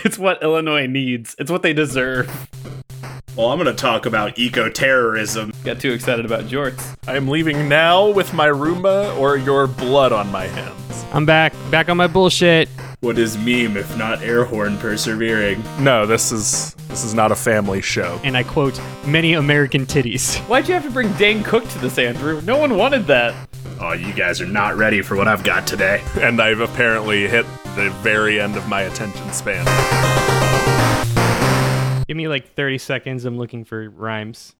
It's 0.04 0.18
what 0.18 0.42
Illinois 0.42 0.86
needs. 0.86 1.36
It's 1.38 1.50
what 1.50 1.62
they 1.62 1.74
deserve. 1.74 2.26
Well, 3.36 3.50
I'm 3.50 3.58
going 3.58 3.74
to 3.74 3.80
talk 3.80 4.06
about 4.06 4.38
eco 4.38 4.70
terrorism. 4.70 5.52
Got 5.62 5.78
too 5.78 5.92
excited 5.92 6.24
about 6.24 6.44
jorts. 6.44 6.96
I 7.06 7.16
am 7.16 7.28
leaving 7.28 7.68
now 7.68 8.08
with 8.08 8.32
my 8.32 8.48
Roomba 8.48 9.16
or 9.18 9.36
your 9.36 9.66
blood 9.66 10.12
on 10.12 10.30
my 10.32 10.46
hands. 10.46 11.04
I'm 11.12 11.26
back, 11.26 11.52
back 11.70 11.88
on 11.90 11.96
my 11.98 12.06
bullshit. 12.06 12.68
What 13.00 13.18
is 13.18 13.36
meme 13.36 13.76
if 13.76 13.96
not 13.98 14.22
air 14.22 14.44
horn 14.44 14.78
persevering? 14.78 15.62
No, 15.78 16.06
this 16.06 16.32
is 16.32 16.74
this 16.88 17.04
is 17.04 17.14
not 17.14 17.30
a 17.30 17.36
family 17.36 17.82
show. 17.82 18.20
And 18.24 18.36
I 18.36 18.42
quote, 18.42 18.80
many 19.06 19.34
American 19.34 19.86
titties. 19.86 20.38
Why'd 20.48 20.66
you 20.66 20.74
have 20.74 20.84
to 20.84 20.90
bring 20.90 21.12
Dane 21.14 21.42
Cook 21.42 21.68
to 21.68 21.78
this, 21.78 21.98
Andrew? 21.98 22.40
No 22.42 22.56
one 22.56 22.76
wanted 22.76 23.06
that. 23.06 23.34
Oh, 23.80 23.92
you 23.92 24.12
guys 24.12 24.40
are 24.40 24.46
not 24.46 24.76
ready 24.76 25.02
for 25.02 25.16
what 25.16 25.28
I've 25.28 25.44
got 25.44 25.66
today. 25.66 26.02
And 26.20 26.40
I've 26.40 26.60
apparently 26.60 27.26
hit 27.28 27.46
the 27.76 27.90
very 28.02 28.40
end 28.40 28.56
of 28.56 28.66
my 28.68 28.82
attention 28.82 29.32
span. 29.32 29.64
Give 32.08 32.16
me 32.16 32.26
like 32.26 32.54
30 32.54 32.78
seconds. 32.78 33.24
I'm 33.24 33.38
looking 33.38 33.64
for 33.64 33.88
rhymes. 33.88 34.56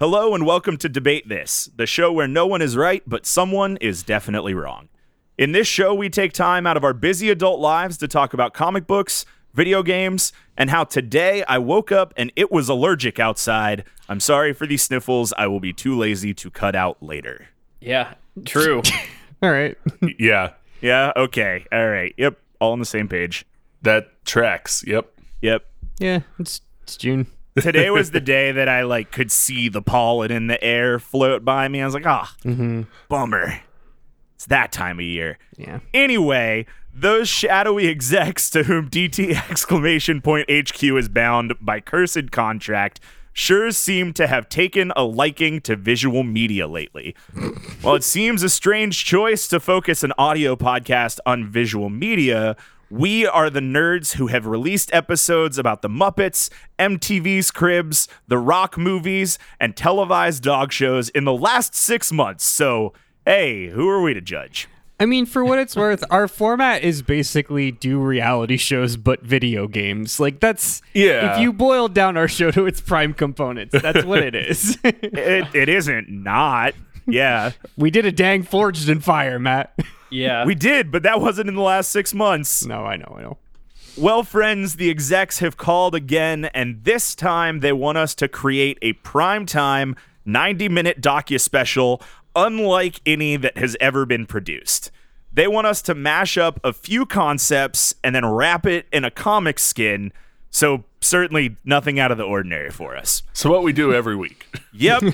Hello 0.00 0.34
and 0.34 0.44
welcome 0.44 0.76
to 0.78 0.88
Debate 0.88 1.28
This, 1.28 1.70
the 1.76 1.86
show 1.86 2.12
where 2.12 2.26
no 2.28 2.46
one 2.46 2.62
is 2.62 2.76
right, 2.76 3.02
but 3.06 3.26
someone 3.26 3.76
is 3.78 4.02
definitely 4.02 4.54
wrong. 4.54 4.88
In 5.36 5.52
this 5.52 5.68
show, 5.68 5.94
we 5.94 6.08
take 6.08 6.32
time 6.32 6.66
out 6.66 6.76
of 6.76 6.82
our 6.82 6.92
busy 6.92 7.30
adult 7.30 7.60
lives 7.60 7.96
to 7.98 8.08
talk 8.08 8.34
about 8.34 8.52
comic 8.52 8.88
books, 8.88 9.24
video 9.54 9.84
games, 9.84 10.32
and 10.56 10.70
how 10.70 10.82
today 10.82 11.44
I 11.44 11.58
woke 11.58 11.92
up 11.92 12.12
and 12.16 12.32
it 12.34 12.50
was 12.50 12.68
allergic 12.68 13.20
outside. 13.20 13.84
I'm 14.08 14.20
sorry 14.20 14.52
for 14.52 14.66
these 14.66 14.82
sniffles. 14.82 15.32
I 15.38 15.46
will 15.46 15.60
be 15.60 15.72
too 15.72 15.96
lazy 15.96 16.34
to 16.34 16.50
cut 16.50 16.74
out 16.74 17.00
later. 17.00 17.46
Yeah, 17.80 18.14
true. 18.44 18.82
All 19.42 19.50
right. 19.52 19.78
Yeah, 20.18 20.54
Yeah, 20.80 21.12
okay. 21.16 21.64
All 21.72 21.88
right. 21.88 22.14
Yep. 22.16 22.38
All 22.60 22.72
on 22.72 22.78
the 22.80 22.86
same 22.86 23.08
page. 23.08 23.44
that 23.82 24.24
tracks. 24.24 24.84
Yep. 24.86 25.12
Yep. 25.42 25.64
yeah, 25.98 26.20
it's, 26.38 26.60
it's 26.82 26.96
June. 26.96 27.26
Today 27.60 27.90
was 27.90 28.10
the 28.10 28.20
day 28.36 28.52
that 28.52 28.68
I 28.68 28.82
like 28.82 29.10
could 29.12 29.30
see 29.30 29.68
the 29.68 29.82
pollen 29.82 30.30
in 30.30 30.46
the 30.48 30.62
air 30.62 30.98
float 30.98 31.44
by 31.44 31.68
me. 31.68 31.80
I 31.80 31.84
was 31.84 31.94
like, 31.94 32.06
ah, 32.06 32.34
bummer. 33.08 33.60
It's 34.34 34.46
that 34.46 34.70
time 34.70 34.98
of 34.98 35.04
year. 35.04 35.38
Yeah. 35.56 35.80
Anyway, 35.92 36.66
those 36.94 37.28
shadowy 37.28 37.88
execs 37.88 38.50
to 38.50 38.64
whom 38.64 38.88
DT 38.88 39.30
exclamation 39.50 40.20
point 40.20 40.48
HQ 40.50 40.82
is 40.82 41.08
bound 41.08 41.54
by 41.60 41.80
cursed 41.80 42.30
contract 42.30 43.00
sure 43.38 43.70
seem 43.70 44.12
to 44.12 44.26
have 44.26 44.48
taken 44.48 44.92
a 44.96 45.04
liking 45.04 45.60
to 45.60 45.76
visual 45.76 46.24
media 46.24 46.66
lately. 46.66 47.14
While 47.82 47.94
it 47.94 48.02
seems 48.02 48.42
a 48.42 48.48
strange 48.48 49.04
choice 49.04 49.46
to 49.48 49.60
focus 49.60 50.02
an 50.02 50.12
audio 50.18 50.56
podcast 50.56 51.20
on 51.24 51.48
visual 51.48 51.88
media, 51.88 52.56
we 52.90 53.26
are 53.26 53.48
the 53.48 53.60
nerds 53.60 54.14
who 54.14 54.26
have 54.26 54.46
released 54.46 54.92
episodes 54.92 55.56
about 55.56 55.82
the 55.82 55.88
Muppets, 55.88 56.50
MTV's 56.80 57.52
Cribs, 57.52 58.08
the 58.26 58.38
Rock 58.38 58.76
movies, 58.76 59.38
and 59.60 59.76
televised 59.76 60.42
dog 60.42 60.72
shows 60.72 61.08
in 61.10 61.24
the 61.24 61.32
last 61.32 61.76
six 61.76 62.10
months. 62.10 62.44
So, 62.44 62.92
hey, 63.24 63.68
who 63.68 63.88
are 63.88 64.02
we 64.02 64.14
to 64.14 64.20
judge? 64.20 64.68
I 65.00 65.06
mean, 65.06 65.26
for 65.26 65.44
what 65.44 65.58
it's 65.60 65.76
worth, 65.76 66.02
our 66.10 66.26
format 66.26 66.82
is 66.82 67.02
basically 67.02 67.70
do 67.70 67.98
reality 68.00 68.56
shows 68.56 68.96
but 68.96 69.22
video 69.22 69.68
games. 69.68 70.18
Like 70.18 70.40
that's 70.40 70.82
Yeah. 70.92 71.34
If 71.34 71.40
you 71.40 71.52
boil 71.52 71.88
down 71.88 72.16
our 72.16 72.26
show 72.28 72.50
to 72.50 72.66
its 72.66 72.80
prime 72.80 73.14
components, 73.14 73.74
that's 73.80 74.04
what 74.04 74.22
it 74.22 74.34
is. 74.34 74.76
It, 74.84 75.54
it 75.54 75.68
isn't 75.68 76.08
not. 76.08 76.74
Yeah, 77.06 77.52
we 77.76 77.90
did 77.90 78.04
a 78.06 78.12
dang 78.12 78.42
forged 78.42 78.88
in 78.88 79.00
fire, 79.00 79.38
Matt. 79.38 79.78
Yeah. 80.10 80.46
we 80.46 80.54
did, 80.54 80.90
but 80.90 81.02
that 81.02 81.20
wasn't 81.20 81.50
in 81.50 81.54
the 81.54 81.60
last 81.60 81.90
six 81.90 82.14
months. 82.14 82.64
no, 82.64 82.86
I 82.86 82.96
know, 82.96 83.14
I 83.18 83.20
know. 83.20 83.36
Well, 83.94 84.22
friends, 84.22 84.76
the 84.76 84.88
execs 84.88 85.40
have 85.40 85.58
called 85.58 85.94
again, 85.94 86.46
and 86.54 86.82
this 86.84 87.14
time 87.14 87.60
they 87.60 87.74
want 87.74 87.98
us 87.98 88.14
to 88.14 88.26
create 88.26 88.78
a 88.80 88.94
primetime 88.94 89.96
90 90.24 90.70
minute 90.70 91.02
docu 91.02 91.38
special 91.38 92.00
unlike 92.36 93.00
any 93.06 93.36
that 93.36 93.58
has 93.58 93.76
ever 93.80 94.04
been 94.06 94.26
produced. 94.26 94.90
They 95.32 95.46
want 95.46 95.66
us 95.66 95.82
to 95.82 95.94
mash 95.94 96.36
up 96.38 96.58
a 96.64 96.72
few 96.72 97.04
concepts 97.06 97.94
and 98.02 98.14
then 98.14 98.24
wrap 98.26 98.66
it 98.66 98.86
in 98.92 99.04
a 99.04 99.10
comic 99.10 99.58
skin. 99.58 100.12
So, 100.50 100.84
certainly 101.00 101.56
nothing 101.64 102.00
out 102.00 102.10
of 102.10 102.16
the 102.18 102.24
ordinary 102.24 102.70
for 102.70 102.96
us. 102.96 103.22
So 103.34 103.50
what 103.50 103.62
we 103.62 103.72
do 103.72 103.92
every 103.92 104.16
week. 104.16 104.46
Yep. 104.72 105.02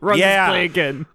Run 0.00 0.18
Yeah. 0.18 0.46
this 0.46 0.50
play 0.50 0.64
again. 0.66 1.06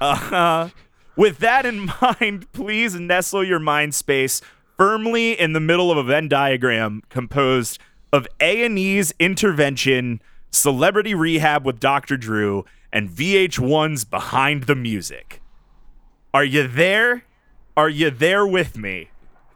Uh-huh. 0.00 0.68
With 1.16 1.38
that 1.38 1.64
in 1.66 1.90
mind, 2.20 2.50
please 2.52 2.94
nestle 2.94 3.44
your 3.44 3.58
mind 3.58 3.94
space 3.94 4.40
firmly 4.76 5.38
in 5.38 5.52
the 5.52 5.60
middle 5.60 5.90
of 5.90 5.98
a 5.98 6.02
Venn 6.02 6.28
diagram 6.28 7.02
composed 7.08 7.78
of 8.12 8.26
A&E's 8.40 9.12
intervention, 9.18 10.20
celebrity 10.50 11.14
rehab 11.14 11.64
with 11.64 11.78
Dr. 11.78 12.16
Drew, 12.16 12.64
and 12.92 13.08
VH1's 13.08 14.04
behind 14.04 14.64
the 14.64 14.74
music. 14.74 15.40
Are 16.32 16.44
you 16.44 16.66
there? 16.66 17.24
Are 17.76 17.88
you 17.88 18.10
there 18.10 18.46
with 18.46 18.76
me? 18.76 19.10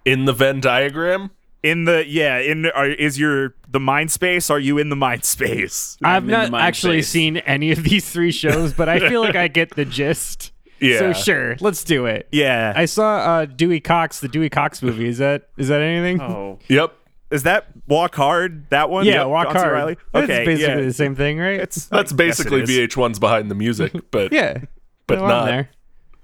In 0.05 0.25
the 0.27 0.33
Venn 0.33 0.61
diagram, 0.61 1.31
In 1.63 1.85
the 1.85 2.07
yeah, 2.07 2.39
in 2.39 2.67
are, 2.67 2.87
is 2.89 3.19
your 3.19 3.55
the 3.69 3.81
mind 3.81 4.11
space? 4.13 4.51
Are 4.51 4.59
you 4.59 4.77
in 4.79 4.91
the 4.91 4.97
mind 4.97 5.25
space? 5.25 5.97
I've 6.05 6.25
in 6.25 6.31
the 6.31 6.49
not 6.49 6.61
actually 6.61 7.01
space. 7.03 7.09
seen 7.11 7.37
any 7.39 7.73
of 7.73 7.83
these 7.83 8.09
three 8.11 8.33
shows, 8.33 8.73
but 8.75 8.89
I 8.89 9.09
feel 9.09 9.23
like 9.23 9.37
I 9.37 9.49
get 9.49 9.71
the 9.75 9.85
gist. 9.87 10.53
Yeah. 10.81 10.99
So 10.99 11.13
sure, 11.15 11.57
let's 11.61 11.83
do 11.85 12.05
it. 12.05 12.29
Yeah. 12.33 12.75
I 12.77 12.85
saw 12.85 13.17
uh, 13.17 13.45
Dewey 13.47 13.81
Cox, 13.81 14.21
the 14.21 14.29
Dewey 14.29 14.51
Cox 14.51 14.83
movie. 14.83 15.09
Is 15.09 15.19
that 15.19 15.49
is 15.57 15.69
that 15.69 15.81
anything? 15.81 16.21
oh. 16.21 16.59
yep. 16.69 16.95
Is 17.35 17.43
that 17.43 17.67
Walk 17.89 18.15
Hard? 18.15 18.71
That 18.71 18.89
one? 18.91 19.05
yeah, 19.05 19.21
Yep, 19.23 19.27
Walk 19.29 19.47
John 19.49 19.55
C. 19.55 19.59
Hard. 19.61 19.73
Reilly? 19.73 19.93
It's 19.93 20.01
Okay, 20.15 20.45
basically 20.47 20.75
yeah. 20.83 20.87
the 20.87 20.93
same 20.93 21.15
thing, 21.15 21.39
right? 21.39 21.61
It's 21.61 21.87
That's 21.87 22.13
I 22.13 22.17
guess 22.27 22.41
it 22.41 22.49
basically 22.49 22.63
is. 22.63 22.71
VH1's 22.71 23.19
behind 23.19 23.51
the 23.51 23.55
music, 23.55 23.93
but 24.11 24.33
yeah, 24.33 24.59
but 25.07 25.19
No, 25.19 25.25
I'm 25.25 25.29
not. 25.29 25.45
there. 25.47 25.71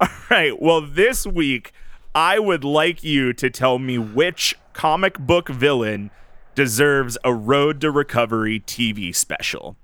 All 0.00 0.08
right. 0.30 0.62
Well, 0.62 0.80
this 0.80 1.26
week, 1.26 1.72
I 2.14 2.38
would 2.38 2.64
like 2.64 3.04
you 3.04 3.32
to 3.34 3.50
tell 3.50 3.78
me 3.78 3.98
which 3.98 4.54
comic 4.72 5.18
book 5.18 5.48
villain 5.48 6.10
deserves 6.54 7.18
a 7.24 7.34
Road 7.34 7.80
to 7.82 7.90
Recovery 7.90 8.60
TV 8.60 9.14
special. 9.14 9.76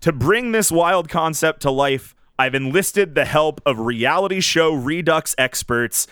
To 0.00 0.12
bring 0.12 0.50
this 0.52 0.72
wild 0.72 1.08
concept 1.08 1.62
to 1.62 1.70
life, 1.70 2.14
I've 2.38 2.54
enlisted 2.56 3.14
the 3.14 3.24
help 3.24 3.60
of 3.64 3.78
reality 3.78 4.40
show 4.40 4.74
Redux 4.74 5.34
experts 5.38 6.06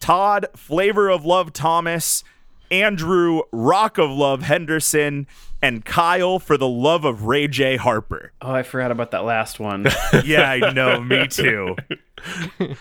Todd, 0.00 0.46
Flavor 0.56 1.08
of 1.08 1.24
Love 1.24 1.52
Thomas, 1.52 2.24
Andrew, 2.70 3.42
Rock 3.52 3.98
of 3.98 4.10
Love 4.10 4.42
Henderson, 4.42 5.26
and 5.62 5.84
Kyle 5.84 6.38
for 6.38 6.56
the 6.56 6.68
love 6.68 7.04
of 7.04 7.24
Ray 7.24 7.48
J. 7.48 7.76
Harper. 7.76 8.32
Oh, 8.42 8.52
I 8.52 8.62
forgot 8.62 8.90
about 8.90 9.10
that 9.12 9.24
last 9.24 9.58
one. 9.60 9.86
Yeah, 10.24 10.50
I 10.50 10.72
know, 10.72 11.00
me 11.00 11.26
too. 11.30 11.76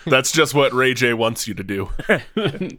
That's 0.05 0.31
just 0.31 0.53
what 0.53 0.73
Ray 0.73 0.93
J 0.93 1.13
wants 1.13 1.47
you 1.47 1.53
to 1.53 1.63
do. 1.63 1.89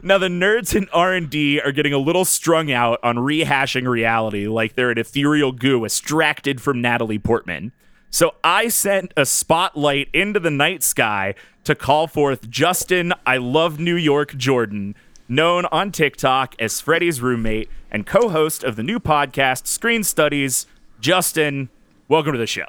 Now 0.00 0.16
the 0.16 0.28
nerds 0.28 0.76
in 0.76 0.88
R&D 0.92 1.60
are 1.60 1.72
getting 1.72 1.92
a 1.92 1.98
little 1.98 2.24
strung 2.24 2.70
out 2.70 3.00
on 3.02 3.16
rehashing 3.16 3.88
reality 3.88 4.46
like 4.46 4.76
they're 4.76 4.92
an 4.92 4.98
ethereal 4.98 5.50
goo 5.50 5.84
extracted 5.84 6.60
from 6.60 6.80
Natalie 6.80 7.18
Portman. 7.18 7.72
So 8.08 8.36
I 8.44 8.68
sent 8.68 9.12
a 9.16 9.26
spotlight 9.26 10.08
into 10.14 10.38
the 10.38 10.52
night 10.52 10.84
sky 10.84 11.34
to 11.64 11.74
call 11.74 12.06
forth 12.06 12.48
Justin 12.48 13.12
I 13.26 13.38
love 13.38 13.80
New 13.80 13.96
York 13.96 14.36
Jordan, 14.36 14.94
known 15.28 15.66
on 15.66 15.92
TikTok 15.92 16.54
as 16.58 16.80
Freddie's 16.80 17.20
roommate 17.20 17.68
and 17.90 18.06
co-host 18.06 18.64
of 18.64 18.76
the 18.76 18.82
new 18.82 18.98
podcast 18.98 19.66
Screen 19.66 20.02
Studies. 20.04 20.66
Justin, 21.00 21.68
welcome 22.08 22.32
to 22.32 22.38
the 22.38 22.46
show. 22.46 22.66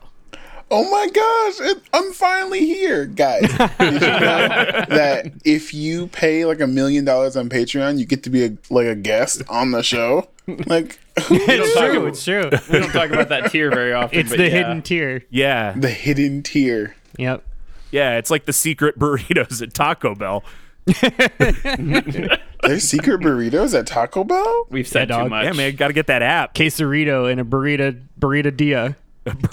Oh 0.71 0.87
my 0.91 1.07
gosh, 1.07 1.71
it, 1.71 1.81
I'm 1.93 2.11
finally 2.13 2.63
here, 2.63 3.05
guys. 3.07 3.41
Did 3.79 3.93
you 3.93 3.99
know 3.99 4.85
that 4.89 5.31
if 5.43 5.73
you 5.73 6.07
pay 6.07 6.45
like 6.45 6.61
a 6.61 6.67
million 6.67 7.05
dollars 7.05 7.35
on 7.35 7.49
Patreon, 7.49 7.97
you 7.97 8.05
get 8.05 8.21
to 8.23 8.29
be 8.29 8.45
a, 8.45 8.55
like 8.69 8.85
a 8.85 8.93
guest 8.95 9.41
on 9.49 9.71
the 9.71 9.81
show? 9.81 10.29
Like 10.67 10.99
It's 11.17 11.73
true. 11.73 11.97
about- 11.97 12.07
It's 12.09 12.23
true. 12.23 12.49
we 12.71 12.79
don't 12.79 12.91
talk 12.91 13.09
about 13.09 13.29
that 13.29 13.51
tier 13.51 13.71
very 13.71 13.93
often. 13.93 14.19
It's 14.19 14.29
but 14.29 14.37
the 14.37 14.43
yeah. 14.45 14.49
hidden 14.49 14.81
tier. 14.83 15.23
Yeah. 15.31 15.73
the 15.75 15.89
hidden 15.89 16.43
tier. 16.43 16.95
Yep. 17.17 17.43
Yeah, 17.91 18.17
it's 18.17 18.29
like 18.29 18.45
the 18.45 18.53
secret 18.53 18.99
burritos 18.99 19.63
at 19.63 19.73
Taco 19.73 20.13
Bell. 20.13 20.43
There's 22.63 22.83
secret 22.83 23.21
burritos 23.21 23.77
at 23.77 23.87
Taco 23.87 24.23
Bell. 24.23 24.67
We've 24.69 24.87
said 24.87 25.09
Yeah, 25.09 25.17
too 25.17 25.21
dog. 25.23 25.29
much. 25.29 25.45
Yeah, 25.45 25.53
man, 25.53 25.75
got 25.75 25.87
to 25.87 25.93
get 25.93 26.07
that 26.07 26.21
app. 26.21 26.53
Quesarito 26.53 27.31
and 27.31 27.39
a 27.39 27.43
burrita 27.43 28.01
burrita 28.19 28.55
dia. 28.55 28.95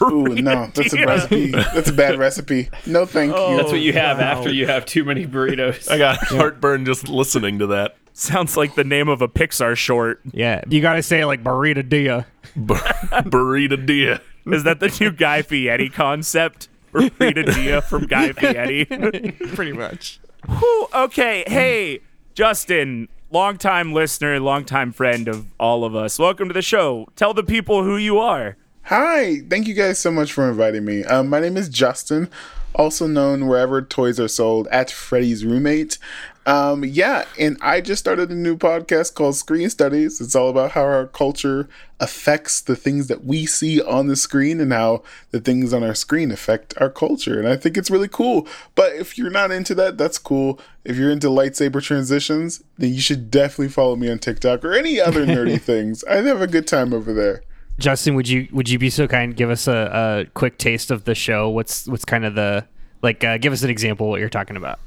Ooh, 0.03 0.25
no, 0.29 0.71
that's 0.75 0.95
a 0.95 1.05
recipe. 1.05 1.51
That's 1.51 1.91
a 1.91 1.93
bad 1.93 2.19
recipe. 2.19 2.71
No, 2.87 3.05
thank 3.05 3.35
oh, 3.35 3.51
you. 3.51 3.57
That's 3.59 3.71
what 3.71 3.81
you 3.81 3.93
have 3.93 4.21
after 4.21 4.51
you 4.51 4.67
have 4.67 4.87
too 4.87 5.05
many 5.05 5.27
burritos. 5.27 5.91
I 5.91 5.99
got 5.99 6.17
heartburn 6.19 6.85
just 6.87 7.09
listening 7.09 7.59
to 7.59 7.67
that. 7.69 7.97
Sounds 8.15 8.57
like 8.57 8.75
the 8.75 8.85
name 8.85 9.09
of 9.09 9.21
a 9.21 9.29
Pixar 9.29 9.77
short. 9.77 10.21
Yeah, 10.33 10.63
you 10.69 10.81
gotta 10.81 11.03
say 11.03 11.21
it 11.21 11.27
like 11.27 11.43
burrita 11.45 11.87
dia. 11.87 12.27
Bur- 12.55 12.75
Burrito 13.27 13.85
dia. 13.85 14.23
Is 14.47 14.65
that 14.65 14.81
the 14.81 14.97
new 15.01 15.11
Guy 15.11 15.43
Fieri 15.43 15.91
concept? 15.91 16.69
Burrito 16.93 17.55
Dia 17.55 17.83
from 17.83 18.07
Guy 18.07 18.33
Fieri. 18.33 18.85
Pretty 18.87 19.73
much. 19.73 20.21
Whew, 20.49 20.87
okay, 20.95 21.43
hey, 21.49 22.01
Justin, 22.35 23.09
longtime 23.33 23.93
listener, 23.93 24.39
longtime 24.39 24.93
friend 24.93 25.27
of 25.27 25.47
all 25.59 25.85
of 25.85 25.97
us. 25.97 26.21
Welcome 26.21 26.47
to 26.49 26.55
the 26.55 26.63
show. 26.63 27.09
Tell 27.17 27.35
the 27.35 27.43
people 27.43 27.83
who 27.83 27.97
you 27.97 28.19
are. 28.19 28.57
Hi, 28.85 29.41
thank 29.51 29.67
you 29.67 29.75
guys 29.75 29.99
so 29.99 30.13
much 30.13 30.33
for 30.33 30.49
inviting 30.49 30.85
me. 30.85 31.03
Um, 31.03 31.29
my 31.29 31.41
name 31.41 31.57
is 31.57 31.69
Justin, 31.69 32.31
also 32.77 33.09
known 33.09 33.49
wherever 33.49 33.83
toys 33.83 34.21
are 34.21 34.29
sold 34.29 34.69
at 34.69 34.89
Freddy's 34.89 35.45
Roommate. 35.45 35.99
Um, 36.47 36.85
yeah, 36.85 37.25
and 37.41 37.59
I 37.61 37.81
just 37.81 37.99
started 37.99 38.31
a 38.31 38.35
new 38.35 38.57
podcast 38.57 39.15
called 39.15 39.35
Screen 39.35 39.69
Studies. 39.69 40.21
It's 40.21 40.37
all 40.37 40.49
about 40.49 40.71
how 40.73 40.83
our 40.83 41.09
culture 41.09 41.69
affects 41.99 42.61
the 42.61 42.77
things 42.77 43.09
that 43.09 43.25
we 43.25 43.47
see 43.47 43.83
on 43.83 44.07
the 44.07 44.15
screen 44.15 44.61
and 44.61 44.73
how 44.73 45.03
the 45.33 45.41
things 45.41 45.73
on 45.73 45.83
our 45.83 45.95
screen 45.95 46.31
affect 46.31 46.73
our 46.81 46.89
culture. 46.89 47.41
And 47.41 47.49
I 47.49 47.57
think 47.57 47.77
it's 47.77 47.91
really 47.91 48.07
cool. 48.07 48.47
But 48.77 48.93
if 48.93 49.19
you're 49.19 49.29
not 49.29 49.51
into 49.51 49.75
that, 49.75 49.99
that's 49.99 50.19
cool. 50.19 50.61
If 50.85 50.97
you're 50.97 51.11
into 51.11 51.27
lightsaber 51.27 51.83
transitions, 51.83 52.63
then 52.79 52.95
you 52.95 53.01
should 53.01 53.29
definitely 53.29 53.71
follow 53.71 53.97
me 53.97 54.09
on 54.09 54.21
TikTok 54.21 54.65
or 54.65 54.73
any 54.73 55.01
other 55.01 55.27
nerdy 55.27 55.61
things. 55.61 56.05
I 56.05 56.17
have 56.17 56.41
a 56.41 56.47
good 56.47 56.69
time 56.69 56.95
over 56.95 57.13
there. 57.13 57.43
Justin, 57.79 58.15
would 58.15 58.29
you 58.29 58.49
would 58.53 58.71
you 58.71 58.79
be 58.79 58.89
so 58.89 59.09
kind 59.09 59.37
give 59.37 59.51
us 59.51 59.67
a, 59.67 60.27
a 60.29 60.31
quick 60.33 60.59
taste 60.59 60.93
of 60.93 61.05
the 61.05 61.15
show? 61.15 61.51
What's 61.51 61.89
what's 61.89 62.05
kind 62.07 62.25
of 62.25 62.37
the 62.37 62.67
like 63.03 63.23
uh, 63.25 63.39
give 63.39 63.53
us 63.53 63.63
an 63.63 63.71
example 63.71 64.07
of 64.07 64.11
what 64.11 64.21
you're 64.21 64.29
talking 64.29 64.57
about. 64.57 64.79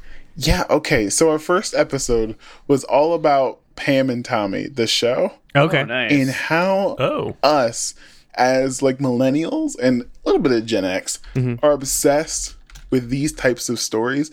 Yeah, 0.48 0.64
okay. 0.70 1.10
So 1.10 1.30
our 1.30 1.40
first 1.40 1.74
episode 1.76 2.36
was 2.68 2.84
all 2.86 3.14
about 3.14 3.60
Pam 3.76 4.10
and 4.10 4.24
Tommy, 4.24 4.68
the 4.68 4.88
show, 4.88 5.34
Okay. 5.56 5.82
Oh, 5.82 5.86
nice. 5.86 6.12
and 6.12 6.30
how 6.30 6.96
Oh. 7.00 7.36
us 7.44 7.94
as 8.36 8.82
like 8.82 9.00
millennials 9.00 9.78
and 9.80 10.04
a 10.04 10.06
little 10.26 10.42
bit 10.42 10.52
of 10.54 10.66
Gen 10.66 10.86
X 10.86 11.20
are 11.62 11.72
obsessed 11.72 12.56
with 12.90 13.10
these 13.10 13.34
types 13.34 13.68
of 13.70 13.80
stories 13.80 14.32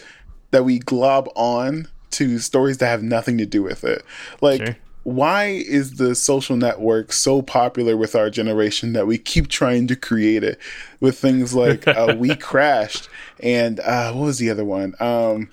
that 0.52 0.64
we 0.64 0.78
glob 0.78 1.28
on 1.34 1.88
to 2.12 2.38
stories 2.38 2.78
that 2.78 2.86
have 2.86 3.02
nothing 3.02 3.36
to 3.38 3.46
do 3.46 3.62
with 3.62 3.82
it. 3.84 4.04
Like 4.40 4.64
Sure. 4.64 4.76
why 5.02 5.44
is 5.46 5.94
the 5.96 6.14
social 6.14 6.56
network 6.56 7.12
so 7.12 7.42
popular 7.42 7.96
with 7.96 8.14
our 8.14 8.30
generation 8.30 8.92
that 8.92 9.06
we 9.08 9.18
keep 9.18 9.48
trying 9.48 9.86
to 9.88 9.96
create 9.96 10.44
it 10.44 10.58
with 11.00 11.18
things 11.18 11.52
like 11.54 11.86
uh, 11.88 12.14
we 12.18 12.34
crashed 12.36 13.08
and 13.40 13.80
uh, 13.80 14.12
what 14.12 14.24
was 14.26 14.38
the 14.38 14.50
other 14.50 14.64
one 14.64 14.94
um, 15.00 15.48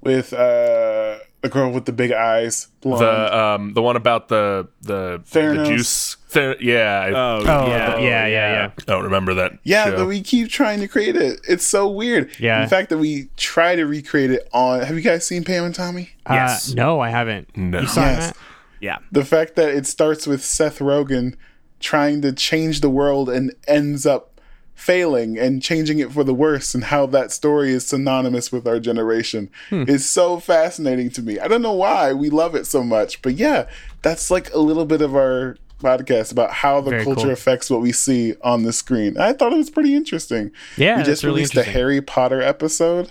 with 0.00 0.32
uh, 0.32 1.18
the 1.42 1.48
girl 1.48 1.70
with 1.70 1.84
the 1.84 1.92
big 1.92 2.12
eyes 2.12 2.68
blonde. 2.80 3.00
The 3.02 3.38
um 3.38 3.74
the 3.74 3.82
one 3.82 3.96
about 3.96 4.28
the 4.28 4.68
the, 4.82 5.22
the 5.32 5.64
juice. 5.66 6.16
Ther- 6.28 6.56
yeah, 6.60 7.00
I 7.00 7.10
Oh, 7.10 7.38
Oh 7.40 7.66
yeah. 7.68 7.96
yeah, 7.98 7.98
yeah, 7.98 8.26
yeah. 8.26 8.70
don't 8.86 9.04
remember 9.04 9.34
that. 9.34 9.52
Yeah, 9.64 9.86
show. 9.86 9.96
that 9.98 10.06
we 10.06 10.20
keep 10.20 10.48
trying 10.50 10.80
to 10.80 10.88
create 10.88 11.16
it. 11.16 11.40
It's 11.48 11.66
so 11.66 11.88
weird. 11.88 12.30
Yeah. 12.38 12.62
The 12.64 12.68
fact 12.68 12.90
that 12.90 12.98
we 12.98 13.28
try 13.36 13.76
to 13.76 13.84
recreate 13.86 14.30
it 14.30 14.48
on. 14.52 14.80
Have 14.82 14.94
you 14.96 15.00
guys 15.02 15.26
seen 15.26 15.44
Pam 15.44 15.64
and 15.64 15.74
Tommy? 15.74 16.10
Yes. 16.28 16.70
Uh, 16.72 16.74
no, 16.74 17.00
I 17.00 17.08
haven't. 17.10 17.56
No. 17.56 17.80
You 17.80 17.86
saw 17.86 18.02
Yes. 18.02 18.26
that? 18.28 18.36
Yeah. 18.80 18.98
The 19.10 19.24
fact 19.24 19.56
that 19.56 19.70
it 19.70 19.86
starts 19.86 20.26
with 20.26 20.44
Seth 20.44 20.80
Rogen 20.80 21.34
trying 21.80 22.20
to 22.22 22.32
change 22.32 22.80
the 22.80 22.90
world 22.90 23.30
and 23.30 23.54
ends 23.66 24.04
up 24.04 24.37
failing 24.78 25.36
and 25.36 25.60
changing 25.60 25.98
it 25.98 26.12
for 26.12 26.22
the 26.22 26.32
worse, 26.32 26.72
and 26.74 26.84
how 26.84 27.04
that 27.06 27.32
story 27.32 27.72
is 27.72 27.84
synonymous 27.86 28.52
with 28.52 28.66
our 28.66 28.78
generation 28.78 29.50
Hmm. 29.70 29.84
is 29.88 30.08
so 30.08 30.38
fascinating 30.38 31.10
to 31.10 31.22
me. 31.22 31.38
I 31.40 31.48
don't 31.48 31.62
know 31.62 31.72
why 31.74 32.12
we 32.12 32.30
love 32.30 32.54
it 32.54 32.64
so 32.66 32.84
much, 32.84 33.20
but 33.20 33.34
yeah, 33.34 33.66
that's 34.02 34.30
like 34.30 34.54
a 34.54 34.58
little 34.58 34.84
bit 34.84 35.02
of 35.02 35.16
our 35.16 35.56
podcast 35.82 36.30
about 36.32 36.50
how 36.52 36.80
the 36.80 36.90
Very 36.90 37.04
culture 37.04 37.22
cool. 37.22 37.30
affects 37.32 37.68
what 37.70 37.80
we 37.80 37.90
see 37.92 38.34
on 38.42 38.62
the 38.62 38.72
screen. 38.72 39.18
I 39.18 39.32
thought 39.32 39.52
it 39.52 39.56
was 39.56 39.70
pretty 39.70 39.94
interesting. 39.96 40.52
Yeah, 40.76 40.92
we 40.94 40.96
that's 40.98 41.08
just 41.08 41.22
really 41.24 41.36
released 41.42 41.56
a. 41.56 41.64
Harry 41.64 42.00
Potter 42.00 42.40
episode. 42.40 43.10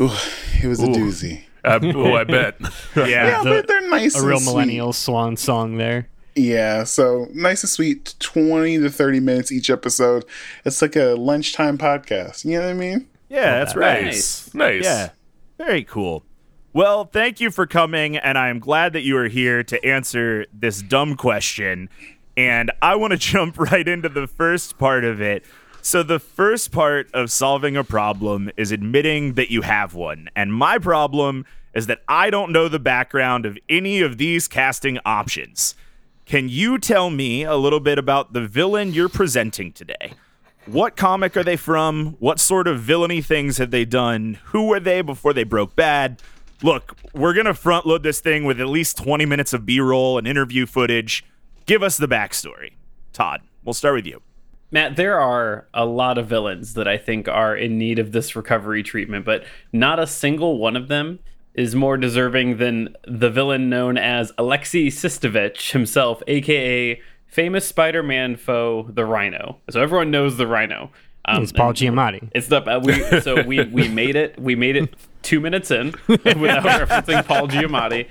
Ooh, 0.00 0.10
it 0.62 0.66
was 0.66 0.80
a 0.82 0.86
doozy. 0.88 1.44
Uh, 1.64 1.78
oh, 1.94 2.14
I 2.14 2.24
bet. 2.24 2.56
Yeah. 2.96 3.06
Yeah, 3.06 3.42
The- 3.44 3.50
but 3.50 3.66
they're 3.68 3.88
nice. 3.88 4.14
A 4.16 4.18
and 4.18 4.26
real 4.26 4.38
sweet. 4.40 4.52
millennial 4.52 4.92
swan 4.92 5.36
song 5.36 5.76
there. 5.78 6.08
Yeah, 6.36 6.84
so 6.84 7.28
nice 7.32 7.62
and 7.62 7.70
sweet. 7.70 8.14
Twenty 8.18 8.78
to 8.78 8.90
thirty 8.90 9.20
minutes 9.20 9.52
each 9.52 9.70
episode. 9.70 10.24
It's 10.64 10.82
like 10.82 10.96
a 10.96 11.14
lunchtime 11.14 11.78
podcast. 11.78 12.44
You 12.44 12.58
know 12.58 12.66
what 12.66 12.70
I 12.70 12.74
mean? 12.74 13.08
Yeah, 13.28 13.58
that's 13.58 13.76
right. 13.76 14.04
nice. 14.04 14.52
Nice. 14.54 14.84
Yeah. 14.84 15.10
Very 15.58 15.84
cool. 15.84 16.24
Well, 16.72 17.04
thank 17.04 17.40
you 17.40 17.52
for 17.52 17.68
coming, 17.68 18.16
and 18.16 18.36
I'm 18.36 18.58
glad 18.58 18.94
that 18.94 19.02
you 19.02 19.16
are 19.16 19.28
here 19.28 19.62
to 19.62 19.84
answer 19.86 20.46
this 20.52 20.82
dumb 20.82 21.14
question. 21.14 21.88
And 22.36 22.72
I 22.82 22.96
want 22.96 23.12
to 23.12 23.16
jump 23.32 23.58
right 23.58 23.86
into 23.86 24.08
the 24.08 24.26
first 24.26 24.76
part 24.76 25.04
of 25.04 25.20
it. 25.20 25.44
So, 25.82 26.02
the 26.02 26.18
first 26.18 26.72
part 26.72 27.08
of 27.14 27.30
solving 27.30 27.76
a 27.76 27.84
problem 27.84 28.50
is 28.56 28.72
admitting 28.72 29.34
that 29.34 29.50
you 29.50 29.62
have 29.62 29.94
one. 29.94 30.30
And 30.34 30.52
my 30.52 30.78
problem 30.78 31.46
is 31.74 31.86
that 31.86 32.00
I 32.08 32.30
don't 32.30 32.52
know 32.52 32.68
the 32.68 32.78
background 32.78 33.46
of 33.46 33.58
any 33.68 34.00
of 34.00 34.18
these 34.18 34.48
casting 34.48 34.98
options. 35.04 35.74
Can 36.26 36.48
you 36.48 36.78
tell 36.78 37.10
me 37.10 37.44
a 37.44 37.54
little 37.54 37.80
bit 37.80 37.98
about 37.98 38.32
the 38.32 38.46
villain 38.46 38.94
you're 38.94 39.10
presenting 39.10 39.72
today? 39.72 40.14
What 40.64 40.96
comic 40.96 41.36
are 41.36 41.44
they 41.44 41.56
from? 41.56 42.16
What 42.18 42.40
sort 42.40 42.66
of 42.66 42.80
villainy 42.80 43.20
things 43.20 43.58
have 43.58 43.70
they 43.70 43.84
done? 43.84 44.38
Who 44.46 44.68
were 44.68 44.80
they 44.80 45.02
before 45.02 45.34
they 45.34 45.44
broke 45.44 45.76
bad? 45.76 46.22
Look, 46.62 46.96
we're 47.12 47.34
going 47.34 47.44
to 47.44 47.52
front 47.52 47.84
load 47.84 48.02
this 48.02 48.20
thing 48.20 48.46
with 48.46 48.58
at 48.58 48.68
least 48.68 48.96
20 48.96 49.26
minutes 49.26 49.52
of 49.52 49.66
B 49.66 49.80
roll 49.80 50.16
and 50.16 50.26
interview 50.26 50.64
footage. 50.64 51.26
Give 51.66 51.82
us 51.82 51.98
the 51.98 52.08
backstory. 52.08 52.72
Todd, 53.12 53.42
we'll 53.62 53.74
start 53.74 53.94
with 53.94 54.06
you. 54.06 54.22
Matt, 54.70 54.96
there 54.96 55.20
are 55.20 55.68
a 55.74 55.84
lot 55.84 56.16
of 56.16 56.26
villains 56.26 56.72
that 56.72 56.88
I 56.88 56.96
think 56.96 57.28
are 57.28 57.54
in 57.54 57.76
need 57.76 57.98
of 57.98 58.12
this 58.12 58.34
recovery 58.34 58.82
treatment, 58.82 59.26
but 59.26 59.44
not 59.74 59.98
a 59.98 60.06
single 60.06 60.56
one 60.56 60.74
of 60.74 60.88
them 60.88 61.18
is 61.54 61.74
more 61.74 61.96
deserving 61.96 62.56
than 62.56 62.96
the 63.06 63.30
villain 63.30 63.68
known 63.68 63.96
as 63.96 64.32
Alexei 64.38 64.88
Sytsevich 64.88 65.72
himself, 65.72 66.22
aka 66.26 67.00
famous 67.26 67.66
Spider-Man 67.66 68.36
foe, 68.36 68.88
the 68.92 69.04
Rhino. 69.04 69.58
So 69.70 69.80
everyone 69.80 70.10
knows 70.10 70.36
the 70.36 70.46
Rhino. 70.46 70.90
Um, 71.26 71.42
It's 71.42 71.52
Paul 71.52 71.72
Giamatti. 71.72 72.28
It's 72.34 72.48
the 72.48 72.62
uh, 72.62 72.80
we 72.80 73.20
so 73.20 73.42
we 73.46 73.64
we 73.64 73.88
made 73.88 74.16
it 74.16 74.38
we 74.38 74.54
made 74.54 74.76
it 74.76 74.94
two 75.22 75.40
minutes 75.40 75.70
in 75.70 75.94
without 76.08 76.64
referencing 76.64 77.24
Paul 77.26 77.48
Giamatti. 77.48 78.08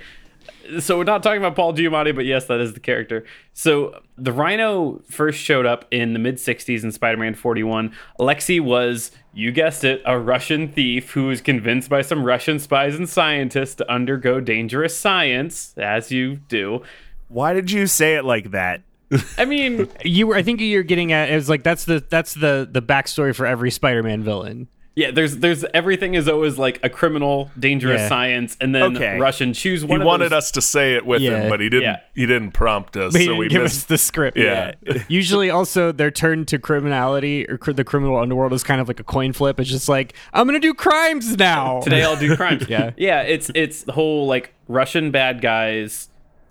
So 0.80 0.96
we're 0.96 1.04
not 1.04 1.22
talking 1.22 1.38
about 1.38 1.54
Paul 1.54 1.74
Giamatti, 1.74 2.14
but 2.14 2.24
yes, 2.24 2.46
that 2.46 2.58
is 2.58 2.72
the 2.72 2.80
character. 2.80 3.24
So 3.52 4.00
the 4.16 4.32
Rhino 4.32 5.02
first 5.10 5.38
showed 5.38 5.66
up 5.66 5.84
in 5.90 6.12
the 6.14 6.18
mid 6.18 6.36
'60s 6.36 6.82
in 6.82 6.90
Spider-Man 6.90 7.34
41. 7.34 7.92
Alexei 8.18 8.60
was, 8.60 9.10
you 9.34 9.52
guessed 9.52 9.84
it, 9.84 10.02
a 10.04 10.18
Russian 10.18 10.68
thief 10.68 11.10
who 11.12 11.26
was 11.26 11.40
convinced 11.40 11.88
by 11.88 12.02
some 12.02 12.24
Russian 12.24 12.58
spies 12.58 12.94
and 12.94 13.08
scientists 13.08 13.74
to 13.76 13.92
undergo 13.92 14.40
dangerous 14.40 14.96
science, 14.96 15.74
as 15.76 16.10
you 16.10 16.36
do. 16.36 16.82
Why 17.28 17.52
did 17.52 17.70
you 17.70 17.86
say 17.86 18.14
it 18.14 18.24
like 18.24 18.52
that? 18.52 18.82
I 19.38 19.44
mean, 19.44 19.88
You 20.04 20.28
were 20.28 20.36
I 20.36 20.42
think 20.42 20.60
you're 20.60 20.82
getting 20.82 21.12
at 21.12 21.30
it 21.30 21.34
was 21.34 21.48
like 21.48 21.62
that's 21.62 21.84
the 21.84 22.04
that's 22.08 22.34
the 22.34 22.68
the 22.70 22.82
backstory 22.82 23.34
for 23.34 23.46
every 23.46 23.70
Spider-Man 23.70 24.22
villain. 24.22 24.68
Yeah, 24.96 25.10
there's 25.10 25.38
there's 25.38 25.64
everything 25.74 26.14
is 26.14 26.28
always 26.28 26.56
like 26.56 26.78
a 26.84 26.88
criminal, 26.88 27.50
dangerous 27.58 28.02
Yeah. 28.02 28.08
science, 28.08 28.56
and 28.60 28.74
then 28.74 28.96
Okay. 28.96 29.18
Russian. 29.18 29.52
Choose 29.52 29.80
He 29.82 29.86
one. 29.88 30.00
of 30.02 30.06
wanted 30.06 30.26
those- 30.30 30.44
us 30.44 30.50
to 30.52 30.60
say 30.62 30.94
it 30.94 31.04
with 31.04 31.20
Yeah. 31.20 31.42
him, 31.42 31.48
but 31.48 31.60
he 31.60 31.68
didn't. 31.68 31.82
Yeah. 31.82 31.96
He 32.14 32.26
didn't 32.26 32.52
prompt 32.52 32.96
us, 32.96 33.12
But 33.12 33.20
he 33.20 33.26
so 33.26 33.32
didn't 33.32 33.38
we 33.40 33.48
give 33.48 33.62
missed. 33.62 33.76
us 33.78 33.84
the 33.84 33.98
script. 33.98 34.36
yeah. 34.36 34.72
Usually, 35.08 35.50
also 35.50 35.90
their 35.90 36.10
turn 36.12 36.44
to 36.46 36.58
criminality 36.58 37.44
or 37.48 37.58
cr- 37.58 37.72
the 37.72 37.82
criminal 37.84 38.16
underworld 38.18 38.52
is 38.52 38.62
kind 38.62 38.80
of 38.80 38.86
like 38.86 39.00
a 39.00 39.04
coin 39.04 39.32
flip. 39.32 39.58
It's 39.58 39.68
just 39.70 39.88
like 39.88 40.14
I'm 40.32 40.46
gonna 40.46 40.60
do 40.60 40.74
crimes 40.74 41.36
now. 41.36 41.80
Today 41.84 42.02
I'll 42.04 42.16
do 42.16 42.36
crimes. 42.36 42.66
Yeah. 42.68 42.90
yeah. 42.96 43.22
It's 43.22 43.50
it's 43.54 43.82
the 43.82 43.92
whole 43.92 44.26
like 44.26 44.54
Russian 44.68 45.10
bad 45.10 45.40
guys, 45.42 46.08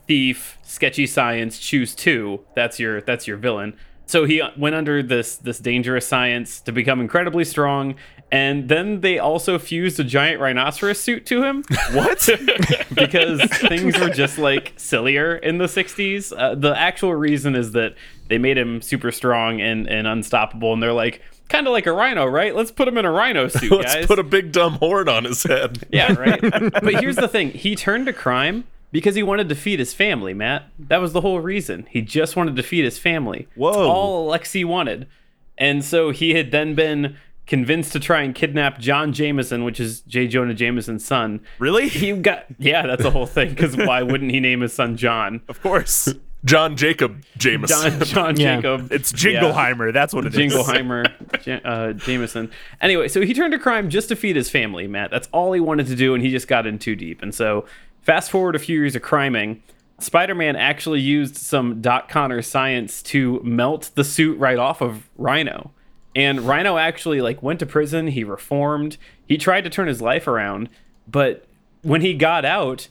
thief, 0.07 0.57
sketchy 0.63 1.07
science. 1.07 1.59
Choose 1.59 1.95
two. 1.95 2.41
That's 2.55 2.79
your 2.79 3.01
that's 3.01 3.25
your 3.27 3.37
villain. 3.37 3.73
So 4.05 4.25
he 4.25 4.41
went 4.57 4.75
under 4.75 5.01
this 5.01 5.37
this 5.37 5.59
dangerous 5.59 6.05
science 6.05 6.59
to 6.61 6.71
become 6.73 6.99
incredibly 6.99 7.45
strong, 7.45 7.95
and 8.33 8.67
then 8.67 9.01
they 9.01 9.19
also 9.19 9.59
fused 9.59 9.99
a 9.99 10.03
giant 10.03 10.41
rhinoceros 10.41 10.99
suit 10.99 11.27
to 11.27 11.43
him. 11.43 11.63
What? 11.93 12.27
because 12.95 13.43
things 13.43 13.99
were 13.99 14.09
just 14.09 14.39
like 14.39 14.73
sillier 14.77 15.35
in 15.35 15.59
the 15.59 15.65
'60s. 15.65 16.33
Uh, 16.35 16.55
the 16.55 16.75
actual 16.75 17.13
reason 17.13 17.55
is 17.55 17.73
that 17.73 17.93
they 18.29 18.39
made 18.39 18.57
him 18.57 18.81
super 18.81 19.11
strong 19.11 19.61
and 19.61 19.87
and 19.87 20.07
unstoppable, 20.07 20.73
and 20.73 20.81
they're 20.81 20.91
like. 20.91 21.21
Kind 21.49 21.67
of 21.67 21.73
like 21.73 21.85
a 21.85 21.91
rhino, 21.91 22.25
right? 22.25 22.55
Let's 22.55 22.71
put 22.71 22.87
him 22.87 22.97
in 22.97 23.05
a 23.05 23.11
rhino 23.11 23.47
suit, 23.49 23.69
Let's 23.69 23.93
guys. 23.93 24.05
put 24.07 24.17
a 24.17 24.23
big 24.23 24.51
dumb 24.51 24.73
horn 24.75 25.07
on 25.07 25.25
his 25.25 25.43
head. 25.43 25.85
Yeah, 25.91 26.13
right. 26.13 26.41
but 26.41 26.95
here's 26.95 27.17
the 27.17 27.27
thing: 27.27 27.51
he 27.51 27.75
turned 27.75 28.07
to 28.07 28.13
crime 28.13 28.63
because 28.91 29.13
he 29.13 29.21
wanted 29.21 29.49
to 29.49 29.55
feed 29.55 29.77
his 29.77 29.93
family. 29.93 30.33
Matt, 30.33 30.69
that 30.79 30.97
was 30.97 31.13
the 31.13 31.21
whole 31.21 31.41
reason. 31.41 31.85
He 31.89 32.01
just 32.01 32.35
wanted 32.35 32.55
to 32.55 32.63
feed 32.63 32.85
his 32.85 32.97
family. 32.97 33.47
That's 33.49 33.57
Whoa. 33.57 33.87
all 33.87 34.27
Alexei 34.27 34.63
wanted, 34.63 35.05
and 35.57 35.83
so 35.85 36.09
he 36.09 36.33
had 36.33 36.49
then 36.49 36.73
been 36.73 37.17
convinced 37.47 37.91
to 37.93 37.99
try 37.99 38.21
and 38.21 38.33
kidnap 38.33 38.79
John 38.79 39.13
Jameson, 39.13 39.63
which 39.63 39.79
is 39.79 40.01
J. 40.01 40.27
Jonah 40.27 40.53
Jameson's 40.53 41.05
son. 41.05 41.41
Really? 41.59 41.87
He 41.89 42.11
got 42.13 42.45
yeah, 42.59 42.85
that's 42.87 43.03
the 43.03 43.11
whole 43.11 43.25
thing. 43.25 43.49
Because 43.49 43.75
why 43.77 44.01
wouldn't 44.03 44.31
he 44.31 44.39
name 44.39 44.61
his 44.61 44.73
son 44.73 44.97
John? 44.97 45.41
Of 45.47 45.61
course. 45.61 46.13
John 46.45 46.75
Jacob 46.75 47.23
Jameson. 47.37 47.99
John 47.99 48.05
John 48.05 48.35
Yeah. 48.37 48.55
Jacob. 48.57 48.91
It's 48.91 49.13
Jingleheimer. 49.13 49.93
That's 49.93 50.13
what 50.13 50.25
it 50.25 50.35
is. 50.35 50.53
Jingleheimer, 50.53 51.45
Ja- 51.45 51.69
uh, 51.69 51.93
Jameson. 51.93 52.51
Anyway, 52.81 53.07
so 53.07 53.21
he 53.21 53.33
turned 53.33 53.53
to 53.53 53.59
crime 53.59 53.89
just 53.89 54.09
to 54.09 54.15
feed 54.17 54.35
his 54.35 54.49
family, 54.49 54.85
Matt. 54.87 55.09
That's 55.09 55.29
all 55.31 55.53
he 55.53 55.61
wanted 55.61 55.87
to 55.87 55.95
do, 55.95 56.13
and 56.13 56.21
he 56.21 56.31
just 56.31 56.49
got 56.49 56.67
in 56.67 56.79
too 56.79 56.95
deep. 56.97 57.21
And 57.21 57.33
so 57.33 57.65
Fast 58.03 58.31
forward 58.31 58.53
a 58.55 58.59
few 58.59 58.77
years 58.79 58.95
of 58.97 59.01
criming. 59.01 59.63
Spider-Man 59.99 60.57
actually 60.57 60.99
used 60.99 61.37
some 61.37 61.81
Doc 61.81 62.09
Connor 62.09 62.41
science 62.41 63.01
to 63.03 63.39
melt 63.43 63.91
the 63.95 64.03
suit 64.03 64.37
right 64.37 64.57
off 64.57 64.81
of 64.81 65.09
Rhino. 65.17 65.71
And 66.15 66.41
Rhino 66.41 66.77
actually 66.77 67.21
like 67.21 67.41
went 67.41 67.59
to 67.59 67.65
prison, 67.65 68.07
he 68.07 68.23
reformed, 68.23 68.97
he 69.25 69.37
tried 69.37 69.63
to 69.63 69.69
turn 69.69 69.87
his 69.87 70.01
life 70.01 70.27
around, 70.27 70.69
but 71.07 71.45
when 71.81 72.01
he 72.01 72.13
got 72.13 72.45
out, 72.45 72.87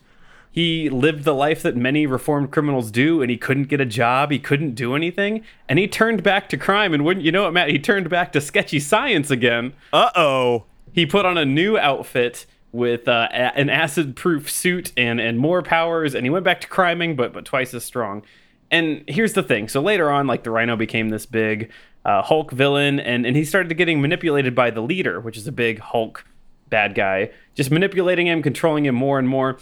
he 0.51 0.91
lived 0.91 1.25
the 1.25 1.35
life 1.35 1.63
that 1.63 1.77
many 1.77 2.05
reformed 2.05 2.51
criminals 2.51 2.91
do 2.91 3.23
and 3.23 3.31
he 3.31 3.39
couldn't 3.39 3.69
get 3.69 3.81
a 3.81 3.87
job. 3.87 4.31
He 4.31 4.39
couldn't 4.39 4.75
do 4.75 4.95
anything. 4.95 5.45
And 5.67 5.79
he 5.79 5.89
turned 5.89 6.23
back 6.23 6.49
to 6.51 6.59
crime. 6.59 6.93
And 6.93 7.05
wouldn't 7.07 7.25
you 7.25 7.33
know 7.33 7.49
it 7.49 7.53
matt? 7.53 7.71
He 7.71 7.79
turned 7.79 8.11
back 8.11 8.33
to 8.33 8.41
sketchy 8.41 8.79
science 8.79 9.31
again. 9.31 9.73
Uh 9.93 10.11
oh. 10.15 10.65
he 10.93 11.07
put 11.07 11.25
on 11.25 11.39
a 11.39 11.47
new 11.47 11.79
outfit 11.79 12.45
with 12.71 13.09
uh, 13.09 13.29
a- 13.31 13.57
an 13.57 13.71
acid-proof 13.71 14.51
suit 14.51 14.93
and 14.97 15.21
and 15.21 15.39
more 15.39 15.63
powers, 15.63 16.15
and 16.15 16.25
he 16.27 16.31
went 16.31 16.45
back 16.45 16.61
to 16.63 16.69
criming, 16.69 17.17
but 17.17 17.33
but 17.33 17.45
twice 17.45 17.73
as 17.75 17.85
strong. 17.85 18.23
And 18.71 19.05
here's 19.07 19.35
the 19.35 19.43
thing: 19.43 19.69
so 19.69 19.81
later 19.81 20.11
on, 20.11 20.27
like 20.27 20.43
the 20.43 20.51
Rhino 20.51 20.77
became 20.77 21.11
this 21.11 21.27
big 21.27 21.71
uh, 22.05 22.23
Hulk 22.23 22.51
villain, 22.51 23.01
and 23.01 23.25
and 23.27 23.37
he 23.37 23.45
started 23.45 23.73
getting 23.77 24.01
manipulated 24.01 24.55
by 24.55 24.71
the 24.71 24.81
leader, 24.81 25.21
which 25.21 25.37
is 25.37 25.47
a 25.47 25.53
big 25.53 25.79
Hulk 25.79 26.25
bad 26.69 26.95
guy, 26.95 27.31
just 27.55 27.71
manipulating 27.71 28.27
him, 28.27 28.43
controlling 28.43 28.87
him 28.87 28.95
more 28.95 29.19
and 29.19 29.29
more. 29.29 29.59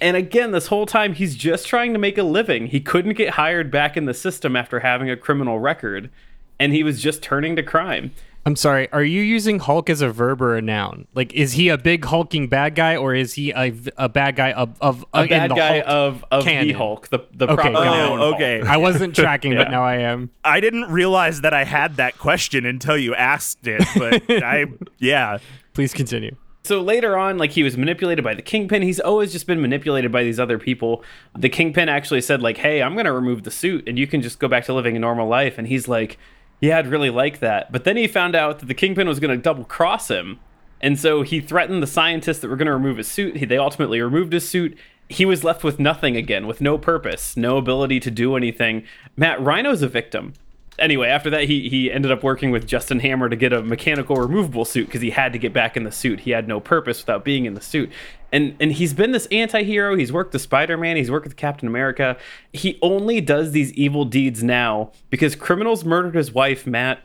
And 0.00 0.16
again, 0.16 0.50
this 0.50 0.68
whole 0.68 0.86
time, 0.86 1.14
he's 1.14 1.36
just 1.36 1.66
trying 1.66 1.92
to 1.92 1.98
make 1.98 2.18
a 2.18 2.24
living. 2.24 2.66
He 2.66 2.80
couldn't 2.80 3.14
get 3.14 3.30
hired 3.30 3.70
back 3.70 3.96
in 3.96 4.06
the 4.06 4.14
system 4.14 4.56
after 4.56 4.80
having 4.80 5.08
a 5.08 5.16
criminal 5.16 5.60
record, 5.60 6.10
and 6.58 6.72
he 6.72 6.82
was 6.82 7.00
just 7.00 7.22
turning 7.22 7.54
to 7.56 7.62
crime. 7.62 8.10
I'm 8.46 8.56
sorry. 8.56 8.92
Are 8.92 9.02
you 9.02 9.22
using 9.22 9.58
Hulk 9.58 9.88
as 9.88 10.02
a 10.02 10.10
verb 10.10 10.42
or 10.42 10.54
a 10.54 10.60
noun? 10.60 11.06
Like, 11.14 11.32
is 11.32 11.52
he 11.54 11.70
a 11.70 11.78
big 11.78 12.04
hulking 12.04 12.46
bad 12.48 12.74
guy, 12.74 12.94
or 12.94 13.14
is 13.14 13.32
he 13.34 13.52
a, 13.52 13.72
a 13.96 14.08
bad 14.08 14.36
guy 14.36 14.52
of 14.52 14.76
of 14.82 15.04
a 15.14 15.22
in 15.22 15.28
bad 15.30 15.50
the 15.50 15.54
guy 15.54 15.74
Hulk 15.80 15.86
of 15.88 16.24
of 16.30 16.44
the 16.44 16.50
canon? 16.50 16.74
Hulk, 16.74 17.08
the 17.08 17.20
the 17.32 17.46
Okay, 17.46 17.54
proper 17.54 17.72
got 17.72 17.82
it. 17.82 17.86
noun 17.86 18.18
Oh, 18.18 18.22
Hulk. 18.22 18.34
okay. 18.34 18.60
I 18.62 18.76
wasn't 18.76 19.16
tracking, 19.16 19.52
Yeah. 19.52 19.64
but 19.64 19.70
now 19.70 19.82
I 19.82 19.96
am. 19.96 20.30
I 20.44 20.60
didn't 20.60 20.90
realize 20.90 21.40
that 21.40 21.54
I 21.54 21.64
had 21.64 21.96
that 21.96 22.18
question 22.18 22.66
until 22.66 22.98
you 22.98 23.14
asked 23.14 23.66
it, 23.66 23.82
but 23.96 24.22
I, 24.44 24.66
yeah. 24.98 25.38
Please 25.72 25.94
continue. 25.94 26.36
So 26.64 26.80
later 26.82 27.16
on, 27.18 27.38
like 27.38 27.50
he 27.52 27.62
was 27.62 27.76
manipulated 27.78 28.24
by 28.24 28.34
the 28.34 28.42
Kingpin. 28.42 28.82
He's 28.82 29.00
always 29.00 29.32
just 29.32 29.46
been 29.46 29.60
manipulated 29.62 30.12
by 30.12 30.22
these 30.22 30.38
other 30.38 30.58
people. 30.58 31.02
The 31.38 31.48
Kingpin 31.48 31.88
actually 31.88 32.20
said, 32.20 32.42
like, 32.42 32.58
"Hey, 32.58 32.82
I'm 32.82 32.94
gonna 32.94 33.12
remove 33.12 33.42
the 33.44 33.50
suit, 33.50 33.88
and 33.88 33.98
you 33.98 34.06
can 34.06 34.20
just 34.22 34.38
go 34.38 34.48
back 34.48 34.64
to 34.66 34.74
living 34.74 34.96
a 34.96 34.98
normal 34.98 35.28
life." 35.28 35.56
And 35.58 35.66
he's 35.66 35.88
like, 35.88 36.18
"Yeah, 36.60 36.78
I'd 36.78 36.86
really 36.86 37.10
like 37.10 37.40
that." 37.40 37.72
But 37.72 37.84
then 37.84 37.96
he 37.96 38.06
found 38.06 38.34
out 38.34 38.58
that 38.58 38.66
the 38.66 38.74
Kingpin 38.74 39.08
was 39.08 39.20
gonna 39.20 39.36
double 39.36 39.64
cross 39.64 40.08
him, 40.08 40.38
and 40.80 40.98
so 40.98 41.22
he 41.22 41.40
threatened 41.40 41.82
the 41.82 41.86
scientists 41.86 42.38
that 42.40 42.48
were 42.48 42.56
gonna 42.56 42.74
remove 42.74 42.98
his 42.98 43.08
suit. 43.08 43.36
He, 43.36 43.44
they 43.44 43.58
ultimately 43.58 44.00
removed 44.00 44.32
his 44.32 44.48
suit. 44.48 44.76
He 45.08 45.26
was 45.26 45.44
left 45.44 45.62
with 45.64 45.78
nothing 45.78 46.16
again, 46.16 46.46
with 46.46 46.60
no 46.60 46.78
purpose, 46.78 47.36
no 47.36 47.58
ability 47.58 48.00
to 48.00 48.10
do 48.10 48.36
anything. 48.36 48.84
Matt 49.16 49.40
Rhino's 49.40 49.82
a 49.82 49.88
victim. 49.88 50.32
Anyway, 50.78 51.08
after 51.08 51.30
that, 51.30 51.44
he 51.44 51.68
he 51.68 51.90
ended 51.90 52.10
up 52.10 52.22
working 52.22 52.50
with 52.50 52.66
Justin 52.66 52.98
Hammer 52.98 53.28
to 53.28 53.36
get 53.36 53.52
a 53.52 53.62
mechanical 53.62 54.16
removable 54.16 54.64
suit 54.64 54.86
because 54.86 55.02
he 55.02 55.10
had 55.10 55.32
to 55.32 55.38
get 55.38 55.52
back 55.52 55.76
in 55.76 55.84
the 55.84 55.92
suit. 55.92 56.20
He 56.20 56.32
had 56.32 56.48
no 56.48 56.58
purpose 56.58 57.00
without 57.00 57.24
being 57.24 57.44
in 57.44 57.54
the 57.54 57.60
suit. 57.60 57.92
And 58.32 58.56
and 58.58 58.72
he's 58.72 58.92
been 58.92 59.12
this 59.12 59.26
anti-hero. 59.26 59.94
He's 59.96 60.12
worked 60.12 60.32
with 60.32 60.42
Spider-Man. 60.42 60.96
He's 60.96 61.10
worked 61.10 61.26
with 61.26 61.36
Captain 61.36 61.68
America. 61.68 62.16
He 62.52 62.78
only 62.82 63.20
does 63.20 63.52
these 63.52 63.72
evil 63.74 64.04
deeds 64.04 64.42
now 64.42 64.90
because 65.10 65.36
criminals 65.36 65.84
murdered 65.84 66.16
his 66.16 66.32
wife, 66.32 66.66
Matt. 66.66 67.00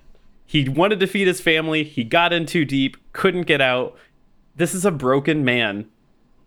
He 0.48 0.68
wanted 0.68 1.00
to 1.02 1.08
feed 1.08 1.28
his 1.28 1.40
family. 1.40 1.84
He 1.84 2.04
got 2.04 2.34
in 2.34 2.48
too 2.48 2.66
deep, 2.66 2.98
couldn't 3.14 3.44
get 3.44 3.62
out. 3.62 3.96
This 4.56 4.74
is 4.74 4.84
a 4.84 4.92
broken 4.92 5.46
man 5.46 5.88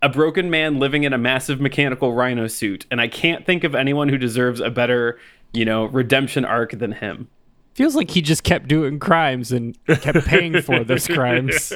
a 0.03 0.09
broken 0.09 0.51
man 0.51 0.81
living 0.81 1.05
in 1.05 1.13
a 1.13 1.19
massive 1.19 1.61
mechanical 1.61 2.13
rhino 2.13 2.49
suit 2.49 2.87
and 2.91 3.01
i 3.01 3.07
can't 3.07 3.47
think 3.47 3.63
of 3.63 3.73
anyone 3.73 4.09
who 4.09 4.19
deserves 4.19 4.59
a 4.59 4.69
better 4.69 5.17
you 5.53 5.65
know 5.65 5.85
redemption 5.87 6.45
arc 6.45 6.73
than 6.79 6.93
him 6.93 7.29
Feels 7.75 7.97
like 7.97 8.11
he 8.11 8.21
just 8.21 8.45
kept 8.45 8.69
doing 8.69 8.99
crimes 8.99 9.51
and 9.51 9.79
kept 9.87 10.27
paying 10.27 10.61
for 10.61 10.85
those 10.85 11.07
crimes. 11.09 11.73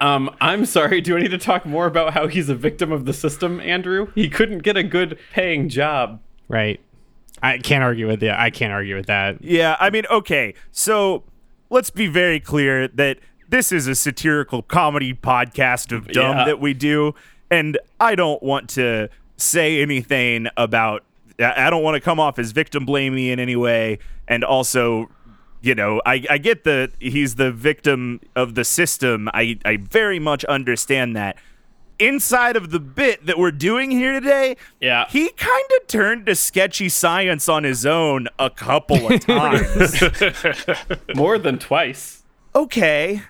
um 0.00 0.34
i'm 0.40 0.64
sorry 0.64 1.00
do 1.02 1.16
i 1.16 1.20
need 1.20 1.30
to 1.30 1.38
talk 1.38 1.66
more 1.66 1.86
about 1.86 2.14
how 2.14 2.26
he's 2.26 2.48
a 2.48 2.54
victim 2.54 2.90
of 2.90 3.04
the 3.04 3.12
system 3.12 3.60
andrew 3.60 4.10
he 4.14 4.28
couldn't 4.30 4.58
get 4.60 4.76
a 4.76 4.82
good 4.82 5.18
paying 5.32 5.68
job 5.68 6.20
Right. 6.48 6.78
I 7.42 7.58
can't 7.58 7.82
argue 7.82 8.06
with 8.06 8.20
that. 8.20 8.38
I 8.38 8.50
can't 8.50 8.72
argue 8.72 8.94
with 8.96 9.06
that. 9.06 9.42
Yeah, 9.42 9.76
I 9.80 9.90
mean, 9.90 10.04
okay. 10.10 10.54
So 10.70 11.24
let's 11.70 11.90
be 11.90 12.06
very 12.06 12.38
clear 12.38 12.86
that 12.86 13.18
this 13.48 13.72
is 13.72 13.88
a 13.88 13.94
satirical 13.96 14.62
comedy 14.62 15.12
podcast 15.12 15.90
of 15.90 16.06
dumb 16.08 16.36
Yeah. 16.38 16.44
that 16.44 16.60
we 16.60 16.72
do. 16.72 17.14
And 17.50 17.78
I 17.98 18.14
don't 18.14 18.40
want 18.44 18.70
to 18.70 19.08
say 19.36 19.82
anything 19.82 20.46
about, 20.56 21.02
I 21.40 21.66
I 21.66 21.70
don't 21.70 21.82
want 21.82 21.94
to 21.94 22.00
come 22.00 22.18
off 22.20 22.38
as 22.38 22.52
victim 22.52 22.86
blamey 22.86 23.30
in 23.30 23.38
any 23.40 23.56
way. 23.56 23.98
And 24.28 24.42
also, 24.44 25.08
you 25.60 25.74
know, 25.74 26.00
I, 26.04 26.24
I 26.28 26.38
get 26.38 26.64
that 26.64 26.92
he's 26.98 27.36
the 27.36 27.52
victim 27.52 28.20
of 28.34 28.54
the 28.54 28.64
system. 28.64 29.28
I, 29.32 29.58
I 29.64 29.76
very 29.76 30.18
much 30.18 30.44
understand 30.46 31.14
that. 31.16 31.36
Inside 31.98 32.56
of 32.56 32.70
the 32.72 32.80
bit 32.80 33.24
that 33.24 33.38
we're 33.38 33.50
doing 33.52 33.90
here 33.90 34.12
today, 34.12 34.56
Yeah. 34.80 35.06
he 35.08 35.30
kind 35.30 35.64
of 35.80 35.86
turned 35.86 36.26
to 36.26 36.34
sketchy 36.34 36.90
science 36.90 37.48
on 37.48 37.64
his 37.64 37.86
own 37.86 38.28
a 38.38 38.50
couple 38.50 39.10
of 39.10 39.20
times. 39.20 40.02
more 41.14 41.38
than 41.38 41.58
twice 41.58 42.22
okay. 42.54 43.22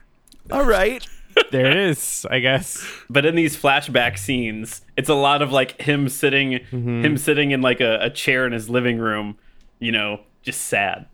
All 0.51 0.65
right. 0.65 1.07
There 1.51 1.67
it 1.67 1.77
is, 1.77 2.27
I 2.31 2.41
guess. 2.41 2.85
but 3.09 3.25
in 3.25 3.35
these 3.35 3.57
flashback 3.57 4.19
scenes 4.19 4.83
it's 4.97 5.09
a 5.09 5.15
lot 5.15 5.43
of 5.43 5.53
like 5.53 5.81
him 5.81 6.09
sitting 6.09 6.53
mm-hmm. 6.53 7.05
him 7.05 7.17
sitting 7.17 7.51
in 7.51 7.61
like 7.63 7.81
a, 7.81 7.99
a 8.01 8.11
chair 8.11 8.47
in 8.47 8.53
his 8.53 8.69
living 8.69 8.99
room 8.99 9.37
you 9.79 9.93
know 9.93 10.21
just 10.43 10.63
sad 10.63 11.07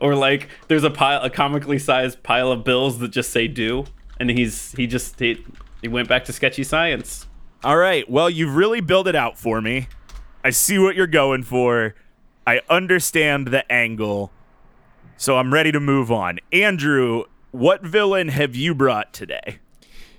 or 0.00 0.14
like 0.14 0.48
there's 0.68 0.84
a 0.84 0.90
pile 0.90 1.22
a 1.22 1.30
comically 1.30 1.78
sized 1.78 2.22
pile 2.22 2.52
of 2.52 2.64
bills 2.64 2.98
that 2.98 3.08
just 3.08 3.30
say 3.30 3.48
do 3.48 3.84
and 4.20 4.30
he's 4.30 4.72
he 4.72 4.86
just 4.86 5.18
he, 5.18 5.42
he 5.80 5.88
went 5.88 6.08
back 6.08 6.24
to 6.24 6.32
sketchy 6.32 6.64
science 6.64 7.26
All 7.64 7.76
right. 7.78 8.08
Well, 8.08 8.30
you've 8.30 8.54
really 8.54 8.80
built 8.80 9.08
it 9.08 9.16
out 9.16 9.38
for 9.38 9.60
me. 9.60 9.88
I 10.44 10.50
see 10.50 10.78
what 10.78 10.94
you're 10.94 11.06
going 11.06 11.42
for. 11.42 11.94
I 12.46 12.60
understand 12.68 13.48
the 13.48 13.70
angle. 13.72 14.30
So 15.16 15.38
I'm 15.38 15.52
ready 15.52 15.72
to 15.72 15.80
move 15.80 16.12
on. 16.12 16.38
Andrew, 16.52 17.24
what 17.56 17.82
villain 17.82 18.28
have 18.28 18.54
you 18.54 18.74
brought 18.74 19.12
today? 19.12 19.58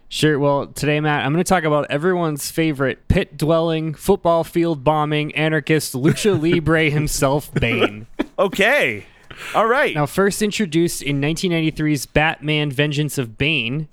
Sure. 0.10 0.40
Well, 0.40 0.68
today, 0.68 1.00
Matt, 1.00 1.26
I'm 1.26 1.34
going 1.34 1.44
to 1.44 1.48
talk 1.48 1.66
about 1.66 1.88
everyone's 1.90 2.50
favorite 2.50 3.08
pit 3.08 3.38
dwelling, 3.38 3.94
football 3.94 4.44
field 4.44 4.84
bombing, 4.84 5.36
anarchist, 5.36 5.94
lucha 5.94 6.42
libre 6.54 6.90
himself, 6.90 7.54
Bane. 7.54 8.08
Okay. 8.40 9.06
All 9.54 9.68
right. 9.68 9.94
Now, 9.94 10.06
first 10.06 10.42
introduced 10.42 11.02
in 11.02 11.22
1993's 11.22 12.06
Batman 12.06 12.72
Vengeance 12.72 13.18
of 13.18 13.38
Bane, 13.38 13.90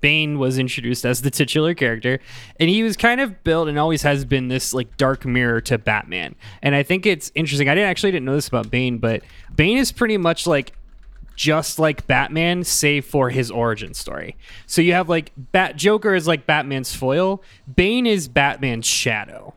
Bane 0.00 0.38
was 0.38 0.58
introduced 0.58 1.04
as 1.04 1.22
the 1.22 1.30
titular 1.30 1.74
character, 1.74 2.20
and 2.60 2.70
he 2.70 2.84
was 2.84 2.96
kind 2.96 3.20
of 3.20 3.42
built 3.42 3.68
and 3.68 3.78
always 3.78 4.02
has 4.02 4.24
been 4.24 4.46
this 4.46 4.72
like 4.72 4.96
dark 4.96 5.26
mirror 5.26 5.60
to 5.62 5.76
Batman. 5.76 6.36
And 6.62 6.76
I 6.76 6.84
think 6.84 7.04
it's 7.04 7.32
interesting. 7.34 7.68
I 7.68 7.74
didn't 7.74 7.90
actually 7.90 8.12
didn't 8.12 8.26
know 8.26 8.34
this 8.36 8.46
about 8.46 8.70
Bane, 8.70 8.98
but 8.98 9.22
Bane 9.56 9.76
is 9.76 9.90
pretty 9.90 10.16
much 10.16 10.46
like 10.46 10.72
just 11.38 11.78
like 11.78 12.08
Batman, 12.08 12.64
save 12.64 13.06
for 13.06 13.30
his 13.30 13.48
origin 13.48 13.94
story. 13.94 14.36
So 14.66 14.82
you 14.82 14.92
have 14.92 15.08
like 15.08 15.30
Bat 15.36 15.76
Joker 15.76 16.16
is 16.16 16.26
like 16.26 16.46
Batman's 16.46 16.94
foil. 16.94 17.44
Bane 17.72 18.06
is 18.06 18.26
Batman's 18.26 18.86
shadow. 18.86 19.54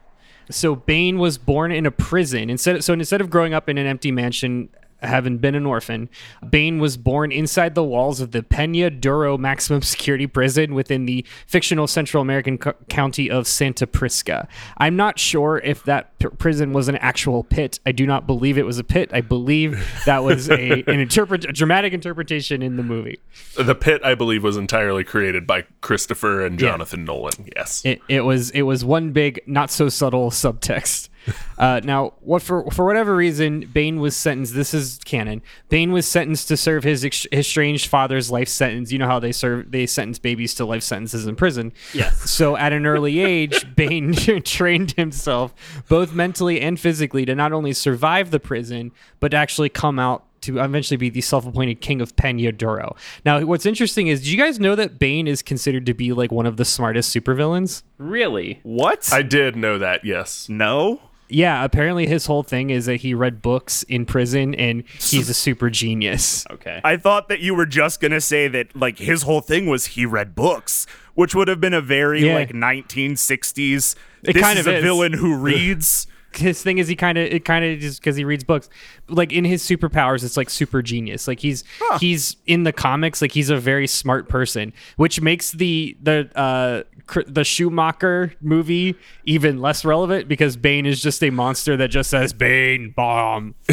So 0.52 0.76
Bane 0.76 1.18
was 1.18 1.40
born 1.40 1.72
in 1.72 1.88
a 1.88 1.92
prison. 1.92 2.52
Instead, 2.52 2.84
so 2.84 2.94
instead 2.94 3.20
of 3.20 3.32
growing 3.32 3.56
up 3.56 3.68
in 3.68 3.80
an 3.80 3.88
empty 3.88 4.12
mansion, 4.12 4.70
having 5.02 5.38
been 5.38 5.56
an 5.56 5.66
orphan, 5.66 6.10
Bane 6.50 6.80
was 6.80 6.98
born 6.98 7.32
inside 7.32 7.76
the 7.76 7.84
walls 7.84 8.22
of 8.22 8.32
the 8.32 8.44
Pena 8.44 8.90
Duro 8.90 9.38
maximum 9.38 9.82
security 9.82 10.28
prison 10.28 10.74
within 10.74 11.06
the 11.06 11.26
fictional 11.48 11.88
Central 11.88 12.22
American 12.22 12.58
co- 12.58 12.74
county 12.90 13.30
of 13.30 13.48
Santa 13.48 13.88
Prisca. 13.88 14.48
I'm 14.78 14.96
not 14.96 15.20
sure 15.20 15.60
if 15.60 15.84
that 15.84 16.18
p- 16.20 16.28
prison 16.38 16.74
was 16.74 16.88
an 16.88 16.98
actual 16.98 17.44
pit. 17.44 17.80
I 17.86 17.92
do 17.92 18.06
not 18.06 18.28
believe 18.28 18.58
it 18.58 18.66
was 18.66 18.80
a 18.80 18.84
pit. 18.84 19.10
I 19.14 19.22
believe 19.22 19.86
that 20.06 20.24
was 20.24 20.50
a 20.50 20.84
an 20.88 21.00
interpret 21.00 21.46
a 21.46 21.52
dramatic 21.52 21.94
interpretation 21.94 22.62
in 22.62 22.78
the 22.78 22.84
movie. 22.84 23.20
The 23.58 23.76
pit, 23.76 24.02
I 24.04 24.16
believe, 24.16 24.44
was 24.44 24.58
entirely 24.58 25.04
created 25.04 25.46
by 25.48 25.66
Christopher 25.82 26.46
and 26.46 26.60
Jonathan 26.60 27.06
Nolan. 27.06 27.50
Yes. 27.56 27.84
It, 27.86 28.02
it 28.08 28.22
was 28.22 28.52
it 28.52 28.64
was 28.64 28.86
one 28.86 29.12
big 29.12 29.42
not 29.48 29.72
so 29.72 29.90
subtle 29.90 30.32
subtext. 30.32 31.10
Uh, 31.58 31.82
now, 31.84 32.14
what 32.22 32.42
for 32.42 32.70
for 32.72 32.86
whatever 32.86 33.16
reason, 33.16 33.62
Bane 33.74 34.00
was 34.00 34.16
sentenced. 34.16 34.54
This 34.56 34.74
is 34.74 35.00
canon. 35.06 35.42
Bane 35.70 35.92
was 35.92 36.08
sentenced 36.08 36.48
to 36.48 36.58
serve 36.58 36.84
his 36.84 37.06
ex- 37.06 37.28
estranged 37.32 37.88
father's 37.88 38.32
life 38.32 38.48
sentence. 38.48 38.92
You 38.92 39.00
know 39.00 39.08
how 39.08 39.20
they 39.20 39.32
serve 39.32 39.72
they 39.72 39.86
sentence 39.86 40.20
babies 40.20 40.54
to 40.56 40.66
life 40.66 40.84
sentences 40.84 41.28
in 41.28 41.36
prison. 41.36 41.74
Yes. 41.94 42.30
So 42.30 42.58
at 42.58 42.74
an 42.74 42.86
early 42.86 43.20
age, 43.20 43.76
Bane 43.76 44.14
trained 44.44 44.92
himself 44.92 45.54
both 45.88 46.14
mentally 46.14 46.62
and 46.62 46.80
physically 46.80 47.26
to 47.26 47.36
not 47.36 47.54
only 47.54 47.74
survive 47.74 48.32
the 48.32 48.40
prison 48.40 48.92
but 49.20 49.32
to 49.32 49.38
actually 49.38 49.70
come 49.70 50.00
out 50.00 50.26
to 50.42 50.60
eventually 50.60 50.98
be 50.98 51.10
the 51.10 51.22
self-appointed 51.22 51.82
king 51.82 52.02
of 52.02 52.16
Pena 52.16 52.52
Duro. 52.52 52.96
Now, 53.24 53.42
what's 53.46 53.66
interesting 53.66 54.08
is, 54.08 54.24
do 54.24 54.32
you 54.32 54.38
guys 54.38 54.60
know 54.60 54.76
that 54.76 55.00
Bane 55.00 55.28
is 55.28 55.42
considered 55.42 55.86
to 55.86 55.94
be 55.94 56.14
like 56.14 56.32
one 56.32 56.46
of 56.46 56.58
the 56.58 56.66
smartest 56.66 57.16
supervillains? 57.16 57.84
Really? 57.98 58.60
What? 58.64 59.10
I 59.14 59.22
did 59.22 59.56
know 59.56 59.78
that, 59.78 60.04
yes. 60.04 60.50
no. 60.50 61.00
Yeah, 61.34 61.64
apparently 61.64 62.06
his 62.08 62.26
whole 62.26 62.44
thing 62.44 62.70
is 62.70 62.86
that 62.86 62.98
he 62.98 63.14
read 63.14 63.42
books 63.42 63.84
in 63.84 64.06
prison 64.06 64.54
and 64.56 64.84
he's 65.00 65.30
a 65.30 65.34
super 65.34 65.70
genius. 65.70 66.46
Okay. 66.52 66.82
I 66.84 66.98
thought 66.98 67.30
that 67.30 67.40
you 67.40 67.56
were 67.56 67.66
just 67.66 68.02
gonna 68.02 68.22
say 68.22 68.48
that 68.50 68.76
like 68.76 68.98
his 69.00 69.24
whole 69.24 69.42
thing 69.42 69.66
was 69.68 69.86
he 69.88 70.06
read 70.06 70.36
books, 70.36 70.86
which 71.16 71.34
would 71.34 71.48
have 71.48 71.62
been 71.62 71.74
a 71.74 71.82
very 71.82 72.26
Yeah. 72.28 72.36
like 72.36 72.52
1960s. 72.52 73.96
It 74.24 74.34
this 74.34 74.42
kind 74.44 74.60
is 74.60 74.68
of 74.68 74.74
a 74.74 74.78
is. 74.78 74.84
villain 74.84 75.14
who 75.14 75.36
reads. 75.38 76.08
his 76.36 76.64
thing 76.64 76.78
is 76.78 76.88
he 76.88 76.96
kind 76.96 77.18
of 77.18 77.26
it 77.26 77.44
kind 77.44 77.66
of 77.66 77.78
just 77.80 78.00
because 78.00 78.16
he 78.16 78.24
reads 78.24 78.44
books 78.46 78.70
like 79.10 79.34
in 79.34 79.44
his 79.44 79.62
superpowers 79.62 80.24
it's 80.24 80.38
like 80.38 80.50
super 80.50 80.82
genius 80.82 81.28
like 81.28 81.42
he's 81.42 81.66
he's 82.00 82.38
in 82.48 82.64
the 82.64 82.72
comics 82.72 83.22
like 83.22 83.34
he's 83.34 83.50
a 83.50 83.58
very 83.58 83.86
smart 83.86 84.30
person 84.30 84.72
which 84.96 85.20
makes 85.20 85.52
the 85.52 85.98
the 86.02 86.30
uh 86.38 86.84
cr- 87.01 87.01
the 87.28 87.44
schumacher 87.44 88.34
movie 88.42 88.96
even 89.26 89.60
less 89.60 89.84
relevant 89.86 90.28
because 90.28 90.56
bane 90.58 90.86
is 90.86 91.02
just 91.02 91.24
a 91.24 91.30
monster 91.30 91.76
that 91.78 91.90
just 91.90 92.10
says 92.10 92.34
bane 92.34 92.94
bomb 92.96 93.56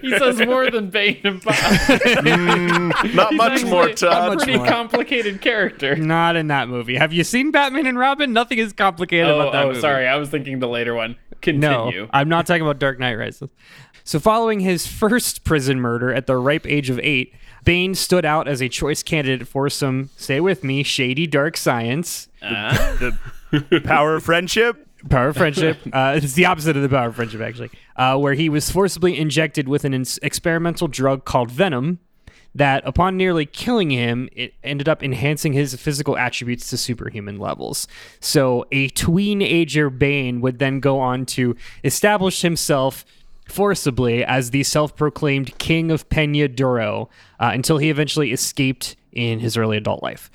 he 0.00 0.16
says 0.16 0.38
more 0.46 0.70
than 0.70 0.90
Bane 0.90 1.20
and 1.24 1.42
Bob. 1.42 1.56
Not 2.24 3.34
much 3.34 3.64
more, 3.64 3.88
a 3.88 3.94
Todd. 3.94 4.38
pretty 4.38 4.58
complicated 4.60 5.40
character. 5.40 5.96
not 5.96 6.36
in 6.36 6.46
that 6.48 6.68
movie 6.68 6.94
have 6.96 7.12
you 7.12 7.24
seen 7.24 7.50
batman 7.50 7.86
and 7.86 7.98
robin 7.98 8.32
nothing 8.32 8.58
is 8.58 8.72
complicated 8.72 9.26
Oh, 9.28 9.40
about 9.40 9.52
that 9.52 9.64
oh 9.64 9.68
movie. 9.68 9.80
sorry. 9.80 10.06
I 10.06 10.16
was 10.16 10.28
thinking 10.30 10.60
the 10.60 10.68
later 10.68 10.94
one. 10.94 11.16
Continue. 11.42 12.02
No, 12.02 12.08
I'm 12.12 12.28
not 12.28 12.46
talking 12.46 12.62
about 12.62 12.78
Dark 12.78 12.98
Knight 12.98 13.14
Rises. 13.14 13.50
So, 14.06 14.20
following 14.20 14.60
his 14.60 14.86
first 15.02 15.44
prison 15.44 15.80
murder 15.80 16.14
at 16.14 16.26
the 16.26 16.36
ripe 16.36 16.64
age 16.64 16.88
of 16.88 16.98
eight, 17.00 17.34
Bane 17.64 17.94
stood 17.94 18.24
out 18.24 18.46
as 18.46 18.62
a 18.62 18.68
choice 18.68 19.02
candidate 19.02 19.48
for 19.48 19.68
some, 19.68 20.10
stay 20.16 20.40
with 20.40 20.62
me, 20.62 20.84
shady 20.84 21.26
dark 21.26 21.56
science, 21.56 22.28
the 23.50 23.80
power 23.84 24.14
of 24.14 24.22
friendship. 24.22 24.86
power 25.10 25.28
of 25.28 25.36
friendship. 25.36 25.78
uh, 25.92 26.20
it's 26.22 26.34
the 26.34 26.46
opposite 26.46 26.76
of 26.76 26.82
the 26.82 26.88
power 26.88 27.08
of 27.08 27.16
friendship, 27.16 27.40
actually, 27.40 27.70
uh, 27.96 28.16
where 28.16 28.34
he 28.34 28.48
was 28.48 28.70
forcibly 28.70 29.18
injected 29.18 29.66
with 29.68 29.84
an 29.84 29.92
ins- 29.92 30.18
experimental 30.22 30.86
drug 30.86 31.24
called 31.24 31.50
Venom. 31.50 31.98
That 32.54 32.86
upon 32.86 33.18
nearly 33.18 33.44
killing 33.44 33.90
him, 33.90 34.30
it 34.32 34.54
ended 34.64 34.88
up 34.88 35.02
enhancing 35.02 35.52
his 35.52 35.74
physical 35.74 36.16
attributes 36.16 36.70
to 36.70 36.78
superhuman 36.78 37.38
levels. 37.38 37.86
So 38.18 38.64
a 38.72 38.88
tween-ager 38.88 39.90
Bane 39.90 40.40
would 40.40 40.58
then 40.58 40.80
go 40.80 40.98
on 40.98 41.26
to 41.26 41.54
establish 41.84 42.40
himself 42.40 43.04
forcibly 43.46 44.24
as 44.24 44.50
the 44.50 44.62
self-proclaimed 44.62 45.56
king 45.58 45.90
of 45.90 46.08
Pena 46.08 46.48
Duro 46.48 47.08
uh, 47.40 47.50
until 47.52 47.78
he 47.78 47.90
eventually 47.90 48.32
escaped 48.32 48.96
in 49.12 49.40
his 49.40 49.56
early 49.56 49.76
adult 49.76 50.02
life. 50.02 50.30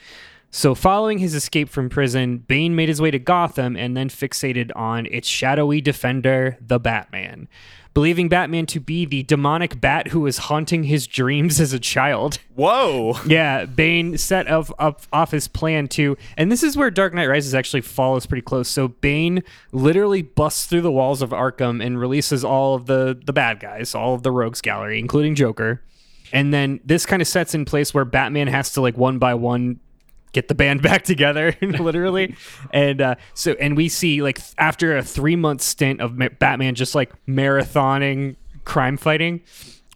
So, 0.54 0.76
following 0.76 1.20
his 1.20 1.34
escape 1.34 1.70
from 1.70 1.88
prison, 1.88 2.40
Bane 2.40 2.76
made 2.76 2.90
his 2.90 3.00
way 3.00 3.10
to 3.10 3.20
Gotham 3.20 3.78
and 3.78 3.96
then 3.96 4.10
fixated 4.10 4.70
on 4.76 5.06
its 5.06 5.26
shadowy 5.26 5.80
defender, 5.80 6.58
the 6.60 6.78
Batman. 6.78 7.48
Believing 7.94 8.30
Batman 8.30 8.66
to 8.68 8.80
be 8.80 9.06
the 9.06 9.24
demonic 9.24 9.82
bat 9.82 10.10
who 10.10 10.22
was 10.22 10.38
haunting 10.38 10.84
his 10.84 11.08
dreams 11.08 11.60
as 11.60 11.74
a 11.74 11.80
child. 11.80 12.40
Whoa. 12.56 13.16
Yeah, 13.26 13.66
Bane 13.66 14.18
set 14.18 14.48
up, 14.48 14.72
up 14.80 15.02
off 15.12 15.32
his 15.32 15.50
plan 15.50 15.90
to, 15.90 16.18
and 16.38 16.50
this 16.50 16.64
is 16.64 16.78
where 16.78 16.90
Dark 16.90 17.14
Knight 17.14 17.28
Rises 17.28 17.54
actually 17.54 17.82
follows 17.82 18.26
pretty 18.26 18.44
close. 18.44 18.70
So 18.70 18.88
Bane 18.88 19.44
literally 19.74 20.22
busts 20.22 20.68
through 20.68 20.82
the 20.82 20.92
walls 20.92 21.22
of 21.22 21.32
Arkham 21.32 21.86
and 21.86 22.00
releases 22.00 22.46
all 22.46 22.76
of 22.76 22.86
the 22.86 23.20
the 23.26 23.34
bad 23.34 23.60
guys, 23.60 23.94
all 23.94 24.14
of 24.14 24.24
the 24.24 24.32
rogues 24.32 24.62
gallery, 24.62 24.98
including 24.98 25.36
Joker. 25.36 25.82
And 26.32 26.54
then 26.54 26.80
this 26.86 27.06
kind 27.06 27.22
of 27.22 27.28
sets 27.28 27.54
in 27.54 27.66
place 27.66 27.94
where 27.94 28.06
Batman 28.06 28.48
has 28.48 28.72
to 28.74 28.82
like 28.82 28.98
one 28.98 29.20
by 29.20 29.34
one 29.34 29.82
get 30.32 30.48
the 30.48 30.56
band 30.56 30.82
back 30.90 31.04
together 31.04 31.56
literally. 31.62 32.36
And 32.74 33.02
uh, 33.02 33.16
so 33.34 33.54
and 33.60 33.76
we 33.76 33.90
see 33.90 34.22
like 34.22 34.40
after 34.58 34.98
a 34.98 35.04
three 35.04 35.36
month 35.36 35.62
stint 35.62 36.00
of 36.00 36.18
Ma- 36.18 36.30
batman 36.40 36.76
just 36.76 36.96
like 36.96 37.12
marathoning 37.28 38.36
crime 38.64 38.98
fighting 38.98 39.42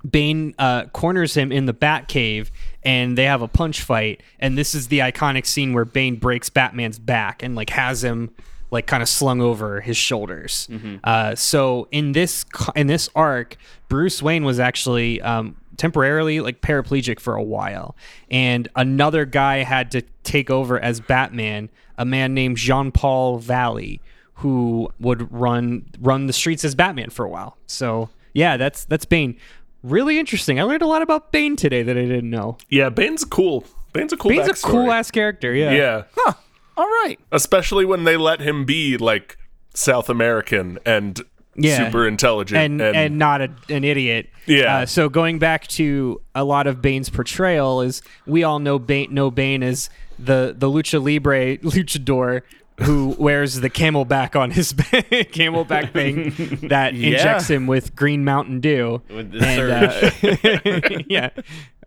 bane 0.09 0.53
uh, 0.59 0.85
corners 0.87 1.33
him 1.35 1.51
in 1.51 1.65
the 1.65 1.73
bat 1.73 2.07
cave 2.07 2.51
and 2.83 3.17
they 3.17 3.23
have 3.25 3.41
a 3.41 3.47
punch 3.47 3.81
fight. 3.81 4.21
And 4.39 4.57
this 4.57 4.75
is 4.75 4.87
the 4.87 4.99
iconic 4.99 5.45
scene 5.45 5.73
where 5.73 5.85
bane 5.85 6.17
breaks 6.17 6.49
batman's 6.49 6.99
back 6.99 7.41
and 7.41 7.55
like 7.55 7.69
has 7.71 8.03
him 8.03 8.31
like 8.71 8.87
kind 8.87 9.01
of 9.01 9.07
slung 9.09 9.41
over 9.41 9.79
his 9.81 9.95
shoulders. 9.97 10.67
Uh, 11.03 11.33
so 11.35 11.87
in 11.91 12.11
this 12.11 12.45
in 12.75 12.87
this 12.87 13.09
arc 13.15 13.57
bruce 13.89 14.21
wayne 14.21 14.43
was 14.43 14.59
actually 14.59 15.21
um, 15.21 15.55
temporarily 15.77 16.39
like 16.39 16.61
paraplegic 16.61 17.19
for 17.19 17.35
a 17.35 17.43
while. 17.43 17.95
And 18.29 18.67
another 18.75 19.25
guy 19.25 19.57
had 19.63 19.91
to 19.91 20.01
take 20.23 20.49
over 20.49 20.79
as 20.79 20.99
batman 20.99 21.69
a 21.97 22.05
man 22.05 22.33
named 22.33 22.57
jean-paul 22.57 23.37
valley 23.37 24.01
who 24.35 24.91
would 24.99 25.31
run 25.31 25.85
run 25.99 26.27
the 26.27 26.33
streets 26.33 26.65
as 26.65 26.75
batman 26.75 27.09
for 27.09 27.25
a 27.25 27.29
while. 27.29 27.57
So 27.67 28.09
yeah 28.33 28.57
that's 28.57 28.85
that's 28.85 29.05
bane. 29.05 29.37
Really 29.83 30.17
interesting. 30.17 30.59
I 30.59 30.63
learned 30.63 30.81
a 30.81 30.87
lot 30.87 31.01
about 31.01 31.31
bane 31.31 31.55
today 31.55 31.83
that 31.83 31.97
i 31.97 32.01
didn't 32.01 32.29
know. 32.29 32.57
Yeah, 32.69 32.89
Bane's 32.89 33.23
cool. 33.23 33.65
Bane's 33.93 34.11
a 34.11 34.17
cool 34.17 34.29
bane's 34.29 34.47
a 34.47 34.53
cool 34.53 34.91
ass 34.91 35.11
character 35.11 35.53
yeah. 35.53 35.71
Yeah. 35.71 36.33
All 36.77 36.85
right. 36.85 37.17
Especially 37.31 37.85
when 37.85 38.03
they 38.03 38.17
let 38.17 38.41
him 38.41 38.65
be 38.65 38.97
like 38.97 39.37
South 39.73 40.09
American 40.09 40.79
and 40.85 41.21
Yeah. 41.57 41.85
super 41.85 42.07
intelligent 42.07 42.59
and 42.59 42.81
and, 42.81 43.17
not 43.17 43.41
a, 43.41 43.49
an 43.69 43.83
idiot. 43.83 44.29
Yeah. 44.45 44.79
Uh, 44.79 44.85
so 44.85 45.09
going 45.09 45.39
back 45.39 45.67
to 45.67 46.21
a 46.33 46.43
lot 46.43 46.67
of 46.67 46.81
Bane's 46.81 47.09
portrayal 47.09 47.81
is 47.81 48.01
we 48.25 48.43
all 48.43 48.59
know 48.59 48.77
Bane 48.77 49.13
know 49.13 49.31
Bane 49.31 49.63
as 49.63 49.89
the 50.19 50.53
the 50.57 50.67
lucha 50.67 51.03
libre 51.03 51.57
luchador 51.63 52.41
who 52.81 53.15
wears 53.17 53.55
the 53.61 53.69
camelback 53.69 54.37
on 54.37 54.51
his 54.51 54.73
camelback 54.73 55.93
thing 55.93 56.67
that 56.67 56.93
injects 56.93 57.49
him 57.49 57.67
with 57.67 57.95
green 57.95 58.25
Mountain 58.25 58.59
Dew. 58.59 59.01
With 59.09 59.31
the 59.31 59.45
and, 59.45 60.93
uh, 60.93 60.99
yeah, 61.07 61.29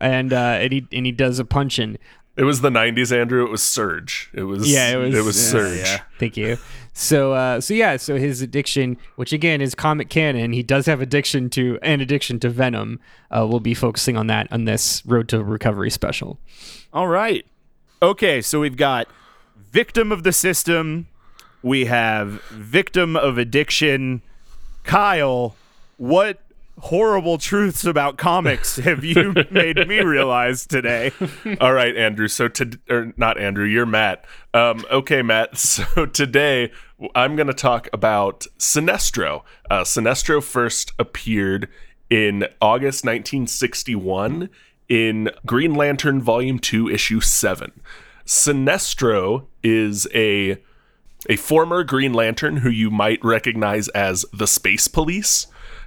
and 0.00 0.32
uh, 0.32 0.36
and 0.60 0.72
he 0.72 0.86
and 0.92 1.04
he 1.04 1.12
does 1.12 1.38
a 1.38 1.44
punching. 1.44 1.98
It 2.38 2.44
was 2.44 2.60
the 2.62 2.70
90s, 2.70 3.12
Andrew. 3.12 3.44
It 3.44 3.50
was 3.50 3.62
Surge. 3.62 4.30
It 4.32 4.44
was 4.44 4.70
Yeah, 4.72 4.90
it 4.92 4.96
was- 4.96 5.14
it 5.14 5.24
was 5.24 5.36
yeah, 5.36 5.50
Surge. 5.50 6.00
Thank 6.18 6.36
you. 6.36 6.56
So, 6.94 7.32
uh, 7.32 7.60
so 7.60 7.74
yeah, 7.74 7.96
so 7.96 8.16
his 8.16 8.40
addiction, 8.42 8.96
which 9.16 9.32
again 9.32 9.60
is 9.60 9.74
comic 9.76 10.08
canon, 10.08 10.52
he 10.52 10.62
does 10.64 10.86
have 10.86 11.00
addiction 11.00 11.48
to 11.50 11.78
an 11.82 12.00
addiction 12.00 12.40
to 12.40 12.48
Venom. 12.48 12.98
Uh, 13.30 13.46
we'll 13.48 13.60
be 13.60 13.74
focusing 13.74 14.16
on 14.16 14.26
that 14.28 14.48
on 14.50 14.64
this 14.64 15.02
Road 15.06 15.28
to 15.28 15.44
Recovery 15.44 15.90
special. 15.90 16.40
All 16.92 17.06
right. 17.06 17.46
Okay, 18.02 18.40
so 18.40 18.58
we've 18.60 18.76
got 18.76 19.06
victim 19.70 20.10
of 20.10 20.22
the 20.24 20.32
system. 20.32 21.06
We 21.62 21.84
have 21.84 22.42
victim 22.50 23.16
of 23.16 23.38
addiction. 23.38 24.22
Kyle, 24.84 25.54
what 25.98 26.40
horrible 26.80 27.38
truths 27.38 27.84
about 27.84 28.16
comics 28.18 28.76
have 28.76 29.04
you 29.04 29.34
made 29.50 29.86
me 29.88 30.00
realize 30.00 30.66
today? 30.66 31.12
All 31.60 31.72
right, 31.72 31.96
Andrew. 31.96 32.28
So 32.28 32.48
to 32.48 32.78
or 32.88 33.12
not 33.16 33.38
Andrew, 33.38 33.64
you're 33.64 33.86
Matt. 33.86 34.24
Um, 34.54 34.84
okay, 34.90 35.22
Matt. 35.22 35.56
So 35.68 36.06
today 36.06 36.72
I'm 37.14 37.36
going 37.36 37.46
to 37.46 37.54
talk 37.54 37.88
about 37.92 38.46
Sinestro. 38.58 39.42
Uh, 39.70 39.82
Sinestro 39.82 40.42
first 40.42 40.92
appeared 40.98 41.68
in 42.10 42.44
August 42.60 43.04
1961 43.04 44.48
in 44.88 45.30
Green 45.46 45.74
Lantern 45.74 46.20
Volume 46.20 46.58
Two, 46.58 46.88
Issue 46.88 47.20
Seven. 47.20 47.80
Sinestro 48.26 49.46
is 49.62 50.08
a 50.14 50.58
a 51.28 51.36
former 51.36 51.84
Green 51.84 52.12
Lantern 52.12 52.58
who 52.58 52.70
you 52.70 52.90
might 52.90 53.22
recognize 53.24 53.88
as 53.88 54.24
the 54.32 54.46
Space 54.46 54.88
Police, 54.88 55.46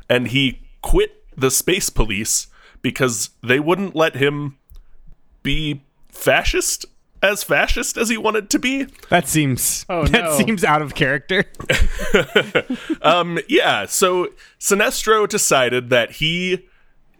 and 0.09 0.27
he 0.27 0.61
quit 0.81 1.23
the 1.35 1.51
Space 1.51 1.89
Police 1.89 2.47
because 2.81 3.29
they 3.43 3.59
wouldn't 3.59 3.95
let 3.95 4.15
him 4.15 4.57
be 5.43 5.81
fascist 6.09 6.85
as 7.23 7.43
fascist 7.43 7.97
as 7.97 8.09
he 8.09 8.17
wanted 8.17 8.49
to 8.49 8.57
be. 8.59 8.87
That 9.09 9.27
seems 9.27 9.85
Oh, 9.89 10.05
that 10.07 10.23
no. 10.23 10.37
seems 10.37 10.63
out 10.63 10.81
of 10.81 10.95
character. 10.95 11.45
Um 13.01 13.39
yeah, 13.47 13.85
so 13.85 14.29
Sinestro 14.59 15.27
decided 15.27 15.89
that 15.89 16.13
he 16.13 16.67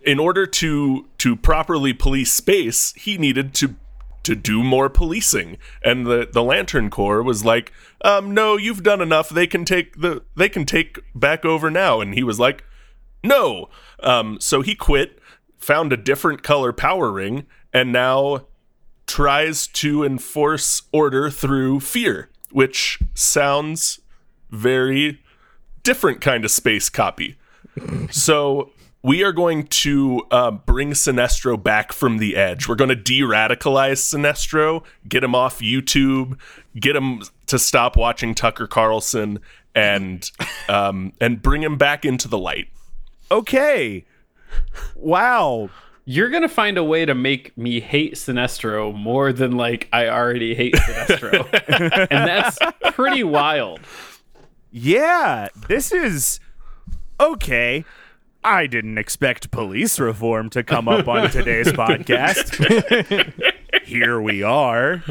in 0.03 0.19
order 0.19 0.45
to 0.45 1.07
to 1.19 1.35
properly 1.35 1.93
police 1.93 2.31
space, 2.31 2.93
he 2.95 3.17
needed 3.17 3.53
to 3.55 3.75
to 4.23 4.35
do 4.35 4.63
more 4.63 4.89
policing. 4.89 5.57
And 5.83 6.05
the 6.05 6.27
the 6.31 6.43
Lantern 6.43 6.89
Corps 6.89 7.23
was 7.23 7.43
like, 7.45 7.71
"Um 8.03 8.33
no, 8.33 8.57
you've 8.57 8.83
done 8.83 9.01
enough. 9.01 9.29
They 9.29 9.47
can 9.47 9.65
take 9.65 10.01
the 10.01 10.23
they 10.35 10.49
can 10.49 10.65
take 10.65 10.99
back 11.15 11.45
over 11.45 11.69
now." 11.71 12.01
And 12.01 12.13
he 12.13 12.23
was 12.23 12.39
like, 12.39 12.63
"No." 13.23 13.69
Um 14.01 14.39
so 14.39 14.61
he 14.61 14.75
quit, 14.75 15.19
found 15.57 15.93
a 15.93 15.97
different 15.97 16.43
color 16.43 16.73
power 16.73 17.11
ring, 17.11 17.45
and 17.73 17.91
now 17.91 18.45
tries 19.07 19.67
to 19.67 20.03
enforce 20.03 20.83
order 20.91 21.29
through 21.29 21.79
fear, 21.81 22.29
which 22.51 22.99
sounds 23.13 23.99
very 24.49 25.21
different 25.83 26.21
kind 26.21 26.45
of 26.45 26.51
space 26.51 26.89
copy. 26.89 27.37
so 28.11 28.71
we 29.03 29.23
are 29.23 29.31
going 29.31 29.65
to 29.67 30.21
uh, 30.29 30.51
bring 30.51 30.91
Sinestro 30.91 31.61
back 31.61 31.91
from 31.91 32.19
the 32.19 32.35
edge. 32.35 32.67
We're 32.67 32.75
going 32.75 32.89
to 32.89 32.95
de-radicalize 32.95 33.99
Sinestro, 33.99 34.83
get 35.07 35.23
him 35.23 35.33
off 35.33 35.59
YouTube, 35.59 36.39
get 36.79 36.95
him 36.95 37.23
to 37.47 37.57
stop 37.57 37.97
watching 37.97 38.35
Tucker 38.35 38.67
Carlson, 38.67 39.39
and 39.73 40.29
um, 40.69 41.13
and 41.19 41.41
bring 41.41 41.63
him 41.63 41.77
back 41.77 42.05
into 42.05 42.27
the 42.27 42.37
light. 42.37 42.67
Okay. 43.31 44.05
Wow. 44.95 45.69
You're 46.05 46.29
gonna 46.29 46.49
find 46.49 46.77
a 46.77 46.83
way 46.83 47.05
to 47.05 47.15
make 47.15 47.57
me 47.57 47.79
hate 47.79 48.15
Sinestro 48.15 48.93
more 48.93 49.31
than 49.31 49.55
like 49.55 49.87
I 49.93 50.09
already 50.09 50.53
hate 50.55 50.73
Sinestro, 50.75 52.07
and 52.11 52.27
that's 52.27 52.57
pretty 52.93 53.23
wild. 53.23 53.79
Yeah, 54.71 55.47
this 55.67 55.91
is 55.91 56.39
okay. 57.19 57.85
I 58.43 58.65
didn't 58.65 58.97
expect 58.97 59.51
police 59.51 59.99
reform 59.99 60.49
to 60.49 60.63
come 60.63 60.87
up 60.87 61.07
on 61.07 61.29
today's 61.29 61.67
podcast. 61.71 62.55
Here 63.83 64.19
we 64.19 64.41
are. 64.41 65.03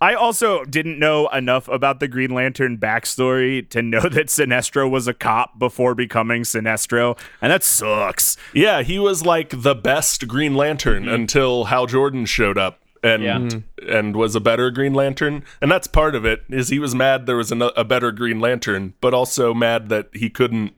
I 0.00 0.14
also 0.14 0.64
didn't 0.64 0.98
know 0.98 1.28
enough 1.28 1.68
about 1.68 2.00
the 2.00 2.08
Green 2.08 2.30
Lantern 2.30 2.76
backstory 2.78 3.68
to 3.70 3.82
know 3.82 4.00
that 4.08 4.26
Sinestro 4.26 4.90
was 4.90 5.08
a 5.08 5.14
cop 5.14 5.58
before 5.58 5.94
becoming 5.94 6.42
Sinestro, 6.42 7.18
and 7.40 7.52
that 7.52 7.62
sucks. 7.62 8.36
Yeah, 8.52 8.82
he 8.82 8.98
was 8.98 9.24
like 9.24 9.62
the 9.62 9.74
best 9.74 10.26
Green 10.28 10.54
Lantern 10.54 11.04
mm-hmm. 11.04 11.14
until 11.14 11.64
Hal 11.64 11.86
Jordan 11.86 12.26
showed 12.26 12.58
up 12.58 12.80
and 13.02 13.22
Yeah. 13.22 13.38
Mm-hmm. 13.38 13.92
and 13.92 14.16
was 14.16 14.34
a 14.34 14.40
better 14.40 14.70
Green 14.70 14.94
Lantern. 14.94 15.44
And 15.60 15.70
that's 15.70 15.86
part 15.86 16.14
of 16.14 16.24
it 16.24 16.42
is 16.48 16.70
he 16.70 16.78
was 16.78 16.94
mad 16.94 17.26
there 17.26 17.36
was 17.36 17.52
a, 17.52 17.56
a 17.76 17.84
better 17.84 18.10
Green 18.10 18.40
Lantern, 18.40 18.94
but 19.00 19.14
also 19.14 19.54
mad 19.54 19.88
that 19.90 20.08
he 20.12 20.30
couldn't 20.30 20.74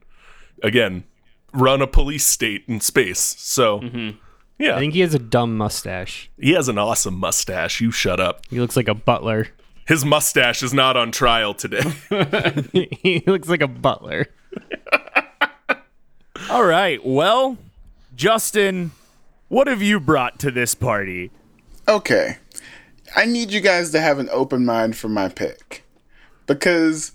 again 0.61 1.05
run 1.53 1.81
a 1.81 1.87
police 1.87 2.25
state 2.25 2.65
in 2.67 2.81
space. 2.81 3.35
So 3.39 3.79
mm-hmm. 3.79 4.17
Yeah, 4.59 4.75
I 4.75 4.79
think 4.79 4.93
he 4.93 5.01
has 5.01 5.13
a 5.13 5.19
dumb 5.19 5.57
mustache. 5.57 6.29
he 6.39 6.53
has 6.53 6.67
an 6.67 6.77
awesome 6.77 7.15
mustache. 7.15 7.81
You 7.81 7.91
shut 7.91 8.19
up. 8.19 8.41
He 8.49 8.59
looks 8.59 8.75
like 8.75 8.87
a 8.87 8.95
butler. 8.95 9.47
His 9.87 10.03
mustache 10.03 10.63
is 10.63 10.73
not 10.73 10.97
on 10.97 11.11
trial 11.11 11.53
today. 11.53 11.83
he 13.01 13.23
looks 13.25 13.47
like 13.47 13.61
a 13.61 13.67
butler. 13.67 14.27
All 16.49 16.65
right, 16.65 17.03
well, 17.05 17.57
Justin, 18.15 18.91
what 19.47 19.67
have 19.67 19.81
you 19.81 19.99
brought 19.99 20.39
to 20.39 20.51
this 20.51 20.75
party? 20.75 21.31
Okay. 21.87 22.37
I 23.15 23.25
need 23.25 23.51
you 23.51 23.61
guys 23.61 23.91
to 23.91 24.01
have 24.01 24.19
an 24.19 24.29
open 24.31 24.65
mind 24.65 24.97
for 24.97 25.07
my 25.07 25.29
pick. 25.29 25.83
Because 26.45 27.13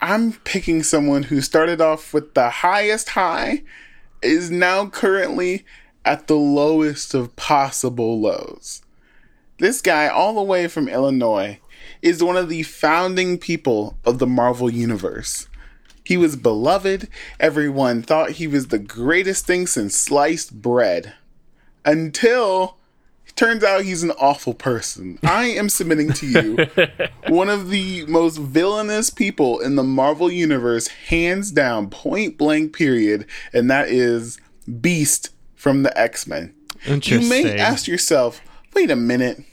I'm 0.00 0.32
picking 0.32 0.82
someone 0.82 1.24
who 1.24 1.40
started 1.40 1.80
off 1.80 2.12
with 2.12 2.34
the 2.34 2.50
highest 2.50 3.10
high, 3.10 3.62
is 4.22 4.50
now 4.50 4.86
currently 4.86 5.64
at 6.04 6.26
the 6.26 6.36
lowest 6.36 7.14
of 7.14 7.36
possible 7.36 8.20
lows. 8.20 8.82
This 9.58 9.80
guy, 9.80 10.08
all 10.08 10.34
the 10.34 10.42
way 10.42 10.66
from 10.66 10.88
Illinois, 10.88 11.60
is 12.00 12.22
one 12.22 12.36
of 12.36 12.48
the 12.48 12.62
founding 12.64 13.38
people 13.38 13.96
of 14.04 14.18
the 14.18 14.26
Marvel 14.26 14.70
Universe. 14.70 15.46
He 16.04 16.16
was 16.16 16.34
beloved. 16.34 17.08
Everyone 17.38 18.02
thought 18.02 18.32
he 18.32 18.46
was 18.46 18.68
the 18.68 18.78
greatest 18.78 19.46
thing 19.46 19.66
since 19.66 19.96
sliced 19.96 20.60
bread. 20.60 21.14
Until 21.84 22.76
turns 23.36 23.64
out 23.64 23.84
he's 23.84 24.02
an 24.02 24.10
awful 24.12 24.54
person. 24.54 25.18
I 25.22 25.44
am 25.44 25.68
submitting 25.68 26.12
to 26.14 26.26
you 26.26 26.66
one 27.28 27.48
of 27.48 27.70
the 27.70 28.04
most 28.06 28.38
villainous 28.38 29.10
people 29.10 29.60
in 29.60 29.76
the 29.76 29.82
Marvel 29.82 30.30
Universe, 30.30 30.88
hands 30.88 31.50
down, 31.50 31.88
point 31.88 32.36
blank, 32.36 32.74
period, 32.74 33.26
and 33.52 33.70
that 33.70 33.88
is 33.88 34.40
Beast 34.80 35.30
from 35.62 35.84
the 35.84 35.96
X 35.96 36.26
Men. 36.26 36.52
You 36.84 37.20
may 37.28 37.56
ask 37.56 37.86
yourself, 37.86 38.40
wait 38.74 38.90
a 38.90 38.96
minute. 38.96 39.44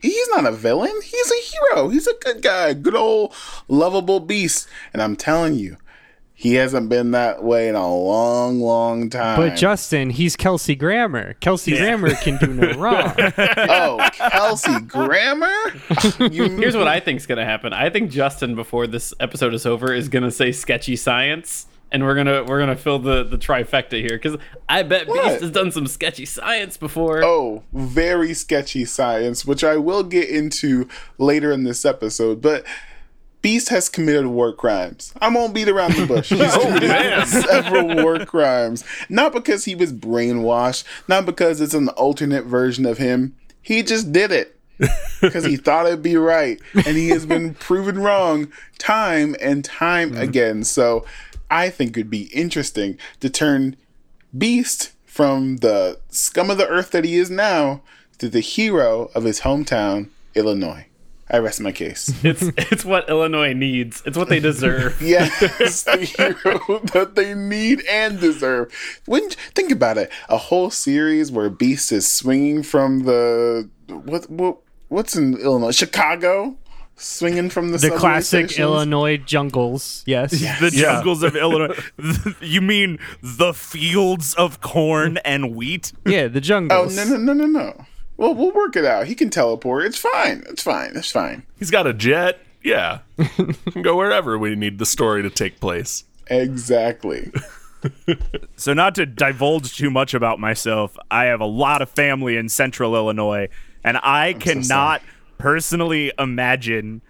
He's 0.00 0.28
not 0.30 0.46
a 0.46 0.52
villain. 0.52 0.94
He's 1.04 1.30
a 1.30 1.74
hero. 1.74 1.88
He's 1.90 2.06
a 2.06 2.14
good 2.22 2.40
guy. 2.40 2.72
Good 2.72 2.94
old 2.94 3.34
lovable 3.68 4.20
beast. 4.20 4.66
And 4.94 5.02
I'm 5.02 5.14
telling 5.14 5.56
you, 5.56 5.76
he 6.32 6.54
hasn't 6.54 6.88
been 6.88 7.10
that 7.10 7.42
way 7.44 7.68
in 7.68 7.74
a 7.74 7.86
long, 7.94 8.60
long 8.60 9.10
time. 9.10 9.36
But 9.38 9.56
Justin, 9.56 10.08
he's 10.08 10.36
Kelsey 10.36 10.74
Grammer. 10.74 11.34
Kelsey 11.34 11.76
Grammer 11.76 12.14
can 12.14 12.38
do 12.38 12.54
no 12.54 12.72
wrong. 12.78 13.12
oh, 13.18 14.08
Kelsey 14.14 14.80
Grammer? 14.80 15.52
You 16.30 16.48
Here's 16.48 16.76
what 16.76 16.88
I 16.88 17.00
think's 17.00 17.26
gonna 17.26 17.44
happen. 17.44 17.74
I 17.74 17.90
think 17.90 18.10
Justin, 18.10 18.54
before 18.54 18.86
this 18.86 19.12
episode 19.20 19.52
is 19.52 19.66
over, 19.66 19.92
is 19.92 20.08
gonna 20.08 20.30
say 20.30 20.50
sketchy 20.50 20.96
science, 20.96 21.66
and 21.90 22.04
we're 22.04 22.14
gonna 22.14 22.44
we're 22.44 22.58
gonna 22.58 22.76
fill 22.76 22.98
the 22.98 23.24
the 23.24 23.38
trifecta 23.38 24.00
here 24.00 24.18
because 24.18 24.36
I 24.68 24.82
bet 24.82 25.08
What? 25.08 25.22
Beast 25.22 25.42
has 25.42 25.50
done 25.50 25.70
some 25.70 25.86
sketchy 25.86 26.24
science 26.24 26.76
before. 26.76 27.24
Oh, 27.24 27.64
very 27.72 28.34
sketchy 28.34 28.84
science, 28.84 29.44
which 29.44 29.64
I 29.64 29.76
will 29.76 30.02
get 30.02 30.28
into 30.28 30.88
later 31.18 31.52
in 31.52 31.64
this 31.64 31.84
episode. 31.84 32.42
But 32.42 32.64
Beast 33.40 33.68
has 33.68 33.88
committed 33.88 34.26
war 34.26 34.52
crimes. 34.52 35.14
I 35.20 35.28
won't 35.28 35.54
beat 35.54 35.68
around 35.68 35.94
the 35.94 36.06
bush. 36.06 36.30
He's 36.30 36.40
oh, 36.54 36.60
committed 36.60 37.26
several 37.28 38.02
war 38.02 38.24
crimes. 38.24 38.84
Not 39.08 39.32
because 39.32 39.64
he 39.64 39.74
was 39.74 39.92
brainwashed, 39.92 40.84
not 41.06 41.24
because 41.24 41.60
it's 41.60 41.74
an 41.74 41.88
alternate 41.90 42.44
version 42.44 42.84
of 42.84 42.98
him. 42.98 43.36
He 43.62 43.82
just 43.82 44.12
did 44.12 44.32
it 44.32 44.58
because 45.20 45.44
he 45.44 45.56
thought 45.56 45.86
it'd 45.86 46.02
be 46.02 46.16
right. 46.16 46.60
And 46.74 46.96
he 46.96 47.10
has 47.10 47.26
been 47.26 47.54
proven 47.54 47.98
wrong 47.98 48.50
time 48.78 49.36
and 49.40 49.64
time 49.64 50.12
mm. 50.12 50.20
again. 50.20 50.64
So 50.64 51.04
I 51.50 51.70
think 51.70 51.96
it'd 51.96 52.10
be 52.10 52.30
interesting 52.34 52.98
to 53.20 53.30
turn 53.30 53.76
Beast 54.36 54.92
from 55.06 55.58
the 55.58 55.98
scum 56.10 56.50
of 56.50 56.58
the 56.58 56.68
earth 56.68 56.90
that 56.90 57.04
he 57.04 57.16
is 57.16 57.30
now 57.30 57.82
to 58.18 58.28
the 58.28 58.40
hero 58.40 59.10
of 59.14 59.24
his 59.24 59.40
hometown, 59.40 60.10
Illinois. 60.34 60.86
I 61.30 61.38
rest 61.38 61.60
my 61.60 61.72
case. 61.72 62.12
It's 62.24 62.42
it's 62.56 62.84
what 62.84 63.08
Illinois 63.08 63.52
needs. 63.52 64.02
It's 64.06 64.16
what 64.16 64.28
they 64.28 64.40
deserve. 64.40 65.00
Yes, 65.02 65.82
the 65.82 65.98
hero 65.98 66.78
that 66.92 67.14
they 67.14 67.34
need 67.34 67.82
and 67.90 68.18
deserve. 68.18 68.72
When 69.06 69.28
think 69.30 69.70
about 69.70 69.98
it, 69.98 70.10
a 70.28 70.38
whole 70.38 70.70
series 70.70 71.30
where 71.30 71.50
Beast 71.50 71.92
is 71.92 72.10
swinging 72.10 72.62
from 72.62 73.00
the 73.00 73.68
what 73.88 74.30
what 74.30 74.58
what's 74.88 75.16
in 75.16 75.36
Illinois, 75.38 75.72
Chicago, 75.72 76.56
swinging 76.98 77.50
from 77.50 77.70
the 77.70 77.78
The 77.78 77.90
classic 77.90 78.50
stations? 78.50 78.58
Illinois 78.58 79.16
jungles. 79.16 80.02
Yes. 80.06 80.32
The 80.32 80.70
jungles 80.70 81.22
of 81.22 81.36
Illinois. 81.36 81.78
you 82.40 82.60
mean 82.60 82.98
the 83.22 83.54
fields 83.54 84.34
of 84.34 84.60
corn 84.60 85.18
and 85.18 85.54
wheat? 85.54 85.92
Yeah, 86.06 86.28
the 86.28 86.40
jungles. 86.40 86.92
Oh 86.92 86.94
jungles. 86.94 87.20
no 87.20 87.32
no 87.32 87.32
no 87.32 87.46
no 87.46 87.58
no. 87.60 87.86
Well, 88.16 88.34
we'll 88.34 88.52
work 88.52 88.74
it 88.74 88.84
out. 88.84 89.06
He 89.06 89.14
can 89.14 89.30
teleport. 89.30 89.86
It's 89.86 89.98
fine. 89.98 90.42
It's 90.48 90.62
fine. 90.62 90.96
It's 90.96 91.10
fine. 91.10 91.44
He's 91.58 91.70
got 91.70 91.86
a 91.86 91.94
jet. 91.94 92.40
Yeah. 92.64 92.98
Go 93.82 93.96
wherever 93.96 94.36
we 94.36 94.56
need 94.56 94.78
the 94.78 94.86
story 94.86 95.22
to 95.22 95.30
take 95.30 95.60
place. 95.60 96.04
Exactly. 96.26 97.32
So, 98.56 98.74
not 98.74 98.96
to 98.96 99.06
divulge 99.06 99.76
too 99.76 99.88
much 99.88 100.12
about 100.12 100.40
myself, 100.40 100.96
I 101.12 101.26
have 101.26 101.40
a 101.40 101.46
lot 101.46 101.80
of 101.80 101.88
family 101.88 102.36
in 102.36 102.48
central 102.48 102.96
Illinois, 102.96 103.50
and 103.84 103.96
I 104.02 104.32
cannot 104.32 105.00
personally 105.38 106.12
imagine 106.18 107.00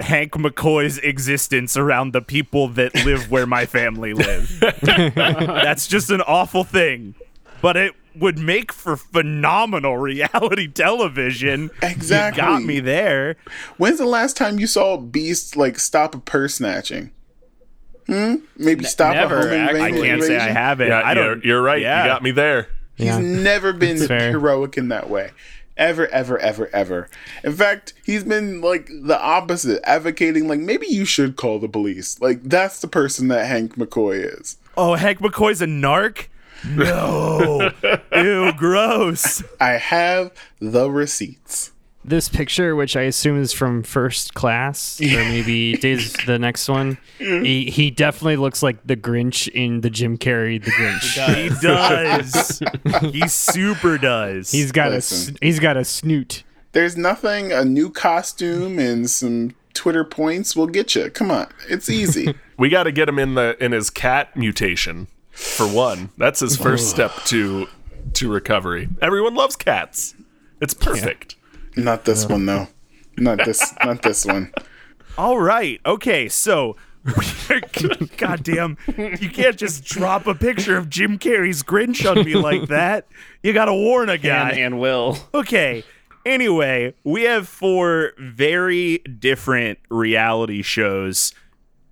Hank 0.00 0.32
McCoy's 0.32 0.98
existence 0.98 1.76
around 1.76 2.12
the 2.12 2.20
people 2.20 2.68
that 2.68 2.94
live 3.04 3.30
where 3.30 3.46
my 3.46 3.66
family 3.66 4.12
live. 4.12 4.58
That's 4.82 5.86
just 5.86 6.10
an 6.10 6.20
awful 6.22 6.64
thing. 6.64 7.14
But 7.62 7.76
it 7.76 7.94
would 8.14 8.38
make 8.38 8.72
for 8.72 8.96
phenomenal 8.96 9.96
reality 9.96 10.68
television. 10.72 11.70
Exactly. 11.82 12.42
You 12.42 12.48
got 12.48 12.62
me 12.62 12.80
there. 12.80 13.36
When's 13.78 13.98
the 13.98 14.06
last 14.06 14.36
time 14.36 14.58
you 14.58 14.66
saw 14.66 14.96
Beast 14.98 15.56
like 15.56 15.78
stop 15.78 16.14
a 16.14 16.18
purse 16.18 16.56
snatching? 16.56 17.10
Hmm. 18.06 18.36
Maybe 18.56 18.84
stop 18.84 19.14
never, 19.14 19.38
a 19.38 19.42
home 19.42 19.52
actually. 19.52 19.80
I 19.82 19.90
can't 19.90 20.22
say 20.22 20.36
I 20.38 20.48
haven't. 20.48 20.88
Yeah, 20.88 21.02
I 21.04 21.14
don't. 21.14 21.24
you're, 21.44 21.54
you're 21.54 21.62
right. 21.62 21.80
Yeah. 21.82 22.04
You 22.04 22.08
got 22.10 22.22
me 22.22 22.30
there. 22.30 22.68
He's 22.94 23.06
Yeah. 23.06 23.18
never 23.18 23.72
been 23.72 23.96
heroic 23.98 24.78
in 24.78 24.88
that 24.88 25.10
way. 25.10 25.30
Ever, 25.76 26.08
ever, 26.08 26.38
ever, 26.38 26.70
ever. 26.72 27.08
In 27.44 27.52
fact, 27.52 27.92
he's 28.04 28.24
been 28.24 28.62
like 28.62 28.86
the 28.86 29.20
opposite, 29.20 29.80
advocating 29.84 30.48
like 30.48 30.60
maybe 30.60 30.86
you 30.86 31.04
should 31.04 31.36
call 31.36 31.58
the 31.58 31.68
police. 31.68 32.20
Like 32.20 32.42
that's 32.42 32.80
the 32.80 32.88
person 32.88 33.28
that 33.28 33.46
Hank 33.46 33.76
McCoy 33.76 34.40
is. 34.40 34.56
Oh, 34.76 34.94
Hank 34.94 35.20
McCoy's 35.20 35.60
a 35.62 35.66
narc? 35.66 36.26
No. 36.64 37.70
Ew, 38.14 38.52
gross. 38.54 39.42
I 39.60 39.72
have 39.72 40.32
the 40.58 40.90
receipts. 40.90 41.70
This 42.06 42.28
picture, 42.28 42.76
which 42.76 42.96
I 42.96 43.02
assume 43.02 43.40
is 43.40 43.52
from 43.52 43.82
First 43.82 44.34
Class, 44.34 45.00
or 45.00 45.04
maybe 45.06 45.76
Days 45.76 46.12
the 46.24 46.38
next 46.38 46.68
one, 46.68 46.98
he, 47.18 47.64
he 47.70 47.90
definitely 47.90 48.36
looks 48.36 48.62
like 48.62 48.86
the 48.86 48.96
Grinch 48.96 49.48
in 49.48 49.80
the 49.80 49.90
Jim 49.90 50.16
Carrey 50.16 50.62
The 50.64 50.70
Grinch. 50.70 51.16
He 51.36 51.48
does. 51.60 53.12
he 53.12 53.26
super 53.28 53.98
does. 53.98 54.52
He's 54.52 54.70
got 54.72 54.88
a 54.92 54.96
Listen. 54.96 55.34
s- 55.34 55.38
he's 55.42 55.58
got 55.58 55.76
a 55.76 55.84
snoot. 55.84 56.44
There's 56.72 56.96
nothing 56.96 57.52
a 57.52 57.64
new 57.64 57.90
costume 57.90 58.78
and 58.78 59.10
some 59.10 59.54
Twitter 59.74 60.04
points 60.04 60.54
will 60.54 60.66
get 60.68 60.94
you. 60.94 61.10
Come 61.10 61.30
on, 61.30 61.48
it's 61.68 61.88
easy. 61.90 62.34
We 62.58 62.70
got 62.70 62.84
to 62.84 62.92
get 62.92 63.06
him 63.06 63.18
in 63.18 63.34
the 63.34 63.54
in 63.62 63.72
his 63.72 63.90
cat 63.90 64.34
mutation. 64.34 65.08
for 65.32 65.66
one. 65.66 66.08
That's 66.16 66.40
his 66.40 66.56
first 66.56 66.88
step 66.88 67.12
to 67.26 67.66
to 68.14 68.32
recovery. 68.32 68.88
Everyone 69.02 69.34
loves 69.34 69.56
cats. 69.56 70.14
It's 70.62 70.72
perfect. 70.72 71.36
Not 71.76 72.04
this 72.04 72.26
one 72.26 72.46
though. 72.46 72.68
Not 73.18 73.44
this. 73.44 73.72
not 73.84 74.02
this 74.02 74.24
one. 74.26 74.52
All 75.16 75.38
right. 75.38 75.80
Okay. 75.86 76.28
So, 76.28 76.76
goddamn, 78.16 78.76
you 78.96 79.30
can't 79.30 79.56
just 79.56 79.84
drop 79.84 80.26
a 80.26 80.34
picture 80.34 80.76
of 80.76 80.90
Jim 80.90 81.18
Carrey's 81.18 81.62
Grinch 81.62 82.08
on 82.10 82.24
me 82.24 82.34
like 82.34 82.62
that. 82.68 83.06
You 83.42 83.52
gotta 83.52 83.72
warn 83.74 84.08
a 84.08 84.18
guy. 84.18 84.50
And, 84.50 84.58
and 84.58 84.80
Will. 84.80 85.18
Okay. 85.32 85.84
Anyway, 86.24 86.92
we 87.04 87.22
have 87.22 87.48
four 87.48 88.12
very 88.18 88.98
different 88.98 89.78
reality 89.88 90.60
shows 90.62 91.32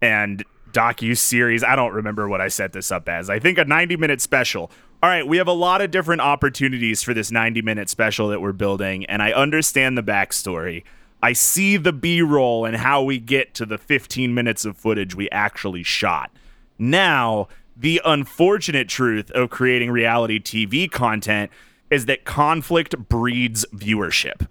and 0.02 0.44
docu 0.72 1.16
series. 1.16 1.62
I 1.62 1.76
don't 1.76 1.92
remember 1.92 2.28
what 2.28 2.40
I 2.40 2.48
set 2.48 2.72
this 2.72 2.90
up 2.90 3.08
as. 3.08 3.30
I 3.30 3.38
think 3.38 3.58
a 3.58 3.64
90 3.64 3.96
minute 3.96 4.20
special. 4.20 4.70
All 5.04 5.10
right, 5.10 5.26
we 5.28 5.36
have 5.36 5.48
a 5.48 5.52
lot 5.52 5.82
of 5.82 5.90
different 5.90 6.22
opportunities 6.22 7.02
for 7.02 7.12
this 7.12 7.30
90 7.30 7.60
minute 7.60 7.90
special 7.90 8.28
that 8.28 8.40
we're 8.40 8.52
building, 8.54 9.04
and 9.04 9.20
I 9.20 9.32
understand 9.32 9.98
the 9.98 10.02
backstory. 10.02 10.82
I 11.22 11.34
see 11.34 11.76
the 11.76 11.92
B 11.92 12.22
roll 12.22 12.64
and 12.64 12.74
how 12.74 13.02
we 13.02 13.18
get 13.18 13.52
to 13.56 13.66
the 13.66 13.76
15 13.76 14.32
minutes 14.32 14.64
of 14.64 14.78
footage 14.78 15.14
we 15.14 15.28
actually 15.28 15.82
shot. 15.82 16.30
Now, 16.78 17.48
the 17.76 18.00
unfortunate 18.02 18.88
truth 18.88 19.30
of 19.32 19.50
creating 19.50 19.90
reality 19.90 20.40
TV 20.40 20.90
content 20.90 21.50
is 21.90 22.06
that 22.06 22.24
conflict 22.24 22.96
breeds 22.96 23.66
viewership. 23.74 24.48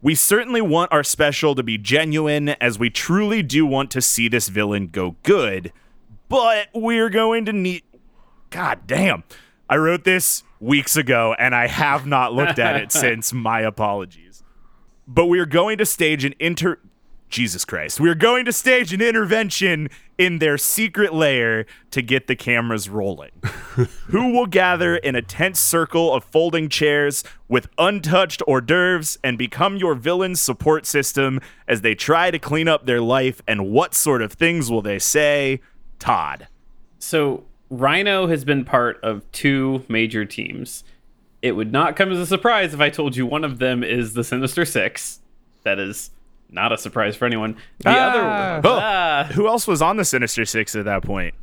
We 0.00 0.16
certainly 0.16 0.62
want 0.62 0.90
our 0.90 1.04
special 1.04 1.54
to 1.54 1.62
be 1.62 1.78
genuine, 1.78 2.48
as 2.60 2.76
we 2.76 2.90
truly 2.90 3.40
do 3.40 3.64
want 3.64 3.92
to 3.92 4.02
see 4.02 4.26
this 4.26 4.48
villain 4.48 4.88
go 4.88 5.14
good, 5.22 5.72
but 6.28 6.70
we're 6.74 7.08
going 7.08 7.44
to 7.44 7.52
need. 7.52 7.84
God 8.50 8.80
damn. 8.88 9.22
I 9.72 9.76
wrote 9.76 10.04
this 10.04 10.44
weeks 10.60 10.98
ago 10.98 11.34
and 11.38 11.54
I 11.54 11.66
have 11.66 12.04
not 12.04 12.34
looked 12.34 12.58
at 12.58 12.76
it 12.76 12.92
since. 13.02 13.32
My 13.32 13.62
apologies. 13.62 14.42
But 15.08 15.28
we're 15.28 15.46
going 15.46 15.78
to 15.78 15.86
stage 15.86 16.26
an 16.26 16.34
inter. 16.38 16.78
Jesus 17.30 17.64
Christ. 17.64 17.98
We're 17.98 18.14
going 18.14 18.44
to 18.44 18.52
stage 18.52 18.92
an 18.92 19.00
intervention 19.00 19.88
in 20.18 20.40
their 20.40 20.58
secret 20.58 21.14
lair 21.14 21.64
to 21.90 22.02
get 22.02 22.26
the 22.26 22.36
cameras 22.36 22.90
rolling. 22.90 23.30
Who 24.08 24.34
will 24.34 24.44
gather 24.44 24.94
in 24.94 25.14
a 25.14 25.22
tense 25.22 25.58
circle 25.58 26.12
of 26.12 26.22
folding 26.22 26.68
chairs 26.68 27.24
with 27.48 27.70
untouched 27.78 28.42
hors 28.46 28.60
d'oeuvres 28.60 29.16
and 29.24 29.38
become 29.38 29.78
your 29.78 29.94
villain's 29.94 30.42
support 30.42 30.84
system 30.84 31.40
as 31.66 31.80
they 31.80 31.94
try 31.94 32.30
to 32.30 32.38
clean 32.38 32.68
up 32.68 32.84
their 32.84 33.00
life? 33.00 33.40
And 33.48 33.70
what 33.70 33.94
sort 33.94 34.20
of 34.20 34.34
things 34.34 34.70
will 34.70 34.82
they 34.82 34.98
say? 34.98 35.62
Todd. 35.98 36.48
So 36.98 37.44
Rhino 37.72 38.26
has 38.26 38.44
been 38.44 38.64
part 38.66 39.00
of 39.02 39.22
two 39.32 39.82
major 39.88 40.26
teams. 40.26 40.84
It 41.40 41.52
would 41.52 41.72
not 41.72 41.96
come 41.96 42.12
as 42.12 42.18
a 42.18 42.26
surprise 42.26 42.74
if 42.74 42.80
I 42.80 42.90
told 42.90 43.16
you 43.16 43.24
one 43.26 43.44
of 43.44 43.58
them 43.58 43.82
is 43.82 44.12
the 44.12 44.22
Sinister 44.22 44.64
Six. 44.66 45.20
That 45.64 45.78
is 45.78 46.10
not 46.50 46.70
a 46.70 46.76
surprise 46.78 47.16
for 47.16 47.24
anyone. 47.24 47.56
The 47.78 47.88
Ah. 47.88 48.10
other 48.10 48.68
Oh. 48.68 48.78
ah, 48.80 49.30
Who 49.32 49.48
else 49.48 49.66
was 49.66 49.80
on 49.80 49.96
the 49.96 50.04
Sinister 50.04 50.44
Six 50.44 50.76
at 50.76 50.84
that 50.84 51.02
point? 51.02 51.34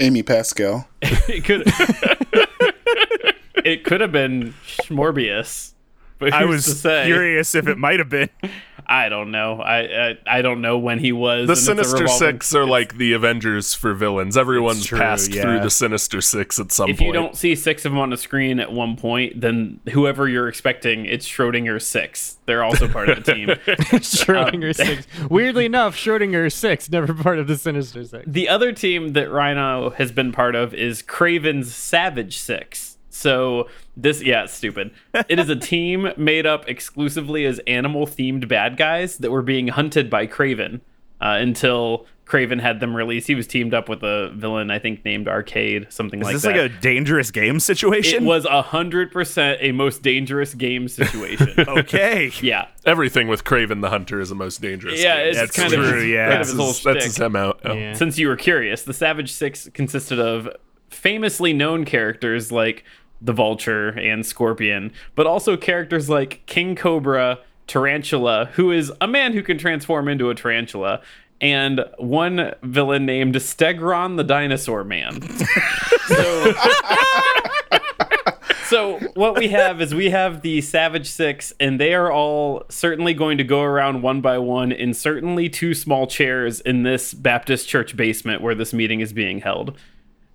Amy 0.00 0.24
Pascal. 0.24 0.88
it 1.02 1.44
could 1.44 1.62
it 3.64 3.84
could 3.84 4.00
have 4.00 4.12
been 4.12 4.54
Morbius. 4.88 5.74
But 6.18 6.32
I 6.32 6.44
was 6.44 6.82
curious 6.82 7.54
if 7.54 7.68
it 7.68 7.78
might 7.78 8.00
have 8.00 8.08
been. 8.08 8.28
I 8.88 9.10
don't 9.10 9.30
know. 9.30 9.60
I, 9.60 10.08
I 10.08 10.18
I 10.26 10.42
don't 10.42 10.62
know 10.62 10.78
when 10.78 10.98
he 10.98 11.12
was. 11.12 11.46
The 11.46 11.52
and 11.52 11.58
it's 11.58 11.60
a 11.60 11.64
Sinister 11.64 12.02
revolving- 12.04 12.18
Six 12.18 12.54
are 12.54 12.64
like 12.64 12.96
the 12.96 13.12
Avengers 13.12 13.74
for 13.74 13.92
villains. 13.92 14.36
Everyone's 14.36 14.86
true, 14.86 14.98
passed 14.98 15.34
yeah. 15.34 15.42
through 15.42 15.60
the 15.60 15.70
Sinister 15.70 16.22
Six 16.22 16.58
at 16.58 16.72
some 16.72 16.88
If 16.88 16.98
point. 16.98 17.00
If 17.02 17.06
you 17.06 17.12
don't 17.12 17.36
see 17.36 17.54
six 17.54 17.84
of 17.84 17.92
them 17.92 17.98
on 17.98 18.10
the 18.10 18.16
screen 18.16 18.60
at 18.60 18.72
one 18.72 18.96
point, 18.96 19.40
then 19.40 19.80
whoever 19.90 20.26
you're 20.26 20.48
expecting, 20.48 21.04
it's 21.04 21.28
Schrodinger's 21.28 21.86
six. 21.86 22.38
They're 22.46 22.64
also 22.64 22.88
part 22.88 23.10
of 23.10 23.22
the 23.22 23.34
team. 23.34 23.48
Schrodinger 23.98 24.68
um, 24.68 24.72
six. 24.72 25.06
Weirdly 25.28 25.66
enough, 25.66 25.94
Schrodinger 25.94 26.50
six 26.50 26.90
never 26.90 27.12
part 27.12 27.38
of 27.38 27.46
the 27.46 27.56
Sinister 27.56 28.04
Six. 28.04 28.24
The 28.26 28.48
other 28.48 28.72
team 28.72 29.12
that 29.12 29.30
Rhino 29.30 29.90
has 29.90 30.12
been 30.12 30.32
part 30.32 30.54
of 30.54 30.72
is 30.72 31.02
Kraven's 31.02 31.74
Savage 31.74 32.38
Six. 32.38 32.97
So 33.18 33.68
this, 33.96 34.22
yeah, 34.22 34.44
it's 34.44 34.54
stupid. 34.54 34.92
It 35.28 35.40
is 35.40 35.48
a 35.48 35.56
team 35.72 36.08
made 36.16 36.46
up 36.46 36.68
exclusively 36.68 37.44
as 37.46 37.58
animal-themed 37.66 38.46
bad 38.46 38.76
guys 38.76 39.18
that 39.18 39.32
were 39.32 39.42
being 39.42 39.68
hunted 39.68 40.08
by 40.08 40.28
Kraven 40.28 40.80
uh, 41.20 41.36
until 41.40 42.06
Kraven 42.26 42.60
had 42.60 42.78
them 42.78 42.94
released. 42.94 43.26
He 43.26 43.34
was 43.34 43.48
teamed 43.48 43.74
up 43.74 43.88
with 43.88 44.04
a 44.04 44.30
villain, 44.36 44.70
I 44.70 44.78
think, 44.78 45.04
named 45.04 45.26
Arcade, 45.26 45.88
something 45.92 46.20
Is 46.20 46.24
like 46.24 46.32
that. 46.32 46.36
Is 46.36 46.42
this 46.42 46.52
like 46.52 46.70
a 46.70 46.80
dangerous 46.80 47.32
game 47.32 47.58
situation? 47.58 48.22
it 48.22 48.26
was 48.26 48.44
a 48.44 48.62
hundred 48.62 49.10
percent 49.10 49.58
a 49.62 49.72
most 49.72 50.02
dangerous 50.02 50.54
game 50.54 50.86
situation. 51.00 51.54
okay. 51.58 52.30
yeah, 52.40 52.68
Everything 52.84 53.26
with 53.26 53.42
Kraven 53.42 53.80
the 53.80 53.90
Hunter 53.90 54.20
is 54.20 54.28
the 54.28 54.36
most 54.36 54.60
dangerous. 54.62 55.02
yeah, 55.02 55.16
game. 55.16 55.26
it's 55.30 55.38
That's 55.38 55.56
kind 55.56 55.72
of 55.72 55.80
true, 55.88 56.00
his, 56.02 56.08
yeah. 56.10 56.28
kind 56.28 56.32
of 56.34 56.38
that's 56.38 56.48
his 56.50 56.58
whole 56.58 56.68
his, 56.68 56.82
that's 56.84 57.04
his. 57.16 57.18
MO. 57.18 57.56
Oh. 57.64 57.72
Yeah. 57.72 57.94
Since 57.94 58.16
you 58.18 58.28
were 58.28 58.36
curious, 58.36 58.82
the 58.82 58.94
Savage 58.94 59.32
Six 59.32 59.68
consisted 59.74 60.20
of 60.20 60.48
famously 60.90 61.52
known 61.52 61.84
characters 61.84 62.50
like 62.50 62.84
the 63.20 63.32
Vulture 63.32 63.88
and 63.88 64.24
Scorpion, 64.24 64.92
but 65.14 65.26
also 65.26 65.56
characters 65.56 66.08
like 66.08 66.44
King 66.46 66.76
Cobra, 66.76 67.38
Tarantula, 67.66 68.50
who 68.54 68.72
is 68.72 68.92
a 69.00 69.06
man 69.06 69.32
who 69.32 69.42
can 69.42 69.58
transform 69.58 70.08
into 70.08 70.30
a 70.30 70.34
tarantula, 70.34 71.02
and 71.40 71.84
one 71.98 72.54
villain 72.62 73.06
named 73.06 73.34
Stegron 73.36 74.16
the 74.16 74.24
Dinosaur 74.24 74.84
Man. 74.84 75.20
so, 76.06 76.52
so 78.64 78.98
what 79.14 79.38
we 79.38 79.48
have 79.48 79.80
is 79.80 79.94
we 79.94 80.10
have 80.10 80.42
the 80.42 80.60
Savage 80.60 81.08
Six, 81.08 81.52
and 81.60 81.78
they 81.78 81.94
are 81.94 82.10
all 82.10 82.64
certainly 82.68 83.14
going 83.14 83.38
to 83.38 83.44
go 83.44 83.62
around 83.62 84.02
one 84.02 84.20
by 84.20 84.38
one 84.38 84.72
in 84.72 84.94
certainly 84.94 85.48
two 85.48 85.74
small 85.74 86.06
chairs 86.06 86.60
in 86.60 86.82
this 86.82 87.14
Baptist 87.14 87.68
church 87.68 87.96
basement 87.96 88.42
where 88.42 88.54
this 88.54 88.72
meeting 88.72 89.00
is 89.00 89.12
being 89.12 89.40
held. 89.40 89.76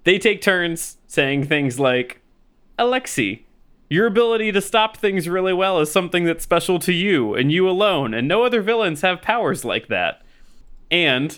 They 0.04 0.20
take 0.20 0.42
turns 0.42 0.98
saying 1.08 1.48
things 1.48 1.80
like, 1.80 2.22
Alexi, 2.80 3.44
your 3.90 4.08
ability 4.08 4.52
to 4.52 4.62
stop 4.62 4.98
things 4.98 5.30
really 5.30 5.54
well 5.54 5.80
is 5.80 5.92
something 5.92 6.24
that's 6.24 6.44
special 6.44 6.80
to 6.80 6.94
you 6.94 7.36
and 7.36 7.52
you 7.52 7.70
alone, 7.70 8.14
and 8.14 8.28
no 8.28 8.44
other 8.44 8.62
villains 8.62 9.02
have 9.02 9.22
powers 9.22 9.64
like 9.64 9.88
that. 9.88 10.22
And, 10.90 11.38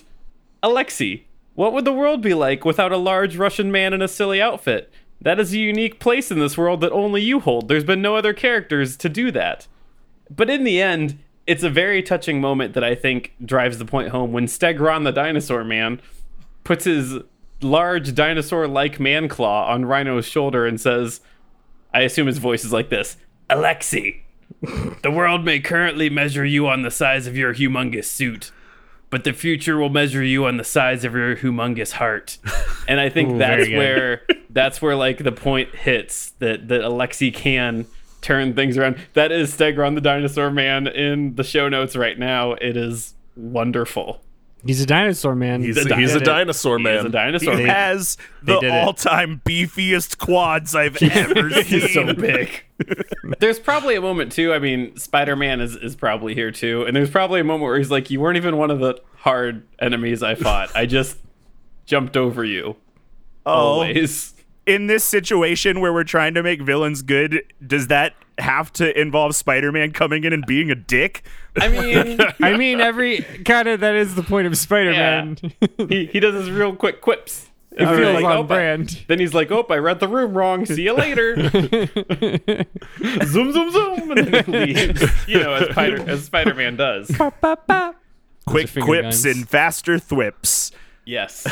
Alexi, 0.62 1.24
what 1.54 1.72
would 1.72 1.84
the 1.84 1.92
world 1.92 2.22
be 2.22 2.34
like 2.34 2.64
without 2.64 2.92
a 2.92 2.96
large 2.96 3.36
Russian 3.36 3.70
man 3.70 3.92
in 3.92 4.02
a 4.02 4.08
silly 4.08 4.40
outfit? 4.40 4.92
That 5.20 5.40
is 5.40 5.52
a 5.52 5.58
unique 5.58 5.98
place 5.98 6.30
in 6.30 6.38
this 6.38 6.58
world 6.58 6.80
that 6.82 6.92
only 6.92 7.22
you 7.22 7.40
hold. 7.40 7.68
There's 7.68 7.84
been 7.84 8.02
no 8.02 8.16
other 8.16 8.32
characters 8.32 8.96
to 8.98 9.08
do 9.08 9.30
that. 9.32 9.66
But 10.34 10.50
in 10.50 10.64
the 10.64 10.80
end, 10.80 11.18
it's 11.46 11.62
a 11.62 11.70
very 11.70 12.02
touching 12.02 12.40
moment 12.40 12.74
that 12.74 12.84
I 12.84 12.94
think 12.94 13.34
drives 13.44 13.78
the 13.78 13.84
point 13.84 14.08
home 14.08 14.32
when 14.32 14.46
Stegron 14.46 15.04
the 15.04 15.12
dinosaur 15.12 15.64
man 15.64 16.00
puts 16.64 16.84
his 16.84 17.18
large 17.60 18.14
dinosaur 18.14 18.68
like 18.68 19.00
man 19.00 19.28
claw 19.28 19.70
on 19.72 19.84
Rhino's 19.84 20.26
shoulder 20.26 20.66
and 20.66 20.80
says, 20.80 21.20
I 21.92 22.00
assume 22.00 22.26
his 22.26 22.38
voice 22.38 22.64
is 22.64 22.72
like 22.72 22.90
this 22.90 23.16
Alexi, 23.50 24.20
the 25.02 25.10
world 25.10 25.44
may 25.44 25.60
currently 25.60 26.10
measure 26.10 26.44
you 26.44 26.68
on 26.68 26.82
the 26.82 26.90
size 26.90 27.26
of 27.26 27.36
your 27.36 27.54
humongous 27.54 28.04
suit, 28.04 28.50
but 29.10 29.24
the 29.24 29.32
future 29.32 29.78
will 29.78 29.88
measure 29.88 30.22
you 30.22 30.46
on 30.46 30.56
the 30.56 30.64
size 30.64 31.04
of 31.04 31.14
your 31.14 31.36
humongous 31.36 31.92
heart. 31.92 32.38
And 32.88 33.00
I 33.00 33.08
think 33.08 33.30
Ooh, 33.30 33.38
that's 33.38 33.68
where 33.68 34.22
that's 34.48 34.80
where 34.80 34.94
like 34.94 35.18
the 35.18 35.32
point 35.32 35.74
hits 35.74 36.30
that 36.38 36.68
that 36.68 36.82
Alexi 36.82 37.34
can 37.34 37.84
turn 38.20 38.54
things 38.54 38.78
around. 38.78 38.98
That 39.14 39.32
is 39.32 39.52
Stegron 39.52 39.96
the 39.96 40.00
dinosaur 40.00 40.52
man 40.52 40.86
in 40.86 41.34
the 41.34 41.42
show 41.42 41.68
notes 41.68 41.96
right 41.96 42.16
now. 42.16 42.52
It 42.52 42.76
is 42.76 43.14
wonderful. 43.34 44.20
He's 44.66 44.80
a 44.80 44.86
dinosaur 44.86 45.34
man. 45.34 45.62
He's, 45.62 45.76
The 45.76 45.94
he's 45.96 46.14
a 46.14 46.20
dinosaur 46.20 46.78
He 46.78 46.84
man. 46.84 46.94
is 46.96 47.02
a 47.04 47.08
He 47.08 47.12
dinosaur 47.12 47.56
man. 47.56 47.66
has 47.66 48.16
the 48.42 48.58
did 48.60 48.70
all-time 48.70 49.40
beefiest 49.44 50.18
quads 50.18 50.74
I've 50.74 50.96
ever 51.02 51.50
seen. 51.50 51.64
He's 51.64 51.94
so 51.94 52.12
big. 52.14 52.64
there's 53.40 53.58
probably 53.58 53.94
a 53.96 54.00
moment 54.00 54.32
too. 54.32 54.52
I 54.52 54.58
mean, 54.58 54.96
Spider 54.96 55.36
Man 55.36 55.60
is, 55.60 55.76
is 55.76 55.96
probably 55.96 56.34
here 56.34 56.50
too, 56.50 56.84
and 56.84 56.94
there's 56.96 57.10
probably 57.10 57.40
a 57.40 57.44
moment 57.44 57.62
where 57.64 57.78
he's 57.78 57.90
like, 57.90 58.10
"You 58.10 58.20
weren't 58.20 58.36
even 58.36 58.56
one 58.56 58.70
of 58.70 58.80
the 58.80 59.00
hard 59.16 59.62
enemies 59.78 60.22
I 60.22 60.34
fought. 60.34 60.70
I 60.76 60.86
just 60.86 61.18
jumped 61.86 62.16
over 62.16 62.44
you." 62.44 62.76
Oh, 63.46 63.50
Always. 63.52 64.34
in 64.66 64.88
this 64.88 65.04
situation 65.04 65.80
where 65.80 65.92
we're 65.92 66.02
trying 66.04 66.34
to 66.34 66.42
make 66.42 66.60
villains 66.60 67.02
good, 67.02 67.42
does 67.64 67.86
that 67.88 68.14
have 68.38 68.72
to 68.74 68.98
involve 69.00 69.34
Spider-Man 69.36 69.92
coming 69.92 70.24
in 70.24 70.32
and 70.32 70.44
being 70.46 70.70
a 70.70 70.74
dick? 70.74 71.22
I 71.60 71.68
mean, 71.68 72.18
I 72.42 72.56
mean, 72.56 72.80
every 72.80 73.20
kind 73.44 73.68
of 73.68 73.80
that 73.80 73.94
is 73.94 74.14
the 74.14 74.22
point 74.22 74.46
of 74.46 74.56
Spider-Man. 74.56 75.38
he, 75.88 76.06
he 76.06 76.20
does 76.20 76.34
his 76.34 76.50
real 76.50 76.74
quick 76.76 77.00
quips. 77.00 77.48
it 77.72 77.82
And 77.82 77.96
feels 77.98 78.14
like, 78.14 78.24
on 78.24 78.36
"Oh, 78.38 78.42
I-" 78.42 78.46
brand. 78.46 79.04
Then 79.08 79.18
he's 79.18 79.34
like, 79.34 79.50
"Oh, 79.50 79.64
I 79.68 79.76
read 79.76 80.00
the 80.00 80.08
room 80.08 80.36
wrong. 80.36 80.64
See 80.66 80.82
you 80.82 80.94
later." 80.94 81.36
zoom, 83.26 83.52
zoom, 83.52 83.70
zoom, 83.70 84.10
and 84.12 84.26
then 84.28 84.44
he 84.44 84.52
leaves. 84.74 85.02
You 85.28 85.40
know, 85.40 85.54
as 85.54 85.70
Spider 85.70 86.10
as 86.10 86.24
Spider 86.24 86.54
Man 86.54 86.76
does. 86.76 87.08
Quick 88.46 88.72
quips 88.74 89.24
guns. 89.24 89.24
and 89.26 89.48
faster 89.48 89.98
thwips. 89.98 90.70
Yes. 91.04 91.46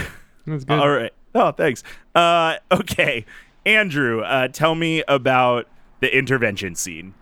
That's 0.47 0.65
good. 0.65 0.79
All 0.79 0.89
right. 0.91 1.13
Oh, 1.35 1.51
thanks. 1.51 1.83
Uh, 2.15 2.57
okay, 2.71 3.25
Andrew, 3.67 4.21
uh, 4.21 4.47
tell 4.49 4.75
me 4.77 5.03
about 5.09 5.67
the 6.01 6.17
intervention 6.17 6.75
scene. 6.77 7.15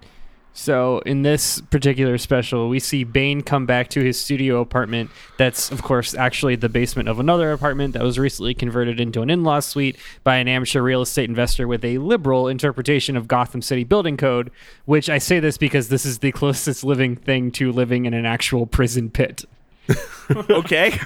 So 0.54 0.98
in 1.00 1.22
this 1.22 1.60
particular 1.60 2.18
special, 2.18 2.68
we 2.68 2.78
see 2.78 3.04
Bane 3.04 3.42
come 3.42 3.64
back 3.64 3.88
to 3.90 4.00
his 4.02 4.20
studio 4.20 4.60
apartment. 4.60 5.10
That's 5.38 5.70
of 5.70 5.82
course 5.82 6.14
actually 6.14 6.56
the 6.56 6.68
basement 6.68 7.08
of 7.08 7.18
another 7.18 7.52
apartment 7.52 7.94
that 7.94 8.02
was 8.02 8.18
recently 8.18 8.52
converted 8.54 9.00
into 9.00 9.22
an 9.22 9.30
in-law 9.30 9.60
suite 9.60 9.96
by 10.24 10.36
an 10.36 10.48
amateur 10.48 10.82
real 10.82 11.02
estate 11.02 11.28
investor 11.28 11.66
with 11.66 11.84
a 11.84 11.98
liberal 11.98 12.48
interpretation 12.48 13.16
of 13.16 13.28
Gotham 13.28 13.62
City 13.62 13.84
building 13.84 14.16
code. 14.16 14.50
Which 14.84 15.08
I 15.08 15.18
say 15.18 15.40
this 15.40 15.56
because 15.56 15.88
this 15.88 16.04
is 16.04 16.18
the 16.18 16.32
closest 16.32 16.84
living 16.84 17.16
thing 17.16 17.50
to 17.52 17.72
living 17.72 18.04
in 18.04 18.14
an 18.14 18.26
actual 18.26 18.66
prison 18.66 19.10
pit. 19.10 19.44
Okay. 20.30 20.98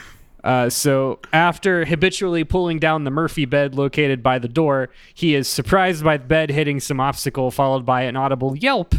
Uh, 0.44 0.70
so 0.70 1.18
after 1.32 1.84
habitually 1.86 2.44
pulling 2.44 2.78
down 2.78 3.02
the 3.02 3.10
Murphy 3.10 3.44
bed 3.46 3.74
located 3.74 4.22
by 4.22 4.38
the 4.38 4.46
door, 4.46 4.90
he 5.12 5.34
is 5.34 5.48
surprised 5.48 6.04
by 6.04 6.16
the 6.16 6.24
bed 6.24 6.50
hitting 6.50 6.78
some 6.78 7.00
obstacle, 7.00 7.50
followed 7.50 7.84
by 7.84 8.02
an 8.02 8.14
audible 8.14 8.56
yelp. 8.56 8.94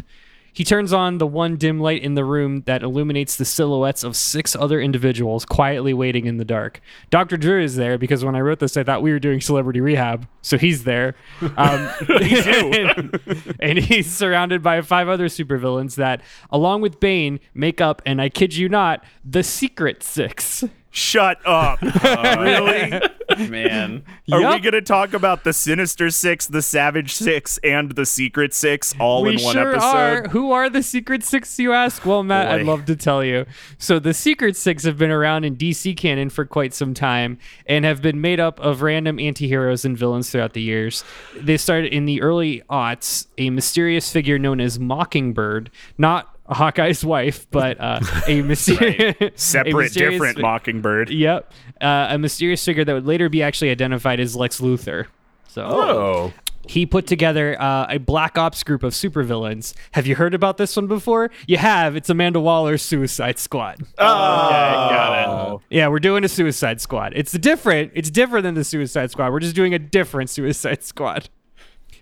He 0.58 0.64
turns 0.64 0.92
on 0.92 1.20
the 1.20 1.28
one 1.28 1.58
dim 1.58 1.80
light 1.80 2.02
in 2.02 2.16
the 2.16 2.26
room 2.26 2.64
that 2.66 2.82
illuminates 2.82 3.36
the 3.36 3.46
silhouettes 3.46 4.04
of 4.04 4.16
six 4.16 4.56
other 4.56 4.82
individuals 4.82 5.46
quietly 5.46 5.94
waiting 5.94 6.26
in 6.26 6.38
the 6.38 6.46
dark. 6.46 6.82
Dr. 7.12 7.38
Drew 7.38 7.62
is 7.62 7.76
there 7.76 8.00
because 8.00 8.26
when 8.26 8.36
I 8.36 8.40
wrote 8.40 8.58
this, 8.58 8.76
I 8.76 8.84
thought 8.84 9.04
we 9.04 9.12
were 9.12 9.20
doing 9.20 9.40
celebrity 9.40 9.82
rehab, 9.82 10.28
so 10.42 10.58
he's 10.58 10.84
there. 10.84 11.14
Um, 11.58 11.92
and, 12.10 13.56
and 13.60 13.78
he's 13.78 14.12
surrounded 14.12 14.64
by 14.64 14.82
five 14.82 15.08
other 15.08 15.28
supervillains 15.28 15.94
that, 15.98 16.24
along 16.50 16.82
with 16.82 17.00
Bane, 17.00 17.40
make 17.54 17.80
up, 17.80 18.02
and 18.04 18.20
I 18.20 18.30
kid 18.30 18.56
you 18.56 18.68
not, 18.68 19.04
the 19.24 19.44
Secret 19.44 20.02
Six. 20.02 20.64
Shut 20.98 21.38
up. 21.46 21.80
really? 22.04 23.00
Man. 23.48 24.04
Are 24.32 24.40
we 24.40 24.60
going 24.60 24.72
to 24.72 24.82
talk 24.82 25.14
about 25.14 25.44
the 25.44 25.54
Sinister 25.54 26.10
Six, 26.10 26.48
the 26.48 26.64
Savage 26.64 27.14
Six, 27.14 27.60
and 27.60 27.92
the 27.92 28.04
Secret 28.04 28.52
Six 28.52 28.96
all 29.00 29.22
we 29.22 29.36
in 29.36 29.44
one 29.44 29.54
sure 29.54 29.74
episode? 29.74 29.86
are. 29.86 30.28
Who 30.30 30.52
are 30.52 30.72
the 30.72 30.82
Secret 30.82 31.24
Six, 31.24 31.60
you 31.60 31.72
ask? 31.72 32.04
Well, 32.04 32.24
Matt, 32.24 32.48
I'd 32.48 32.66
love 32.66 32.86
to 32.86 32.96
tell 32.96 33.24
you. 33.24 33.46
So, 33.78 34.00
the 34.00 34.12
Secret 34.12 34.56
Six 34.56 34.86
have 34.86 34.98
been 34.98 35.12
around 35.12 35.44
in 35.44 35.56
DC 35.56 35.96
canon 35.96 36.32
for 36.32 36.46
quite 36.46 36.74
some 36.74 36.96
time 36.96 37.38
and 37.68 37.86
have 37.86 38.02
been 38.02 38.20
made 38.20 38.40
up 38.40 38.60
of 38.60 38.82
random 38.82 39.18
antiheroes 39.18 39.86
and 39.86 39.96
villains 39.96 40.32
throughout 40.32 40.54
the 40.54 40.64
years. 40.64 41.04
They 41.40 41.58
started 41.58 41.94
in 41.94 42.06
the 42.06 42.24
early 42.24 42.64
aughts, 42.72 43.28
a 43.38 43.52
mysterious 43.52 44.12
figure 44.12 44.40
known 44.40 44.60
as 44.60 44.80
Mockingbird, 44.80 45.70
not 46.00 46.37
Hawkeye's 46.50 47.04
wife, 47.04 47.48
but 47.52 47.80
uh, 47.80 48.00
a, 48.28 48.42
mysteri- 48.42 49.34
a 49.34 49.38
Separate, 49.38 49.76
mysterious 49.76 50.14
different 50.14 50.40
Mockingbird. 50.40 51.10
Yep. 51.10 51.52
Uh, 51.82 52.08
a 52.12 52.18
mysterious 52.18 52.64
figure 52.64 52.86
that 52.86 52.94
would 52.94 53.06
later 53.06 53.30
be 53.30 53.44
actually 53.44 53.70
identified 53.70 54.20
as 54.20 54.36
Lex 54.36 54.60
Luthor. 54.62 55.08
So, 55.48 55.64
Oh. 55.66 56.34
he 56.68 56.86
put 56.86 57.08
together 57.08 57.60
uh, 57.62 57.88
a 57.90 57.98
black 57.98 58.38
ops 58.38 58.64
group 58.64 58.84
of 58.84 58.94
supervillains. 58.94 59.74
Have 59.92 60.06
you 60.08 60.16
heard 60.16 60.34
about 60.34 60.58
this 60.58 60.76
one 60.76 60.88
before? 60.88 61.32
You 61.48 61.58
have. 61.58 61.96
It's 61.96 62.10
Amanda 62.10 62.40
Waller's 62.40 62.82
Suicide 62.82 63.40
Squad. 63.40 63.78
Okay, 63.82 63.96
got 63.98 65.54
it. 65.56 65.62
Yeah, 65.70 65.88
we're 65.88 66.00
doing 66.00 66.24
a 66.24 66.28
Suicide 66.30 66.82
Squad. 66.82 67.14
It's 67.16 67.32
different. 67.32 67.92
It's 67.96 68.10
different 68.10 68.44
than 68.44 68.54
the 68.56 68.64
Suicide 68.64 69.12
Squad. 69.12 69.32
We're 69.32 69.40
just 69.40 69.56
doing 69.56 69.74
a 69.74 69.80
different 69.80 70.30
Suicide 70.30 70.84
Squad. 70.84 71.30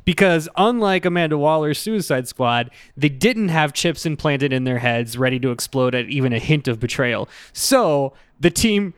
Because 0.05 0.47
unlike 0.55 1.03
Amanda 1.05 1.37
Waller's 1.37 1.79
Suicide 1.79 2.27
Squad, 2.27 2.69
they 2.95 3.09
didn't 3.09 3.49
have 3.49 3.73
chips 3.73 4.05
implanted 4.05 4.53
in 4.53 4.63
their 4.63 4.79
heads 4.79 5.17
ready 5.17 5.39
to 5.39 5.51
explode 5.51 5.95
at 5.95 6.05
even 6.09 6.31
a 6.31 6.39
hint 6.39 6.67
of 6.67 6.79
betrayal. 6.79 7.27
So 7.53 8.13
the 8.39 8.51
team 8.51 8.93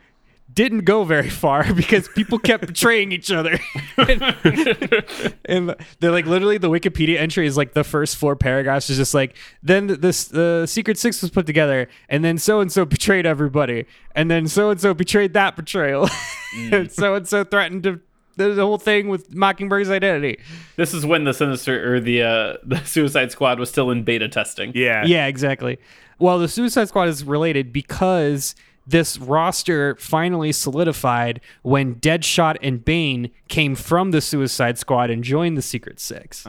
didn't 0.58 0.86
go 0.86 1.04
very 1.04 1.30
far 1.30 1.72
because 1.76 2.08
people 2.10 2.40
kept 2.40 2.66
betraying 2.66 3.12
each 3.12 3.32
other. 3.32 3.60
and 5.46 5.76
they're 6.00 6.12
like 6.12 6.26
literally 6.26 6.58
the 6.58 6.70
Wikipedia 6.70 7.18
entry 7.20 7.46
is 7.46 7.56
like 7.56 7.74
the 7.74 7.84
first 7.84 8.16
four 8.16 8.36
paragraphs 8.36 8.90
is 8.90 8.98
just 8.98 9.14
like 9.14 9.36
then 9.62 9.86
this 9.88 10.26
the 10.26 10.66
Secret 10.66 10.98
Six 10.98 11.22
was 11.22 11.30
put 11.30 11.46
together 11.46 11.88
and 12.10 12.26
then 12.26 12.40
so 12.40 12.60
and 12.60 12.72
so 12.72 12.86
betrayed 12.86 13.28
everybody 13.28 13.86
and 14.16 14.32
then 14.32 14.48
so 14.48 14.72
and 14.72 14.82
so 14.82 14.96
betrayed 14.96 15.34
that 15.34 15.56
betrayal 15.56 16.10
and 16.72 16.92
so 16.92 17.14
and 17.14 17.28
so 17.28 17.44
threatened 17.44 17.84
to 17.84 18.02
the 18.38 18.50
the 18.54 18.66
whole 18.66 18.78
thing 18.78 19.10
with 19.10 19.36
Mockingbird's 19.36 19.90
identity. 19.90 20.40
This 20.76 20.94
is 20.94 21.06
when 21.06 21.26
the 21.26 21.34
Sinister 21.34 21.94
or 21.94 22.00
the 22.00 22.24
uh, 22.24 22.54
the 22.64 22.84
Suicide 22.86 23.32
Squad 23.32 23.60
was 23.60 23.70
still 23.70 23.92
in 23.92 24.04
beta 24.04 24.30
testing. 24.30 24.72
Yeah. 24.74 25.06
Yeah, 25.06 25.28
exactly. 25.28 25.80
Well, 26.20 26.40
the 26.40 26.48
Suicide 26.48 26.88
Squad 26.88 27.10
is 27.10 27.24
related 27.24 27.72
because 27.74 28.56
this 28.88 29.18
roster 29.20 29.96
finally 29.96 30.54
solidified 30.54 31.42
when 31.62 31.96
Deadshot 31.96 32.56
and 32.62 32.84
Bane 32.84 33.32
came 33.50 33.76
from 33.76 34.12
the 34.12 34.22
Suicide 34.22 34.78
Squad 34.78 35.10
and 35.10 35.24
joined 35.24 35.58
the 35.58 35.62
Secret 35.62 36.00
Six. 36.00 36.46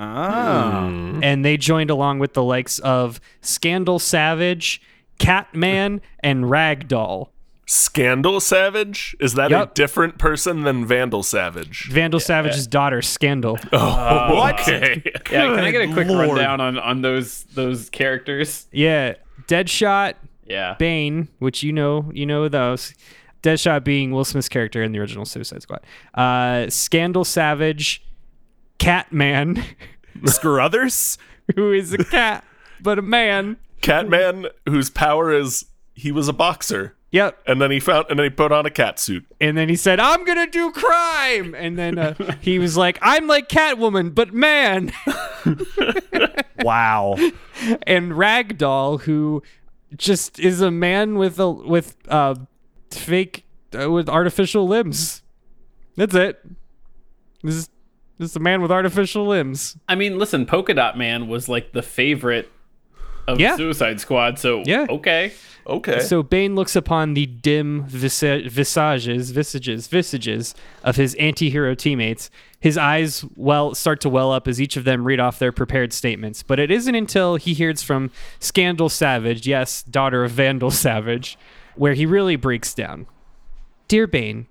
And 1.24 1.44
they 1.44 1.56
joined 1.56 1.90
along 1.90 2.20
with 2.20 2.34
the 2.34 2.44
likes 2.44 2.78
of 2.78 3.20
Scandal 3.40 3.98
Savage, 3.98 4.80
Catman, 5.18 6.00
and 6.20 6.44
Ragdoll. 6.44 7.30
Scandal 7.70 8.40
Savage? 8.40 9.14
Is 9.20 9.34
that 9.34 9.50
Yup. 9.50 9.70
a 9.70 9.74
different 9.74 10.16
person 10.18 10.62
than 10.62 10.86
Vandal 10.86 11.22
Savage? 11.22 11.90
Vandal 11.92 12.18
Savage's 12.18 12.66
daughter, 12.66 13.02
Scandal. 13.02 13.58
Oh, 13.72 14.34
What? 14.34 14.58
Okay. 14.60 15.02
Yeah, 15.30 15.54
can 15.54 15.58
I 15.60 15.70
get 15.70 15.90
a 15.90 15.92
quick 15.92 16.08
Lord. 16.08 16.28
rundown 16.28 16.60
on 16.62 16.78
on 16.78 17.02
those 17.02 17.44
those 17.54 17.90
characters? 17.90 18.66
Yeah, 18.72 19.14
Deadshot, 19.46 20.14
Yeah. 20.46 20.76
Bane, 20.78 21.28
which 21.40 21.62
you 21.62 21.72
know, 21.72 22.10
you 22.14 22.24
know 22.24 22.48
those. 22.48 22.94
Deadshot 23.42 23.84
being 23.84 24.12
Will 24.12 24.24
Smith's 24.24 24.48
character 24.48 24.82
in 24.82 24.92
the 24.92 24.98
original 24.98 25.26
Suicide 25.26 25.60
Squad. 25.62 25.80
Uh, 26.14 26.70
Scandal 26.70 27.24
Savage, 27.24 28.02
Catman, 28.78 29.62
Scruthers? 30.24 31.18
who 31.54 31.72
is 31.72 31.92
a 31.92 31.98
cat 31.98 32.44
but 32.80 32.98
a 32.98 33.02
man. 33.02 33.58
Catman, 33.82 34.46
whose 34.66 34.88
power 34.90 35.32
is 35.32 35.66
he 35.94 36.10
was 36.12 36.28
a 36.28 36.32
boxer, 36.32 36.94
Yep. 37.10 37.38
and 37.46 37.60
then 37.60 37.70
he 37.70 37.80
found 37.80 38.06
and 38.10 38.18
then 38.18 38.24
he 38.24 38.30
put 38.30 38.52
on 38.52 38.66
a 38.66 38.70
cat 38.70 38.98
suit. 38.98 39.24
And 39.40 39.56
then 39.56 39.68
he 39.70 39.76
said, 39.76 39.98
"I'm 39.98 40.24
gonna 40.24 40.46
do 40.46 40.70
crime." 40.72 41.54
And 41.54 41.78
then 41.78 41.98
uh, 41.98 42.14
he 42.40 42.58
was 42.58 42.76
like, 42.76 42.98
"I'm 43.00 43.26
like 43.26 43.48
Catwoman, 43.48 44.14
but 44.14 44.32
man." 44.34 44.92
Wow. 46.64 47.14
and 47.86 48.12
Ragdoll, 48.12 49.00
who 49.02 49.42
just 49.96 50.38
is 50.38 50.60
a 50.60 50.70
man 50.70 51.16
with 51.16 51.38
a 51.38 51.48
with 51.50 51.96
uh, 52.08 52.34
fake 52.90 53.44
uh, 53.78 53.90
with 53.90 54.08
artificial 54.08 54.66
limbs. 54.66 55.22
That's 55.96 56.14
it. 56.14 56.44
This 57.42 57.54
is 57.54 57.68
this 58.18 58.30
is 58.30 58.36
a 58.36 58.40
man 58.40 58.60
with 58.60 58.72
artificial 58.72 59.26
limbs. 59.26 59.76
I 59.88 59.94
mean, 59.94 60.18
listen, 60.18 60.46
Polka 60.46 60.74
Dot 60.74 60.98
Man 60.98 61.28
was 61.28 61.48
like 61.48 61.72
the 61.72 61.82
favorite 61.82 62.50
of 63.28 63.38
Yeah. 63.38 63.56
Suicide 63.56 64.00
Squad, 64.00 64.38
so 64.38 64.62
Yeah. 64.66 64.86
okay. 64.90 65.32
Okay. 65.66 66.00
So 66.00 66.22
Bane 66.22 66.54
looks 66.54 66.74
upon 66.74 67.12
the 67.12 67.26
dim 67.26 67.84
visa- 67.86 68.48
visages, 68.48 69.30
visages, 69.32 69.86
visages 69.86 70.54
of 70.82 70.96
his 70.96 71.14
anti-hero 71.16 71.74
teammates. 71.74 72.30
His 72.58 72.78
eyes 72.78 73.22
well 73.36 73.74
start 73.74 74.00
to 74.00 74.08
well 74.08 74.32
up 74.32 74.48
as 74.48 74.62
each 74.62 74.78
of 74.78 74.84
them 74.84 75.04
read 75.04 75.20
off 75.20 75.38
their 75.38 75.52
prepared 75.52 75.92
statements. 75.92 76.42
But 76.42 76.58
it 76.58 76.70
isn't 76.70 76.94
until 76.94 77.36
he 77.36 77.52
hears 77.52 77.82
from 77.82 78.10
Scandal 78.40 78.88
Savage, 78.88 79.46
yes, 79.46 79.82
daughter 79.82 80.24
of 80.24 80.30
Vandal 80.30 80.70
Savage, 80.86 81.36
where 81.76 81.92
he 81.92 82.06
really 82.06 82.36
breaks 82.36 82.72
down. 82.72 83.06
Dear 83.88 84.06
Bane, 84.06 84.46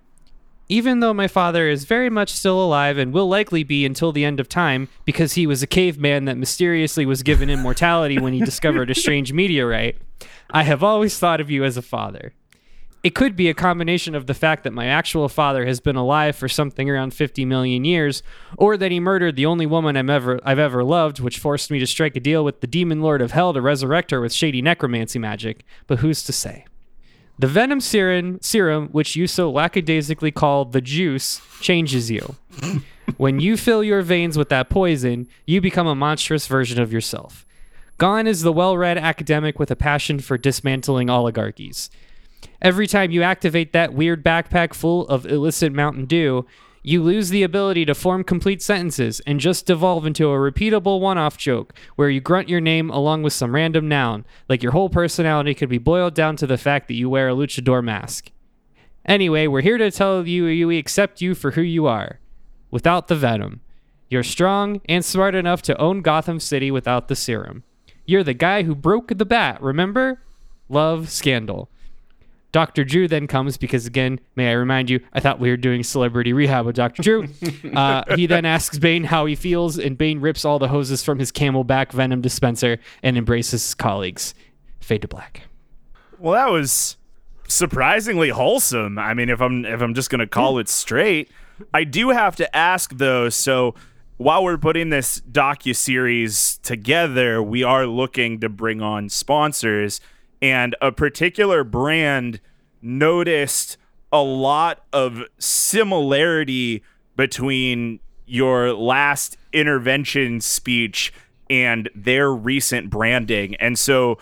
even 0.70 1.00
though 1.00 1.14
my 1.14 1.28
father 1.28 1.70
is 1.70 1.86
very 1.86 2.10
much 2.10 2.32
still 2.32 2.64
alive 2.64 2.98
and 2.98 3.14
will 3.14 3.28
likely 3.28 3.64
be 3.64 3.86
until 3.86 4.12
the 4.12 4.26
end 4.26 4.40
of 4.40 4.50
time 4.50 4.90
because 5.06 5.34
he 5.34 5.48
was 5.48 5.64
a 5.64 5.68
caveman 5.68 6.26
that 6.26 6.38
mysteriously 6.38 7.06
was 7.06 7.24
given 7.24 7.50
immortality 7.50 8.20
when 8.20 8.34
he 8.34 8.40
discovered 8.40 8.90
a 8.90 8.96
strange 8.96 9.32
meteorite, 9.32 9.98
I 10.52 10.64
have 10.64 10.84
always 10.84 11.18
thought 11.18 11.42
of 11.42 11.50
you 11.50 11.64
as 11.64 11.78
a 11.78 11.82
father. 11.82 12.34
It 13.04 13.16
could 13.16 13.36
be 13.36 13.48
a 13.48 13.54
combination 13.54 14.16
of 14.16 14.28
the 14.28 14.34
fact 14.34 14.64
that 14.64 14.74
my 14.74 14.88
actual 14.88 15.30
father 15.30 15.66
has 15.66 15.80
been 15.80 15.96
alive 15.96 16.36
for 16.36 16.50
something 16.50 16.90
around 16.90 17.14
50 17.14 17.46
million 17.46 17.86
years, 17.86 18.24
or 18.58 18.76
that 18.76 18.92
he 18.92 19.00
murdered 19.00 19.36
the 19.36 19.46
only 19.46 19.66
woman 19.66 19.96
I'm 19.96 20.10
ever, 20.10 20.40
I've 20.44 20.60
ever 20.60 20.84
loved, 20.84 21.20
which 21.20 21.38
forced 21.38 21.72
me 21.72 21.80
to 21.80 21.88
strike 21.88 22.16
a 22.18 22.20
deal 22.20 22.44
with 22.44 22.60
the 22.60 22.68
demon 22.68 23.02
lord 23.02 23.22
of 23.22 23.32
hell 23.32 23.54
to 23.54 23.62
resurrect 23.62 24.12
her 24.12 24.20
with 24.20 24.34
shady 24.34 24.62
necromancy 24.62 25.20
magic. 25.20 25.64
But 25.86 26.00
who's 26.00 26.24
to 26.24 26.34
say? 26.34 26.66
The 27.40 27.48
venom 27.48 27.82
serum, 27.82 28.40
serum, 28.42 28.90
which 28.90 29.16
you 29.16 29.28
so 29.28 29.52
lackadaisically 29.52 30.32
call 30.32 30.66
the 30.66 30.82
juice, 30.82 31.40
changes 31.62 32.10
you. 32.10 32.36
when 33.18 33.40
you 33.40 33.58
fill 33.58 33.84
your 33.84 34.02
veins 34.02 34.38
with 34.38 34.50
that 34.50 34.70
poison, 34.70 35.28
you 35.46 35.62
become 35.62 35.86
a 35.86 35.96
monstrous 35.96 36.48
version 36.48 36.82
of 36.82 36.92
yourself. 36.92 37.46
Gone 38.00 38.26
is 38.26 38.42
the 38.42 38.54
well 38.54 38.76
read 38.76 38.98
academic 38.98 39.60
with 39.60 39.70
a 39.70 39.76
passion 39.76 40.20
for 40.20 40.38
dismantling 40.38 41.10
oligarchies. 41.10 41.92
Every 42.62 42.88
time 42.88 43.12
you 43.12 43.22
activate 43.22 43.72
that 43.74 43.94
weird 43.94 44.24
backpack 44.24 44.74
full 44.74 45.08
of 45.08 45.26
illicit 45.28 45.74
Mountain 45.74 46.06
Dew, 46.06 46.46
you 46.88 47.04
lose 47.04 47.28
the 47.28 47.44
ability 47.44 47.84
to 47.84 47.94
form 47.94 48.24
complete 48.24 48.62
sentences 48.62 49.20
and 49.28 49.42
just 49.42 49.66
devolve 49.66 50.06
into 50.06 50.30
a 50.30 50.38
repeatable 50.38 51.02
one 51.02 51.18
off 51.18 51.38
joke 51.38 51.74
where 51.98 52.10
you 52.10 52.22
grunt 52.22 52.48
your 52.48 52.62
name 52.62 52.90
along 52.90 53.24
with 53.24 53.34
some 53.34 53.54
random 53.54 53.90
noun, 53.90 54.26
like 54.48 54.64
your 54.64 54.72
whole 54.72 54.88
personality 54.88 55.54
could 55.54 55.68
be 55.68 55.78
boiled 55.78 56.14
down 56.14 56.38
to 56.38 56.48
the 56.48 56.58
fact 56.58 56.88
that 56.88 56.94
you 56.94 57.10
wear 57.10 57.28
a 57.28 57.34
luchador 57.34 57.84
mask. 57.84 58.32
Anyway, 59.04 59.48
we're 59.48 59.60
here 59.60 59.78
to 59.78 59.92
tell 59.92 60.26
you 60.26 60.66
we 60.66 60.78
accept 60.78 61.20
you 61.20 61.36
for 61.36 61.52
who 61.52 61.62
you 61.62 61.88
are, 61.88 62.22
without 62.72 63.10
the 63.10 63.18
venom. 63.18 63.60
You're 64.10 64.24
strong 64.24 64.80
and 64.88 65.04
smart 65.04 65.36
enough 65.36 65.62
to 65.64 65.78
own 65.78 66.02
Gotham 66.02 66.40
City 66.40 66.72
without 66.72 67.10
the 67.10 67.18
serum. 67.18 67.66
You're 68.06 68.24
the 68.24 68.34
guy 68.34 68.64
who 68.64 68.74
broke 68.74 69.10
the 69.10 69.26
bat, 69.26 69.62
remember? 69.62 70.22
Love, 70.70 71.10
scandal. 71.10 71.70
Dr. 72.58 72.84
Drew 72.84 73.08
then 73.08 73.28
comes 73.28 73.56
because, 73.56 73.86
again, 73.86 74.20
may 74.36 74.50
I 74.50 74.54
remind 74.54 74.90
you, 74.90 75.00
I 75.14 75.20
thought 75.20 75.40
we 75.40 75.52
were 75.52 75.58
doing 75.58 75.84
celebrity 75.84 76.34
rehab 76.34 76.66
with 76.66 76.76
Dr. 76.76 77.04
Drew. 77.04 77.28
uh, 77.76 78.16
he 78.16 78.26
then 78.26 78.46
asks 78.46 78.80
Bane 78.80 79.04
how 79.04 79.28
he 79.28 79.36
feels, 79.36 79.78
and 79.78 79.96
Bane 79.96 80.20
rips 80.20 80.44
all 80.44 80.58
the 80.58 80.70
hoses 80.70 81.04
from 81.04 81.20
his 81.20 81.32
camelback 81.32 81.92
venom 81.92 82.20
dispenser 82.20 82.80
and 83.04 83.16
embraces 83.16 83.52
his 83.62 83.76
colleagues. 83.76 84.34
Fade 84.80 85.04
to 85.04 85.08
black. 85.08 85.44
Well, 86.18 86.34
that 86.34 86.52
was 86.52 86.98
surprisingly 87.48 88.30
wholesome. 88.30 88.98
I 88.98 89.14
mean, 89.14 89.30
if 89.30 89.40
I'm 89.40 89.64
if 89.64 89.80
I'm 89.80 89.94
just 89.94 90.10
gonna 90.10 90.26
call 90.26 90.58
it 90.58 90.68
straight, 90.68 91.30
I 91.76 91.84
do 91.84 92.10
have 92.10 92.36
to 92.38 92.58
ask 92.58 92.90
though. 92.98 93.30
So 93.30 93.76
while 94.18 94.44
we're 94.44 94.58
putting 94.58 94.90
this 94.90 95.22
docu 95.32 95.76
series 95.76 96.58
together, 96.64 97.44
we 97.44 97.62
are 97.62 97.86
looking 97.86 98.40
to 98.40 98.50
bring 98.50 98.82
on 98.82 99.10
sponsors, 99.10 100.02
and 100.42 100.76
a 100.82 100.92
particular 100.92 101.64
brand 101.64 102.42
noticed 102.82 103.78
a 104.12 104.22
lot 104.22 104.84
of 104.94 105.24
similarity 105.38 106.84
between 107.16 108.00
your 108.26 108.74
last 108.74 109.38
intervention 109.54 110.42
speech 110.42 111.14
and 111.50 111.90
their 111.96 112.32
recent 112.32 112.90
branding. 112.90 113.56
And 113.56 113.78
so 113.80 114.18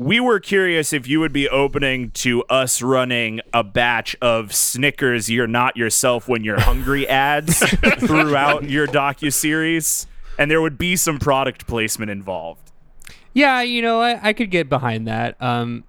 we 0.00 0.18
were 0.18 0.40
curious 0.40 0.94
if 0.94 1.06
you 1.06 1.20
would 1.20 1.32
be 1.32 1.46
opening 1.48 2.10
to 2.12 2.42
us 2.44 2.80
running 2.80 3.40
a 3.52 3.62
batch 3.62 4.16
of 4.22 4.54
Snickers 4.54 5.28
"You're 5.28 5.46
Not 5.46 5.76
Yourself 5.76 6.26
When 6.26 6.42
You're 6.42 6.58
Hungry" 6.58 7.06
ads 7.06 7.58
throughout 7.98 8.64
your 8.64 8.86
docu 8.86 9.30
series, 9.30 10.06
and 10.38 10.50
there 10.50 10.62
would 10.62 10.78
be 10.78 10.96
some 10.96 11.18
product 11.18 11.66
placement 11.66 12.10
involved. 12.10 12.72
Yeah, 13.34 13.60
you 13.60 13.82
know, 13.82 14.00
I, 14.00 14.28
I 14.28 14.32
could 14.32 14.50
get 14.50 14.70
behind 14.70 15.06
that. 15.06 15.40
Um, 15.40 15.84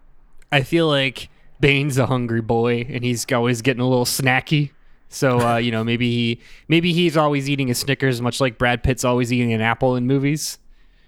I 0.52 0.62
feel 0.64 0.88
like 0.88 1.30
Bane's 1.62 1.98
a 1.98 2.08
hungry 2.08 2.42
boy, 2.42 2.86
and 2.90 3.04
he's 3.04 3.26
always 3.32 3.62
getting 3.62 3.82
a 3.82 3.88
little 3.88 4.06
snacky. 4.06 4.72
So 5.10 5.40
uh, 5.40 5.58
you 5.58 5.72
know, 5.72 5.84
maybe 5.84 6.10
he 6.10 6.42
maybe 6.68 6.94
he's 6.94 7.16
always 7.16 7.50
eating 7.50 7.70
a 7.70 7.76
Snickers, 7.76 8.22
much 8.22 8.42
like 8.42 8.58
Brad 8.58 8.84
Pitt's 8.84 9.06
always 9.06 9.32
eating 9.32 9.54
an 9.54 9.62
apple 9.62 9.96
in 9.96 10.08
movies. 10.08 10.58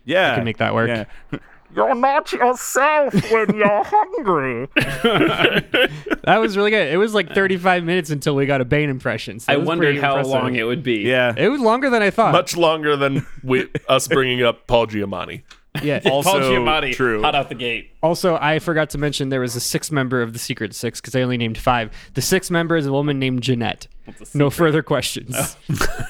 Yeah, 0.06 0.36
can 0.36 0.45
make 0.45 0.58
that 0.58 0.74
work. 0.74 0.89
Yeah. 0.89 1.39
You're 1.76 1.95
not 1.95 2.32
yourself 2.32 3.14
when 3.32 3.56
you're 3.56 3.84
hungry. 3.84 4.68
That 6.26 6.38
was 6.38 6.56
really 6.56 6.72
good. 6.72 6.88
It 6.88 6.95
was 6.95 7.14
like 7.14 7.34
35 7.34 7.84
minutes 7.84 8.10
until 8.10 8.34
we 8.36 8.45
got 8.45 8.62
a 8.62 8.66
Bane 8.66 8.89
impression. 8.89 9.41
so 9.41 9.51
I 9.51 9.58
wondered 9.58 9.97
how 9.97 10.12
impressive. 10.12 10.32
long 10.32 10.56
it 10.56 10.64
would 10.64 10.82
be. 10.82 10.99
Yeah. 10.99 11.34
It 11.36 11.49
was 11.49 11.60
longer 11.60 11.89
than 11.89 12.01
I 12.01 12.12
thought. 12.12 12.32
Much 12.32 12.56
longer 12.56 12.95
than 12.95 13.26
we, 13.43 13.68
us 13.89 14.08
bringing 14.08 14.41
up 14.41 14.66
Paul 14.66 14.88
Giamatti. 14.88 15.41
yeah. 15.84 16.01
Also 16.05 16.32
Paul 16.32 16.39
Giamatti, 16.41 16.93
true. 16.93 17.21
hot 17.21 17.36
out 17.36 17.49
the 17.49 17.55
gate. 17.55 17.91
Also, 18.03 18.36
I 18.36 18.59
forgot 18.59 18.89
to 18.91 18.97
mention 18.97 19.30
there 19.30 19.39
was 19.39 19.55
a 19.55 19.59
sixth 19.59 19.91
member 19.91 20.21
of 20.21 20.34
the 20.34 20.39
Secret 20.39 20.76
Six 20.76 21.01
because 21.01 21.15
I 21.15 21.21
only 21.21 21.38
named 21.38 21.57
five. 21.57 21.91
The 22.13 22.21
sixth 22.21 22.51
member 22.51 22.76
is 22.76 22.86
a 22.86 22.91
woman 22.91 23.17
named 23.17 23.41
Jeanette. 23.41 23.88
No 24.34 24.49
further 24.49 24.84
questions. 24.84 25.57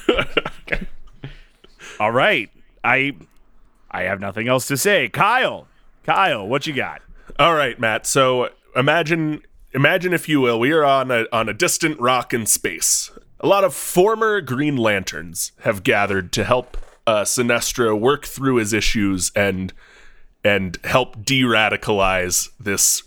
Oh. 0.09 0.23
All 1.99 2.11
right. 2.11 2.49
I 2.83 3.13
I 3.89 4.03
have 4.03 4.19
nothing 4.19 4.47
else 4.47 4.67
to 4.67 4.77
say. 4.77 5.07
Kyle. 5.07 5.67
Kyle, 6.03 6.45
what 6.45 6.67
you 6.67 6.73
got? 6.73 7.01
All 7.39 7.53
right, 7.53 7.79
Matt. 7.79 8.05
So 8.05 8.49
imagine, 8.75 9.43
imagine 9.73 10.13
if 10.13 10.27
you 10.27 10.41
will, 10.41 10.59
we 10.59 10.71
are 10.71 10.83
on 10.83 11.11
a 11.11 11.25
on 11.31 11.47
a 11.47 11.53
distant 11.53 11.99
rock 11.99 12.33
in 12.33 12.45
space. 12.45 13.11
A 13.39 13.47
lot 13.47 13.63
of 13.63 13.73
former 13.73 14.41
Green 14.41 14.77
Lanterns 14.77 15.51
have 15.61 15.83
gathered 15.83 16.31
to 16.33 16.43
help 16.43 16.77
uh, 17.05 17.23
Sinestro 17.23 17.99
work 17.99 18.25
through 18.25 18.55
his 18.55 18.73
issues 18.73 19.31
and 19.35 19.73
and 20.45 20.77
help 20.83 21.23
de-radicalize 21.23 22.49
this 22.59 23.03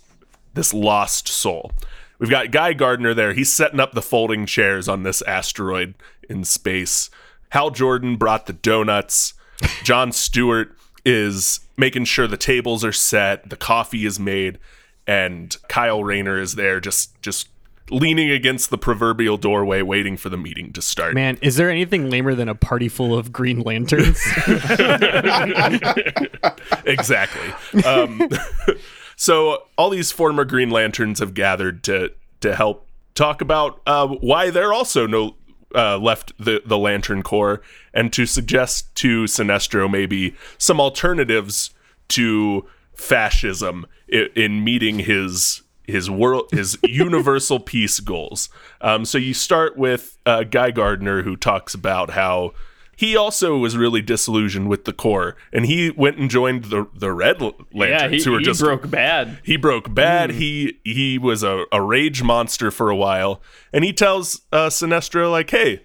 this 0.55 0.73
lost 0.73 1.29
soul. 1.29 1.73
We've 2.19 2.31
got 2.31 2.51
Guy 2.51 2.73
Gardner 2.73 3.13
there. 3.13 3.35
He's 3.35 3.53
setting 3.53 3.81
up 3.81 3.93
the 3.93 4.03
folding 4.03 4.47
chairs 4.47 4.89
on 4.89 5.03
this 5.03 5.21
asteroid 5.23 5.95
in 6.31 6.45
space. 6.45 7.11
Hal 7.51 7.71
Jordan 7.71 8.17
brought 8.17 8.47
the 8.47 8.55
donuts. 8.55 9.35
John 9.83 10.13
Stewart 10.13 10.75
is 11.05 11.61
making 11.77 12.07
sure 12.07 12.27
the 12.27 12.37
tables 12.37 12.85
are 12.85 12.93
set, 12.93 13.51
the 13.51 13.57
coffee 13.57 14.07
is 14.07 14.19
made, 14.19 14.59
and 15.07 15.57
Kyle 15.69 16.03
Rayner 16.03 16.41
is 16.41 16.55
there 16.55 16.81
just 16.81 17.21
just 17.23 17.49
leaning 17.91 18.31
against 18.31 18.71
the 18.71 18.79
proverbial 18.79 19.37
doorway 19.37 19.83
waiting 19.83 20.17
for 20.17 20.29
the 20.29 20.37
meeting 20.37 20.73
to 20.73 20.83
start. 20.83 21.15
Man, 21.15 21.39
is 21.41 21.57
there 21.57 21.71
anything 21.71 22.11
lamer 22.11 22.35
than 22.35 22.49
a 22.49 22.55
party 22.55 22.89
full 22.89 23.17
of 23.17 23.33
Green 23.33 23.61
Lanterns? 23.61 24.21
exactly. 26.85 27.85
Um, 27.85 28.29
so 29.17 29.65
all 29.79 29.91
these 29.91 30.11
former 30.11 30.45
Green 30.45 30.71
Lanterns 30.71 31.21
have 31.21 31.35
gathered 31.35 31.83
to 31.85 32.13
to 32.41 32.55
help 32.55 32.87
talk 33.15 33.41
about 33.41 33.81
uh, 33.87 34.07
why 34.07 34.51
they're 34.51 34.73
also 34.73 35.07
no 35.07 35.37
uh, 35.75 35.99
left 35.99 36.33
the 36.39 36.63
the 36.65 36.79
Lantern 36.79 37.23
Corps 37.23 37.63
and 37.95 38.13
to 38.13 38.27
suggest 38.27 38.95
to 38.97 39.25
Sinestro 39.25 39.91
maybe 39.91 40.35
some 40.59 40.81
alternatives 40.81 41.71
to 42.09 42.67
fascism 42.95 43.87
in, 44.09 44.29
in 44.35 44.65
meeting 44.65 45.01
his 45.01 45.63
his 45.87 46.11
world 46.11 46.49
his 46.53 46.79
universal 46.85 47.61
peace 47.61 48.01
goals. 48.01 48.49
Um, 48.81 49.05
so 49.05 49.19
you 49.19 49.35
start 49.35 49.77
with 49.77 50.19
uh, 50.27 50.43
Guy 50.45 50.71
Gardner 50.71 51.23
who 51.23 51.37
talks 51.37 51.75
about 51.75 52.11
how 52.11 52.53
he 52.99 53.15
also 53.15 53.59
was 53.59 53.77
really 53.77 54.01
disillusioned 54.01 54.69
with 54.71 54.87
the 54.87 54.93
Corps, 54.95 55.37
and 55.53 55.67
he 55.67 55.91
went 55.91 56.17
and 56.17 56.31
joined 56.31 56.65
the 56.67 56.87
the 56.95 57.13
Red 57.13 57.41
Lanterns, 57.43 57.63
Yeah, 57.75 58.09
he, 58.09 58.23
who 58.23 58.33
were 58.33 58.41
just 58.41 58.61
broke 58.61 58.89
bad. 58.91 59.39
he 59.43 59.57
broke 59.59 59.93
bad. 59.95 60.31
He 60.31 60.79
he 60.83 61.19
was 61.19 61.43
a, 61.43 61.65
a 61.73 61.83
rage 61.83 62.23
monster 62.23 62.71
for 62.71 62.89
a 62.89 62.97
while, 62.97 63.43
and 63.73 63.85
he 63.85 63.93
tells 63.93 64.41
uh, 64.51 64.69
Sinestro 64.71 65.31
like, 65.31 65.51
"Hey, 65.51 65.83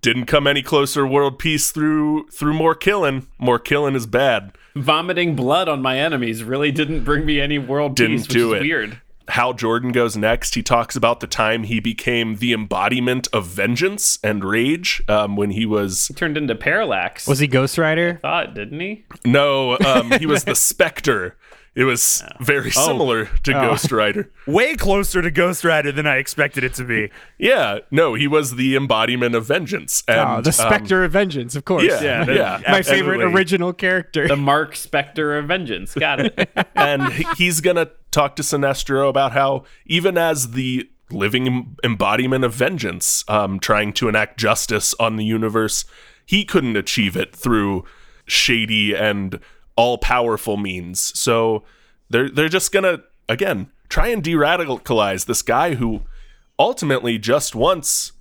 didn't 0.00 0.26
come 0.26 0.46
any 0.46 0.62
closer 0.62 1.04
world 1.04 1.40
peace 1.40 1.72
through 1.72 2.28
through 2.28 2.54
more 2.54 2.76
killing. 2.76 3.26
More 3.38 3.58
killing 3.58 3.96
is 3.96 4.06
bad." 4.06 4.56
Vomiting 4.76 5.34
blood 5.36 5.68
on 5.68 5.82
my 5.82 5.98
enemies 5.98 6.42
really 6.44 6.70
didn't 6.72 7.02
bring 7.04 7.24
me 7.26 7.40
any 7.40 7.58
world 7.58 7.94
Didn't 7.96 8.16
peace, 8.18 8.28
which 8.28 8.32
do 8.32 8.54
is 8.54 8.60
it. 8.60 8.62
weird. 8.64 9.00
Hal 9.28 9.54
Jordan 9.54 9.90
goes 9.92 10.16
next. 10.16 10.54
He 10.54 10.62
talks 10.62 10.96
about 10.96 11.20
the 11.20 11.26
time 11.26 11.62
he 11.64 11.80
became 11.80 12.36
the 12.36 12.52
embodiment 12.52 13.26
of 13.32 13.46
vengeance 13.46 14.18
and 14.22 14.44
rage 14.44 15.02
um, 15.08 15.36
when 15.36 15.50
he 15.50 15.64
was 15.66 16.08
he 16.08 16.14
Turned 16.14 16.36
into 16.36 16.54
Parallax. 16.54 17.26
Was 17.26 17.38
he 17.38 17.46
Ghost 17.46 17.78
Rider? 17.78 18.18
thought, 18.22 18.54
didn't 18.54 18.80
he? 18.80 19.04
no, 19.24 19.78
um, 19.78 20.10
he 20.12 20.26
was 20.26 20.44
the 20.44 20.54
Spectre. 20.54 21.36
It 21.74 21.84
was 21.84 22.22
very 22.40 22.70
similar 22.70 23.26
to 23.42 23.52
Ghost 23.52 23.90
Rider. 23.90 24.30
Way 24.46 24.76
closer 24.76 25.20
to 25.22 25.30
Ghost 25.30 25.64
Rider 25.64 25.90
than 25.90 26.06
I 26.06 26.18
expected 26.18 26.62
it 26.62 26.74
to 26.74 26.84
be. 26.84 27.10
Yeah, 27.36 27.80
no, 27.90 28.14
he 28.14 28.28
was 28.28 28.54
the 28.54 28.76
embodiment 28.76 29.34
of 29.34 29.44
vengeance. 29.46 30.04
And, 30.06 30.20
Oh, 30.20 30.40
the 30.40 30.50
um, 30.50 30.52
Spectre 30.52 31.02
of 31.02 31.10
Vengeance, 31.10 31.56
of 31.56 31.64
course. 31.64 31.82
yeah, 31.84 32.00
Yeah, 32.00 32.24
yeah. 32.28 32.58
that- 32.58 32.70
My 32.70 32.82
favorite 32.82 33.22
original 33.22 33.72
character. 33.72 34.28
The 34.28 34.36
Mark 34.36 34.76
Spectre 34.76 35.36
of 35.36 35.46
Vengeance. 35.46 35.94
Got 35.94 36.20
it. 36.20 36.48
and 36.76 37.12
he's 37.36 37.60
gonna 37.60 37.88
talk 38.12 38.36
to 38.36 38.42
Sinestro 38.42 39.08
about 39.08 39.32
how 39.32 39.64
even 39.84 40.16
as 40.16 40.52
the 40.52 40.88
living 41.10 41.76
embodiment 41.82 42.44
of 42.44 42.54
vengeance, 42.54 43.24
um, 43.26 43.58
trying 43.58 43.92
to 43.94 44.08
enact 44.08 44.38
justice 44.38 44.94
on 45.00 45.16
the 45.16 45.24
universe, 45.24 45.84
he 46.24 46.44
couldn't 46.44 46.76
achieve 46.76 47.16
it 47.16 47.34
through 47.34 47.84
shady 48.26 48.94
and 48.94 49.38
all-powerful 49.76 50.56
means. 50.56 51.00
So 51.18 51.64
they're 52.10 52.30
they're 52.30 52.48
just 52.48 52.72
gonna 52.72 53.02
again 53.28 53.70
try 53.88 54.08
and 54.08 54.22
de-radicalize 54.22 55.26
this 55.26 55.42
guy 55.42 55.74
who 55.74 56.02
ultimately 56.58 57.18
just 57.18 57.54
wants 57.54 58.12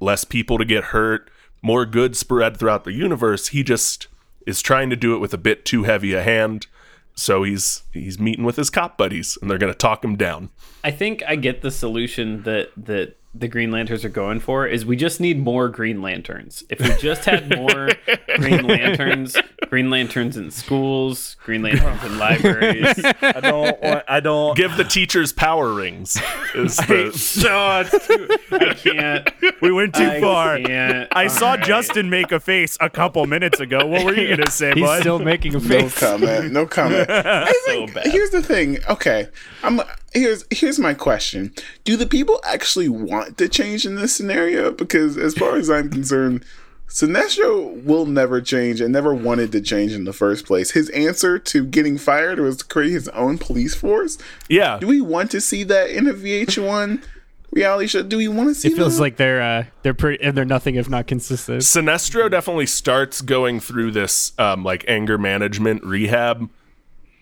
less 0.00 0.24
people 0.24 0.58
to 0.58 0.64
get 0.64 0.84
hurt, 0.84 1.30
more 1.62 1.86
good 1.86 2.16
spread 2.16 2.56
throughout 2.56 2.84
the 2.84 2.92
universe. 2.92 3.48
He 3.48 3.62
just 3.62 4.08
is 4.46 4.60
trying 4.60 4.90
to 4.90 4.96
do 4.96 5.14
it 5.14 5.18
with 5.18 5.32
a 5.32 5.38
bit 5.38 5.64
too 5.64 5.84
heavy 5.84 6.12
a 6.14 6.22
hand. 6.22 6.66
So 7.14 7.42
he's 7.42 7.82
he's 7.92 8.18
meeting 8.18 8.44
with 8.44 8.56
his 8.56 8.70
cop 8.70 8.96
buddies 8.96 9.38
and 9.40 9.50
they're 9.50 9.58
going 9.58 9.72
to 9.72 9.78
talk 9.78 10.04
him 10.04 10.16
down. 10.16 10.50
I 10.82 10.90
think 10.90 11.22
I 11.26 11.36
get 11.36 11.62
the 11.62 11.70
solution 11.70 12.42
that 12.42 12.70
that 12.76 13.16
the 13.34 13.48
Green 13.48 13.70
Lanterns 13.70 14.04
are 14.04 14.10
going 14.10 14.40
for 14.40 14.66
is 14.66 14.84
we 14.84 14.94
just 14.94 15.18
need 15.18 15.38
more 15.38 15.68
Green 15.70 16.02
Lanterns. 16.02 16.62
If 16.68 16.80
we 16.80 16.94
just 17.00 17.24
had 17.24 17.48
more 17.56 17.88
Green 18.36 18.66
Lanterns, 18.66 19.36
Green 19.70 19.88
Lanterns 19.88 20.36
in 20.36 20.50
schools, 20.50 21.36
Green 21.42 21.62
Lanterns 21.62 22.04
in 22.04 22.18
libraries. 22.18 22.92
I 23.22 23.40
don't 23.40 23.82
want, 23.82 24.04
I 24.06 24.20
don't 24.20 24.54
Give 24.54 24.76
the 24.76 24.84
teachers 24.84 25.32
power 25.32 25.72
rings. 25.72 26.20
Is 26.54 26.76
the, 26.76 27.40
no, 27.42 27.80
it's 27.80 28.06
too, 28.06 28.28
I 28.54 28.74
can't. 28.74 29.30
we 29.62 29.72
went 29.72 29.94
too 29.94 30.04
I 30.10 30.20
far. 30.20 30.58
can't. 30.58 31.08
I 31.12 31.26
saw 31.28 31.52
All 31.52 31.56
right. 31.56 31.64
Justin 31.64 32.10
make 32.10 32.32
a 32.32 32.40
face 32.40 32.76
a 32.82 32.90
couple 32.90 33.24
minutes 33.26 33.60
ago. 33.60 33.86
What 33.86 34.04
were 34.04 34.14
you 34.14 34.28
gonna 34.36 34.50
say, 34.50 34.74
He's 34.74 34.82
bud? 34.84 35.00
still 35.00 35.18
making 35.18 35.54
a 35.54 35.58
No 35.58 35.88
face. 35.88 35.98
comment. 35.98 36.52
No 36.52 36.66
comment. 36.66 37.06
I 37.10 37.50
think 37.64 37.94
bad. 37.94 38.08
here's 38.08 38.28
the 38.30 38.42
thing. 38.42 38.76
Okay, 38.90 39.28
I'm 39.62 39.80
here's 40.12 40.44
here's 40.50 40.78
my 40.78 40.94
question: 40.94 41.52
Do 41.84 41.96
the 41.96 42.06
people 42.06 42.40
actually 42.44 42.88
want 42.88 43.38
to 43.38 43.48
change 43.48 43.86
in 43.86 43.96
this 43.96 44.14
scenario? 44.14 44.70
Because 44.70 45.16
as 45.16 45.34
far 45.34 45.56
as 45.56 45.70
I'm 45.70 45.90
concerned, 45.90 46.44
Sinestro 46.92 47.82
will 47.84 48.04
never 48.04 48.42
change 48.42 48.80
and 48.80 48.92
never 48.92 49.14
wanted 49.14 49.50
to 49.52 49.62
change 49.62 49.92
in 49.92 50.04
the 50.04 50.12
first 50.12 50.44
place. 50.44 50.72
His 50.72 50.90
answer 50.90 51.38
to 51.38 51.64
getting 51.64 51.96
fired 51.96 52.38
was 52.38 52.58
to 52.58 52.64
create 52.66 52.92
his 52.92 53.08
own 53.08 53.38
police 53.38 53.74
force. 53.74 54.18
Yeah. 54.48 54.78
Do 54.78 54.86
we 54.86 55.00
want 55.00 55.30
to 55.30 55.40
see 55.40 55.64
that 55.64 55.88
in 55.88 56.06
a 56.06 56.12
VH1 56.12 57.02
reality 57.50 57.86
show? 57.86 58.02
Do 58.02 58.18
we 58.18 58.28
want 58.28 58.50
to 58.50 58.54
see? 58.54 58.68
It 58.68 58.76
feels 58.76 58.96
that? 58.96 59.02
like 59.02 59.16
they're 59.16 59.40
uh, 59.40 59.64
they're 59.82 59.94
pretty 59.94 60.22
and 60.22 60.36
they're 60.36 60.44
nothing 60.44 60.74
if 60.74 60.90
not 60.90 61.06
consistent. 61.06 61.62
Sinestro 61.62 62.30
definitely 62.30 62.66
starts 62.66 63.22
going 63.22 63.58
through 63.58 63.92
this 63.92 64.38
um, 64.38 64.62
like 64.62 64.84
anger 64.86 65.16
management 65.16 65.82
rehab 65.84 66.50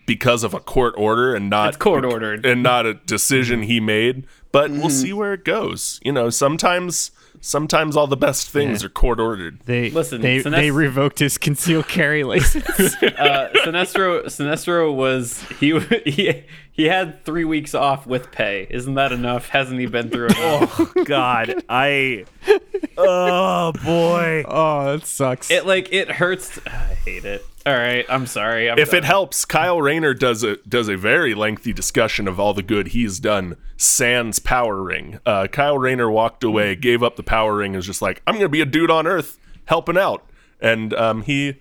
because 0.05 0.43
of 0.43 0.53
a 0.53 0.59
court 0.59 0.93
order 0.97 1.33
and 1.35 1.49
not 1.49 1.69
It's 1.69 1.77
court 1.77 2.03
ordered. 2.05 2.45
and 2.45 2.61
not 2.63 2.85
a 2.85 2.93
decision 2.95 3.63
he 3.63 3.79
made. 3.79 4.25
But 4.51 4.69
we'll 4.71 4.89
see 4.89 5.13
where 5.13 5.31
it 5.33 5.45
goes. 5.45 5.99
You 6.03 6.11
know, 6.11 6.29
sometimes 6.29 7.11
sometimes 7.39 7.95
all 7.95 8.05
the 8.07 8.17
best 8.17 8.49
things 8.49 8.81
Yeah. 8.81 8.87
are 8.87 8.89
court 8.89 9.17
ordered. 9.19 9.61
They 9.65 9.89
Listen, 9.91 10.19
they, 10.21 10.39
Sinest- 10.43 10.51
they 10.57 10.71
revoked 10.71 11.19
his 11.19 11.37
concealed 11.37 11.87
carry 11.87 12.23
license. 12.25 12.69
uh, 13.01 13.49
Sinestro 13.63 14.25
Sinestro 14.25 14.93
was 14.93 15.41
he 15.61 15.79
he 16.05 16.43
he 16.69 16.83
had 16.85 17.23
three 17.23 17.45
weeks 17.45 17.73
off 17.73 18.05
with 18.05 18.31
pay. 18.33 18.67
Isn't 18.69 18.95
that 18.95 19.13
enough? 19.13 19.47
Hasn't 19.47 19.79
he 19.79 19.85
been 19.85 20.09
through 20.09 20.27
it? 20.31 20.35
oh 20.37 20.93
God, 21.05 21.63
I. 21.69 22.25
Oh 22.97 23.71
boy. 23.83 24.43
oh, 24.47 24.97
that 24.97 25.05
sucks. 25.05 25.49
it 25.49 25.65
like 25.65 25.91
it 25.93 26.11
hurts. 26.11 26.59
I 26.67 26.69
hate 27.05 27.23
it. 27.25 27.45
All 27.65 27.73
right, 27.73 28.05
I'm 28.09 28.25
sorry. 28.25 28.69
I'm 28.69 28.79
If 28.79 28.93
it 28.93 29.03
helps, 29.03 29.45
Kyle 29.45 29.79
Rayner 29.81 30.13
does 30.13 30.43
a 30.43 30.57
does 30.67 30.87
a 30.89 30.97
very 30.97 31.35
lengthy 31.35 31.73
discussion 31.73 32.27
of 32.27 32.39
all 32.39 32.53
the 32.53 32.63
good 32.63 32.89
he's 32.89 33.19
done. 33.19 33.55
Sans 33.77 34.39
power 34.39 34.81
ring. 34.81 35.19
Uh, 35.25 35.47
Kyle 35.47 35.77
Rayner 35.77 36.09
walked 36.09 36.43
away, 36.43 36.75
gave 36.75 37.03
up 37.03 37.17
the 37.17 37.23
power 37.23 37.57
ring, 37.57 37.73
and 37.73 37.77
was 37.77 37.85
just 37.85 38.01
like, 38.01 38.21
"I'm 38.25 38.35
gonna 38.35 38.49
be 38.49 38.61
a 38.61 38.65
dude 38.65 38.89
on 38.89 39.05
Earth, 39.05 39.37
helping 39.65 39.97
out." 39.97 40.27
And 40.59 40.93
um, 40.95 41.21
he 41.21 41.59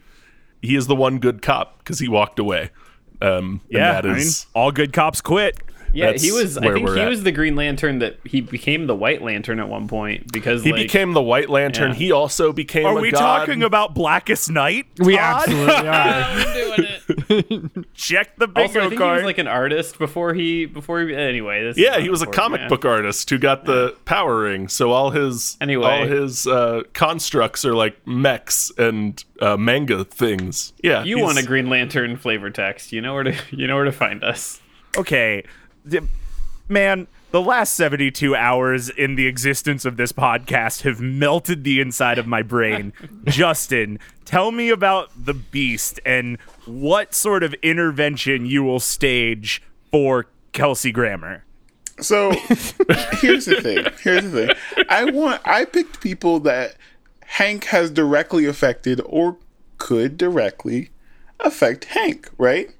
he 0.62 0.74
is 0.74 0.86
the 0.86 0.96
one 0.96 1.18
good 1.18 1.42
cop 1.42 1.78
because 1.78 1.98
he 1.98 2.08
walked 2.08 2.38
away. 2.38 2.70
Um, 3.20 3.60
and 3.64 3.78
Yeah, 3.78 4.00
that 4.00 4.06
I 4.06 4.14
mean, 4.14 4.28
all 4.54 4.72
good 4.72 4.94
cops 4.94 5.20
quit. 5.20 5.58
Yeah, 5.92 6.06
that's 6.06 6.22
he 6.22 6.32
was. 6.32 6.56
I 6.58 6.72
think 6.72 6.88
he 6.90 7.00
at. 7.00 7.08
was 7.08 7.22
the 7.22 7.32
Green 7.32 7.56
Lantern 7.56 7.98
that 8.00 8.18
he 8.24 8.40
became 8.40 8.86
the 8.86 8.94
White 8.94 9.22
Lantern 9.22 9.60
at 9.60 9.68
one 9.68 9.88
point 9.88 10.30
because 10.32 10.62
he 10.64 10.72
like, 10.72 10.82
became 10.82 11.12
the 11.12 11.22
White 11.22 11.48
Lantern. 11.50 11.90
Yeah. 11.90 11.96
He 11.96 12.12
also 12.12 12.52
became. 12.52 12.86
Are 12.86 12.98
a 12.98 13.00
we 13.00 13.10
god. 13.10 13.18
talking 13.38 13.62
about 13.62 13.94
Blackest 13.94 14.50
Night? 14.50 14.86
we 14.98 15.16
Todd? 15.16 15.48
absolutely 15.48 15.74
are. 15.88 16.24
I'm 16.26 16.54
doing 16.54 16.88
it. 16.88 17.86
check 17.94 18.36
the 18.36 18.46
Also, 18.56 18.80
I 18.80 18.88
bingo 18.88 18.88
think 18.90 19.02
he 19.02 19.08
was 19.08 19.24
like 19.24 19.38
an 19.38 19.46
artist 19.46 19.98
before 19.98 20.34
he 20.34 20.66
before 20.66 21.00
he. 21.02 21.14
Anyway, 21.14 21.62
this 21.64 21.76
Yeah, 21.78 21.98
he 21.98 22.08
was 22.08 22.22
a 22.22 22.26
comic 22.26 22.60
man. 22.62 22.68
book 22.68 22.84
artist 22.84 23.28
who 23.30 23.38
got 23.38 23.64
the 23.64 23.96
power 24.04 24.40
ring. 24.40 24.68
So 24.68 24.90
all 24.92 25.10
his 25.10 25.56
Anyway. 25.60 25.86
all 25.86 26.06
his 26.06 26.46
uh, 26.46 26.82
constructs 26.92 27.64
are 27.64 27.74
like 27.74 28.06
mechs 28.06 28.70
and 28.78 29.22
uh, 29.40 29.56
manga 29.56 30.04
things. 30.04 30.72
Yeah, 30.82 31.04
You 31.04 31.18
want 31.20 31.38
a 31.38 31.42
Green 31.44 31.68
Lantern 31.68 32.16
flavor 32.16 32.50
text? 32.50 32.92
You 32.92 33.00
know 33.00 33.14
where 33.14 33.24
to 33.24 33.34
you 33.50 33.66
know 33.66 33.76
where 33.76 33.84
to 33.84 33.92
find 33.92 34.22
us. 34.24 34.60
okay, 34.96 35.42
D- 35.42 35.48
man, 36.68 37.06
the 37.30 37.40
last 37.40 37.74
72 37.74 38.34
hours 38.34 38.88
in 38.88 39.14
the 39.14 39.26
existence 39.26 39.84
of 39.84 39.96
this 39.96 40.12
podcast 40.12 40.82
have 40.82 41.00
melted 41.00 41.64
the 41.64 41.80
inside 41.80 42.18
of 42.18 42.26
my 42.26 42.42
brain. 42.42 42.92
Justin, 43.24 43.98
tell 44.24 44.50
me 44.50 44.70
about 44.70 45.10
the 45.16 45.34
beast 45.34 46.00
and 46.04 46.38
what 46.66 47.14
sort 47.14 47.42
of 47.42 47.54
intervention 47.62 48.46
you 48.46 48.64
will 48.64 48.80
stage 48.80 49.62
for 49.90 50.26
Kelsey 50.52 50.92
Grammer. 50.92 51.44
So 52.00 52.30
here's 53.20 53.44
the 53.44 53.60
thing. 53.60 53.86
Here's 54.02 54.24
the 54.24 54.46
thing. 54.46 54.86
I 54.88 55.04
want. 55.04 55.42
I 55.44 55.66
picked 55.66 56.00
people 56.00 56.40
that 56.40 56.76
Hank 57.24 57.64
has 57.66 57.90
directly 57.90 58.46
affected 58.46 59.00
or 59.04 59.36
could 59.78 60.16
directly 60.16 60.90
affect 61.38 61.86
Hank. 61.86 62.30
Right. 62.38 62.70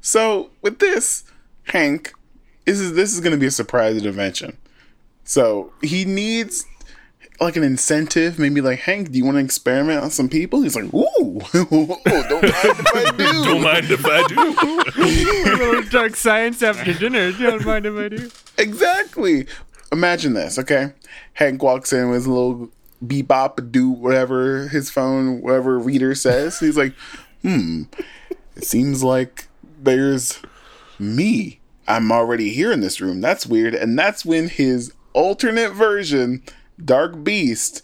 So 0.00 0.50
with 0.62 0.78
this, 0.78 1.24
Hank, 1.64 2.12
this 2.64 2.78
is 2.80 2.94
this 2.94 3.12
is 3.12 3.20
going 3.20 3.32
to 3.32 3.38
be 3.38 3.46
a 3.46 3.50
surprise 3.50 3.96
intervention. 3.96 4.56
So 5.24 5.72
he 5.82 6.04
needs 6.04 6.66
like 7.40 7.56
an 7.56 7.62
incentive, 7.62 8.38
maybe 8.38 8.60
like 8.60 8.80
Hank, 8.80 9.12
do 9.12 9.18
you 9.18 9.24
want 9.24 9.36
to 9.36 9.44
experiment 9.44 10.02
on 10.02 10.10
some 10.10 10.28
people? 10.28 10.60
He's 10.60 10.76
like, 10.76 10.92
ooh, 10.92 11.40
don't 11.52 11.80
mind 11.80 12.00
if 12.02 12.94
I 12.94 13.12
do. 13.16 13.44
Don't 13.44 13.62
mind 13.62 13.90
if 13.90 14.04
I 14.04 14.26
do. 14.28 15.56
little 15.56 15.82
dark 15.90 16.16
science 16.16 16.62
after 16.62 16.92
dinner. 16.92 17.32
Don't 17.32 17.64
mind 17.64 17.86
if 17.86 17.96
I 17.96 18.08
do. 18.08 18.30
Exactly. 18.58 19.46
Imagine 19.90 20.34
this, 20.34 20.58
okay? 20.58 20.92
Hank 21.34 21.62
walks 21.62 21.92
in 21.92 22.08
with 22.08 22.16
his 22.16 22.26
little 22.26 22.70
bebop 23.04 23.72
do 23.72 23.88
whatever 23.88 24.68
his 24.68 24.90
phone, 24.90 25.40
whatever 25.40 25.78
reader 25.78 26.14
says. 26.14 26.60
He's 26.60 26.76
like, 26.76 26.92
hmm, 27.42 27.84
it 28.56 28.64
seems 28.64 29.02
like 29.02 29.48
there's 29.80 30.40
me. 30.98 31.59
I'm 31.90 32.12
already 32.12 32.50
here 32.50 32.70
in 32.70 32.80
this 32.80 33.00
room. 33.00 33.20
That's 33.20 33.46
weird. 33.46 33.74
And 33.74 33.98
that's 33.98 34.24
when 34.24 34.48
his 34.48 34.92
alternate 35.12 35.72
version, 35.72 36.42
Dark 36.82 37.24
Beast, 37.24 37.82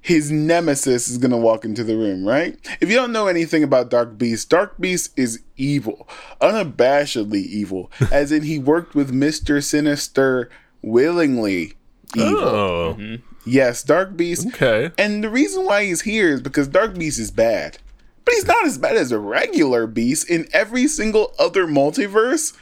his 0.00 0.30
nemesis 0.30 1.08
is 1.08 1.18
gonna 1.18 1.36
walk 1.36 1.64
into 1.64 1.84
the 1.84 1.96
room, 1.96 2.26
right? 2.26 2.58
If 2.80 2.88
you 2.90 2.96
don't 2.96 3.12
know 3.12 3.26
anything 3.26 3.62
about 3.62 3.90
Dark 3.90 4.16
Beast, 4.16 4.48
Dark 4.48 4.80
Beast 4.80 5.12
is 5.16 5.42
evil, 5.56 6.08
unabashedly 6.40 7.44
evil, 7.44 7.90
as 8.12 8.32
in 8.32 8.42
he 8.42 8.58
worked 8.58 8.94
with 8.94 9.12
Mister 9.12 9.60
Sinister 9.60 10.50
willingly. 10.82 11.74
Evil. 12.16 12.38
Oh, 12.38 12.96
mm-hmm. 12.98 13.16
Yes, 13.46 13.82
Dark 13.82 14.16
Beast. 14.16 14.46
okay. 14.48 14.90
And 14.96 15.22
the 15.22 15.30
reason 15.30 15.64
why 15.64 15.84
he's 15.84 16.02
here 16.02 16.30
is 16.30 16.40
because 16.40 16.68
Dark 16.68 16.94
Beast 16.94 17.18
is 17.18 17.30
bad. 17.30 17.78
But 18.24 18.34
he's 18.34 18.46
not 18.46 18.64
as 18.64 18.78
bad 18.78 18.96
as 18.96 19.12
a 19.12 19.18
regular 19.18 19.86
Beast. 19.86 20.30
In 20.30 20.48
every 20.52 20.86
single 20.86 21.34
other 21.38 21.66
multiverse, 21.66 22.54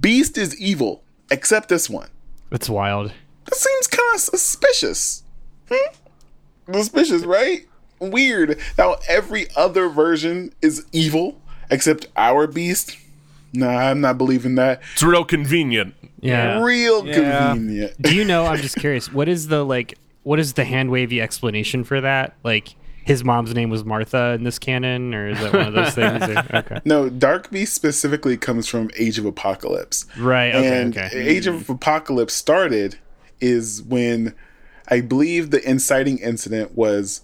Beast 0.00 0.38
is 0.38 0.58
evil, 0.60 1.02
except 1.30 1.68
this 1.68 1.90
one. 1.90 2.08
That's 2.50 2.68
wild. 2.68 3.12
That 3.46 3.54
seems 3.54 3.86
kind 3.88 4.14
of 4.14 4.20
suspicious. 4.20 5.22
Hmm? 5.70 6.72
Suspicious, 6.72 7.24
right? 7.24 7.66
Weird 7.98 8.58
Now 8.76 8.96
every 9.08 9.46
other 9.56 9.88
version 9.88 10.52
is 10.60 10.84
evil 10.92 11.40
except 11.70 12.06
our 12.16 12.46
beast. 12.46 12.96
Nah, 13.52 13.68
I'm 13.68 14.00
not 14.00 14.18
believing 14.18 14.54
that. 14.56 14.80
It's 14.94 15.02
real 15.02 15.24
convenient. 15.24 15.94
Yeah. 16.20 16.62
Real 16.62 17.06
Yeah. 17.06 17.50
convenient. 17.52 18.00
Do 18.00 18.14
you 18.14 18.24
know? 18.24 18.46
I'm 18.46 18.58
just 18.60 18.76
curious. 18.76 19.12
What 19.12 19.28
is 19.28 19.48
the 19.48 19.64
like? 19.64 19.98
What 20.22 20.38
is 20.38 20.52
the 20.54 20.64
hand 20.64 20.90
wavy 20.90 21.20
explanation 21.20 21.84
for 21.84 22.00
that? 22.00 22.34
Like, 22.44 22.74
his 23.04 23.24
mom's 23.24 23.54
name 23.54 23.70
was 23.70 23.84
Martha 23.84 24.32
in 24.34 24.44
this 24.44 24.58
canon, 24.58 25.14
or 25.14 25.28
is 25.28 25.40
that 25.40 25.52
one 25.52 25.66
of 25.66 25.74
those 25.74 25.94
things? 25.94 26.22
Or- 26.28 26.44
okay. 26.56 26.80
No, 26.84 27.08
Dark 27.08 27.50
Beast 27.50 27.74
specifically 27.74 28.36
comes 28.36 28.68
from 28.68 28.90
Age 28.96 29.18
of 29.18 29.24
Apocalypse. 29.24 30.06
Right. 30.18 30.54
Okay. 30.54 30.80
and 30.82 30.96
okay. 30.96 31.10
Age 31.14 31.46
of 31.46 31.68
Apocalypse 31.68 32.34
started 32.34 32.98
is 33.40 33.82
when 33.82 34.34
I 34.88 35.00
believe 35.00 35.50
the 35.50 35.68
inciting 35.68 36.18
incident 36.18 36.76
was 36.76 37.22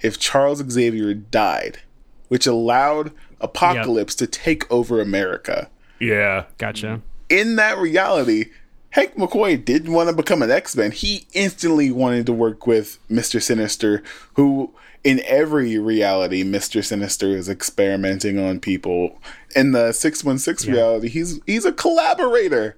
if 0.00 0.18
Charles 0.18 0.62
Xavier 0.68 1.14
died, 1.14 1.80
which 2.28 2.46
allowed 2.46 3.12
Apocalypse 3.40 4.14
to 4.16 4.26
take 4.26 4.70
over 4.70 5.00
America. 5.00 5.70
Yeah. 6.00 6.44
Gotcha. 6.58 7.02
In 7.28 7.56
that 7.56 7.78
reality, 7.78 8.46
Hank 8.90 9.14
McCoy 9.16 9.62
didn't 9.64 9.92
want 9.92 10.08
to 10.08 10.16
become 10.16 10.42
an 10.42 10.50
X 10.50 10.74
Men. 10.76 10.90
He 10.90 11.26
instantly 11.32 11.90
wanted 11.90 12.26
to 12.26 12.32
work 12.32 12.66
with 12.66 12.98
Mr. 13.08 13.40
Sinister, 13.40 14.02
who 14.34 14.74
in 15.02 15.22
every 15.24 15.78
reality, 15.78 16.44
Mr. 16.44 16.84
Sinister 16.84 17.28
is 17.28 17.48
experimenting 17.48 18.38
on 18.38 18.60
people. 18.60 19.18
In 19.56 19.72
the 19.72 19.92
616 19.92 20.72
reality, 20.72 21.08
he's 21.08 21.40
he's 21.46 21.64
a 21.64 21.72
collaborator. 21.72 22.76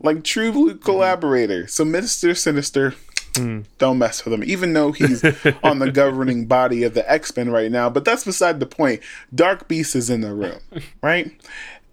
Like 0.00 0.24
true 0.24 0.52
blue 0.52 0.74
mm-hmm. 0.74 0.84
collaborator. 0.84 1.66
So 1.68 1.84
Mr. 1.84 2.36
Sinister 2.36 2.94
hmm. 3.36 3.60
don't 3.78 3.98
mess 3.98 4.24
with 4.24 4.34
him, 4.34 4.42
even 4.44 4.72
though 4.72 4.90
he's 4.92 5.24
on 5.62 5.78
the 5.78 5.92
governing 5.92 6.46
body 6.46 6.82
of 6.82 6.94
the 6.94 7.10
X 7.10 7.34
Men 7.36 7.50
right 7.50 7.70
now. 7.70 7.88
But 7.88 8.04
that's 8.04 8.24
beside 8.24 8.58
the 8.58 8.66
point. 8.66 9.00
Dark 9.34 9.68
Beast 9.68 9.94
is 9.94 10.10
in 10.10 10.20
the 10.20 10.34
room, 10.34 10.58
right? 11.02 11.30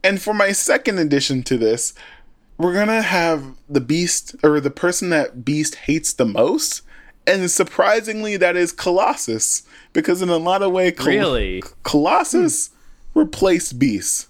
And 0.03 0.21
for 0.21 0.33
my 0.33 0.51
second 0.51 0.97
addition 0.97 1.43
to 1.43 1.57
this, 1.57 1.93
we're 2.57 2.73
gonna 2.73 3.01
have 3.01 3.55
the 3.69 3.81
Beast 3.81 4.35
or 4.43 4.59
the 4.59 4.71
person 4.71 5.09
that 5.11 5.45
Beast 5.45 5.75
hates 5.75 6.11
the 6.11 6.25
most, 6.25 6.81
and 7.27 7.49
surprisingly, 7.51 8.37
that 8.37 8.55
is 8.55 8.71
Colossus, 8.71 9.63
because 9.93 10.21
in 10.21 10.29
a 10.29 10.37
lot 10.37 10.61
of 10.61 10.71
ways, 10.71 10.93
Col- 10.97 11.07
Really? 11.07 11.63
Colossus 11.83 12.69
hmm. 13.13 13.19
replaced 13.19 13.77
Beast. 13.79 14.27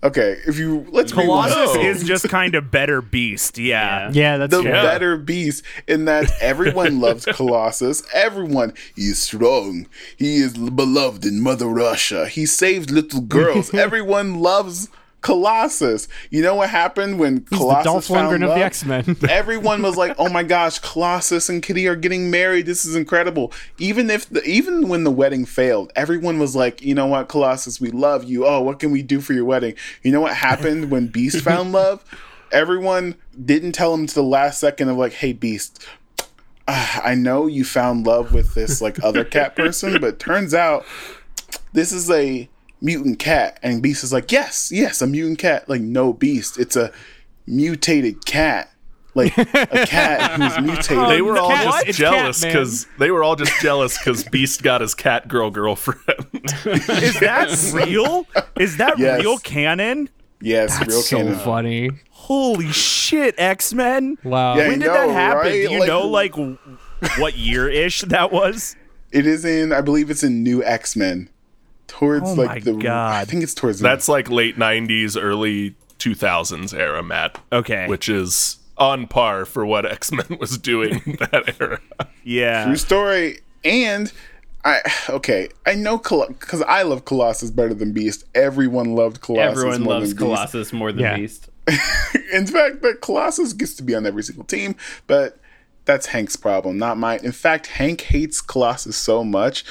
Okay, 0.00 0.36
if 0.46 0.56
you 0.58 0.86
let's. 0.90 1.10
Colossus 1.12 1.56
Oh. 1.76 1.80
is 1.80 2.04
just 2.04 2.28
kind 2.28 2.54
of 2.54 2.70
better 2.70 3.02
beast. 3.02 3.58
Yeah. 3.58 4.10
Yeah, 4.12 4.36
that's 4.36 4.52
the 4.52 4.62
true. 4.62 4.70
better 4.70 5.16
beast 5.16 5.64
in 5.88 6.04
that 6.04 6.30
everyone 6.40 7.00
loves 7.06 7.24
Colossus. 7.24 8.04
Everyone, 8.14 8.74
he 8.94 9.08
is 9.08 9.20
strong. 9.20 9.88
He 10.16 10.36
is 10.36 10.52
beloved 10.56 11.24
in 11.24 11.40
Mother 11.40 11.66
Russia. 11.66 12.28
He 12.28 12.46
saves 12.46 12.90
little 12.90 13.22
girls. 13.22 13.74
everyone 13.74 14.38
loves 14.38 14.88
Colossus. 15.20 16.08
You 16.30 16.42
know 16.42 16.54
what 16.54 16.70
happened 16.70 17.18
when 17.18 17.44
He's 17.50 17.58
Colossus 17.58 17.84
the 17.84 17.90
Dolph 17.90 18.06
found 18.06 18.30
Lundgren 18.30 18.44
of 18.44 18.48
love? 18.50 18.58
the 18.58 18.64
X 18.64 18.84
Men. 18.84 19.16
Everyone 19.28 19.82
was 19.82 19.96
like, 19.96 20.14
"Oh 20.18 20.28
my 20.28 20.42
gosh, 20.42 20.78
Colossus 20.78 21.48
and 21.48 21.62
Kitty 21.62 21.86
are 21.88 21.96
getting 21.96 22.30
married. 22.30 22.66
This 22.66 22.84
is 22.84 22.94
incredible." 22.94 23.52
Even 23.78 24.10
if 24.10 24.28
the, 24.28 24.42
even 24.44 24.88
when 24.88 25.04
the 25.04 25.10
wedding 25.10 25.44
failed, 25.44 25.92
everyone 25.96 26.38
was 26.38 26.54
like, 26.54 26.82
"You 26.82 26.94
know 26.94 27.06
what, 27.06 27.28
Colossus, 27.28 27.80
we 27.80 27.90
love 27.90 28.24
you. 28.24 28.46
Oh, 28.46 28.60
what 28.60 28.78
can 28.78 28.90
we 28.90 29.02
do 29.02 29.20
for 29.20 29.32
your 29.32 29.44
wedding?" 29.44 29.74
You 30.02 30.12
know 30.12 30.20
what 30.20 30.34
happened 30.34 30.90
when 30.90 31.08
Beast 31.08 31.42
found 31.42 31.72
love? 31.72 32.04
Everyone 32.52 33.14
didn't 33.44 33.72
tell 33.72 33.92
him 33.92 34.06
to 34.06 34.14
the 34.14 34.22
last 34.22 34.60
second 34.60 34.88
of 34.88 34.96
like, 34.96 35.14
"Hey, 35.14 35.32
Beast, 35.32 35.84
ah, 36.68 37.00
I 37.04 37.14
know 37.14 37.46
you 37.46 37.64
found 37.64 38.06
love 38.06 38.32
with 38.32 38.54
this 38.54 38.80
like 38.80 39.02
other 39.02 39.24
cat 39.24 39.56
person, 39.56 40.00
but 40.00 40.18
turns 40.18 40.54
out 40.54 40.86
this 41.72 41.92
is 41.92 42.10
a 42.10 42.48
mutant 42.80 43.18
cat." 43.18 43.58
And 43.62 43.82
Beast 43.82 44.04
is 44.04 44.12
like, 44.12 44.30
"Yes, 44.32 44.70
yes, 44.72 45.00
a 45.02 45.06
mutant 45.06 45.38
cat." 45.38 45.68
Like, 45.68 45.80
no, 45.80 46.12
Beast, 46.12 46.58
it's 46.58 46.76
a 46.76 46.92
mutated 47.46 48.24
cat. 48.24 48.70
Like 49.14 49.36
a 49.36 49.44
cat 49.86 50.32
who's 50.40 50.60
mutated. 50.64 51.08
They 51.08 51.22
were 51.22 51.36
um, 51.38 51.44
all 51.44 51.50
cat- 51.50 51.64
just 51.64 51.86
it's 51.88 51.98
jealous 51.98 52.44
because 52.44 52.86
they 52.98 53.10
were 53.10 53.24
all 53.24 53.34
just 53.36 53.52
jealous 53.60 53.98
because 53.98 54.22
Beast 54.24 54.62
got 54.62 54.80
his 54.80 54.94
cat 54.94 55.26
girl 55.28 55.50
girlfriend. 55.50 56.04
Is 56.64 57.18
that 57.20 57.70
real? 57.86 58.26
Is 58.60 58.76
that 58.76 58.98
Yes. 58.98 59.20
real 59.22 59.38
canon? 59.38 60.08
yes, 60.40 60.78
That's 60.78 60.88
real 60.90 61.00
so 61.02 61.16
canon. 61.16 61.34
funny. 61.40 61.90
Holy 62.10 62.70
shit, 62.70 63.34
X 63.38 63.72
Men! 63.72 64.18
Wow. 64.22 64.56
Yeah, 64.56 64.68
When 64.68 64.78
did 64.78 64.86
know, 64.86 64.92
that 64.94 65.10
happen? 65.10 65.38
right? 65.38 65.52
Do 65.52 65.58
you 65.72 65.80
Like- 65.80 65.88
know 65.88 66.06
like 66.06 66.34
what 67.18 67.36
year 67.36 67.68
ish 67.68 68.02
that 68.02 68.30
was? 68.30 68.76
It 69.10 69.26
is 69.26 69.44
in, 69.44 69.72
I 69.72 69.80
believe 69.80 70.10
it's 70.10 70.22
in 70.22 70.42
New 70.44 70.62
X 70.62 70.94
Men. 70.94 71.28
Towards 71.88 72.30
Oh 72.30 72.34
like 72.34 72.48
my 72.48 72.58
the, 72.60 72.74
God. 72.74 73.16
I 73.16 73.24
think 73.24 73.42
it's 73.42 73.54
towards 73.54 73.80
the, 73.80 73.82
That's 73.88 74.08
like 74.08 74.30
late 74.30 74.56
'90s, 74.56 75.20
early 75.20 75.74
2000s 75.98 76.72
era, 76.78 77.02
Matt. 77.02 77.40
Okay. 77.52 77.88
which 77.88 78.08
is 78.08 78.58
on 78.76 79.06
par 79.08 79.44
for 79.44 79.66
what 79.66 79.84
X 79.84 80.12
Men 80.12 80.38
was 80.38 80.56
doing 80.58 81.00
that 81.32 81.56
era. 81.60 81.80
Yeah. 82.22 82.66
true 82.66 82.76
story. 82.76 83.40
And 83.64 84.12
I 84.64 84.80
okay, 85.08 85.48
I 85.66 85.74
know 85.74 85.98
because 85.98 86.62
I 86.62 86.82
love 86.82 87.04
Colossus 87.04 87.50
better 87.50 87.74
than 87.74 87.92
Beast. 87.92 88.24
Everyone 88.34 88.94
loved 88.94 89.20
Colossus. 89.20 89.58
Everyone 89.58 89.82
more 89.82 89.94
loves 89.94 90.14
than 90.14 90.28
Beast. 90.28 90.36
Colossus 90.36 90.72
more 90.72 90.92
than 90.92 91.00
Yeah. 91.00 91.16
Beast. 91.16 91.48
In 92.32 92.46
fact, 92.46 92.82
that 92.82 93.00
Colossus 93.02 93.52
gets 93.52 93.74
to 93.74 93.82
be 93.82 93.94
on 93.94 94.06
every 94.06 94.22
single 94.22 94.44
team, 94.44 94.74
but 95.06 95.38
that's 95.84 96.06
Hank's 96.06 96.36
problem, 96.36 96.78
not 96.78 96.96
mine. 96.98 97.20
In 97.22 97.32
fact, 97.32 97.66
Hank 97.66 98.00
hates 98.02 98.40
Colossus 98.40 98.96
so 98.96 99.22
much. 99.24 99.64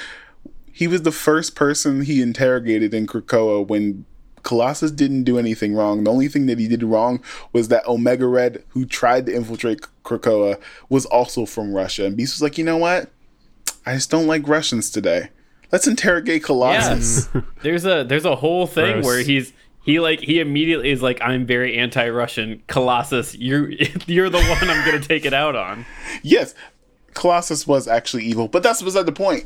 He 0.78 0.88
was 0.88 1.01
the 1.01 1.11
first 1.11 1.55
person 1.55 2.01
he 2.03 2.21
interrogated 2.21 2.93
in 2.93 3.07
Krakoa 3.07 3.67
when 3.67 4.05
Colossus 4.43 4.91
didn't 4.91 5.23
do 5.23 5.39
anything 5.39 5.73
wrong. 5.73 6.03
The 6.03 6.11
only 6.11 6.28
thing 6.28 6.45
that 6.45 6.59
he 6.59 6.67
did 6.67 6.84
wrong 6.84 7.19
was 7.51 7.69
that 7.69 7.88
Omega 7.88 8.28
Red, 8.28 8.63
who 8.69 8.86
tried 8.86 9.25
to 9.25 9.34
infiltrate 9.34 9.82
Krakoa, 10.05 10.61
was 10.88 11.07
also 11.07 11.47
from 11.47 11.73
Russia. 11.73 12.05
And 12.05 12.15
Beast 12.15 12.36
was 12.36 12.43
like, 12.43 12.59
you 12.59 12.63
know 12.63 12.78
what? 12.78 13.09
I 13.88 13.95
just 13.95 14.11
don't 14.11 14.28
like 14.28 14.47
Russians 14.47 14.91
today. 14.91 15.30
Let's 15.71 15.88
interrogate 15.88 16.43
Colossus. 16.43 17.28
There's 17.63 17.84
a 17.84 18.03
there's 18.03 18.25
a 18.25 18.36
whole 18.36 18.67
thing 18.67 19.01
Gross. 19.01 19.05
where 19.05 19.23
he's 19.23 19.53
he 19.84 19.99
like 19.99 20.19
he 20.19 20.39
immediately 20.39 20.91
is 20.91 21.01
like 21.01 21.19
I'm 21.23 21.47
very 21.47 21.75
anti-Russian. 21.75 22.61
Colossus, 22.67 23.34
you 23.34 23.75
you're 24.05 24.30
the 24.30 24.43
one 24.43 24.69
I'm 24.69 24.86
gonna 24.86 24.99
take 24.99 25.25
it 25.25 25.34
out 25.34 25.55
on. 25.55 25.88
Yes, 26.21 26.53
Colossus 27.15 27.65
was 27.65 27.88
actually 27.88 28.25
evil, 28.25 28.47
but 28.47 28.61
that's 28.61 28.84
beside 28.84 29.07
the 29.07 29.11
point. 29.11 29.45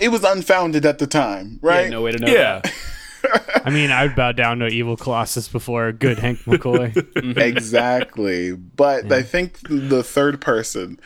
It 0.00 0.08
was 0.10 0.24
unfounded 0.24 0.86
at 0.86 0.98
the 0.98 1.06
time, 1.06 1.58
right? 1.62 1.84
Yeah, 1.84 1.90
no 1.90 2.02
way 2.02 2.12
to 2.12 2.18
know. 2.18 2.32
Yeah. 2.32 2.62
I 3.64 3.70
mean, 3.70 3.90
I 3.90 4.06
would 4.06 4.16
bow 4.16 4.32
down 4.32 4.60
to 4.60 4.66
evil 4.68 4.96
Colossus 4.96 5.48
before 5.48 5.88
a 5.88 5.92
good 5.92 6.18
Hank 6.18 6.38
McCoy. 6.40 6.94
exactly. 7.36 8.52
But 8.52 9.10
I 9.12 9.22
think 9.22 9.60
the 9.68 10.02
third 10.02 10.40
person 10.40 11.00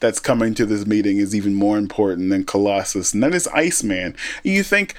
that's 0.00 0.20
coming 0.20 0.54
to 0.54 0.66
this 0.66 0.86
meeting 0.86 1.18
is 1.18 1.34
even 1.34 1.54
more 1.54 1.78
important 1.78 2.30
than 2.30 2.44
Colossus, 2.44 3.14
and 3.14 3.22
that 3.22 3.34
is 3.34 3.48
Iceman. 3.48 4.16
You 4.42 4.62
think 4.62 4.94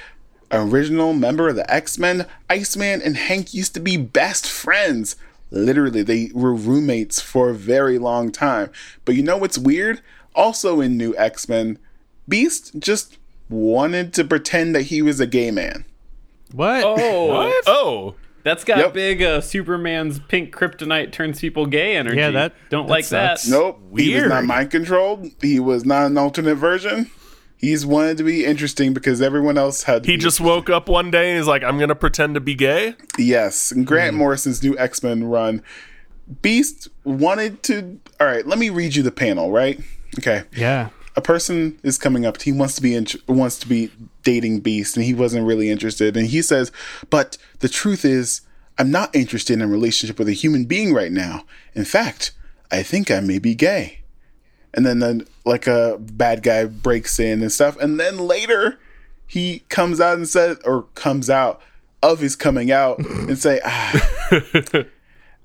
original 0.51 1.13
member 1.13 1.49
of 1.49 1.55
the 1.55 1.71
X-Men, 1.71 2.25
Iceman 2.49 3.01
and 3.01 3.17
Hank 3.17 3.53
used 3.53 3.73
to 3.75 3.79
be 3.79 3.97
best 3.97 4.47
friends. 4.47 5.15
Literally, 5.51 6.01
they 6.01 6.31
were 6.33 6.53
roommates 6.53 7.21
for 7.21 7.49
a 7.49 7.55
very 7.55 7.97
long 7.99 8.31
time. 8.31 8.71
But 9.05 9.15
you 9.15 9.23
know 9.23 9.37
what's 9.37 9.57
weird? 9.57 10.01
Also 10.33 10.81
in 10.81 10.97
New 10.97 11.15
X-Men, 11.17 11.77
Beast 12.27 12.79
just 12.79 13.17
wanted 13.49 14.13
to 14.13 14.23
pretend 14.23 14.75
that 14.75 14.83
he 14.83 15.01
was 15.01 15.19
a 15.19 15.27
gay 15.27 15.51
man. 15.51 15.85
what? 16.51 16.83
Oh, 16.83 17.51
Oh, 17.67 18.15
that's 18.43 18.63
got 18.63 18.77
Yep. 18.77 18.93
big 18.93 19.21
uh, 19.23 19.41
Superman's 19.41 20.19
pink 20.19 20.55
kryptonite 20.55 21.11
turns 21.11 21.39
people 21.41 21.65
gay 21.65 21.95
energy. 21.95 22.17
Yeah, 22.17 22.31
that- 22.31 22.53
don't 22.69 22.85
that 22.87 22.91
like 22.91 23.05
sucks. 23.05 23.43
that. 23.43 23.49
Nope. 23.51 23.81
He 23.97 24.13
was 24.15 24.25
not 24.25 24.45
mind 24.45 24.71
controlled. 24.71 25.27
He 25.41 25.59
was 25.59 25.85
not 25.85 26.05
an 26.07 26.17
alternate 26.17 26.55
version. 26.55 27.09
He's 27.57 27.85
wanted 27.85 28.17
to 28.17 28.23
be 28.23 28.45
interesting 28.45 28.93
because 28.93 29.21
everyone 29.21 29.57
else 29.57 29.83
had. 29.83 30.03
To 30.03 30.11
he 30.11 30.17
be 30.17 30.21
just 30.21 30.39
woke 30.41 30.69
up 30.69 30.87
one 30.89 31.09
day 31.09 31.29
and 31.31 31.37
he's 31.37 31.47
like, 31.47 31.63
"I'm 31.63 31.79
gonna 31.79 31.95
pretend 31.95 32.35
to 32.35 32.39
be 32.41 32.53
gay." 32.53 32.95
yes. 33.17 33.71
And 33.71 33.87
Grant 33.87 34.15
Morrison's 34.15 34.61
new 34.61 34.77
X 34.77 35.01
Men 35.01 35.23
run, 35.23 35.63
Beast 36.41 36.89
wanted 37.03 37.63
to. 37.63 37.99
All 38.19 38.27
right, 38.27 38.45
let 38.45 38.59
me 38.59 38.69
read 38.69 38.95
you 38.95 39.03
the 39.03 39.11
panel. 39.11 39.51
Right? 39.51 39.79
Okay. 40.19 40.43
Yeah. 40.55 40.89
A 41.18 41.22
person 41.22 41.80
is 41.84 41.97
coming 41.97 42.26
up. 42.26 42.41
He 42.41 42.51
wants 42.51 42.76
to 42.76 42.82
be 42.82 42.93
in, 42.93 43.07
wants 43.28 43.57
to 43.59 43.68
be 43.68 43.91
dating 44.24 44.59
Beast, 44.59 44.97
and 44.97 45.05
he 45.05 45.13
wasn't 45.13 45.45
really 45.45 45.70
interested. 45.70 46.18
And 46.18 46.28
he 46.28 46.41
says, 46.41 46.72
"But 47.09 47.38
the 47.59 47.70
truth 47.70 48.03
is, 48.03 48.41
I'm 48.78 48.91
not 48.91 49.16
interested 49.16 49.53
in 49.53 49.61
a 49.61 49.68
relationship 49.68 50.20
with 50.20 50.28
a 50.28 50.34
human 50.34 50.66
being 50.66 50.93
right 50.93 51.11
now. 51.11 51.45
In 51.74 51.86
fact, 51.86 52.32
I 52.72 52.84
think 52.84 53.09
I 53.09 53.22
may 53.22 53.39
be 53.39 53.55
gay." 53.55 54.01
and 54.76 54.86
then 54.86 54.99
then 54.99 55.26
like 55.45 55.66
a 55.66 55.97
bad 55.99 56.43
guy 56.43 56.66
breaks 56.66 57.20
in 57.20 57.41
and 57.41 57.51
stuff 57.51 57.78
and 57.80 57.99
then 57.99 58.18
later 58.18 58.78
he 59.26 59.59
comes 59.70 59.99
out 59.99 60.18
and 60.18 60.28
says 60.28 60.57
or 60.66 60.84
comes 60.93 61.30
out 61.30 61.61
of 62.03 62.20
his 62.20 62.36
coming 62.36 62.72
out 62.72 62.99
and 63.09 63.39
say 63.39 63.59
ah, 63.66 64.84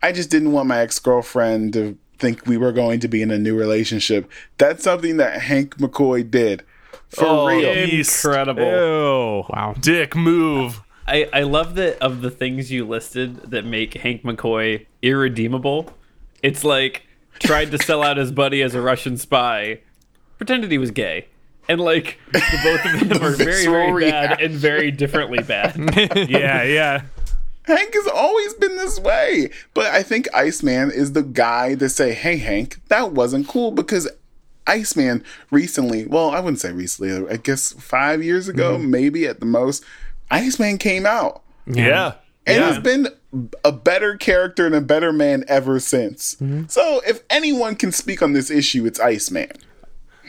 i 0.03 0.13
just 0.13 0.31
didn't 0.31 0.53
want 0.53 0.69
my 0.69 0.81
ex-girlfriend 0.81 1.73
to 1.73 1.97
think 2.21 2.47
we 2.47 2.57
were 2.57 2.73
going 2.73 3.01
to 3.01 3.09
be 3.09 3.23
in 3.23 3.31
a 3.31 3.39
new 3.39 3.57
relationship 3.59 4.31
that's 4.59 4.85
something 4.85 5.17
that 5.17 5.41
hank 5.43 5.77
mccoy 5.79 6.29
did 6.31 6.63
for 7.09 7.25
Oh, 7.27 7.47
real 7.49 7.73
Incredible. 7.73 8.63
Ew. 8.63 9.45
Wow. 9.49 9.75
Dick 9.81 10.15
move. 10.15 10.81
I, 11.09 11.29
I 11.33 11.43
love 11.43 11.75
that 11.75 11.99
of 11.99 12.21
the 12.21 12.31
things 12.31 12.71
you 12.71 12.87
listed 12.87 13.51
that 13.51 13.65
make 13.65 13.95
Hank 13.95 14.23
McCoy 14.23 14.87
irredeemable. 15.03 15.93
It's 16.41 16.63
like 16.63 17.03
tried 17.41 17.73
to 17.73 17.79
sell 17.79 18.05
out 18.05 18.17
his 18.17 18.31
buddy 18.31 18.63
as 18.63 18.77
a 18.77 18.81
Russian 18.81 19.17
spy, 19.17 19.81
pretended 20.39 20.71
he 20.71 20.79
was 20.79 20.93
gay, 20.93 21.27
and 21.69 21.81
like 21.81 22.19
the 22.33 22.61
both 22.63 23.03
of 23.03 23.09
them 23.09 23.23
are 23.25 23.35
very 23.35 23.65
very 23.65 23.89
bad 24.09 24.31
reaction. 24.31 24.51
and 24.53 24.55
very 24.55 24.91
differently 24.93 25.43
bad. 25.43 25.75
Yeah, 26.31 26.63
yeah. 26.63 27.03
Hank 27.71 27.95
has 27.95 28.07
always 28.09 28.55
been 28.55 28.77
this 28.77 28.99
way. 29.01 29.51
But 29.75 29.87
I 29.87 30.03
think 30.03 30.29
Iceman 30.35 30.91
is 30.91 31.13
the 31.13 31.23
guy 31.23 31.75
to 31.77 31.89
say, 31.89 32.13
hey, 32.13 32.37
Hank, 32.37 32.81
that 32.89 33.13
wasn't 33.13 33.49
cool 33.49 33.71
because 33.71 34.09
Iceman 34.67 35.25
recently, 35.51 36.07
well, 36.07 36.31
I 36.31 36.41
wouldn't 36.41 36.61
say 36.61 36.73
recently, 36.73 37.29
I 37.29 37.37
guess 37.37 37.73
five 37.73 38.23
years 38.23 38.49
ago, 38.49 38.77
mm-hmm. 38.77 38.91
maybe 38.91 39.27
at 39.27 39.41
the 39.41 39.47
most, 39.47 39.85
Iceman 40.31 40.79
came 40.79 41.07
out 41.07 41.43
Yeah. 41.67 42.15
and 42.47 42.59
yeah. 42.59 42.67
has 42.67 42.79
been 42.79 43.09
a 43.65 43.73
better 43.73 44.17
character 44.17 44.67
and 44.67 44.75
a 44.75 44.81
better 44.81 45.13
man 45.13 45.45
ever 45.49 45.81
since. 45.81 46.35
Mm-hmm. 46.35 46.65
So 46.69 47.01
if 47.07 47.23
anyone 47.31 47.77
can 47.77 47.93
speak 47.93 48.23
on 48.23 48.33
this 48.33 48.51
issue, 48.51 48.87
it's 48.87 49.01
Iceman. 49.01 49.53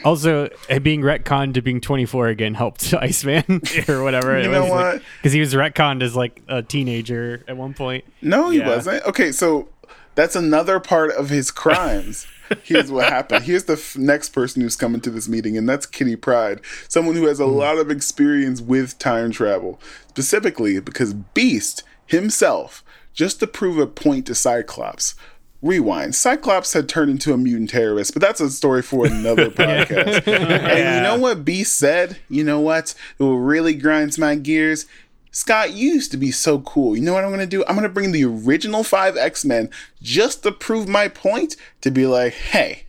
Also, 0.04 0.48
being 0.82 1.02
retconned 1.02 1.54
to 1.54 1.62
being 1.62 1.80
24 1.80 2.28
again 2.28 2.54
helped 2.54 2.92
Iceman 3.00 3.62
or 3.88 4.02
whatever. 4.02 4.40
You 4.40 4.50
know 4.50 4.66
what? 4.66 5.02
Because 5.18 5.32
he 5.32 5.40
was 5.40 5.54
retconned 5.54 6.02
as 6.02 6.16
like 6.16 6.42
a 6.48 6.62
teenager 6.62 7.44
at 7.48 7.56
one 7.56 7.74
point. 7.74 8.04
No, 8.20 8.50
he 8.50 8.58
Yeah. 8.58 8.68
wasn't. 8.68 9.04
Okay, 9.04 9.32
so 9.32 9.68
that's 10.14 10.36
another 10.36 10.80
part 10.80 11.12
of 11.12 11.30
his 11.30 11.50
crimes. 11.50 12.26
Here's 12.62 12.90
what 12.90 13.08
happened. 13.08 13.44
Here's 13.44 13.64
the 13.64 13.74
f- 13.74 13.96
next 13.96 14.30
person 14.30 14.60
who's 14.60 14.76
coming 14.76 15.00
to 15.02 15.10
this 15.10 15.28
meeting, 15.28 15.56
and 15.56 15.66
that's 15.66 15.86
Kitty 15.86 16.16
Pryde, 16.16 16.60
someone 16.86 17.16
who 17.16 17.26
has 17.26 17.40
a 17.40 17.46
hmm. 17.46 17.52
lot 17.52 17.78
of 17.78 17.90
experience 17.90 18.60
with 18.60 18.98
time 18.98 19.30
travel, 19.30 19.80
specifically 20.08 20.78
because 20.80 21.14
Beast 21.14 21.82
himself, 22.06 22.84
just 23.14 23.40
to 23.40 23.46
prove 23.46 23.78
a 23.78 23.86
point 23.86 24.26
to 24.26 24.34
Cyclops. 24.34 25.14
Rewind. 25.62 26.14
Cyclops 26.16 26.72
had 26.72 26.88
turned 26.88 27.10
into 27.10 27.32
a 27.32 27.36
mutant 27.38 27.70
terrorist, 27.70 28.12
but 28.12 28.20
that's 28.20 28.40
a 28.40 28.50
story 28.50 28.82
for 28.82 29.06
another 29.06 29.48
podcast. 29.50 30.26
And 30.26 30.96
you 30.96 31.02
know 31.02 31.18
what 31.18 31.44
Beast 31.44 31.78
said? 31.78 32.18
You 32.28 32.42
know 32.44 32.60
what? 32.60 32.94
It 33.18 33.24
really 33.24 33.74
grinds 33.74 34.18
my 34.18 34.34
gears. 34.34 34.86
Scott, 35.30 35.72
you 35.72 35.92
used 35.94 36.10
to 36.10 36.16
be 36.18 36.30
so 36.30 36.60
cool. 36.60 36.94
You 36.96 37.02
know 37.02 37.14
what 37.14 37.24
I'm 37.24 37.30
going 37.30 37.40
to 37.40 37.46
do? 37.46 37.64
I'm 37.66 37.74
going 37.76 37.84
to 37.84 37.88
bring 37.88 38.12
the 38.12 38.24
original 38.24 38.84
five 38.84 39.16
X 39.16 39.44
Men 39.44 39.70
just 40.02 40.42
to 40.42 40.52
prove 40.52 40.88
my 40.88 41.08
point 41.08 41.56
to 41.80 41.90
be 41.90 42.06
like, 42.06 42.34
hey, 42.34 42.84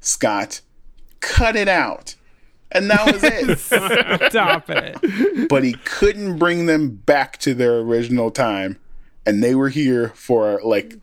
Scott, 0.00 0.60
cut 1.20 1.56
it 1.56 1.68
out. 1.68 2.14
And 2.72 2.90
that 2.90 3.06
was 3.12 3.22
it. 3.24 3.58
Stop 4.30 4.68
it. 4.68 5.48
but 5.48 5.62
he 5.64 5.74
couldn't 5.84 6.38
bring 6.38 6.66
them 6.66 6.90
back 6.90 7.38
to 7.38 7.54
their 7.54 7.78
original 7.78 8.30
time. 8.30 8.78
and 9.24 9.42
they 9.42 9.54
were 9.54 9.68
here 9.70 10.08
for 10.10 10.60
like 10.64 10.96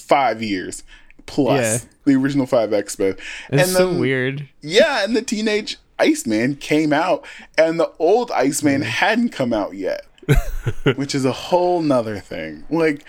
five 0.00 0.42
years 0.42 0.82
plus 1.26 1.60
Yeah. 1.84 1.88
the 2.04 2.16
original 2.16 2.46
five 2.46 2.72
X 2.72 2.98
Men. 2.98 3.16
It's 3.50 3.62
and 3.62 3.66
so 3.68 3.92
weird. 3.92 4.48
Yeah, 4.60 5.04
and 5.04 5.16
the 5.16 5.22
teenage 5.22 5.78
Iceman 5.98 6.56
came 6.56 6.92
out, 6.92 7.24
and 7.58 7.78
the 7.78 7.92
old 7.98 8.30
Iceman 8.32 8.82
hadn't 8.82 9.28
come 9.30 9.52
out 9.52 9.74
yet, 9.74 10.06
which 10.96 11.14
is 11.14 11.24
a 11.24 11.32
whole 11.32 11.82
nother 11.82 12.18
thing. 12.18 12.64
Like 12.70 13.04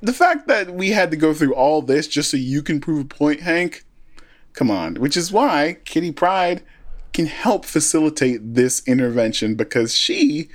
the 0.00 0.12
fact 0.12 0.46
that 0.48 0.72
we 0.72 0.90
had 0.90 1.10
to 1.10 1.16
go 1.16 1.34
through 1.34 1.54
all 1.54 1.82
this 1.82 2.06
just 2.06 2.30
so 2.30 2.36
you 2.36 2.62
can 2.62 2.80
prove 2.80 3.00
a 3.00 3.04
point, 3.08 3.40
Hank. 3.40 3.84
Come 4.52 4.70
on, 4.70 4.94
which 4.94 5.16
is 5.16 5.30
why 5.32 5.76
Kitty 5.84 6.12
Pryde 6.12 6.62
can 7.12 7.26
help 7.26 7.64
facilitate 7.64 8.54
this 8.54 8.82
intervention 8.86 9.54
because 9.54 9.94
she 9.94 10.48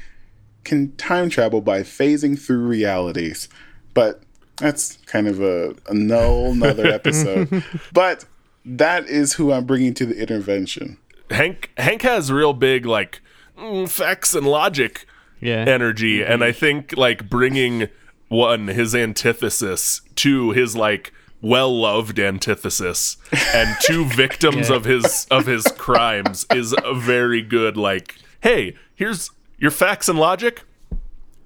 can 0.63 0.91
time 0.95 1.29
travel 1.29 1.59
by 1.61 1.81
phasing 1.81 2.39
through 2.39 2.65
realities. 2.65 3.49
But 3.93 4.23
that's 4.57 4.97
kind 5.05 5.27
of 5.27 5.41
a, 5.41 5.75
a 5.87 5.93
no 5.93 6.47
another 6.47 6.85
episode. 6.99 7.63
but 7.93 8.25
that 8.65 9.07
is 9.07 9.33
who 9.33 9.51
I'm 9.51 9.65
bringing 9.65 9.93
to 9.95 10.05
the 10.05 10.19
intervention. 10.19 10.97
Hank 11.29 11.71
Hank 11.77 12.01
has 12.03 12.31
real 12.31 12.53
big 12.53 12.85
like 12.85 13.21
mm, 13.57 13.89
facts 13.89 14.33
and 14.35 14.45
logic 14.47 15.05
Yeah. 15.39 15.65
energy, 15.67 16.21
and 16.23 16.43
I 16.43 16.51
think 16.51 16.95
like 16.97 17.29
bringing 17.29 17.87
one 18.27 18.67
his 18.67 18.93
antithesis 18.95 20.01
to 20.15 20.51
his 20.51 20.75
like 20.75 21.11
well 21.41 21.75
loved 21.75 22.19
antithesis 22.19 23.17
and 23.53 23.75
two 23.81 24.05
victims 24.15 24.69
Yeah. 24.69 24.75
of 24.75 24.83
his 24.85 25.25
of 25.31 25.47
his 25.47 25.63
crimes 25.77 26.45
is 26.53 26.75
a 26.85 26.93
very 26.93 27.41
good 27.41 27.75
like 27.77 28.15
hey 28.41 28.75
here's 28.95 29.31
your 29.57 29.71
facts 29.71 30.07
and 30.07 30.19
logic 30.19 30.61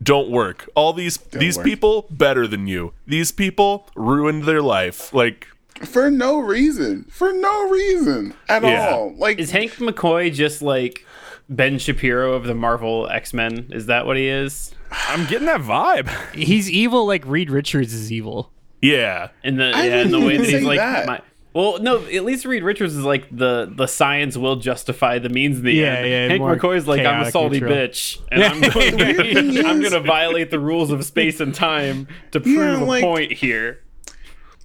don't 0.04 0.30
work 0.30 0.70
all 0.76 0.94
these 0.94 1.18
these 1.18 1.58
work. 1.58 1.66
people 1.66 2.06
better 2.10 2.48
than 2.48 2.68
you 2.68 2.94
these 3.08 3.32
people 3.32 3.88
ruined 3.96 4.44
their 4.44 4.62
life 4.62 5.14
like 5.14 5.48
For 5.84 6.10
no 6.12 6.40
reason. 6.40 7.06
For 7.10 7.34
no 7.34 7.70
reason 7.70 8.34
at 8.48 8.64
Yeah. 8.64 8.90
all. 8.92 9.16
Like 9.18 9.40
Is 9.40 9.52
Hank 9.52 9.74
McCoy 9.74 10.34
just 10.34 10.62
like 10.62 11.06
Ben 11.50 11.78
Shapiro 11.80 12.34
of 12.34 12.46
the 12.46 12.56
Marvel 12.56 13.08
X 13.10 13.34
Men? 13.34 13.68
Is 13.72 13.86
that 13.88 14.06
what 14.06 14.16
he 14.18 14.28
is? 14.28 14.74
I'm 15.10 15.26
getting 15.26 15.48
that 15.48 15.62
vibe. 15.62 16.08
He's 16.34 16.70
evil 16.70 17.06
like 17.06 17.26
Reed 17.26 17.50
Richards 17.50 17.94
is 17.94 18.12
evil. 18.12 18.52
yeah 18.82 19.30
In 19.44 19.58
the 19.58 19.72
I 19.76 19.86
yeah, 19.88 20.02
in 20.02 20.12
the 20.12 20.20
way 20.20 20.38
that 20.38 20.46
he's 20.48 20.64
like 20.64 20.78
that. 20.80 21.06
my. 21.08 21.20
Well, 21.56 21.80
no. 21.80 22.04
At 22.06 22.26
least 22.26 22.46
Reed 22.46 22.64
Richards 22.64 22.96
is 22.96 23.04
like 23.06 23.28
the 23.32 23.72
the 23.74 23.88
science 23.88 24.36
will 24.36 24.58
justify 24.58 25.18
the 25.20 25.30
means 25.30 25.58
in 25.60 25.64
the 25.64 25.72
Yeah, 25.74 25.94
end. 25.94 26.08
yeah, 26.10 26.28
Hank 26.28 26.40
more 26.42 26.56
McCoy's 26.58 26.86
like 26.88 27.06
I'm 27.06 27.22
a 27.24 27.32
salty 27.32 27.62
neutral. 27.62 27.74
bitch, 27.74 28.20
and 28.32 28.44
I'm 28.44 28.60
going 28.60 28.98
to, 28.98 29.64
I'm 29.68 29.80
going 29.80 29.94
to 29.94 30.02
violate 30.02 30.52
the 30.52 30.60
rules 30.60 30.92
of 30.92 31.04
space 31.06 31.40
and 31.40 31.56
time 31.56 32.08
to 32.32 32.42
prove 32.42 32.82
like- 32.82 33.02
a 33.04 33.06
point 33.08 33.32
here. 33.32 33.80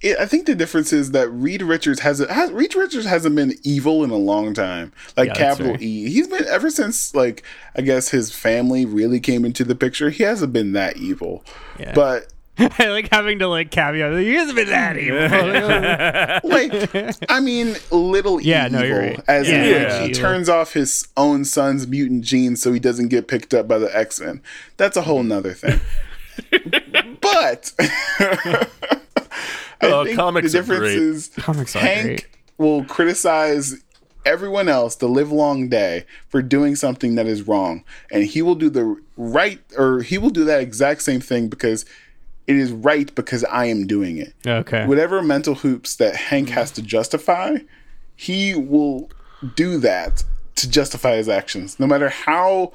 it, 0.01 0.17
I 0.19 0.25
think 0.25 0.47
the 0.47 0.53
difference 0.55 0.91
is 0.91 1.11
that 1.11 1.29
Reed 1.29 1.61
Richards 1.61 2.01
hasn't 2.01 2.29
has, 2.29 2.51
Reed 2.51 2.75
Richards 2.75 3.05
hasn't 3.05 3.37
been 3.37 3.53
evil 3.63 4.03
in 4.03 4.09
a 4.09 4.17
long 4.17 4.53
time. 4.53 4.91
Like 5.15 5.29
Yeah, 5.29 5.35
capital 5.35 5.75
fair. 5.75 5.81
E. 5.83 6.09
He's 6.09 6.27
been 6.27 6.45
ever 6.45 6.69
since 6.69 7.15
like 7.15 7.41
I 7.73 7.81
guess 7.83 8.09
his 8.09 8.33
family 8.35 8.85
really 8.85 9.21
came 9.21 9.45
into 9.45 9.63
the 9.63 9.75
picture. 9.75 10.09
He 10.09 10.23
hasn't 10.23 10.51
been 10.51 10.73
that 10.73 10.97
evil. 10.97 11.45
Yeah. 11.79 11.93
But 11.93 12.33
I 12.79 12.87
like 12.89 13.09
having 13.11 13.39
to 13.39 13.47
like 13.47 13.71
caveat. 13.71 14.19
He 14.19 14.33
hasn't 14.33 14.55
been 14.55 14.69
that 14.69 14.97
evil. 16.43 16.49
like 16.49 17.29
I 17.29 17.39
mean 17.39 17.75
little 17.91 18.39
Yeah, 18.41 18.67
evil 18.67 18.79
no, 18.79 18.85
you're 18.85 18.99
right. 18.99 19.19
as 19.27 19.49
in 19.49 19.55
Yeah. 19.63 19.77
like, 19.77 19.87
Yeah. 19.87 20.05
he 20.07 20.11
turns 20.13 20.49
off 20.49 20.73
his 20.73 21.07
own 21.17 21.45
son's 21.45 21.87
mutant 21.87 22.23
genes 22.23 22.61
so 22.61 22.71
he 22.73 22.79
doesn't 22.79 23.07
get 23.09 23.27
picked 23.27 23.53
up 23.53 23.67
by 23.67 23.77
the 23.77 23.95
X-Men. 23.95 24.41
That's 24.77 24.97
a 24.97 25.01
whole 25.03 25.23
nother 25.23 25.53
thing. 25.53 25.79
but 27.21 27.73
I 27.79 28.67
Oh, 29.83 30.03
think 30.05 30.15
comics 30.17 30.51
the 30.51 30.59
are 30.59 30.63
great. 30.63 30.79
difference 30.79 30.93
is 30.95 31.27
Comics 31.37 31.75
are 31.75 31.79
Hank 31.79 32.03
great. 32.05 32.27
will 32.57 32.83
criticize 32.85 33.81
everyone 34.25 34.69
else 34.69 34.95
the 34.95 35.07
live 35.09 35.31
long 35.31 35.67
day 35.67 36.05
for 36.29 36.41
doing 36.43 36.75
something 36.75 37.15
that 37.15 37.25
is 37.25 37.47
wrong 37.47 37.83
and 38.11 38.23
he 38.25 38.41
will 38.41 38.53
do 38.55 38.69
the 38.69 38.95
right 39.17 39.59
or 39.77 40.01
he 40.01 40.17
will 40.19 40.29
do 40.29 40.45
that 40.45 40.61
exact 40.61 41.01
same 41.01 41.19
thing 41.19 41.47
because 41.47 41.85
it 42.47 42.55
is 42.55 42.71
right 42.71 43.13
because 43.15 43.43
I 43.45 43.65
am 43.65 43.87
doing 43.87 44.17
it 44.17 44.33
okay. 44.45 44.85
whatever 44.85 45.21
mental 45.21 45.55
hoops 45.55 45.95
that 45.97 46.15
Hank 46.15 46.49
has 46.49 46.71
to 46.71 46.81
justify, 46.81 47.57
he 48.15 48.55
will 48.55 49.09
do 49.55 49.77
that 49.79 50.23
to 50.55 50.69
justify 50.69 51.15
his 51.15 51.29
actions, 51.29 51.79
no 51.79 51.87
matter 51.87 52.09
how 52.09 52.73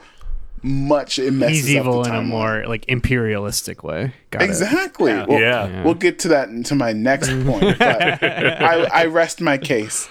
much 0.62 1.18
it 1.18 1.30
messes 1.32 1.66
He's 1.66 1.76
up 1.76 1.82
evil 1.82 2.02
the 2.02 2.08
in 2.10 2.14
a 2.16 2.22
more 2.22 2.64
like 2.66 2.84
imperialistic 2.88 3.84
way. 3.84 4.12
Got 4.30 4.42
it. 4.42 4.46
exactly. 4.46 5.12
Well, 5.12 5.38
Yeah. 5.38 5.84
we'll 5.84 5.94
get 5.94 6.18
to 6.20 6.28
that 6.28 6.48
into 6.48 6.74
my 6.74 6.92
next 6.92 7.28
point, 7.44 7.78
but 7.78 8.22
I, 8.22 8.88
I 8.92 9.06
rest 9.06 9.40
my 9.40 9.58
case. 9.58 10.08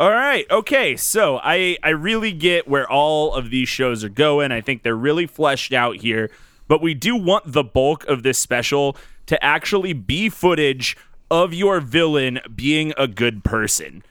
All 0.00 0.10
right. 0.10 0.44
Okay. 0.50 0.96
So 0.96 1.38
I 1.42 1.78
I 1.82 1.90
really 1.90 2.32
get 2.32 2.66
where 2.68 2.90
all 2.90 3.32
of 3.34 3.50
these 3.50 3.68
shows 3.68 4.02
are 4.04 4.08
going. 4.08 4.50
I 4.52 4.60
think 4.60 4.82
they're 4.82 4.96
really 4.96 5.26
fleshed 5.26 5.72
out 5.72 5.96
here, 5.96 6.30
but 6.68 6.82
we 6.82 6.94
do 6.94 7.16
want 7.16 7.52
the 7.52 7.64
bulk 7.64 8.04
of 8.06 8.22
this 8.22 8.38
special 8.38 8.96
to 9.26 9.42
actually 9.44 9.92
be 9.92 10.28
footage 10.28 10.96
of 11.30 11.54
your 11.54 11.80
villain 11.80 12.40
being 12.54 12.92
a 12.96 13.06
good 13.06 13.44
person. 13.44 14.02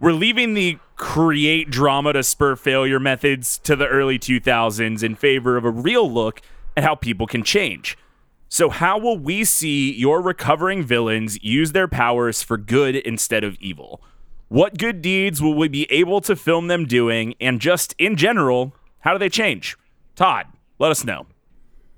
We're 0.00 0.12
leaving 0.12 0.54
the 0.54 0.78
create 0.96 1.70
drama 1.70 2.12
to 2.12 2.22
spur 2.22 2.56
failure 2.56 3.00
methods 3.00 3.58
to 3.58 3.74
the 3.74 3.86
early 3.86 4.18
2000s 4.18 5.02
in 5.02 5.14
favor 5.14 5.56
of 5.56 5.64
a 5.64 5.70
real 5.70 6.10
look 6.10 6.40
at 6.76 6.84
how 6.84 6.94
people 6.94 7.26
can 7.26 7.42
change. 7.42 7.98
So, 8.48 8.70
how 8.70 8.98
will 8.98 9.18
we 9.18 9.44
see 9.44 9.92
your 9.92 10.22
recovering 10.22 10.82
villains 10.82 11.42
use 11.42 11.72
their 11.72 11.88
powers 11.88 12.42
for 12.42 12.56
good 12.56 12.96
instead 12.96 13.44
of 13.44 13.56
evil? 13.60 14.00
What 14.48 14.78
good 14.78 15.02
deeds 15.02 15.42
will 15.42 15.54
we 15.54 15.68
be 15.68 15.90
able 15.90 16.22
to 16.22 16.34
film 16.34 16.68
them 16.68 16.86
doing? 16.86 17.34
And 17.40 17.60
just 17.60 17.94
in 17.98 18.16
general, 18.16 18.74
how 19.00 19.12
do 19.12 19.18
they 19.18 19.28
change? 19.28 19.76
Todd, 20.16 20.46
let 20.78 20.90
us 20.90 21.04
know. 21.04 21.26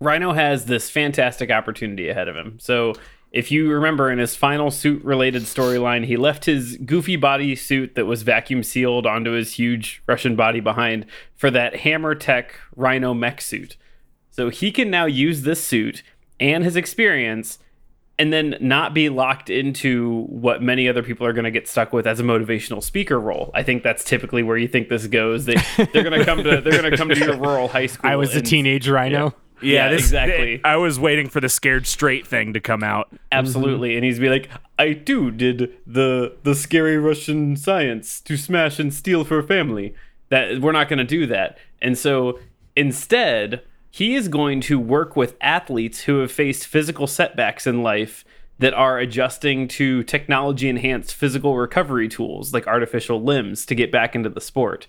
Rhino 0.01 0.32
has 0.32 0.64
this 0.64 0.88
fantastic 0.90 1.51
opportunity 1.51 2.09
ahead 2.09 2.28
of 2.28 2.36
him. 2.36 2.59
So, 2.59 2.94
if 3.32 3.53
you 3.53 3.70
remember 3.70 4.11
in 4.11 4.18
his 4.18 4.34
final 4.34 4.72
suit 4.72 5.05
related 5.05 5.42
storyline, 5.42 6.05
he 6.07 6.16
left 6.16 6.46
his 6.46 6.76
goofy 6.78 7.14
body 7.14 7.55
suit 7.55 7.94
that 7.94 8.07
was 8.07 8.22
vacuum 8.22 8.64
sealed 8.64 9.07
onto 9.07 9.30
his 9.32 9.53
huge 9.53 10.03
Russian 10.09 10.34
body 10.34 10.59
behind 10.59 11.07
for 11.36 11.48
that 11.53 11.76
Hammer 11.76 12.14
Tech 12.16 12.55
Rhino 12.74 13.14
mech 13.14 13.40
suit. 13.40 13.76
So, 14.30 14.48
he 14.48 14.72
can 14.72 14.90
now 14.90 15.05
use 15.07 15.42
this 15.42 15.62
suit 15.64 16.03
and 16.40 16.64
his 16.64 16.74
experience 16.76 17.59
and 18.18 18.32
then 18.32 18.55
not 18.61 18.92
be 18.92 19.09
locked 19.09 19.48
into 19.48 20.24
what 20.28 20.62
many 20.62 20.86
other 20.88 21.03
people 21.03 21.26
are 21.26 21.32
going 21.32 21.44
to 21.44 21.51
get 21.51 21.66
stuck 21.66 21.90
with 21.92 22.07
as 22.07 22.20
a 22.20 22.22
motivational 22.22 22.82
speaker 22.82 23.18
role. 23.18 23.51
I 23.55 23.62
think 23.62 23.82
that's 23.82 24.05
typically 24.05 24.42
where 24.42 24.59
you 24.59 24.68
think 24.68 24.88
this 24.90 25.07
goes. 25.07 25.46
They 25.46 25.55
they're 25.76 26.03
going 26.05 26.18
to 26.18 26.24
come 26.26 26.38
to 26.44 26.61
they're 26.61 26.78
going 26.82 26.90
to 26.90 26.96
come 26.98 27.09
to 27.09 27.18
your 27.18 27.36
rural 27.36 27.68
high 27.68 27.86
school. 27.86 28.11
I 28.11 28.16
was 28.16 28.34
and- 28.36 28.44
teenage 28.44 28.88
rhino. 28.88 29.24
Yeah, 29.26 29.30
exactly. 29.99 30.61
I 30.65 30.77
was 30.77 30.99
waiting 30.99 31.29
for 31.29 31.41
the 31.41 31.49
scared 31.49 31.87
straight 31.87 32.27
thing 32.27 32.53
to 32.53 32.61
come 32.61 32.83
out. 32.83 33.09
Absolutely, 33.33 33.97
and 33.97 34.05
he's 34.05 34.19
be 34.19 34.29
like, 34.29 34.49
"I 34.79 34.95
too 34.95 35.31
did 35.31 35.73
the 35.87 36.37
the 36.43 36.55
scary 36.55 36.99
Russian 36.99 37.57
science 37.57 38.21
to 38.23 38.37
smash 38.37 38.79
and 38.79 38.93
steal 38.93 39.25
for 39.25 39.39
a 39.39 39.43
family." 39.43 39.95
That 40.29 40.61
we're 40.61 40.73
not 40.73 40.89
going 40.89 40.99
to 40.99 41.05
do 41.05 41.27
that, 41.27 41.59
and 41.83 41.99
so 41.99 42.39
instead, 42.77 43.63
he 43.91 44.15
is 44.15 44.29
going 44.29 44.61
to 44.63 44.79
work 44.79 45.17
with 45.17 45.37
athletes 45.41 46.03
who 46.03 46.21
have 46.21 46.31
faced 46.31 46.67
physical 46.67 47.07
setbacks 47.07 47.67
in 47.67 47.83
life 47.83 48.25
that 48.61 48.75
are 48.75 48.99
adjusting 48.99 49.67
to 49.67 50.03
technology 50.05 50.69
enhanced 50.69 51.15
physical 51.15 51.57
recovery 51.57 52.09
tools 52.09 52.53
like 52.53 52.67
artificial 52.67 53.23
limbs 53.23 53.67
to 53.67 53.75
get 53.75 53.91
back 53.91 54.15
into 54.15 54.29
the 54.29 54.41
sport 54.41 54.87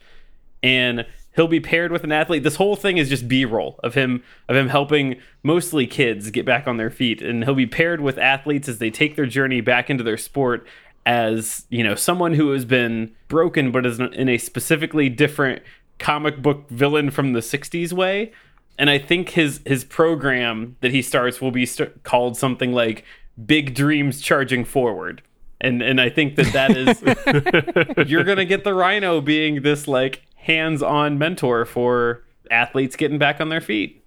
and 0.64 1.06
he'll 1.36 1.48
be 1.48 1.60
paired 1.60 1.92
with 1.92 2.04
an 2.04 2.12
athlete. 2.12 2.44
This 2.44 2.56
whole 2.56 2.76
thing 2.76 2.98
is 2.98 3.10
just 3.10 3.28
B-roll 3.28 3.80
of 3.84 3.94
him 3.94 4.24
of 4.48 4.56
him 4.56 4.70
helping 4.70 5.20
mostly 5.44 5.88
kids 5.88 6.32
get 6.32 6.46
back 6.46 6.68
on 6.68 6.78
their 6.78 6.90
feet, 6.90 7.22
and 7.22 7.44
he'll 7.44 7.56
be 7.56 7.68
paired 7.68 8.02
with 8.02 8.18
athletes 8.18 8.68
as 8.68 8.78
they 8.80 8.90
take 8.90 9.16
their 9.16 9.26
journey 9.26 9.62
back 9.62 9.90
into 9.90 10.04
their 10.04 10.18
sport 10.18 10.66
as 11.06 11.66
you 11.70 11.84
know 11.84 11.96
someone 11.96 12.34
who 12.34 12.52
has 12.52 12.64
been 12.64 13.12
broken 13.28 13.72
but 13.72 13.86
is 13.86 14.00
in 14.00 14.30
a 14.30 14.38
specifically 14.38 15.10
different 15.10 15.64
comic 15.98 16.42
book 16.42 16.70
villain 16.70 17.10
from 17.10 17.34
the 17.34 17.40
60s 17.40 17.94
way. 17.94 18.32
And 18.78 18.90
i 18.90 18.98
think 18.98 19.30
his 19.30 19.62
his 19.66 19.84
program 19.84 20.76
that 20.82 20.92
he 20.92 21.02
starts 21.02 21.42
will 21.42 21.52
be 21.52 21.66
st- 21.66 22.04
called 22.04 22.38
something 22.38 22.72
like 22.72 23.04
big 23.46 23.74
dreams 23.74 24.22
charging 24.22 24.66
forward. 24.66 25.22
And 25.60 25.82
and 25.82 26.00
i 26.02 26.10
think 26.10 26.36
that 26.36 26.54
that 26.54 26.76
is 26.76 28.08
you're 28.10 28.24
gonna 28.24 28.46
get 28.46 28.64
the 28.64 28.74
rhino 28.74 29.22
being 29.22 29.62
this 29.62 29.88
like 29.88 30.24
hands-on 30.42 31.18
mentor 31.18 31.66
for 31.66 32.24
athletes 32.50 32.96
getting 32.96 33.18
back 33.18 33.40
on 33.40 33.50
their 33.50 33.62
feet 33.62 34.04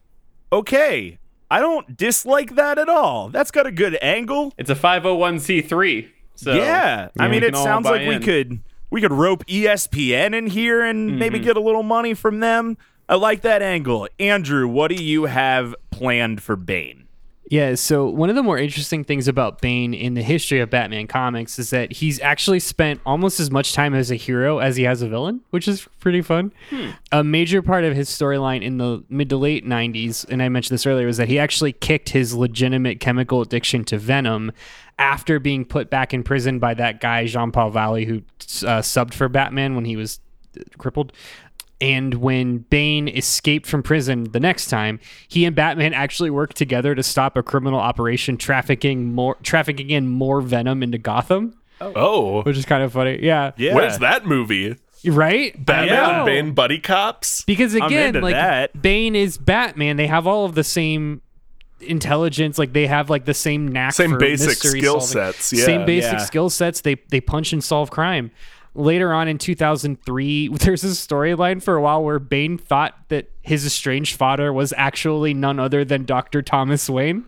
Okay. 0.53 1.18
I 1.51 1.61
don't 1.61 1.97
dislike 1.97 2.55
that 2.57 2.78
at 2.78 2.89
all. 2.89 3.28
That's 3.28 3.51
got 3.51 3.66
a 3.66 3.72
good 3.72 3.97
angle. 4.03 4.53
it's 4.59 4.70
a 4.70 4.74
501c3 4.74 6.09
so 6.37 6.53
yeah. 6.55 7.09
I 7.18 7.28
mean, 7.28 7.43
it 7.45 7.55
sounds 7.57 7.85
like 7.87 8.09
we 8.09 8.18
could 8.18 8.61
we 8.91 9.01
could 9.01 9.12
rope 9.12 9.45
ESPN 9.47 10.35
in 10.35 10.47
here 10.49 10.85
and 10.85 11.18
maybe 11.18 11.39
Mm-hmm. 11.39 11.45
get 11.47 11.57
a 11.57 11.61
little 11.61 11.82
money 11.85 12.12
from 12.14 12.41
them. 12.41 12.76
I 13.09 13.14
like 13.16 13.43
that 13.43 13.62
angle. 13.62 14.09
Andrew, 14.18 14.66
what 14.66 14.89
do 14.89 15.03
you 15.03 15.24
have 15.26 15.74
planned 15.91 16.43
for 16.43 16.57
Bane? 16.57 17.03
Yeah, 17.55 17.76
so 17.76 18.09
one 18.09 18.30
of 18.30 18.34
the 18.34 18.42
more 18.42 18.59
interesting 18.59 19.05
things 19.05 19.28
about 19.28 19.61
Bane 19.61 19.94
in 19.94 20.14
the 20.14 20.24
history 20.24 20.59
of 20.59 20.70
Batman 20.70 21.07
comics 21.07 21.57
is 21.57 21.70
that 21.70 21.92
he's 21.92 22.18
actually 22.18 22.59
spent 22.59 23.00
almost 23.07 23.38
as 23.38 23.48
much 23.48 23.74
time 23.74 23.94
as 23.94 24.11
a 24.11 24.16
hero 24.16 24.59
as 24.59 24.74
he 24.74 24.82
has 24.82 25.02
a 25.02 25.09
villain, 25.09 25.40
which 25.50 25.68
is 25.68 25.86
pretty 26.00 26.20
fun. 26.20 26.52
A 27.12 27.22
major 27.22 27.62
part 27.62 27.84
of 27.84 27.94
his 27.94 28.09
storyline 28.11 28.61
in 28.61 28.78
the 28.78 29.05
mid 29.09 29.28
to 29.28 29.36
late 29.36 29.64
90s, 29.64 30.28
and 30.28 30.42
I 30.42 30.48
mentioned 30.48 30.74
this 30.74 30.84
earlier, 30.84 31.07
was 31.07 31.18
that 31.18 31.28
he 31.28 31.38
actually 31.38 31.70
kicked 31.70 32.09
his 32.09 32.34
legitimate 32.34 32.98
chemical 32.98 33.40
addiction 33.40 33.84
to 33.84 33.98
Venom 33.98 34.50
after 34.98 35.38
being 35.38 35.64
put 35.64 35.90
back 35.90 36.12
in 36.12 36.24
prison 36.24 36.59
by 36.59 36.74
that 36.74 37.00
guy, 37.00 37.24
Jean 37.26 37.52
Paul 37.52 37.70
Valley, 37.70 38.05
who 38.05 38.16
uh, 38.16 38.82
subbed 38.82 39.14
for 39.14 39.28
Batman 39.28 39.76
when 39.76 39.84
he 39.84 39.94
was 39.94 40.18
uh, 40.59 40.62
crippled. 40.76 41.12
And 41.81 42.14
when 42.14 42.59
Bane 42.59 43.09
escaped 43.09 43.66
from 43.66 43.83
prison 43.83 44.25
the 44.33 44.41
next 44.41 44.68
time, 44.68 45.01
he 45.29 45.45
and 45.45 45.55
Batman 45.57 45.93
actually 45.93 46.31
worked 46.31 46.57
together 46.57 46.95
to 46.95 47.03
stop 47.03 47.37
a 47.37 47.43
criminal 47.43 47.81
operation 47.81 48.37
trafficking 48.37 49.12
more 49.12 49.37
trafficking 49.43 49.91
in 49.91 50.07
more 50.09 50.41
venom 50.41 50.83
into 50.83 50.99
Gotham, 50.99 51.55
Oh, 51.81 52.43
which 52.43 52.57
is 52.57 52.64
kind 52.64 52.83
of 52.83 52.93
funny. 52.93 53.18
Yeah. 53.22 53.51
Yeah. 53.57 53.75
where's 53.75 53.99
that 53.99 54.25
movie? 54.25 54.77
Right? 55.05 55.53
Batman 55.62 56.14
and. 56.14 56.25
Bane 56.27 56.53
buddy 56.55 56.79
cops. 56.79 57.43
Because 57.45 57.75
again, 57.75 58.14
like 58.22 58.35
that. 58.35 58.81
Bane 58.81 59.14
is 59.16 59.37
Batman. 59.37 59.97
They 59.97 60.07
have 60.07 60.27
all 60.27 60.47
of 60.47 60.55
the 60.55 60.64
same 60.64 61.20
intelligence. 61.81 62.59
Like 62.59 62.72
they 62.72 62.87
have 62.87 63.11
like 63.11 63.25
the 63.25 63.35
same 63.35 63.68
knack, 63.68 63.93
Same 63.93 64.11
for 64.12 64.18
basic 64.18 64.49
mystery 64.49 64.81
skill 64.81 65.01
solving. 65.01 65.33
sets, 65.33 65.53
yeah. 65.53 65.64
Same 65.64 65.85
basic 65.87 66.12
Yeah. 66.12 66.18
skill 66.18 66.51
sets. 66.51 66.81
They 66.81 66.97
they 67.11 67.20
punch 67.20 67.53
and 67.53 67.62
solve 67.62 67.91
crime. 67.91 68.31
Later 68.75 69.12
on 69.12 69.29
in 69.29 69.39
2003, 69.39 70.49
there's 70.59 70.85
a 70.85 70.89
storyline 70.89 71.62
for 71.62 71.77
a 71.77 71.81
while 71.83 72.03
where 72.03 72.18
Bane 72.18 72.59
thought 72.59 72.95
that 73.09 73.31
his 73.43 73.64
estranged 73.64 74.16
father 74.16 74.53
was 74.53 74.72
actually 74.77 75.35
none 75.35 75.59
other 75.61 75.85
than 75.85 76.05
Dr. 76.05 76.43
Thomas 76.43 76.89
Wayne. 76.91 77.25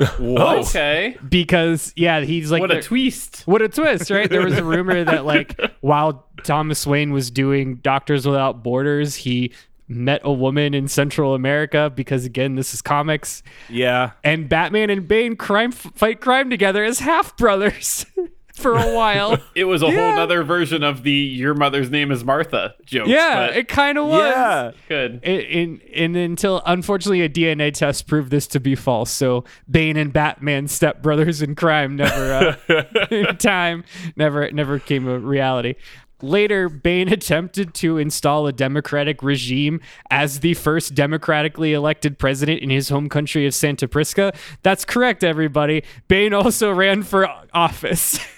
Oh, 0.00 0.60
Okay. 0.60 1.16
Because 1.28 1.92
yeah, 1.96 2.20
he's 2.20 2.50
like 2.50 2.60
What 2.60 2.70
a 2.70 2.80
twist. 2.82 3.42
what 3.46 3.62
a 3.62 3.68
twist, 3.68 4.10
right? 4.10 4.28
There 4.28 4.42
was 4.44 4.56
a 4.56 4.64
rumor 4.64 5.04
that 5.04 5.24
like 5.24 5.60
while 5.80 6.26
Thomas 6.42 6.86
Wayne 6.86 7.12
was 7.12 7.30
doing 7.30 7.76
Doctors 7.76 8.26
Without 8.26 8.62
Borders, 8.62 9.14
he 9.16 9.52
met 9.86 10.20
a 10.24 10.32
woman 10.32 10.74
in 10.74 10.86
Central 10.88 11.34
America 11.34 11.90
because 11.94 12.24
again, 12.24 12.54
this 12.54 12.74
is 12.74 12.82
comics. 12.82 13.42
Yeah. 13.68 14.12
And 14.24 14.48
Batman 14.48 14.90
and 14.90 15.06
Bane 15.06 15.36
crime 15.36 15.72
fight 15.72 16.20
crime 16.20 16.50
together 16.50 16.84
as 16.84 16.98
half 17.00 17.36
brothers 17.36 18.06
for 18.58 18.76
a 18.76 18.94
while. 18.94 19.38
It 19.54 19.64
was 19.64 19.82
a 19.82 19.86
Yeah. 19.86 19.94
whole 20.08 20.16
nother 20.16 20.42
version 20.42 20.82
of 20.82 21.02
the 21.02 21.10
"Your 21.12 21.54
mother's 21.54 21.90
name 21.90 22.10
is 22.12 22.24
Martha" 22.24 22.74
joke. 22.84 23.08
yeah, 23.08 23.48
but 23.48 23.56
it 23.56 23.68
kind 23.68 23.98
of 23.98 24.06
was. 24.06 24.20
Yeah. 24.20 24.70
good. 24.88 25.20
In, 25.24 25.40
in, 25.40 25.80
and 25.94 26.16
until 26.16 26.62
unfortunately 26.66 27.22
a 27.22 27.28
DNA 27.28 27.72
test 27.72 28.06
proved 28.06 28.30
this 28.30 28.46
to 28.48 28.60
be 28.60 28.74
false. 28.74 29.10
So 29.10 29.44
Bane 29.70 29.96
and 29.96 30.12
Batman, 30.12 30.66
stepbrothers 30.66 31.42
in 31.42 31.54
crime, 31.54 31.96
never 31.96 32.56
uh, 32.68 32.84
in 33.10 33.36
time, 33.38 33.84
never 34.16 34.50
never 34.52 34.78
came 34.78 35.08
a 35.08 35.18
reality. 35.18 35.74
Later, 36.20 36.68
Bane 36.68 37.12
attempted 37.12 37.74
to 37.74 37.96
install 37.96 38.48
a 38.48 38.52
democratic 38.52 39.22
regime 39.22 39.80
as 40.10 40.40
the 40.40 40.54
first 40.54 40.96
democratically 40.96 41.72
elected 41.74 42.18
president 42.18 42.60
in 42.60 42.70
his 42.70 42.88
home 42.88 43.08
country 43.08 43.46
of 43.46 43.54
Santa 43.54 43.86
Prisca. 43.86 44.32
That's 44.64 44.84
correct, 44.84 45.22
everybody. 45.22 45.84
Bane 46.08 46.34
also 46.34 46.72
ran 46.72 47.04
for 47.04 47.28
office. 47.54 48.18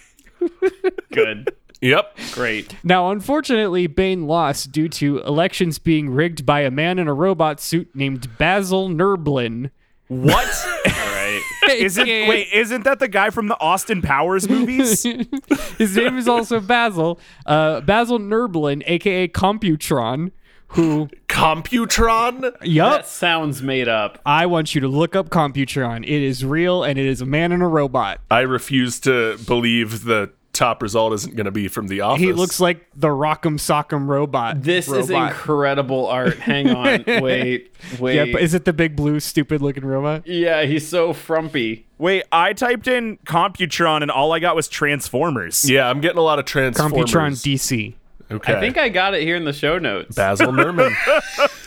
Good. 1.13 1.55
Yep. 1.81 2.19
Great. 2.33 2.77
Now, 2.85 3.11
unfortunately, 3.11 3.87
Bane 3.87 4.27
lost 4.27 4.71
due 4.71 4.89
to 4.91 5.21
elections 5.21 5.79
being 5.79 6.11
rigged 6.11 6.45
by 6.45 6.61
a 6.61 6.71
man 6.71 6.99
in 6.99 7.09
a 7.09 7.15
robot 7.15 7.61
suit 7.61 7.95
named 7.95 8.37
Basil 8.37 8.89
Nerblin. 8.89 9.71
What? 10.09 10.67
All 10.87 10.93
right. 10.93 11.43
isn't 11.69 12.07
wait, 12.07 12.49
isn't 12.53 12.85
that 12.85 12.99
the 12.99 13.09
guy 13.09 13.31
from 13.31 13.47
the 13.49 13.59
Austin 13.61 14.03
Powers 14.03 14.49
movies? 14.49 15.03
His 15.79 15.97
name 15.97 16.19
is 16.19 16.29
also 16.29 16.61
Basil. 16.61 17.21
Uh, 17.47 17.81
Basil 17.81 18.19
Nerblin, 18.19 18.83
aka 18.87 19.29
Computron, 19.29 20.33
who, 20.71 21.09
Computron. 21.29 22.55
yup, 22.63 22.93
That 22.93 23.07
sounds 23.07 23.63
made 23.63 23.89
up. 23.89 24.19
I 24.25 24.47
want 24.47 24.75
you 24.75 24.81
to 24.83 24.89
look 24.89 25.17
up 25.17 25.29
Computron. 25.29 26.05
It 26.05 26.23
is 26.23 26.45
real 26.45 26.85
and 26.85 26.99
it 26.99 27.07
is 27.07 27.21
a 27.21 27.27
man 27.27 27.53
and 27.53 27.63
a 27.63 27.67
robot. 27.67 28.21
I 28.31 28.41
refuse 28.41 29.01
to 29.01 29.37
believe 29.47 30.05
the 30.05 30.31
top 30.53 30.83
result 30.83 31.13
isn't 31.13 31.37
going 31.37 31.45
to 31.47 31.51
be 31.51 31.69
from 31.69 31.89
The 31.89 32.01
Office. 32.03 32.23
He 32.23 32.33
looks 32.33 32.61
like 32.61 32.87
the 32.95 33.09
Rock'em 33.09 33.57
Sock'em 33.59 34.07
robot. 34.07 34.63
This 34.63 34.89
is 34.89 35.09
incredible 35.09 36.07
art. 36.07 36.39
Hang 36.39 36.71
on. 36.71 37.05
Wait. 37.07 37.73
Wait. 37.99 38.15
Yeah, 38.17 38.27
but 38.33 38.43
is 38.43 38.53
it 38.55 38.65
the 38.65 38.73
big 38.73 38.95
blue, 38.97 39.21
stupid 39.21 39.63
looking 39.63 39.85
robot? 39.85 40.27
Yeah, 40.27 40.65
he's 40.65 40.87
so 40.87 41.13
frumpy. 41.13 41.87
wait, 41.99 42.25
I 42.33 42.53
typed 42.53 42.89
in 42.89 43.19
Computron 43.27 44.03
and 44.03 44.11
all 44.11 44.33
I 44.33 44.39
got 44.39 44.55
was 44.57 44.69
Transformers. 44.69 45.69
Yeah, 45.69 45.89
I'm 45.89 46.01
getting 46.01 46.19
a 46.19 46.23
lot 46.23 46.39
of 46.39 46.45
Transformers. 46.45 47.11
Computron 47.11 47.31
DC. 47.33 47.95
Okay. 48.31 48.55
I 48.55 48.61
think 48.61 48.79
I 48.79 48.89
got 48.89 49.15
it 49.15 49.23
here 49.23 49.37
in 49.37 49.45
the 49.45 49.53
show 49.53 49.79
notes. 49.79 50.17
Basil 50.17 50.53
Nerman. 50.53 50.95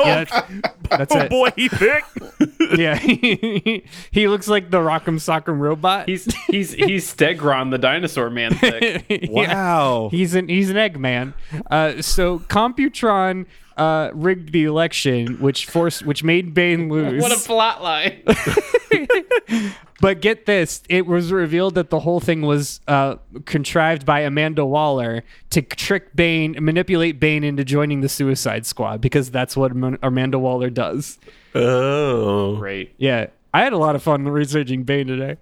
Yeah, 0.00 0.24
that's, 0.24 0.62
that's 0.90 1.14
Oh 1.14 1.18
it. 1.20 1.30
boy, 1.30 1.50
he 1.56 1.68
thick. 1.68 2.04
Yeah, 2.76 2.94
he 2.96 4.28
looks 4.28 4.46
like 4.48 4.70
the 4.70 4.76
Rock'em 4.78 5.16
Sock'em 5.18 5.58
robot. 5.58 6.08
He's 6.10 6.26
he's 6.46 6.72
he's 6.74 7.10
Stegron, 7.14 7.70
the 7.70 7.78
dinosaur 7.78 8.28
man. 8.28 8.52
Thick. 8.54 9.28
Wow. 9.30 10.08
he's 10.10 10.34
an 10.34 10.48
he's 10.48 10.68
an 10.68 10.76
Eggman. 10.76 11.32
Uh, 11.70 12.02
so 12.02 12.40
Computron 12.40 13.46
uh, 13.76 14.10
rigged 14.14 14.52
the 14.52 14.64
election, 14.64 15.38
which 15.40 15.66
forced 15.66 16.04
which 16.04 16.22
made 16.24 16.54
Bane 16.54 16.88
lose. 16.88 17.22
what 17.22 17.32
a 17.32 17.40
plot 17.40 17.82
line. 17.82 18.22
but 20.00 20.20
get 20.20 20.46
this, 20.46 20.82
it 20.88 21.06
was 21.06 21.32
revealed 21.32 21.74
that 21.74 21.90
the 21.90 22.00
whole 22.00 22.20
thing 22.20 22.42
was 22.42 22.80
uh, 22.88 23.16
contrived 23.44 24.04
by 24.04 24.20
Amanda 24.20 24.64
Waller 24.64 25.22
to 25.50 25.62
trick 25.62 26.14
Bane, 26.14 26.56
manipulate 26.60 27.18
Bane 27.20 27.44
into 27.44 27.64
joining 27.64 28.00
the 28.00 28.08
Suicide 28.08 28.66
Squad 28.66 29.00
because 29.00 29.30
that's 29.30 29.56
what 29.56 29.70
Am- 29.70 29.98
Amanda 30.02 30.38
Waller 30.38 30.70
does. 30.70 31.18
oh. 31.54 32.56
Great. 32.56 32.94
Yeah, 32.98 33.26
I 33.54 33.62
had 33.62 33.72
a 33.72 33.78
lot 33.78 33.94
of 33.94 34.02
fun 34.02 34.28
researching 34.28 34.82
Bane 34.84 35.06
today. 35.06 35.36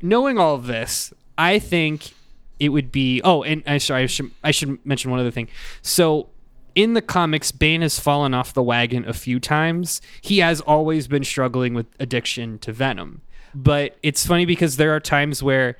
Knowing 0.00 0.38
all 0.38 0.54
of 0.56 0.66
this, 0.66 1.12
I 1.38 1.58
think 1.58 2.12
it 2.58 2.70
would 2.70 2.90
be. 2.92 3.20
Oh, 3.22 3.42
and 3.42 3.62
I 3.66 3.78
sorry, 3.78 4.02
I 4.02 4.06
should 4.06 4.30
I 4.42 4.50
should 4.50 4.84
mention 4.84 5.10
one 5.10 5.20
other 5.20 5.30
thing. 5.30 5.48
So. 5.82 6.28
In 6.74 6.94
the 6.94 7.02
comics, 7.02 7.52
Bane 7.52 7.82
has 7.82 7.98
fallen 7.98 8.34
off 8.34 8.54
the 8.54 8.62
wagon 8.62 9.06
a 9.08 9.12
few 9.12 9.38
times. 9.38 10.00
He 10.20 10.38
has 10.38 10.60
always 10.62 11.06
been 11.06 11.24
struggling 11.24 11.74
with 11.74 11.86
addiction 12.00 12.58
to 12.60 12.72
Venom. 12.72 13.22
But 13.54 13.96
it's 14.02 14.26
funny 14.26 14.46
because 14.46 14.76
there 14.76 14.94
are 14.94 15.00
times 15.00 15.42
where 15.42 15.76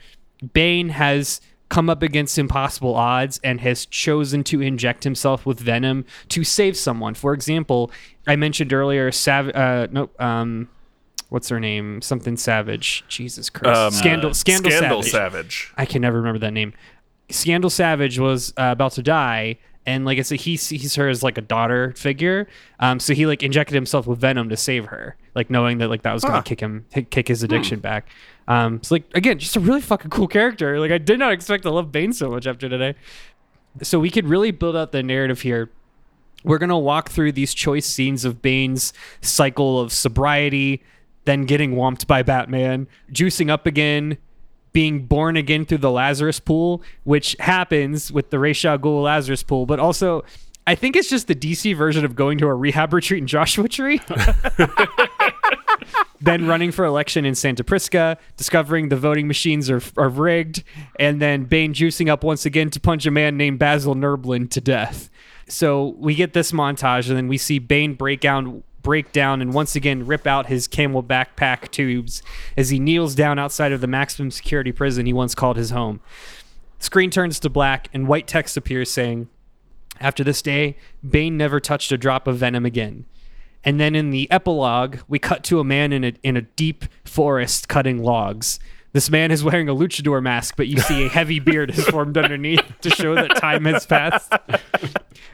Bane 0.52 0.90
has 0.90 1.40
come 1.72 1.88
up 1.88 2.02
against 2.02 2.36
impossible 2.36 2.94
odds 2.94 3.40
and 3.42 3.58
has 3.62 3.86
chosen 3.86 4.44
to 4.44 4.60
inject 4.60 5.04
himself 5.04 5.46
with 5.46 5.58
venom 5.58 6.04
to 6.28 6.44
save 6.44 6.76
someone. 6.76 7.14
For 7.14 7.32
example, 7.32 7.90
I 8.26 8.36
mentioned 8.36 8.74
earlier, 8.74 9.10
Sav- 9.10 9.54
uh, 9.54 9.86
no, 9.90 10.10
um, 10.18 10.68
what's 11.30 11.48
her 11.48 11.58
name? 11.58 12.02
Something 12.02 12.36
Savage. 12.36 13.04
Jesus 13.08 13.48
Christ. 13.48 13.78
Um, 13.78 13.90
Scandal, 13.90 14.34
Scandal, 14.34 14.70
Scandal 14.70 15.02
Savage. 15.02 15.12
Savage. 15.12 15.72
I 15.78 15.86
can 15.86 16.02
never 16.02 16.18
remember 16.18 16.40
that 16.40 16.52
name. 16.52 16.74
Scandal 17.30 17.70
Savage 17.70 18.18
was 18.18 18.52
uh, 18.58 18.68
about 18.72 18.92
to 18.92 19.02
die, 19.02 19.56
and 19.86 20.04
like 20.04 20.18
I 20.18 20.22
said, 20.22 20.40
he 20.40 20.56
sees 20.56 20.94
her 20.94 21.08
as 21.08 21.22
like 21.22 21.38
a 21.38 21.42
daughter 21.42 21.92
figure. 21.96 22.48
Um, 22.78 23.00
so 23.00 23.14
he 23.14 23.26
like 23.26 23.42
injected 23.42 23.74
himself 23.74 24.06
with 24.06 24.20
venom 24.20 24.48
to 24.48 24.56
save 24.56 24.86
her, 24.86 25.16
like 25.34 25.50
knowing 25.50 25.78
that 25.78 25.88
like 25.88 26.02
that 26.02 26.12
was 26.12 26.24
gonna 26.24 26.42
kick 26.42 26.60
him, 26.60 26.86
kick 27.10 27.28
his 27.28 27.42
addiction 27.42 27.80
back. 27.80 28.08
Um, 28.48 28.82
so 28.82 28.94
like 28.94 29.04
again, 29.14 29.38
just 29.38 29.56
a 29.56 29.60
really 29.60 29.80
fucking 29.80 30.10
cool 30.10 30.28
character. 30.28 30.78
Like 30.78 30.90
I 30.92 30.98
did 30.98 31.18
not 31.18 31.32
expect 31.32 31.64
to 31.64 31.70
love 31.70 31.90
Bane 31.92 32.12
so 32.12 32.28
much 32.28 32.46
after 32.46 32.68
today. 32.68 32.94
So 33.82 33.98
we 33.98 34.10
could 34.10 34.26
really 34.26 34.50
build 34.50 34.76
out 34.76 34.92
the 34.92 35.02
narrative 35.02 35.40
here 35.40 35.70
we're 36.44 36.58
going 36.58 36.70
to 36.70 36.76
walk 36.76 37.10
through 37.10 37.32
these 37.32 37.54
choice 37.54 37.86
scenes 37.86 38.24
of 38.24 38.42
Bane's 38.42 38.92
cycle 39.20 39.80
of 39.80 39.92
sobriety, 39.92 40.82
then 41.24 41.44
getting 41.44 41.74
whomped 41.74 42.06
by 42.06 42.22
Batman, 42.22 42.88
juicing 43.12 43.50
up 43.50 43.66
again, 43.66 44.18
being 44.72 45.06
born 45.06 45.36
again 45.36 45.64
through 45.64 45.78
the 45.78 45.90
Lazarus 45.90 46.40
pool, 46.40 46.82
which 47.04 47.36
happens 47.40 48.10
with 48.12 48.30
the 48.30 48.38
Ra's 48.38 48.64
al 48.64 48.78
Ghul 48.78 49.02
Lazarus 49.02 49.42
pool, 49.42 49.66
but 49.66 49.78
also 49.78 50.24
I 50.66 50.74
think 50.74 50.94
it's 50.96 51.10
just 51.10 51.26
the 51.26 51.34
DC 51.34 51.76
version 51.76 52.04
of 52.04 52.14
going 52.14 52.38
to 52.38 52.46
a 52.46 52.54
rehab 52.54 52.92
retreat 52.94 53.20
in 53.20 53.26
Joshua 53.26 53.68
Tree. 53.68 54.00
then 56.20 56.46
running 56.46 56.70
for 56.70 56.84
election 56.84 57.24
in 57.24 57.34
Santa 57.34 57.64
Prisca, 57.64 58.16
discovering 58.36 58.88
the 58.88 58.96
voting 58.96 59.26
machines 59.26 59.68
are, 59.68 59.82
are 59.96 60.08
rigged, 60.08 60.62
and 60.98 61.20
then 61.20 61.44
Bane 61.44 61.74
juicing 61.74 62.08
up 62.08 62.22
once 62.22 62.46
again 62.46 62.70
to 62.70 62.80
punch 62.80 63.06
a 63.06 63.10
man 63.10 63.36
named 63.36 63.58
Basil 63.58 63.96
Nerblin 63.96 64.48
to 64.50 64.60
death. 64.60 65.10
So 65.48 65.96
we 65.98 66.14
get 66.14 66.32
this 66.32 66.52
montage, 66.52 67.08
and 67.08 67.16
then 67.16 67.26
we 67.26 67.38
see 67.38 67.58
Bane 67.58 67.94
break 67.94 68.20
down, 68.20 68.62
break 68.82 69.12
down, 69.12 69.40
and 69.40 69.54
once 69.54 69.76
again 69.76 70.06
rip 70.06 70.26
out 70.26 70.46
his 70.46 70.66
camel 70.66 71.02
backpack 71.02 71.70
tubes 71.70 72.22
as 72.56 72.70
he 72.70 72.78
kneels 72.78 73.14
down 73.14 73.38
outside 73.38 73.72
of 73.72 73.80
the 73.80 73.86
maximum 73.86 74.30
security 74.30 74.72
prison 74.72 75.06
he 75.06 75.12
once 75.12 75.34
called 75.34 75.56
his 75.56 75.70
home. 75.70 76.00
Screen 76.78 77.10
turns 77.10 77.38
to 77.40 77.48
black, 77.48 77.88
and 77.92 78.08
white 78.08 78.26
text 78.26 78.56
appears 78.56 78.90
saying, 78.90 79.28
"After 80.00 80.24
this 80.24 80.42
day, 80.42 80.76
Bane 81.08 81.36
never 81.36 81.60
touched 81.60 81.92
a 81.92 81.98
drop 81.98 82.26
of 82.26 82.38
venom 82.38 82.66
again." 82.66 83.04
And 83.64 83.78
then 83.78 83.94
in 83.94 84.10
the 84.10 84.28
epilogue, 84.30 84.98
we 85.06 85.20
cut 85.20 85.44
to 85.44 85.60
a 85.60 85.64
man 85.64 85.92
in 85.92 86.02
a 86.02 86.12
in 86.24 86.36
a 86.36 86.42
deep 86.42 86.84
forest 87.04 87.68
cutting 87.68 88.02
logs. 88.02 88.58
This 88.92 89.08
man 89.08 89.30
is 89.30 89.42
wearing 89.42 89.68
a 89.68 89.74
luchador 89.74 90.22
mask, 90.22 90.54
but 90.56 90.68
you 90.68 90.78
see 90.78 91.06
a 91.06 91.08
heavy 91.08 91.40
beard 91.40 91.70
has 91.70 91.86
formed 91.86 92.18
underneath 92.18 92.62
to 92.82 92.90
show 92.90 93.14
that 93.14 93.36
time 93.36 93.64
has 93.64 93.86
passed. 93.86 94.32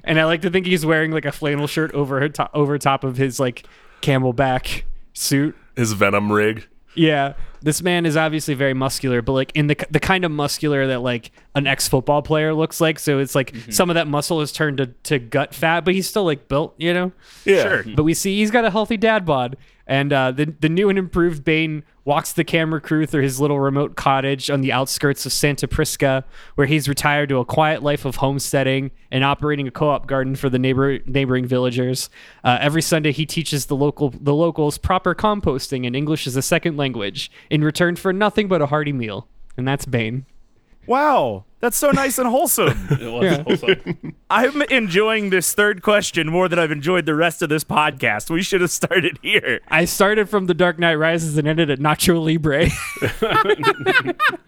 And 0.04 0.20
I 0.20 0.24
like 0.24 0.42
to 0.42 0.50
think 0.50 0.66
he's 0.66 0.86
wearing 0.86 1.10
like 1.10 1.24
a 1.24 1.32
flannel 1.32 1.66
shirt 1.66 1.92
over 1.92 2.28
to- 2.28 2.50
over 2.54 2.78
top 2.78 3.02
of 3.02 3.16
his 3.16 3.40
like 3.40 3.66
camelback 4.00 4.82
suit. 5.12 5.56
His 5.76 5.92
Venom 5.92 6.30
rig. 6.30 6.68
Yeah, 6.94 7.34
this 7.62 7.82
man 7.82 8.06
is 8.06 8.16
obviously 8.16 8.54
very 8.54 8.74
muscular, 8.74 9.22
but 9.22 9.32
like 9.32 9.52
in 9.54 9.66
the 9.66 9.76
the 9.90 10.00
kind 10.00 10.24
of 10.24 10.30
muscular 10.30 10.86
that 10.88 11.00
like 11.00 11.30
an 11.54 11.66
ex 11.66 11.88
football 11.88 12.22
player 12.22 12.54
looks 12.54 12.80
like. 12.80 12.98
So 12.98 13.18
it's 13.18 13.34
like 13.34 13.52
mm-hmm. 13.52 13.70
some 13.70 13.90
of 13.90 13.94
that 13.94 14.06
muscle 14.06 14.40
is 14.40 14.52
turned 14.52 14.78
to, 14.78 14.86
to 14.86 15.18
gut 15.18 15.54
fat, 15.54 15.84
but 15.84 15.94
he's 15.94 16.08
still 16.08 16.24
like 16.24 16.48
built, 16.48 16.74
you 16.78 16.94
know. 16.94 17.12
Yeah. 17.44 17.62
Sure. 17.62 17.84
But 17.94 18.04
we 18.04 18.14
see 18.14 18.38
he's 18.38 18.50
got 18.50 18.64
a 18.64 18.70
healthy 18.70 18.96
dad 18.96 19.24
bod, 19.24 19.56
and 19.88 20.12
uh, 20.12 20.30
the 20.30 20.54
the 20.60 20.68
new 20.68 20.90
and 20.90 20.98
improved 20.98 21.42
Bane 21.44 21.82
walks 22.04 22.32
the 22.32 22.44
camera 22.44 22.80
crew 22.80 23.06
through 23.06 23.22
his 23.22 23.40
little 23.40 23.58
remote 23.58 23.96
cottage 23.96 24.50
on 24.50 24.60
the 24.60 24.72
outskirts 24.72 25.26
of 25.26 25.32
Santa 25.32 25.66
Prisca, 25.66 26.24
where 26.54 26.66
he's 26.66 26.88
retired 26.88 27.30
to 27.30 27.38
a 27.38 27.44
quiet 27.44 27.82
life 27.82 28.04
of 28.04 28.16
homesteading 28.16 28.90
and 29.10 29.24
operating 29.24 29.66
a 29.66 29.70
co-op 29.70 30.06
garden 30.06 30.36
for 30.36 30.48
the 30.48 30.58
neighbor 30.58 30.98
neighboring 31.06 31.46
villagers. 31.46 32.10
Uh, 32.44 32.58
every 32.60 32.82
Sunday, 32.82 33.12
he 33.12 33.26
teaches 33.26 33.66
the 33.66 33.76
local 33.76 34.10
the 34.10 34.34
locals 34.34 34.76
proper 34.76 35.14
composting 35.14 35.86
and 35.86 35.96
English 35.96 36.26
as 36.26 36.36
a 36.36 36.42
second 36.42 36.76
language 36.76 37.30
in 37.50 37.64
return 37.64 37.96
for 37.96 38.12
nothing 38.12 38.46
but 38.46 38.60
a 38.60 38.66
hearty 38.66 38.92
meal, 38.92 39.26
and 39.56 39.66
that's 39.66 39.86
Bane. 39.86 40.26
Wow, 40.88 41.44
that's 41.60 41.76
so 41.76 41.90
nice 41.90 42.18
and 42.18 42.26
wholesome. 42.26 42.88
It 42.98 43.12
was 43.12 43.60
wholesome. 43.60 44.14
I'm 44.30 44.62
enjoying 44.62 45.28
this 45.28 45.52
third 45.52 45.82
question 45.82 46.28
more 46.28 46.48
than 46.48 46.58
I've 46.58 46.72
enjoyed 46.72 47.04
the 47.04 47.14
rest 47.14 47.42
of 47.42 47.50
this 47.50 47.62
podcast. 47.62 48.30
We 48.30 48.42
should 48.42 48.62
have 48.62 48.70
started 48.70 49.18
here. 49.22 49.60
I 49.68 49.84
started 49.84 50.30
from 50.30 50.46
The 50.46 50.54
Dark 50.54 50.78
Knight 50.78 50.94
Rises 50.94 51.36
and 51.36 51.46
ended 51.46 51.70
at 51.70 51.78
Nacho 51.78 52.24
Libre. 52.24 52.68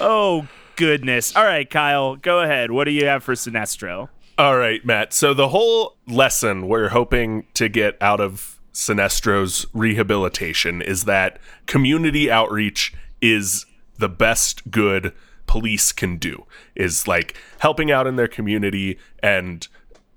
Oh, 0.00 0.46
goodness. 0.76 1.34
All 1.34 1.44
right, 1.44 1.68
Kyle, 1.68 2.14
go 2.16 2.40
ahead. 2.40 2.70
What 2.70 2.84
do 2.84 2.90
you 2.92 3.06
have 3.06 3.24
for 3.24 3.34
Sinestro? 3.34 4.08
All 4.36 4.56
right, 4.56 4.84
Matt. 4.84 5.12
So 5.12 5.34
the 5.34 5.48
whole 5.48 5.96
lesson 6.06 6.68
we're 6.68 6.90
hoping 6.90 7.46
to 7.54 7.68
get 7.68 7.96
out 8.00 8.20
of 8.20 8.60
Sinestro's 8.72 9.66
rehabilitation 9.72 10.80
is 10.80 11.04
that 11.04 11.40
community 11.66 12.30
outreach 12.30 12.94
is 13.20 13.66
the 13.98 14.08
best 14.08 14.70
good 14.70 15.12
police 15.46 15.92
can 15.92 16.16
do. 16.16 16.46
Is 16.74 17.08
like 17.08 17.36
helping 17.58 17.90
out 17.90 18.06
in 18.06 18.16
their 18.16 18.28
community 18.28 18.98
and 19.20 19.66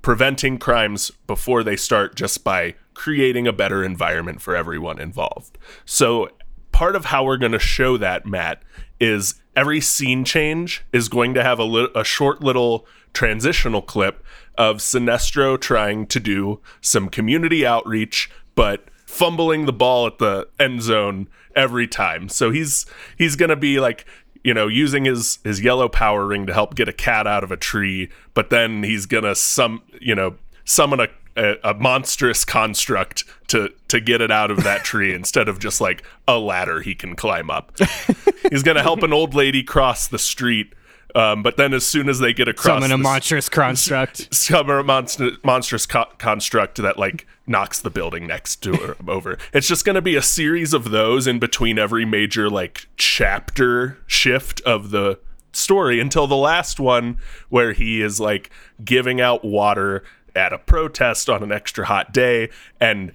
preventing 0.01 0.57
crimes 0.57 1.11
before 1.27 1.63
they 1.63 1.75
start 1.75 2.15
just 2.15 2.43
by 2.43 2.75
creating 2.93 3.47
a 3.47 3.53
better 3.53 3.83
environment 3.83 4.41
for 4.41 4.55
everyone 4.55 4.99
involved. 4.99 5.57
So 5.85 6.29
part 6.71 6.95
of 6.95 7.05
how 7.05 7.23
we're 7.23 7.37
going 7.37 7.51
to 7.51 7.59
show 7.59 7.97
that 7.97 8.25
Matt 8.25 8.61
is 8.99 9.35
every 9.55 9.81
scene 9.81 10.23
change 10.23 10.83
is 10.91 11.09
going 11.09 11.33
to 11.33 11.43
have 11.43 11.59
a, 11.59 11.63
li- 11.63 11.89
a 11.95 12.03
short 12.03 12.43
little 12.43 12.85
transitional 13.13 13.81
clip 13.81 14.23
of 14.57 14.77
Sinestro 14.77 15.59
trying 15.59 16.07
to 16.07 16.19
do 16.19 16.61
some 16.81 17.09
community 17.09 17.65
outreach 17.65 18.29
but 18.55 18.85
fumbling 19.11 19.65
the 19.65 19.73
ball 19.73 20.07
at 20.07 20.17
the 20.19 20.47
end 20.59 20.81
zone 20.81 21.27
every 21.55 21.87
time. 21.87 22.29
So 22.29 22.49
he's 22.49 22.85
he's 23.17 23.35
going 23.35 23.49
to 23.49 23.55
be 23.55 23.79
like 23.79 24.05
you 24.43 24.53
know 24.53 24.67
using 24.67 25.05
his 25.05 25.39
his 25.43 25.61
yellow 25.61 25.89
power 25.89 26.25
ring 26.25 26.47
to 26.47 26.53
help 26.53 26.75
get 26.75 26.87
a 26.87 26.93
cat 26.93 27.27
out 27.27 27.43
of 27.43 27.51
a 27.51 27.57
tree, 27.57 28.09
but 28.33 28.49
then 28.49 28.83
he's 28.83 29.05
going 29.05 29.25
to 29.25 29.35
some 29.35 29.83
you 29.99 30.15
know 30.15 30.35
summon 30.63 31.01
a 31.01 31.07
a, 31.35 31.55
a 31.63 31.73
monstrous 31.73 32.45
construct 32.45 33.23
to 33.47 33.71
to 33.87 33.99
get 33.99 34.21
it 34.21 34.31
out 34.31 34.51
of 34.51 34.63
that 34.63 34.83
tree 34.83 35.13
instead 35.21 35.47
of 35.47 35.59
just 35.59 35.81
like 35.81 36.03
a 36.27 36.37
ladder 36.37 36.81
he 36.81 36.95
can 36.95 37.15
climb 37.15 37.49
up. 37.49 37.77
He's 38.49 38.63
gonna 38.63 38.81
help 38.81 39.03
an 39.03 39.13
old 39.13 39.33
lady 39.33 39.63
cross 39.63 40.07
the 40.07 40.19
street, 40.19 40.73
um, 41.15 41.43
but 41.43 41.57
then 41.57 41.73
as 41.73 41.85
soon 41.85 42.09
as 42.09 42.19
they 42.19 42.33
get 42.33 42.47
across, 42.47 42.75
Summon 42.81 42.91
a 42.91 42.97
the- 42.97 43.03
monstrous 43.03 43.49
construct. 43.49 44.33
summon 44.33 44.77
a 44.77 44.83
monster, 44.83 45.31
monstrous 45.43 45.85
co- 45.85 46.09
construct 46.17 46.77
that 46.77 46.97
like 46.97 47.27
knocks 47.47 47.79
the 47.81 47.89
building 47.89 48.27
next 48.27 48.57
to 48.63 48.73
her 48.73 48.95
over. 49.07 49.37
It's 49.53 49.67
just 49.67 49.85
going 49.85 49.95
to 49.95 50.01
be 50.01 50.15
a 50.15 50.21
series 50.21 50.73
of 50.73 50.91
those 50.91 51.27
in 51.27 51.39
between 51.39 51.77
every 51.79 52.05
major 52.05 52.49
like 52.49 52.87
chapter 52.97 53.97
shift 54.07 54.61
of 54.61 54.91
the 54.91 55.19
story 55.53 55.99
until 55.99 56.27
the 56.27 56.37
last 56.37 56.79
one 56.79 57.17
where 57.49 57.73
he 57.73 58.01
is 58.01 58.19
like 58.19 58.49
giving 58.85 59.19
out 59.19 59.43
water 59.43 60.03
at 60.33 60.53
a 60.53 60.57
protest 60.57 61.29
on 61.29 61.43
an 61.43 61.51
extra 61.51 61.85
hot 61.85 62.13
day 62.13 62.49
and 62.79 63.11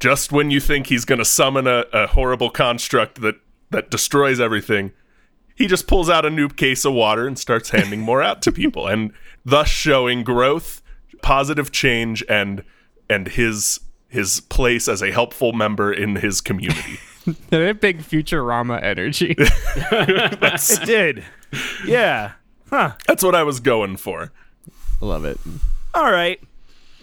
just 0.00 0.32
when 0.32 0.50
you 0.50 0.60
think 0.60 0.86
he's 0.86 1.04
going 1.04 1.18
to 1.18 1.24
summon 1.26 1.66
a, 1.66 1.84
a 1.92 2.06
horrible 2.06 2.48
construct 2.48 3.20
that 3.20 3.34
that 3.70 3.90
destroys 3.90 4.40
everything 4.40 4.92
he 5.58 5.66
just 5.66 5.86
pulls 5.86 6.08
out 6.08 6.24
a 6.24 6.30
new 6.30 6.48
case 6.48 6.84
of 6.84 6.94
water 6.94 7.26
and 7.26 7.38
starts 7.38 7.70
handing 7.70 8.00
more 8.00 8.22
out 8.22 8.40
to 8.42 8.52
people 8.52 8.86
and 8.86 9.12
thus 9.44 9.68
showing 9.68 10.22
growth 10.22 10.80
positive 11.20 11.72
change 11.72 12.24
and 12.28 12.64
and 13.10 13.28
his 13.28 13.80
his 14.08 14.40
place 14.40 14.88
as 14.88 15.02
a 15.02 15.10
helpful 15.10 15.52
member 15.52 15.92
in 15.92 16.16
his 16.16 16.40
community 16.40 16.98
They're 17.50 17.74
big 17.74 17.98
Futurama 17.98 18.82
energy. 18.82 19.34
It 19.38 20.86
did. 20.86 21.24
Yeah. 21.84 22.32
Huh. 22.70 22.92
that's 23.06 23.22
what 23.22 23.34
i 23.34 23.42
was 23.42 23.60
going 23.60 23.96
for 23.96 24.30
Love 25.00 25.24
it. 25.24 25.38
All 25.94 26.10
right. 26.10 26.40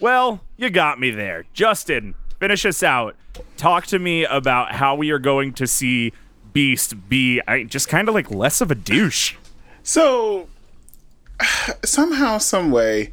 Well, 0.00 0.40
you 0.56 0.68
got 0.68 1.00
me 1.00 1.10
there. 1.10 1.46
Justin, 1.54 2.14
finish 2.38 2.66
us 2.66 2.82
out. 2.82 3.16
Talk 3.56 3.86
to 3.86 3.98
me 3.98 4.24
about 4.24 4.72
how 4.72 4.94
we 4.94 5.10
are 5.10 5.18
going 5.18 5.54
to 5.54 5.66
see 5.66 6.12
Beast 6.56 7.08
be 7.08 7.40
I, 7.46 7.64
just 7.64 7.88
kind 7.88 8.08
of 8.08 8.14
like 8.14 8.30
less 8.30 8.60
of 8.60 8.70
a 8.70 8.74
douche. 8.74 9.34
So 9.82 10.48
somehow, 11.84 12.38
some 12.38 12.70
way, 12.70 13.12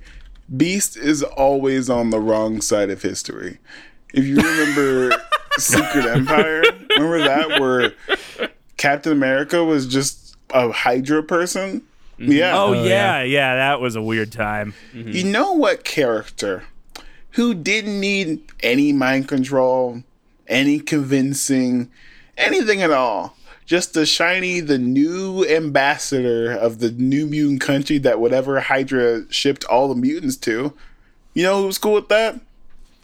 Beast 0.55 0.97
is 0.97 1.23
always 1.23 1.89
on 1.89 2.09
the 2.09 2.19
wrong 2.19 2.61
side 2.61 2.89
of 2.89 3.01
history. 3.01 3.59
If 4.13 4.25
you 4.25 4.37
remember 4.37 5.15
Secret 5.57 6.05
Empire, 6.05 6.63
remember 6.97 7.19
that 7.19 7.59
where 7.59 7.93
Captain 8.77 9.11
America 9.11 9.63
was 9.63 9.87
just 9.87 10.37
a 10.53 10.71
Hydra 10.71 11.23
person? 11.23 11.81
Mm-hmm. 12.19 12.31
Yeah. 12.31 12.57
Oh, 12.57 12.73
oh 12.75 12.83
yeah, 12.83 13.23
yeah, 13.23 13.55
that 13.55 13.81
was 13.81 13.95
a 13.95 14.01
weird 14.01 14.31
time. 14.31 14.73
Mm-hmm. 14.93 15.11
You 15.11 15.23
know 15.25 15.53
what 15.53 15.83
character 15.83 16.63
who 17.31 17.53
didn't 17.53 17.99
need 17.99 18.41
any 18.61 18.93
mind 18.93 19.27
control, 19.27 20.03
any 20.47 20.79
convincing, 20.79 21.89
anything 22.37 22.81
at 22.81 22.91
all? 22.91 23.35
Just 23.65 23.93
the 23.93 24.05
shiny, 24.05 24.59
the 24.59 24.77
new 24.77 25.45
ambassador 25.45 26.51
of 26.51 26.79
the 26.79 26.91
new 26.91 27.25
mutant 27.25 27.61
country 27.61 27.97
that 27.99 28.19
whatever 28.19 28.59
Hydra 28.59 29.31
shipped 29.31 29.63
all 29.65 29.87
the 29.87 29.95
mutants 29.95 30.35
to. 30.37 30.73
You 31.33 31.43
know 31.43 31.63
who's 31.63 31.77
cool 31.77 31.93
with 31.93 32.09
that? 32.09 32.39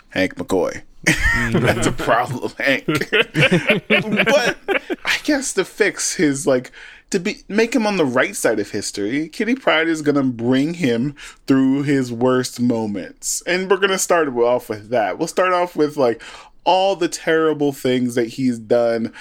Hank 0.09 0.35
McCoy. 0.35 0.83
That's 1.51 1.87
a 1.87 1.91
problem, 1.91 2.51
Hank. 2.57 2.85
but 2.87 4.57
I 5.05 5.17
guess 5.23 5.53
to 5.53 5.63
fix 5.63 6.15
his 6.15 6.45
like 6.45 6.71
to 7.11 7.19
be 7.19 7.43
make 7.47 7.73
him 7.73 7.87
on 7.87 7.97
the 7.97 8.05
right 8.05 8.35
side 8.35 8.59
of 8.59 8.71
history, 8.71 9.29
Kitty 9.29 9.55
Pryde 9.55 9.87
is 9.87 10.01
gonna 10.01 10.23
bring 10.23 10.75
him 10.75 11.15
through 11.47 11.83
his 11.83 12.11
worst 12.11 12.59
moments. 12.59 13.41
And 13.47 13.69
we're 13.69 13.77
gonna 13.77 13.97
start 13.97 14.27
off 14.27 14.69
with 14.69 14.89
that. 14.89 15.17
We'll 15.17 15.27
start 15.27 15.53
off 15.53 15.75
with 15.75 15.97
like 15.97 16.21
all 16.69 16.95
the 16.95 17.07
terrible 17.09 17.71
things 17.73 18.15
that 18.15 18.27
he's 18.27 18.59
done. 18.59 19.11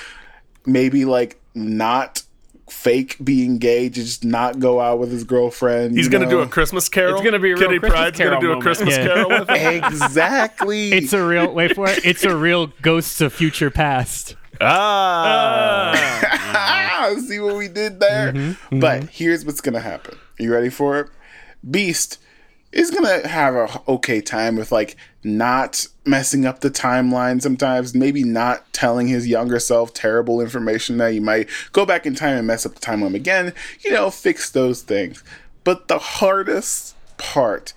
Maybe 0.67 1.05
like 1.07 1.41
not 1.55 2.23
fake 2.69 3.17
being 3.25 3.57
gay, 3.59 3.89
just 3.89 4.23
not 4.25 4.59
go 4.59 4.79
out 4.81 4.99
with 4.99 5.11
his 5.11 5.25
girlfriend. 5.25 5.97
he's 5.97 6.09
gonna 6.11 6.27
know? 6.27 6.31
do 6.31 6.39
a 6.41 6.47
christmas 6.47 6.87
carol 6.91 7.15
It's 7.15 7.25
gonna 7.25 7.39
be 7.39 7.53
a 7.53 7.55
real 7.57 7.67
kitty 7.67 7.79
Christmas 7.79 7.91
pride's 7.99 8.19
Carol 8.19 8.33
gonna 8.33 8.41
do 8.43 8.47
a 8.47 8.49
moment. 8.57 8.63
christmas 8.63 8.97
Yeah. 8.99 9.07
carol 9.07 9.29
with 9.31 9.49
him 9.49 9.85
exactly. 9.85 10.93
It's 10.99 11.13
a 11.15 11.25
real 11.27 11.51
wait 11.55 11.75
for 11.75 11.89
it. 11.89 12.05
It's 12.05 12.25
a 12.25 12.37
real 12.37 12.67
ghosts 12.83 13.23
of 13.23 13.33
future 13.33 13.71
past. 13.71 14.37
ah 14.61 15.93
ah, 15.95 17.15
see 17.27 17.39
what 17.41 17.57
we 17.57 17.69
did 17.69 18.01
there? 18.01 18.57
But 18.71 19.05
here's 19.09 19.47
what's 19.47 19.63
gonna 19.63 19.81
happen. 19.81 20.19
Are 20.39 20.43
you 20.43 20.53
ready 20.53 20.69
for 20.69 20.99
it? 21.01 21.09
Beast 21.69 22.19
is 22.73 22.91
gonna 22.91 23.27
have 23.27 23.55
a 23.55 23.83
okay 23.89 24.21
time 24.21 24.57
with 24.57 24.71
like 24.71 24.97
not 25.25 25.87
messing 26.05 26.47
up 26.47 26.61
the 26.61 26.71
timeline 26.71 27.41
sometimes, 27.41 27.95
maybe 27.95 28.25
not 28.25 28.71
telling 28.73 29.09
his 29.09 29.27
younger 29.27 29.59
self 29.59 29.95
terrible 29.95 30.41
information 30.41 30.99
that 30.99 31.09
you 31.09 31.21
might 31.21 31.49
go 31.73 31.87
back 31.87 32.07
in 32.07 32.15
time 32.15 32.37
and 32.37 32.47
mess 32.47 32.67
up 32.67 32.75
the 32.75 32.81
timeline 32.81 33.15
again, 33.15 33.53
you 33.81 33.91
know, 33.93 34.11
fix 34.11 34.51
those 34.51 34.83
things. 34.83 35.23
But 35.65 35.89
the 35.89 35.99
hardest 35.99 36.95
part 37.17 37.73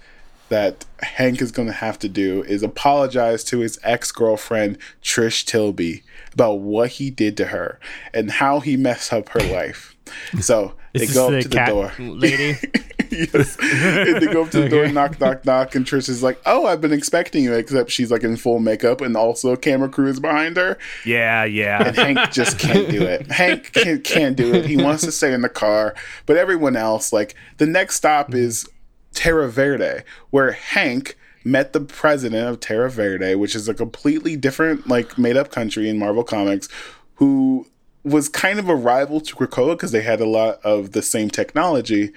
that 0.50 0.86
Hank 1.00 1.42
is 1.42 1.52
going 1.52 1.70
to 1.70 1.74
have 1.74 1.98
to 2.00 2.10
do 2.10 2.44
is 2.44 2.62
apologize 2.62 3.44
to 3.46 3.60
his 3.60 3.80
ex 3.84 4.12
girlfriend, 4.12 4.78
Trish 5.02 5.46
Tilby, 5.46 6.04
about 6.34 6.60
what 6.60 6.90
he 6.92 7.10
did 7.10 7.38
to 7.38 7.46
her 7.48 7.80
and 8.14 8.30
how 8.30 8.60
he 8.60 8.76
messed 8.76 9.14
up 9.14 9.30
her 9.30 9.40
life. 9.40 9.96
So 10.42 10.74
they 10.94 11.08
go 11.08 11.28
up 11.28 11.32
the 11.32 11.42
to 11.44 11.48
the 11.48 11.66
door. 11.66 11.94
lady? 11.98 12.58
yes. 13.12 13.58
And 13.60 14.22
they 14.22 14.32
go 14.32 14.44
up 14.44 14.52
to 14.52 14.62
the 14.62 14.70
door, 14.70 14.88
knock, 14.88 15.20
knock, 15.20 15.46
knock, 15.46 15.76
and 15.76 15.86
Trish 15.86 16.10
is 16.10 16.24
like, 16.24 16.42
"Oh, 16.46 16.66
I've 16.66 16.82
been 16.82 16.94
expecting 16.94 17.44
you," 17.44 17.54
except 17.54 17.92
she's 17.92 18.12
like 18.12 18.24
in 18.24 18.38
full 18.38 18.60
makeup, 18.60 19.02
and 19.02 19.16
also 19.16 19.52
a 19.52 19.58
camera 19.58 19.90
crew 19.90 20.08
is 20.08 20.20
behind 20.20 20.58
her. 20.58 20.78
Yeah, 21.06 21.44
yeah. 21.44 21.88
And 21.88 21.96
Hank 21.96 22.32
just 22.32 22.60
can't 22.60 22.90
do 22.90 23.04
it. 23.04 23.28
Hank 23.32 23.74
can't, 23.74 24.04
can't 24.04 24.36
do 24.36 24.54
it. 24.54 24.66
He 24.66 24.78
wants 24.78 25.04
to 25.04 25.12
stay 25.12 25.34
in 25.34 25.42
the 25.42 25.50
car, 25.50 25.96
but 26.26 26.38
everyone 26.38 26.76
else, 26.76 27.14
like 27.14 27.36
the 27.58 27.66
next 27.66 27.96
stop 27.96 28.34
is 28.34 28.68
Terra 29.14 29.50
Verde, 29.50 30.04
where 30.30 30.52
Hank 30.52 31.18
met 31.44 31.74
the 31.74 31.82
president 31.82 32.48
of 32.48 32.60
Terra 32.60 32.90
Verde, 32.90 33.36
which 33.36 33.56
is 33.56 33.68
a 33.68 33.74
completely 33.74 34.36
different, 34.36 34.88
like, 34.88 35.18
made 35.18 35.38
up 35.38 35.52
country 35.52 35.90
in 35.90 35.98
Marvel 35.98 36.24
Comics, 36.24 36.70
who 37.16 37.66
was 38.04 38.30
kind 38.30 38.60
of 38.60 38.70
a 38.70 38.76
rival 38.76 39.22
to 39.22 39.36
Krakoa 39.36 39.74
because 39.74 39.92
they 39.92 40.02
had 40.02 40.22
a 40.22 40.26
lot 40.26 40.60
of 40.64 40.92
the 40.92 41.02
same 41.02 41.30
technology. 41.30 42.12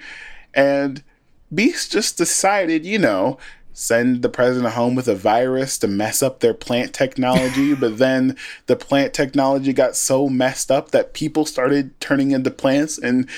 And 0.55 1.03
Beast 1.53 1.91
just 1.91 2.17
decided, 2.17 2.85
you 2.85 2.97
know, 2.97 3.37
send 3.73 4.21
the 4.21 4.29
president 4.29 4.73
home 4.73 4.95
with 4.95 5.07
a 5.07 5.15
virus 5.15 5.77
to 5.77 5.87
mess 5.87 6.23
up 6.23 6.39
their 6.39 6.53
plant 6.53 6.93
technology. 6.93 7.75
but 7.75 7.97
then 7.97 8.37
the 8.67 8.75
plant 8.75 9.13
technology 9.13 9.73
got 9.73 9.95
so 9.95 10.29
messed 10.29 10.71
up 10.71 10.91
that 10.91 11.13
people 11.13 11.45
started 11.45 11.99
turning 11.99 12.31
into 12.31 12.49
plants 12.49 12.97
and 12.97 13.29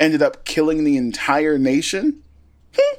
ended 0.00 0.22
up 0.22 0.44
killing 0.44 0.84
the 0.84 0.96
entire 0.96 1.58
nation. 1.58 2.22
Hmm. 2.76 2.96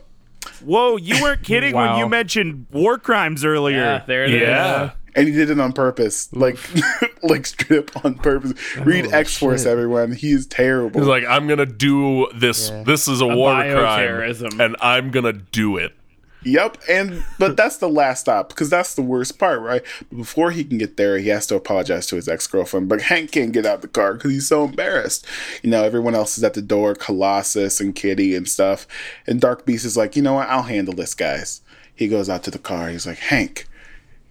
Whoa, 0.64 0.98
you 0.98 1.22
weren't 1.22 1.44
kidding 1.44 1.76
when 1.76 1.98
you 1.98 2.08
mentioned 2.08 2.68
war 2.72 2.98
crimes 2.98 3.44
earlier. 3.44 3.78
Yeah, 3.78 4.04
there 4.06 4.24
it 4.24 4.34
is. 4.34 4.92
Yeah. 5.16 5.20
And 5.20 5.28
he 5.28 5.34
did 5.34 5.50
it 5.50 5.60
on 5.60 5.74
purpose, 5.74 6.32
like, 6.34 6.58
like 7.24 7.46
straight 7.46 7.80
up 7.80 8.06
on 8.06 8.16
purpose. 8.16 8.54
Oh, 8.78 8.84
Read 8.84 9.14
X 9.14 9.38
Force, 9.38 9.66
everyone. 9.66 10.12
He 10.14 10.32
is 10.32 10.48
terrible. 10.48 11.00
He's 11.00 11.08
like, 11.08 11.26
I'm 11.26 11.48
gonna 11.48 11.66
do 11.66 12.28
this. 12.36 12.70
This 12.86 13.08
is 13.08 13.22
a, 13.22 13.28
war 13.28 13.52
crime, 13.52 13.72
bioterrorism. 13.72 14.60
and 14.60 14.76
I'm 14.82 15.12
gonna 15.12 15.34
do 15.34 15.78
it. 15.78 15.94
Yep, 16.46 16.78
and 16.90 17.24
but 17.40 17.56
that's 17.58 17.78
the 17.78 17.90
last 17.90 18.22
stop 18.22 18.50
because 18.50 18.70
that's 18.70 18.96
the 18.96 19.02
worst 19.02 19.40
part, 19.40 19.62
right? 19.62 19.84
Before 20.16 20.52
he 20.52 20.64
can 20.64 20.78
get 20.78 20.98
there, 20.98 21.18
he 21.18 21.30
has 21.30 21.48
to 21.48 21.56
apologize 21.56 22.08
to 22.08 22.16
his 22.16 22.28
ex 22.28 22.48
girlfriend. 22.48 22.90
But 22.90 23.04
Hank 23.04 23.32
can't 23.32 23.52
get 23.52 23.66
out 23.66 23.82
the 23.82 23.88
car 23.88 24.14
because 24.14 24.32
he's 24.32 24.48
so 24.48 24.66
embarrassed. 24.66 25.26
You 25.62 25.70
know, 25.70 25.84
everyone 25.84 26.16
else 26.16 26.38
is 26.38 26.44
at 26.44 26.54
the 26.54 26.62
door, 26.62 26.96
Colossus 26.96 27.80
and 27.80 27.96
Kitty 27.96 28.36
and 28.36 28.48
stuff. 28.48 28.88
And 29.28 29.40
Dark 29.40 29.66
Beast 29.66 29.86
is 29.86 29.98
like, 29.98 30.16
you 30.16 30.22
know 30.22 30.34
what? 30.34 30.50
I'll 30.50 30.64
handle 30.64 30.94
this, 30.94 31.14
guys. 31.14 31.62
He 31.96 32.08
goes 32.08 32.30
out 32.30 32.44
to 32.44 32.52
the 32.52 32.60
car. 32.60 32.90
He's 32.90 33.06
like, 33.06 33.20
Hank, 33.20 33.68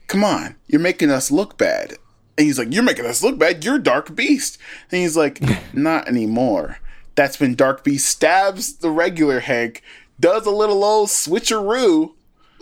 come 0.07 0.24
on, 0.24 0.57
you're 0.66 0.80
making 0.80 1.11
us 1.11 1.30
look 1.30 1.59
bad. 1.59 1.94
And 2.38 2.46
he's 2.46 2.59
like, 2.59 2.72
You're 2.72 2.82
making 2.82 3.07
us 3.07 3.22
look 3.22 3.38
bad. 3.38 3.64
You're 3.64 3.78
Dark 3.78 4.14
Beast. 4.14 4.59
And 4.90 5.00
he's 5.00 5.16
like, 5.16 5.40
Not 5.74 6.09
anymore. 6.09 6.78
That's 7.14 7.38
when 7.38 7.55
Dark 7.55 7.84
Beast 7.84 8.09
stabs 8.09 8.74
the 8.74 8.90
regular 8.90 9.40
Hank, 9.40 9.82
does 10.18 10.46
a 10.46 10.50
little 10.50 10.82
old 10.82 11.09
switcheroo, 11.09 12.14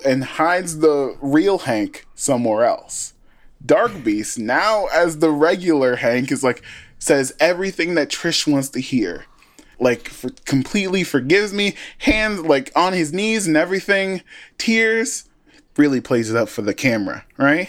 and 0.04 0.24
hides 0.24 0.78
the 0.78 1.16
real 1.20 1.58
Hank 1.58 2.06
somewhere 2.14 2.64
else. 2.64 3.14
Dark 3.64 4.02
Beast, 4.02 4.38
now 4.38 4.86
as 4.86 5.18
the 5.18 5.30
regular 5.30 5.96
Hank, 5.96 6.32
is 6.32 6.42
like, 6.42 6.62
says 6.98 7.34
everything 7.38 7.94
that 7.94 8.08
Trish 8.08 8.50
wants 8.50 8.70
to 8.70 8.80
hear. 8.80 9.26
Like, 9.78 10.08
for, 10.08 10.30
completely 10.44 11.04
forgives 11.04 11.52
me, 11.52 11.74
hands 11.98 12.40
like 12.40 12.72
on 12.74 12.92
his 12.92 13.12
knees 13.12 13.46
and 13.46 13.56
everything, 13.56 14.22
tears, 14.58 15.24
really 15.76 16.00
plays 16.00 16.30
it 16.30 16.36
up 16.36 16.48
for 16.48 16.62
the 16.62 16.74
camera, 16.74 17.24
right? 17.36 17.68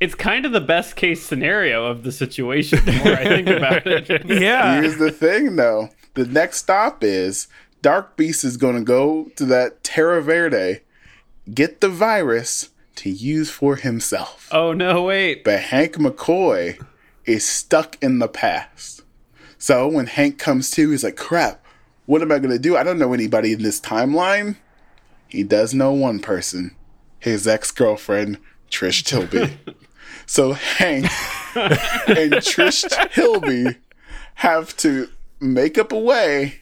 It's 0.00 0.14
kind 0.14 0.44
of 0.44 0.52
the 0.52 0.60
best 0.60 0.96
case 0.96 1.22
scenario 1.22 1.86
of 1.86 2.02
the 2.02 2.10
situation. 2.12 2.84
The 2.84 2.92
more 2.92 3.12
I 3.14 3.24
think 3.24 3.48
about 3.48 3.86
it, 3.86 4.24
Yeah. 4.28 4.80
Here's 4.80 4.96
the 4.98 5.12
thing, 5.12 5.56
though. 5.56 5.90
The 6.14 6.26
next 6.26 6.58
stop 6.58 7.04
is 7.04 7.46
Dark 7.82 8.16
Beast 8.16 8.42
is 8.44 8.56
going 8.56 8.74
to 8.76 8.82
go 8.82 9.30
to 9.36 9.44
that 9.46 9.84
Terra 9.84 10.20
Verde, 10.20 10.80
get 11.54 11.80
the 11.80 11.88
virus 11.88 12.70
to 12.96 13.10
use 13.10 13.48
for 13.50 13.76
himself. 13.76 14.48
oh 14.52 14.72
no, 14.72 15.04
wait. 15.04 15.44
But 15.44 15.60
Hank 15.60 15.94
McCoy 15.94 16.84
is 17.24 17.46
stuck 17.46 17.96
in 18.02 18.18
the 18.18 18.28
past. 18.28 19.02
So 19.56 19.86
when 19.86 20.06
Hank 20.06 20.38
comes 20.38 20.70
to, 20.72 20.90
he's 20.90 21.04
like, 21.04 21.16
crap, 21.16 21.64
what 22.06 22.20
am 22.22 22.32
I 22.32 22.38
going 22.40 22.50
to 22.50 22.58
do? 22.58 22.76
I 22.76 22.82
don't 22.82 22.98
know 22.98 23.12
anybody 23.14 23.52
in 23.52 23.62
this 23.62 23.80
timeline. 23.80 24.56
He 25.28 25.44
does 25.44 25.72
know 25.72 25.92
one 25.92 26.18
person 26.18 26.74
his 27.22 27.46
ex 27.46 27.70
girlfriend, 27.70 28.38
Trish 28.70 29.04
Tilby. 29.04 29.56
so 30.26 30.52
Hank 30.54 31.04
and 31.54 32.32
Trish 32.42 32.84
Tilby 33.12 33.76
have 34.34 34.76
to 34.78 35.08
make 35.40 35.78
up 35.78 35.92
a 35.92 35.98
way 35.98 36.60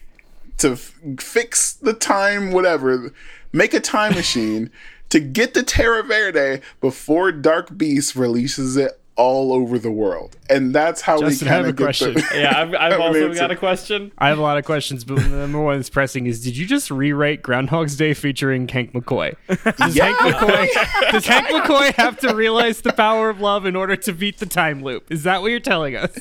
to 0.59 0.73
f- 0.73 0.93
fix 1.19 1.73
the 1.73 1.93
time, 1.93 2.51
whatever, 2.51 3.11
make 3.51 3.73
a 3.73 3.79
time 3.79 4.13
machine 4.13 4.69
to 5.09 5.19
get 5.19 5.55
the 5.55 5.63
Terra 5.63 6.03
Verde 6.03 6.61
before 6.79 7.31
Dark 7.31 7.75
Beast 7.75 8.15
releases 8.15 8.77
it 8.77 9.00
all 9.21 9.53
over 9.53 9.77
the 9.77 9.91
world. 9.91 10.35
And 10.49 10.73
that's 10.73 11.01
how 11.01 11.19
Justin, 11.19 11.45
we 11.47 11.51
I 11.51 11.53
kind 11.53 11.65
have 11.65 11.65
a 11.67 11.69
of 11.69 11.75
question. 11.75 12.13
the. 12.15 12.27
Yeah, 12.33 12.59
I've, 12.59 12.73
I've 12.73 12.99
also 12.99 13.27
answer. 13.27 13.39
got 13.39 13.51
a 13.51 13.55
question. 13.55 14.11
I 14.17 14.29
have 14.29 14.39
a 14.39 14.41
lot 14.41 14.57
of 14.57 14.65
questions, 14.65 15.03
but 15.03 15.17
the 15.17 15.27
number 15.29 15.61
one 15.61 15.77
that's 15.77 15.91
pressing 15.91 16.25
is: 16.25 16.43
Did 16.43 16.57
you 16.57 16.65
just 16.65 16.89
rewrite 16.89 17.43
Groundhog's 17.43 17.95
Day 17.95 18.15
featuring 18.15 18.67
Hank 18.67 18.93
McCoy? 18.93 19.35
Does 19.47 19.95
Hank 19.95 20.17
McCoy 20.17 20.67
does 21.11 21.25
Hank 21.27 21.47
McCoy 21.49 21.93
have 21.93 22.17
to 22.21 22.33
realize 22.33 22.81
the 22.81 22.93
power 22.93 23.29
of 23.29 23.39
love 23.39 23.67
in 23.67 23.75
order 23.75 23.95
to 23.95 24.11
beat 24.11 24.39
the 24.39 24.47
time 24.47 24.81
loop? 24.81 25.11
Is 25.11 25.21
that 25.21 25.43
what 25.43 25.49
you're 25.51 25.59
telling 25.59 25.95
us? 25.95 26.17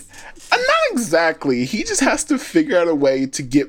Uh, 0.52 0.56
Not 0.56 0.92
exactly. 0.92 1.64
He 1.64 1.82
just 1.82 2.02
has 2.02 2.22
to 2.24 2.38
figure 2.38 2.78
out 2.78 2.86
a 2.86 2.94
way 2.94 3.24
to 3.24 3.42
get 3.42 3.68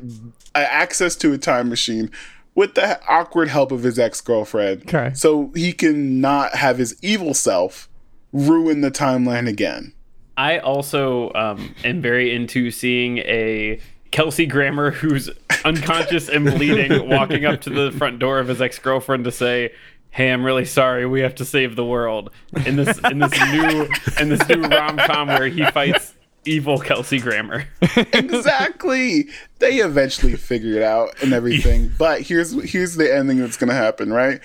uh, 0.53 0.57
access 0.59 1.15
to 1.17 1.31
a 1.31 1.37
time 1.37 1.69
machine 1.69 2.11
with 2.53 2.75
the 2.75 2.99
awkward 3.07 3.47
help 3.47 3.71
of 3.71 3.83
his 3.83 3.97
ex 3.97 4.19
girlfriend. 4.19 4.81
Okay. 4.81 5.13
So 5.13 5.51
he 5.55 5.71
can 5.71 6.19
not 6.19 6.55
have 6.55 6.77
his 6.79 6.97
evil 7.01 7.33
self 7.33 7.87
ruin 8.33 8.81
the 8.81 8.91
timeline 8.91 9.47
again. 9.47 9.93
I 10.37 10.59
also 10.59 11.31
um, 11.33 11.75
am 11.83 12.01
very 12.01 12.33
into 12.33 12.71
seeing 12.71 13.19
a 13.19 13.79
Kelsey 14.11 14.45
Grammer 14.45 14.91
who's 14.91 15.29
unconscious 15.65 16.29
and 16.29 16.45
bleeding 16.45 17.09
walking 17.09 17.45
up 17.45 17.61
to 17.61 17.69
the 17.69 17.91
front 17.97 18.19
door 18.19 18.39
of 18.39 18.47
his 18.47 18.61
ex 18.61 18.79
girlfriend 18.79 19.23
to 19.25 19.31
say, 19.31 19.73
"Hey, 20.09 20.31
I'm 20.31 20.43
really 20.43 20.65
sorry. 20.65 21.05
We 21.05 21.21
have 21.21 21.35
to 21.35 21.45
save 21.45 21.75
the 21.75 21.85
world." 21.85 22.31
In 22.65 22.75
this 22.75 22.97
in 23.09 23.19
this 23.19 23.31
new 23.51 23.87
in 24.19 24.29
this 24.29 24.47
new 24.47 24.63
rom 24.63 24.97
com 24.97 25.27
where 25.27 25.47
he 25.47 25.65
fights 25.65 26.13
evil 26.45 26.79
Kelsey 26.79 27.19
Grammer. 27.19 27.65
exactly. 28.13 29.27
They 29.59 29.77
eventually 29.77 30.35
figure 30.35 30.75
it 30.75 30.83
out 30.83 31.21
and 31.21 31.33
everything. 31.33 31.91
But 31.97 32.21
here's 32.21 32.51
here's 32.71 32.95
the 32.95 33.13
ending 33.13 33.39
that's 33.39 33.57
gonna 33.57 33.73
happen, 33.73 34.11
right? 34.11 34.41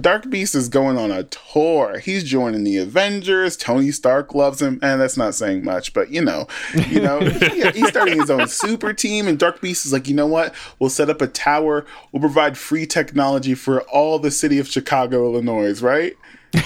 Dark 0.00 0.28
Beast 0.28 0.54
is 0.54 0.68
going 0.68 0.98
on 0.98 1.10
a 1.10 1.24
tour. 1.24 1.98
He's 1.98 2.24
joining 2.24 2.62
the 2.64 2.76
Avengers. 2.76 3.56
Tony 3.56 3.90
Stark 3.90 4.34
loves 4.34 4.60
him, 4.60 4.78
and 4.82 5.00
that's 5.00 5.16
not 5.16 5.34
saying 5.34 5.64
much, 5.64 5.94
but 5.94 6.10
you 6.10 6.22
know, 6.22 6.46
you 6.88 7.00
know, 7.00 7.20
he- 7.50 7.70
he's 7.70 7.88
starting 7.88 8.20
his 8.20 8.30
own 8.30 8.48
super 8.48 8.92
team. 8.92 9.26
And 9.26 9.38
Dark 9.38 9.60
Beast 9.62 9.86
is 9.86 9.92
like, 9.92 10.08
you 10.08 10.14
know 10.14 10.26
what? 10.26 10.54
We'll 10.78 10.90
set 10.90 11.08
up 11.08 11.22
a 11.22 11.26
tower. 11.26 11.86
We'll 12.12 12.20
provide 12.20 12.58
free 12.58 12.84
technology 12.86 13.54
for 13.54 13.80
all 13.84 14.18
the 14.18 14.30
city 14.30 14.58
of 14.58 14.68
Chicago, 14.68 15.24
Illinois, 15.32 15.80
right? 15.80 16.14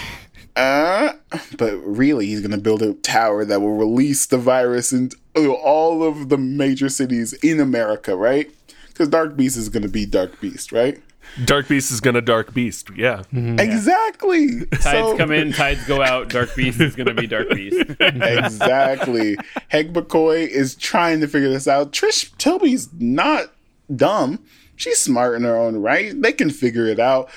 Uh, 0.56 1.12
but 1.58 1.76
really, 1.84 2.24
he's 2.28 2.40
gonna 2.40 2.56
build 2.56 2.80
a 2.80 2.94
tower 2.94 3.44
that 3.44 3.60
will 3.60 3.76
release 3.76 4.24
the 4.24 4.38
virus 4.38 4.90
into 4.90 5.18
all 5.54 6.02
of 6.02 6.30
the 6.30 6.38
major 6.38 6.88
cities 6.88 7.34
in 7.34 7.60
America, 7.60 8.16
right? 8.16 8.50
Because 8.88 9.08
Dark 9.08 9.36
Beast 9.36 9.58
is 9.58 9.68
gonna 9.68 9.86
be 9.88 10.06
Dark 10.06 10.40
Beast, 10.40 10.72
right? 10.72 10.98
Dark 11.44 11.68
Beast 11.68 11.90
is 11.90 12.00
gonna 12.00 12.20
Dark 12.20 12.54
Beast. 12.54 12.90
Yeah. 12.96 13.22
Mm-hmm. 13.34 13.58
Exactly. 13.60 14.64
Tides 14.66 14.82
So- 14.84 15.16
come 15.16 15.32
in, 15.32 15.52
tides 15.52 15.84
go 15.86 16.02
out. 16.02 16.28
Dark 16.28 16.54
Beast 16.56 16.80
is 16.80 16.94
gonna 16.96 17.14
be 17.14 17.26
Dark 17.26 17.50
Beast. 17.50 17.84
exactly. 18.00 19.36
Hank 19.68 19.92
McCoy 19.92 20.46
is 20.48 20.74
trying 20.74 21.20
to 21.20 21.28
figure 21.28 21.48
this 21.48 21.68
out. 21.68 21.92
Trish 21.92 22.36
Tilby's 22.38 22.88
not 22.98 23.52
dumb. 23.94 24.40
She's 24.76 24.98
smart 25.00 25.36
in 25.36 25.42
her 25.42 25.56
own 25.56 25.76
right. 25.76 26.20
They 26.20 26.32
can 26.32 26.50
figure 26.50 26.86
it 26.86 26.98
out. 27.00 27.28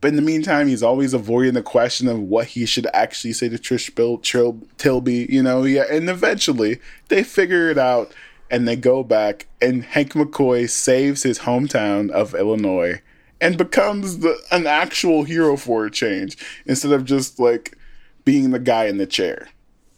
But 0.00 0.08
in 0.08 0.16
the 0.16 0.22
meantime, 0.22 0.68
he's 0.68 0.82
always 0.82 1.12
avoiding 1.12 1.52
the 1.52 1.62
question 1.62 2.08
of 2.08 2.18
what 2.20 2.46
he 2.48 2.64
should 2.64 2.86
actually 2.94 3.34
say 3.34 3.50
to 3.50 3.58
Trish 3.58 3.94
Bill 3.94 4.16
Tril- 4.18 4.62
Tilby, 4.78 5.26
you 5.28 5.42
know, 5.42 5.64
yeah. 5.64 5.84
And 5.90 6.08
eventually 6.08 6.80
they 7.08 7.22
figure 7.22 7.68
it 7.68 7.76
out 7.76 8.12
and 8.50 8.66
they 8.66 8.76
go 8.76 9.02
back 9.04 9.46
and 9.60 9.84
Hank 9.84 10.14
McCoy 10.14 10.70
saves 10.70 11.22
his 11.22 11.40
hometown 11.40 12.08
of 12.10 12.34
Illinois 12.34 13.02
and 13.40 13.56
becomes 13.56 14.18
the 14.18 14.36
an 14.50 14.66
actual 14.66 15.24
hero 15.24 15.56
for 15.56 15.86
a 15.86 15.90
change 15.90 16.36
instead 16.66 16.92
of 16.92 17.04
just 17.04 17.38
like 17.40 17.76
being 18.24 18.50
the 18.50 18.58
guy 18.58 18.84
in 18.86 18.98
the 18.98 19.06
chair. 19.06 19.48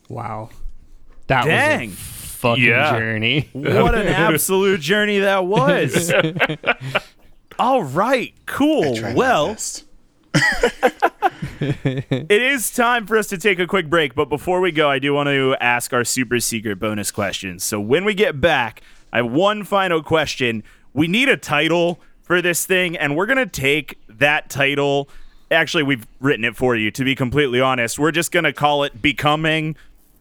Wow, 0.08 0.50
that 1.26 1.44
Dang. 1.44 1.90
was 1.90 1.98
a 1.98 2.00
fucking 2.02 2.64
Yeah. 2.64 2.98
journey. 2.98 3.48
What 3.52 3.94
an 3.94 4.06
absolute 4.08 4.80
journey 4.80 5.18
that 5.20 5.46
was. 5.46 6.12
All 7.58 7.82
right, 7.84 8.34
cool. 8.46 8.96
Try 8.96 9.14
Well, 9.14 9.56
it 11.60 12.30
is 12.30 12.70
time 12.72 13.06
for 13.06 13.16
us 13.16 13.26
to 13.28 13.38
take 13.38 13.58
a 13.58 13.66
quick 13.66 13.88
break, 13.88 14.14
but 14.14 14.28
before 14.28 14.60
we 14.60 14.72
go, 14.72 14.90
I 14.90 14.98
do 14.98 15.14
want 15.14 15.28
to 15.28 15.56
ask 15.60 15.92
our 15.92 16.04
super 16.04 16.40
secret 16.40 16.78
bonus 16.78 17.10
questions. 17.10 17.62
So 17.64 17.80
when 17.80 18.04
we 18.04 18.14
get 18.14 18.40
back, 18.40 18.82
I 19.12 19.18
have 19.18 19.30
one 19.30 19.64
final 19.64 20.02
question. 20.02 20.62
We 20.92 21.06
need 21.08 21.28
a 21.28 21.36
title 21.36 22.00
for 22.22 22.40
this 22.40 22.64
thing, 22.64 22.96
and 22.96 23.16
we're 23.16 23.26
gonna 23.26 23.46
take 23.46 23.98
that 24.08 24.48
title. 24.48 25.08
Actually, 25.50 25.82
we've 25.82 26.06
written 26.20 26.44
it 26.44 26.56
for 26.56 26.74
you. 26.74 26.90
To 26.90 27.04
be 27.04 27.14
completely 27.14 27.60
honest, 27.60 27.98
we're 27.98 28.12
just 28.12 28.32
gonna 28.32 28.52
call 28.52 28.84
it 28.84 29.02
"Becoming 29.02 29.76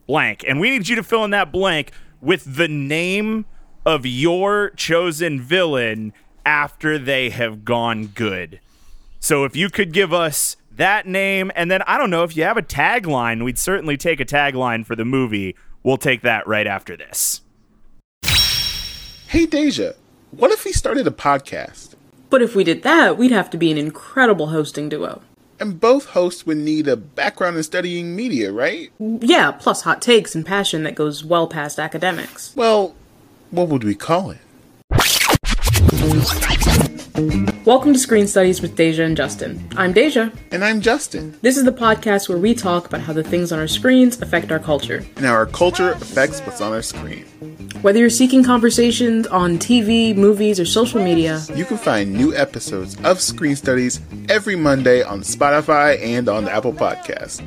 Blank," 0.08 0.44
and 0.48 0.60
we 0.60 0.72
need 0.72 0.88
you 0.88 0.96
to 0.96 1.04
fill 1.04 1.24
in 1.24 1.32
that 1.32 1.52
blank 1.52 1.92
with 2.20 2.58
the 2.58 2.68
name 2.68 3.46
of 3.86 4.06
your 4.06 4.72
chosen 4.72 5.42
villain 5.42 6.14
after 6.46 6.98
they 7.00 7.30
have 7.30 7.64
gone 7.64 8.08
good. 8.08 8.60
So 9.20 9.44
if 9.44 9.56
you 9.56 9.70
could 9.70 9.94
give 9.94 10.12
us 10.12 10.58
that 10.76 11.06
name, 11.06 11.52
and 11.56 11.70
then 11.70 11.82
I 11.84 11.98
don't 11.98 12.10
know 12.10 12.24
if 12.24 12.36
you 12.36 12.44
have 12.44 12.58
a 12.58 12.62
tagline, 12.62 13.44
we'd 13.44 13.60
certainly 13.60 13.98
take 13.98 14.20
a 14.20 14.26
tagline 14.26 14.86
for 14.86 14.96
the 14.96 15.06
movie. 15.06 15.56
We'll 15.84 15.98
take 15.98 16.22
that 16.22 16.48
right 16.48 16.68
after 16.68 16.98
this. 16.98 17.42
Hey, 19.28 19.46
Deja, 19.46 19.94
what 20.32 20.52
if 20.52 20.66
we 20.66 20.74
started 20.74 21.08
a 21.08 21.12
podcast? 21.12 21.91
But 22.32 22.42
if 22.42 22.56
we 22.56 22.64
did 22.64 22.82
that, 22.84 23.18
we'd 23.18 23.32
have 23.32 23.50
to 23.50 23.58
be 23.58 23.72
an 23.72 23.78
incredible 23.78 24.48
hosting 24.48 24.88
duo. 24.88 25.22
And 25.60 25.82
both 25.82 26.06
hosts 26.06 26.46
would 26.46 26.58
need 26.58 26.88
a 26.88 26.96
background 26.96 27.58
in 27.58 27.64
studying 27.64 28.16
media, 28.16 28.54
right? 28.54 28.90
Yeah, 29.00 29.52
plus 29.52 29.82
hot 29.82 30.02
takes 30.02 30.34
and 30.34 30.46
passion 30.46 30.84
that 30.84 30.96
goes 30.96 31.26
well 31.26 31.46
past 31.46 31.78
academics. 31.78 32.56
Well, 32.56 32.96
what 33.52 33.68
would 33.68 33.84
we 33.84 33.96
call 33.96 34.32
it? 34.32 34.40
Welcome 37.22 37.94
to 37.94 38.00
Screen 38.00 38.26
Studies 38.26 38.64
with 38.64 38.76
Deja 38.76 39.04
and 39.04 39.16
Justin. 39.16 39.64
I'm 39.78 39.94
Deja. 39.94 40.32
And 40.50 40.64
I'm 40.64 40.82
Justin. 40.82 41.38
This 41.44 41.56
is 41.56 41.66
the 41.66 41.72
podcast 41.72 42.28
where 42.28 42.38
we 42.40 42.56
talk 42.56 42.88
about 42.88 43.02
how 43.02 43.14
the 43.14 43.24
things 43.24 43.52
on 43.52 43.60
our 43.60 43.68
screens 43.68 44.20
affect 44.24 44.52
our 44.52 44.58
culture. 44.58 45.06
And 45.18 45.26
how 45.26 45.34
our 45.34 45.46
culture 45.46 45.92
affects 45.92 46.40
what's 46.40 46.62
on 46.62 46.74
our 46.74 46.82
screen. 46.82 47.26
Whether 47.84 48.00
you're 48.00 48.10
seeking 48.10 48.44
conversations 48.44 49.28
on 49.28 49.60
TV, 49.60 50.16
movies, 50.16 50.60
or 50.60 50.66
social 50.66 51.04
media, 51.04 51.42
You 51.54 51.64
can 51.64 51.78
find 51.78 52.12
new 52.12 52.36
episodes 52.36 52.98
of 53.04 53.22
Screen 53.22 53.56
Studies 53.56 54.02
every 54.28 54.56
Monday 54.56 55.04
on 55.04 55.22
Spotify 55.22 56.02
and 56.04 56.28
on 56.28 56.46
the 56.46 56.52
Apple 56.52 56.74
Podcast. 56.74 57.44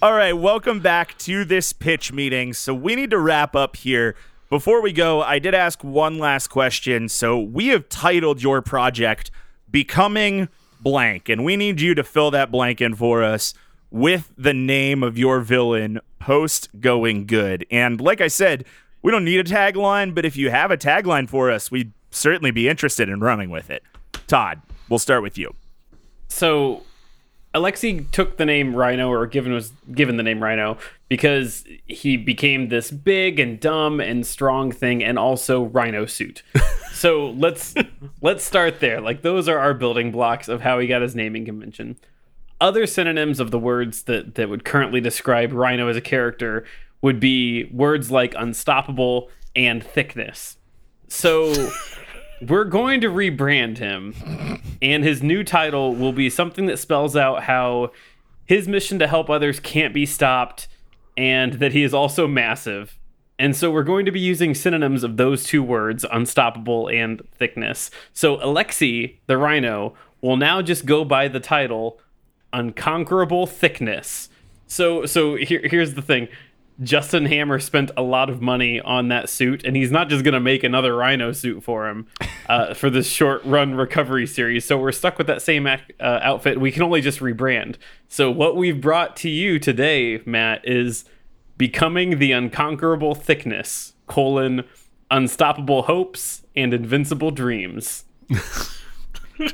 All 0.00 0.12
right, 0.12 0.34
welcome 0.34 0.78
back 0.78 1.18
to 1.18 1.44
this 1.44 1.72
pitch 1.72 2.12
meeting. 2.12 2.52
So 2.52 2.72
we 2.72 2.94
need 2.94 3.10
to 3.10 3.18
wrap 3.18 3.56
up 3.56 3.74
here. 3.74 4.14
Before 4.52 4.82
we 4.82 4.92
go, 4.92 5.22
I 5.22 5.38
did 5.38 5.54
ask 5.54 5.82
one 5.82 6.18
last 6.18 6.48
question. 6.48 7.08
So 7.08 7.40
we 7.40 7.68
have 7.68 7.88
titled 7.88 8.42
your 8.42 8.60
project 8.60 9.30
Becoming 9.70 10.50
Blank, 10.78 11.30
and 11.30 11.42
we 11.42 11.56
need 11.56 11.80
you 11.80 11.94
to 11.94 12.04
fill 12.04 12.30
that 12.32 12.50
blank 12.50 12.82
in 12.82 12.94
for 12.94 13.22
us 13.22 13.54
with 13.90 14.30
the 14.36 14.52
name 14.52 15.02
of 15.02 15.16
your 15.16 15.40
villain 15.40 16.00
post 16.18 16.68
going 16.78 17.24
good. 17.24 17.64
And 17.70 17.98
like 17.98 18.20
I 18.20 18.28
said, 18.28 18.66
we 19.00 19.10
don't 19.10 19.24
need 19.24 19.40
a 19.40 19.44
tagline, 19.44 20.14
but 20.14 20.26
if 20.26 20.36
you 20.36 20.50
have 20.50 20.70
a 20.70 20.76
tagline 20.76 21.30
for 21.30 21.50
us, 21.50 21.70
we'd 21.70 21.94
certainly 22.10 22.50
be 22.50 22.68
interested 22.68 23.08
in 23.08 23.20
running 23.20 23.48
with 23.48 23.70
it. 23.70 23.82
Todd, 24.26 24.60
we'll 24.90 24.98
start 24.98 25.22
with 25.22 25.38
you. 25.38 25.54
So 26.28 26.82
Alexi 27.54 28.10
took 28.10 28.36
the 28.36 28.44
name 28.44 28.76
Rhino, 28.76 29.10
or 29.10 29.26
given 29.26 29.52
was 29.52 29.72
given 29.92 30.18
the 30.18 30.22
name 30.22 30.42
Rhino, 30.42 30.76
because 31.12 31.66
he 31.86 32.16
became 32.16 32.68
this 32.68 32.90
big 32.90 33.38
and 33.38 33.60
dumb 33.60 34.00
and 34.00 34.26
strong 34.26 34.72
thing, 34.72 35.04
and 35.04 35.18
also 35.18 35.64
Rhino 35.64 36.06
suit. 36.06 36.42
so 36.94 37.32
let's 37.32 37.74
let's 38.22 38.42
start 38.42 38.80
there. 38.80 38.98
Like 38.98 39.20
those 39.20 39.46
are 39.46 39.58
our 39.58 39.74
building 39.74 40.10
blocks 40.10 40.48
of 40.48 40.62
how 40.62 40.78
he 40.78 40.86
got 40.86 41.02
his 41.02 41.14
naming 41.14 41.44
convention. 41.44 41.98
Other 42.62 42.86
synonyms 42.86 43.40
of 43.40 43.50
the 43.50 43.58
words 43.58 44.04
that 44.04 44.36
that 44.36 44.48
would 44.48 44.64
currently 44.64 45.02
describe 45.02 45.52
Rhino 45.52 45.86
as 45.88 45.98
a 45.98 46.00
character 46.00 46.64
would 47.02 47.20
be 47.20 47.64
words 47.64 48.10
like 48.10 48.34
unstoppable 48.38 49.28
and 49.54 49.84
thickness. 49.84 50.56
So 51.08 51.68
we're 52.40 52.64
going 52.64 53.02
to 53.02 53.08
rebrand 53.08 53.76
him, 53.76 54.62
and 54.80 55.04
his 55.04 55.22
new 55.22 55.44
title 55.44 55.94
will 55.94 56.14
be 56.14 56.30
something 56.30 56.64
that 56.64 56.78
spells 56.78 57.16
out 57.16 57.42
how 57.42 57.92
his 58.46 58.66
mission 58.66 58.98
to 59.00 59.06
help 59.06 59.28
others 59.28 59.60
can't 59.60 59.92
be 59.92 60.06
stopped, 60.06 60.68
and 61.16 61.54
that 61.54 61.72
he 61.72 61.82
is 61.82 61.94
also 61.94 62.26
massive. 62.26 62.98
And 63.38 63.56
so 63.56 63.70
we're 63.70 63.82
going 63.82 64.06
to 64.06 64.12
be 64.12 64.20
using 64.20 64.54
synonyms 64.54 65.02
of 65.02 65.16
those 65.16 65.44
two 65.44 65.62
words, 65.62 66.04
unstoppable 66.12 66.88
and 66.88 67.22
thickness. 67.32 67.90
So 68.12 68.42
Alexei, 68.44 69.18
the 69.26 69.36
rhino, 69.36 69.94
will 70.20 70.36
now 70.36 70.62
just 70.62 70.86
go 70.86 71.04
by 71.04 71.28
the 71.28 71.40
title 71.40 71.98
Unconquerable 72.52 73.46
Thickness. 73.46 74.28
So 74.66 75.06
so 75.06 75.36
here, 75.36 75.60
here's 75.64 75.94
the 75.94 76.02
thing. 76.02 76.28
Justin 76.82 77.26
Hammer 77.26 77.58
spent 77.58 77.90
a 77.96 78.02
lot 78.02 78.30
of 78.30 78.40
money 78.40 78.80
on 78.80 79.08
that 79.08 79.28
suit, 79.28 79.64
and 79.64 79.76
he's 79.76 79.90
not 79.90 80.08
just 80.08 80.24
going 80.24 80.34
to 80.34 80.40
make 80.40 80.64
another 80.64 80.96
Rhino 80.96 81.32
suit 81.32 81.62
for 81.62 81.88
him 81.88 82.06
uh, 82.48 82.74
for 82.74 82.90
this 82.90 83.08
short 83.08 83.44
run 83.44 83.74
recovery 83.74 84.26
series. 84.26 84.64
So 84.64 84.78
we're 84.78 84.92
stuck 84.92 85.18
with 85.18 85.26
that 85.26 85.42
same 85.42 85.66
ac- 85.66 85.94
uh, 86.00 86.20
outfit. 86.22 86.60
We 86.60 86.72
can 86.72 86.82
only 86.82 87.00
just 87.00 87.20
rebrand. 87.20 87.76
So 88.08 88.30
what 88.30 88.56
we've 88.56 88.80
brought 88.80 89.16
to 89.16 89.28
you 89.28 89.58
today, 89.58 90.22
Matt, 90.24 90.66
is 90.66 91.04
becoming 91.58 92.18
the 92.18 92.32
unconquerable 92.32 93.14
thickness: 93.14 93.94
colon 94.06 94.64
unstoppable 95.12 95.82
hopes 95.82 96.42
and 96.56 96.74
invincible 96.74 97.30
dreams. 97.30 98.04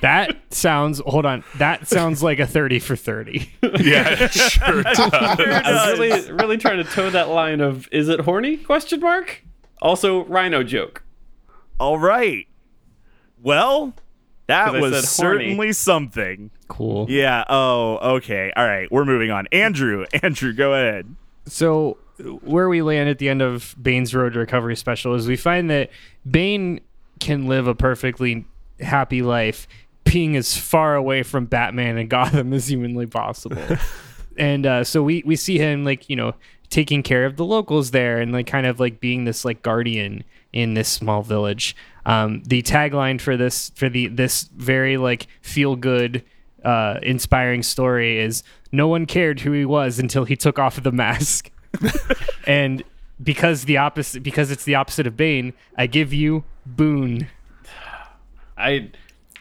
That 0.01 0.36
sounds. 0.51 1.01
Hold 1.05 1.27
on. 1.27 1.44
That 1.56 1.89
sounds 1.89 2.23
like 2.23 2.39
a 2.39 2.47
thirty 2.47 2.78
for 2.78 2.97
thirty. 2.97 3.52
Yeah, 3.62 4.16
it 4.24 4.32
sure 4.32 4.82
does. 4.82 4.98
I 4.98 5.90
was 5.90 5.98
really, 5.98 6.32
really 6.32 6.56
trying 6.59 6.78
to 6.78 6.85
toe 6.85 7.10
that 7.10 7.28
line 7.28 7.60
of 7.60 7.89
"Is 7.93 8.09
it 8.09 8.20
horny?" 8.20 8.56
Question 8.56 9.01
mark. 9.01 9.44
Also, 9.81 10.24
Rhino 10.24 10.62
joke. 10.62 11.02
All 11.78 11.98
right. 11.98 12.47
Well, 13.43 13.94
that 14.47 14.73
was 14.74 15.09
certainly 15.09 15.73
something. 15.73 16.51
Cool. 16.69 17.06
Yeah. 17.09 17.44
Oh, 17.48 18.15
okay. 18.16 18.52
All 18.56 18.66
right. 18.66 18.90
We're 18.90 19.05
moving 19.05 19.31
on. 19.31 19.47
Andrew, 19.52 20.05
Andrew, 20.23 20.52
go 20.52 20.73
ahead. 20.74 21.15
So 21.47 21.98
where 22.43 22.69
we 22.69 22.82
land 22.82 23.09
at 23.09 23.19
the 23.19 23.28
end 23.28 23.43
of 23.43 23.74
Bane's 23.81 24.15
Road 24.15 24.32
to 24.32 24.40
Recovery 24.40 24.77
special 24.77 25.15
is 25.15 25.28
we 25.28 25.36
find 25.36 25.70
that 25.70 25.90
Bane 26.28 26.81
can 27.20 27.47
live 27.47 27.66
a 27.69 27.74
perfectly 27.74 28.44
happy 28.81 29.23
life 29.23 29.69
being 30.05 30.37
as 30.37 30.57
far 30.57 30.95
away 30.95 31.23
from 31.23 31.47
Batman 31.47 31.99
and 31.99 32.09
Gotham 32.11 32.53
as 32.53 32.69
humanly 32.69 33.07
possible. 33.07 33.63
and 34.39 34.67
uh, 34.67 34.85
so 34.85 35.03
we 35.03 35.23
we 35.27 35.37
see 35.37 35.59
him 35.59 35.85
like, 35.85 36.09
you 36.09 36.17
know, 36.17 36.35
taking 36.71 37.03
care 37.03 37.25
of 37.25 37.37
the 37.37 37.45
locals 37.45 37.91
there 37.91 38.21
and 38.21 38.33
like 38.33 38.47
kind 38.47 38.67
of 38.67 38.81
like 38.81 39.01
being 39.01 39.25
this 39.25 39.45
like 39.45 39.63
guardian 39.63 40.25
in 40.53 40.75
this 40.75 40.89
small 40.89 41.23
village. 41.23 41.77
Um, 42.07 42.43
the 42.45 42.63
tagline 42.63 43.21
for 43.21 43.37
this 43.37 43.71
for 43.75 43.89
the 43.89 44.09
this 44.09 44.45
very 44.55 44.97
like 44.97 45.27
feel 45.43 45.77
good 45.77 46.25
uh, 46.65 46.99
inspiring 47.03 47.63
story 47.63 48.19
is 48.19 48.43
no 48.73 48.89
one 48.89 49.07
cared 49.07 49.41
who 49.41 49.53
he 49.53 49.65
was 49.65 49.99
until 49.99 50.25
he 50.25 50.37
took 50.37 50.59
off 50.59 50.83
the 50.83 50.93
mask. 50.93 51.51
and 52.47 52.83
because 53.23 53.65
the 53.65 53.77
opposite 53.77 54.23
because 54.23 54.51
it's 54.51 54.65
the 54.65 54.75
opposite 54.75 55.07
of 55.07 55.17
Bane, 55.17 55.53
I 55.77 55.87
give 55.87 56.13
you 56.13 56.45
Boone. 56.67 57.29
I 58.59 58.91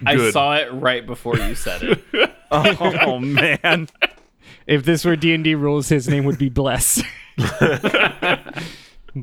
I 0.06 0.31
saw 0.31 0.56
it 0.56 0.72
right 0.72 1.06
before 1.06 1.38
you 1.38 1.56
said 1.56 1.84
it. 1.84 2.34
Oh 2.49 3.19
man. 3.19 3.89
If 4.68 4.85
this 4.85 5.03
were 5.03 5.18
D 5.18 5.34
and 5.34 5.44
D 5.44 5.53
rules, 5.53 5.89
his 5.89 6.07
name 6.07 6.23
would 6.23 6.38
be 6.38 6.48
Bless. 6.48 7.03
but 7.38 8.48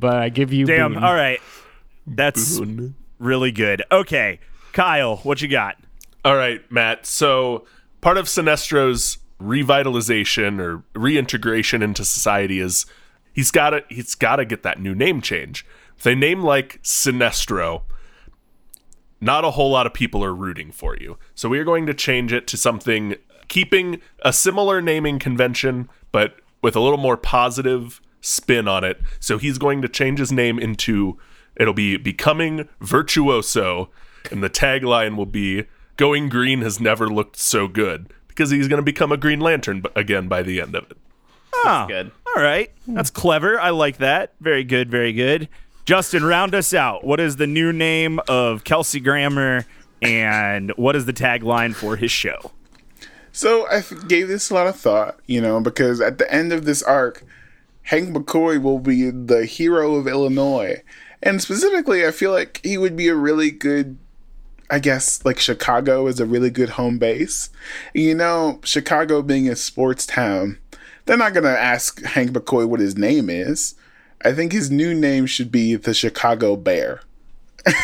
I 0.04 0.28
give 0.28 0.52
you 0.52 0.66
Damn. 0.66 0.92
Boone. 0.92 1.02
All 1.02 1.14
right. 1.14 1.40
That's 2.06 2.60
really 3.18 3.50
good. 3.50 3.82
Okay. 3.90 4.40
Kyle, 4.74 5.16
what 5.18 5.40
you 5.40 5.48
got? 5.48 5.78
All 6.22 6.36
right, 6.36 6.60
Matt. 6.70 7.06
So 7.06 7.64
part 8.02 8.18
of 8.18 8.26
Sinestro's 8.26 9.18
revitalization 9.40 10.60
or 10.60 10.82
reintegration 10.94 11.82
into 11.82 12.04
society 12.04 12.60
is 12.60 12.84
he's 13.32 13.50
got 13.50 13.70
to 13.70 13.84
he's 13.88 14.14
got 14.14 14.36
to 14.36 14.44
get 14.44 14.62
that 14.64 14.80
new 14.80 14.94
name 14.94 15.20
change. 15.20 15.64
With 15.96 16.06
a 16.06 16.14
name 16.14 16.42
like 16.42 16.82
Sinestro, 16.82 17.82
not 19.24 19.44
a 19.44 19.52
whole 19.52 19.70
lot 19.70 19.86
of 19.86 19.94
people 19.94 20.22
are 20.24 20.34
rooting 20.34 20.70
for 20.70 20.96
you. 20.96 21.18
So 21.34 21.48
we 21.48 21.58
are 21.58 21.64
going 21.64 21.86
to 21.86 21.94
change 21.94 22.32
it 22.32 22.46
to 22.48 22.56
something 22.56 23.16
keeping 23.48 24.00
a 24.24 24.32
similar 24.32 24.80
naming 24.80 25.18
convention, 25.18 25.88
but 26.12 26.36
with 26.62 26.76
a 26.76 26.80
little 26.80 26.98
more 26.98 27.16
positive 27.16 28.00
spin 28.20 28.68
on 28.68 28.84
it. 28.84 29.00
So 29.20 29.38
he's 29.38 29.58
going 29.58 29.82
to 29.82 29.88
change 29.88 30.18
his 30.18 30.32
name 30.32 30.58
into 30.58 31.18
it'll 31.56 31.74
be 31.74 31.96
becoming 31.96 32.68
virtuoso, 32.80 33.90
and 34.30 34.42
the 34.42 34.50
tagline 34.50 35.16
will 35.16 35.26
be 35.26 35.64
going 35.96 36.28
green 36.28 36.62
has 36.62 36.80
never 36.80 37.08
looked 37.08 37.36
so 37.36 37.68
good 37.68 38.12
because 38.28 38.50
he's 38.50 38.68
going 38.68 38.78
to 38.78 38.84
become 38.84 39.12
a 39.12 39.16
Green 39.16 39.40
Lantern 39.40 39.84
again 39.94 40.26
by 40.26 40.42
the 40.42 40.60
end 40.60 40.74
of 40.74 40.90
it. 40.90 40.96
Oh, 41.54 41.86
good. 41.86 42.10
All 42.26 42.42
right. 42.42 42.72
That's 42.86 43.10
clever. 43.10 43.60
I 43.60 43.70
like 43.70 43.98
that. 43.98 44.34
Very 44.40 44.64
good. 44.64 44.90
Very 44.90 45.12
good. 45.12 45.48
Justin, 45.84 46.24
round 46.24 46.54
us 46.54 46.72
out. 46.72 47.04
What 47.04 47.20
is 47.20 47.36
the 47.36 47.46
new 47.46 47.72
name 47.72 48.18
of 48.26 48.64
Kelsey 48.64 49.00
Grammer 49.00 49.66
and 50.00 50.72
what 50.76 50.96
is 50.96 51.04
the 51.04 51.12
tagline 51.12 51.74
for 51.74 51.96
his 51.96 52.10
show? 52.10 52.52
So 53.32 53.66
I 53.66 53.82
gave 54.06 54.28
this 54.28 54.50
a 54.50 54.54
lot 54.54 54.66
of 54.66 54.76
thought, 54.76 55.18
you 55.26 55.40
know, 55.40 55.60
because 55.60 56.00
at 56.00 56.18
the 56.18 56.32
end 56.32 56.52
of 56.52 56.64
this 56.64 56.82
arc, 56.82 57.24
Hank 57.82 58.16
McCoy 58.16 58.62
will 58.62 58.78
be 58.78 59.10
the 59.10 59.44
hero 59.44 59.96
of 59.96 60.06
Illinois. 60.06 60.82
And 61.22 61.42
specifically, 61.42 62.06
I 62.06 62.12
feel 62.12 62.32
like 62.32 62.60
he 62.62 62.78
would 62.78 62.96
be 62.96 63.08
a 63.08 63.14
really 63.14 63.50
good 63.50 63.98
I 64.70 64.78
guess 64.78 65.22
like 65.24 65.38
Chicago 65.38 66.06
is 66.06 66.18
a 66.18 66.26
really 66.26 66.48
good 66.48 66.70
home 66.70 66.96
base. 66.98 67.50
You 67.92 68.14
know, 68.14 68.60
Chicago 68.64 69.20
being 69.20 69.48
a 69.48 69.56
sports 69.56 70.06
town, 70.06 70.58
they're 71.04 71.18
not 71.18 71.34
going 71.34 71.44
to 71.44 71.50
ask 71.50 72.02
Hank 72.02 72.30
McCoy 72.30 72.66
what 72.66 72.80
his 72.80 72.96
name 72.96 73.28
is. 73.28 73.74
I 74.24 74.32
think 74.32 74.52
his 74.52 74.70
new 74.70 74.94
name 74.94 75.26
should 75.26 75.52
be 75.52 75.74
the 75.76 75.94
Chicago 75.94 76.56
Bear. 76.56 77.00
and 77.66 77.74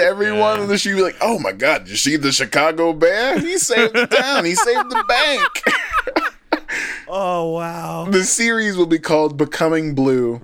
everyone 0.00 0.60
on 0.60 0.68
the 0.68 0.76
street 0.78 0.94
be 0.94 1.02
like, 1.02 1.16
"Oh 1.20 1.38
my 1.38 1.52
God, 1.52 1.84
did 1.84 1.90
you 1.90 1.96
see 1.96 2.16
the 2.16 2.32
Chicago 2.32 2.92
Bear? 2.92 3.38
He 3.38 3.58
saved 3.58 3.94
the 3.94 4.06
town. 4.06 4.44
He 4.44 4.54
saved 4.54 4.90
the 4.90 5.04
bank." 5.08 6.22
Oh 7.06 7.50
wow. 7.52 8.06
the 8.10 8.24
series 8.24 8.76
will 8.76 8.86
be 8.86 8.98
called 8.98 9.36
Becoming 9.36 9.94
Blue. 9.94 10.40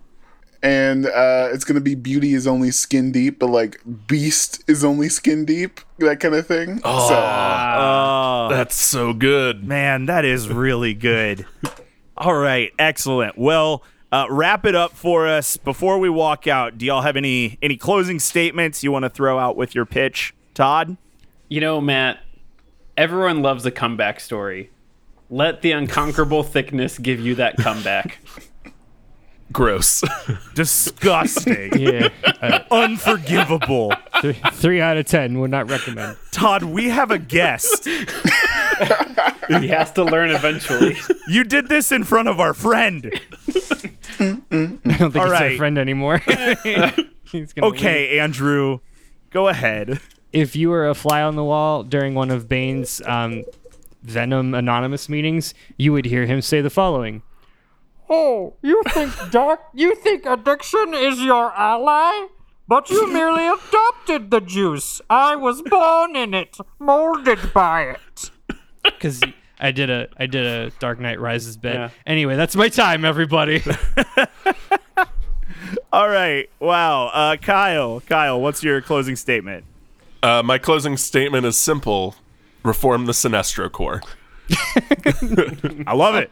And 0.62 1.06
uh, 1.06 1.48
it's 1.52 1.64
gonna 1.64 1.80
be 1.80 1.96
beauty 1.96 2.34
is 2.34 2.46
only 2.46 2.70
skin 2.70 3.10
deep, 3.10 3.40
but 3.40 3.48
like 3.48 3.80
beast 4.06 4.62
is 4.68 4.84
only 4.84 5.08
skin 5.08 5.44
deep, 5.44 5.80
that 5.98 6.20
kind 6.20 6.36
of 6.36 6.46
thing. 6.46 6.80
Oh, 6.84 8.48
Oh 8.52 8.54
That's 8.54 8.76
so 8.76 9.12
good. 9.12 9.64
man, 9.66 10.06
that 10.06 10.24
is 10.24 10.48
really 10.48 10.94
good. 10.94 11.46
All 12.20 12.34
right, 12.34 12.70
excellent. 12.78 13.38
Well, 13.38 13.82
uh, 14.12 14.26
wrap 14.28 14.66
it 14.66 14.74
up 14.74 14.92
for 14.92 15.26
us 15.26 15.56
before 15.56 15.98
we 15.98 16.10
walk 16.10 16.46
out. 16.46 16.76
Do 16.76 16.84
y'all 16.84 17.00
have 17.00 17.16
any 17.16 17.56
any 17.62 17.78
closing 17.78 18.18
statements 18.18 18.84
you 18.84 18.92
want 18.92 19.04
to 19.04 19.08
throw 19.08 19.38
out 19.38 19.56
with 19.56 19.74
your 19.74 19.86
pitch, 19.86 20.34
Todd? 20.52 20.98
You 21.48 21.62
know, 21.62 21.80
Matt, 21.80 22.18
everyone 22.94 23.40
loves 23.40 23.64
a 23.64 23.70
comeback 23.70 24.20
story. 24.20 24.70
Let 25.30 25.62
the 25.62 25.72
unconquerable 25.72 26.42
thickness 26.42 26.98
give 26.98 27.20
you 27.20 27.36
that 27.36 27.56
comeback. 27.56 28.18
Gross. 29.52 30.02
Disgusting, 30.54 31.72
Yeah. 31.80 32.08
Uh, 32.40 32.60
unforgivable. 32.70 33.92
th- 34.22 34.36
three 34.52 34.80
out 34.80 34.96
of 34.96 35.06
ten 35.06 35.40
would 35.40 35.50
not 35.50 35.68
recommend. 35.68 36.16
Todd, 36.30 36.62
we 36.62 36.88
have 36.90 37.10
a 37.10 37.18
guest. 37.18 37.84
he 39.48 39.68
has 39.68 39.92
to 39.92 40.04
learn 40.04 40.30
eventually. 40.30 40.96
You 41.28 41.44
did 41.44 41.68
this 41.68 41.92
in 41.92 42.02
front 42.02 42.26
of 42.28 42.40
our 42.40 42.52
friend. 42.54 43.08
I 43.08 43.62
don't 44.18 44.40
think 44.80 45.16
All 45.16 45.30
he's 45.30 45.40
our 45.40 45.56
friend 45.56 45.78
anymore. 45.78 46.18
He's 46.18 47.52
gonna 47.52 47.68
leave. 47.68 47.74
Okay, 47.76 48.18
Andrew, 48.18 48.80
go 49.30 49.46
ahead. 49.46 50.00
if 50.32 50.56
you 50.56 50.70
were 50.70 50.88
a 50.88 50.94
fly 50.94 51.22
on 51.22 51.36
the 51.36 51.44
wall 51.44 51.84
during 51.84 52.14
one 52.14 52.30
of 52.32 52.48
Bane's 52.48 53.00
um, 53.06 53.44
Venom 54.02 54.54
Anonymous 54.54 55.08
meetings, 55.08 55.54
you 55.76 55.92
would 55.92 56.04
hear 56.04 56.26
him 56.26 56.40
say 56.42 56.60
the 56.60 56.70
following. 56.70 57.22
Oh, 58.12 58.54
you 58.60 58.82
think 58.88 59.12
dark 59.30 59.60
you 59.72 59.94
think 59.94 60.26
addiction 60.26 60.94
is 60.94 61.20
your 61.20 61.52
ally? 61.52 62.26
But 62.66 62.90
you 62.90 63.12
merely 63.12 63.46
adopted 63.46 64.30
the 64.30 64.40
juice. 64.40 65.00
I 65.08 65.36
was 65.36 65.62
born 65.62 66.16
in 66.16 66.34
it, 66.34 66.56
molded 66.78 67.52
by 67.52 67.82
it. 67.82 68.30
Cuz 68.98 69.20
I 69.60 69.70
did 69.70 69.90
a 69.90 70.08
I 70.18 70.26
did 70.26 70.44
a 70.44 70.70
Dark 70.80 70.98
Knight 70.98 71.20
Rises 71.20 71.56
bit. 71.56 71.74
Yeah. 71.74 71.90
Anyway, 72.04 72.34
that's 72.34 72.56
my 72.56 72.68
time 72.68 73.04
everybody. 73.04 73.62
All 75.92 76.08
right. 76.08 76.48
Wow. 76.58 77.08
Uh, 77.08 77.36
Kyle, 77.36 78.00
Kyle, 78.00 78.40
what's 78.40 78.62
your 78.62 78.80
closing 78.80 79.16
statement? 79.16 79.64
Uh, 80.22 80.42
my 80.42 80.58
closing 80.58 80.96
statement 80.96 81.46
is 81.46 81.56
simple: 81.56 82.16
reform 82.64 83.06
the 83.06 83.12
Sinestro 83.12 83.70
Corps. 83.70 84.02
I 85.86 85.94
love 85.94 86.16
it. 86.16 86.30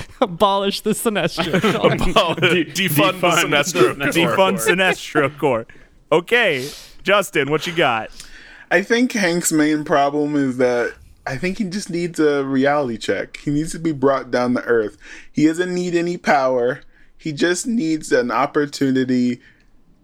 Abolish 0.20 0.80
the 0.82 0.90
Sinestro. 0.90 1.54
Abolish, 1.74 2.68
defund, 2.74 3.20
the 3.20 3.28
Sinestro 3.28 3.96
Corps. 3.96 4.12
Defund 4.12 4.58
Sinestro 4.58 5.38
Corps. 5.38 5.66
Okay, 6.12 6.68
Justin, 7.02 7.50
what 7.50 7.66
you 7.66 7.74
got? 7.74 8.10
I 8.70 8.82
think 8.82 9.12
Hank's 9.12 9.52
main 9.52 9.84
problem 9.84 10.36
is 10.36 10.56
that 10.58 10.94
I 11.26 11.36
think 11.36 11.58
he 11.58 11.64
just 11.64 11.90
needs 11.90 12.18
a 12.18 12.44
reality 12.44 12.98
check. 12.98 13.36
He 13.38 13.50
needs 13.50 13.72
to 13.72 13.78
be 13.78 13.92
brought 13.92 14.30
down 14.30 14.54
to 14.54 14.64
earth. 14.64 14.96
He 15.30 15.46
doesn't 15.46 15.74
need 15.74 15.94
any 15.94 16.16
power. 16.16 16.80
He 17.16 17.32
just 17.32 17.66
needs 17.66 18.10
an 18.12 18.30
opportunity 18.30 19.40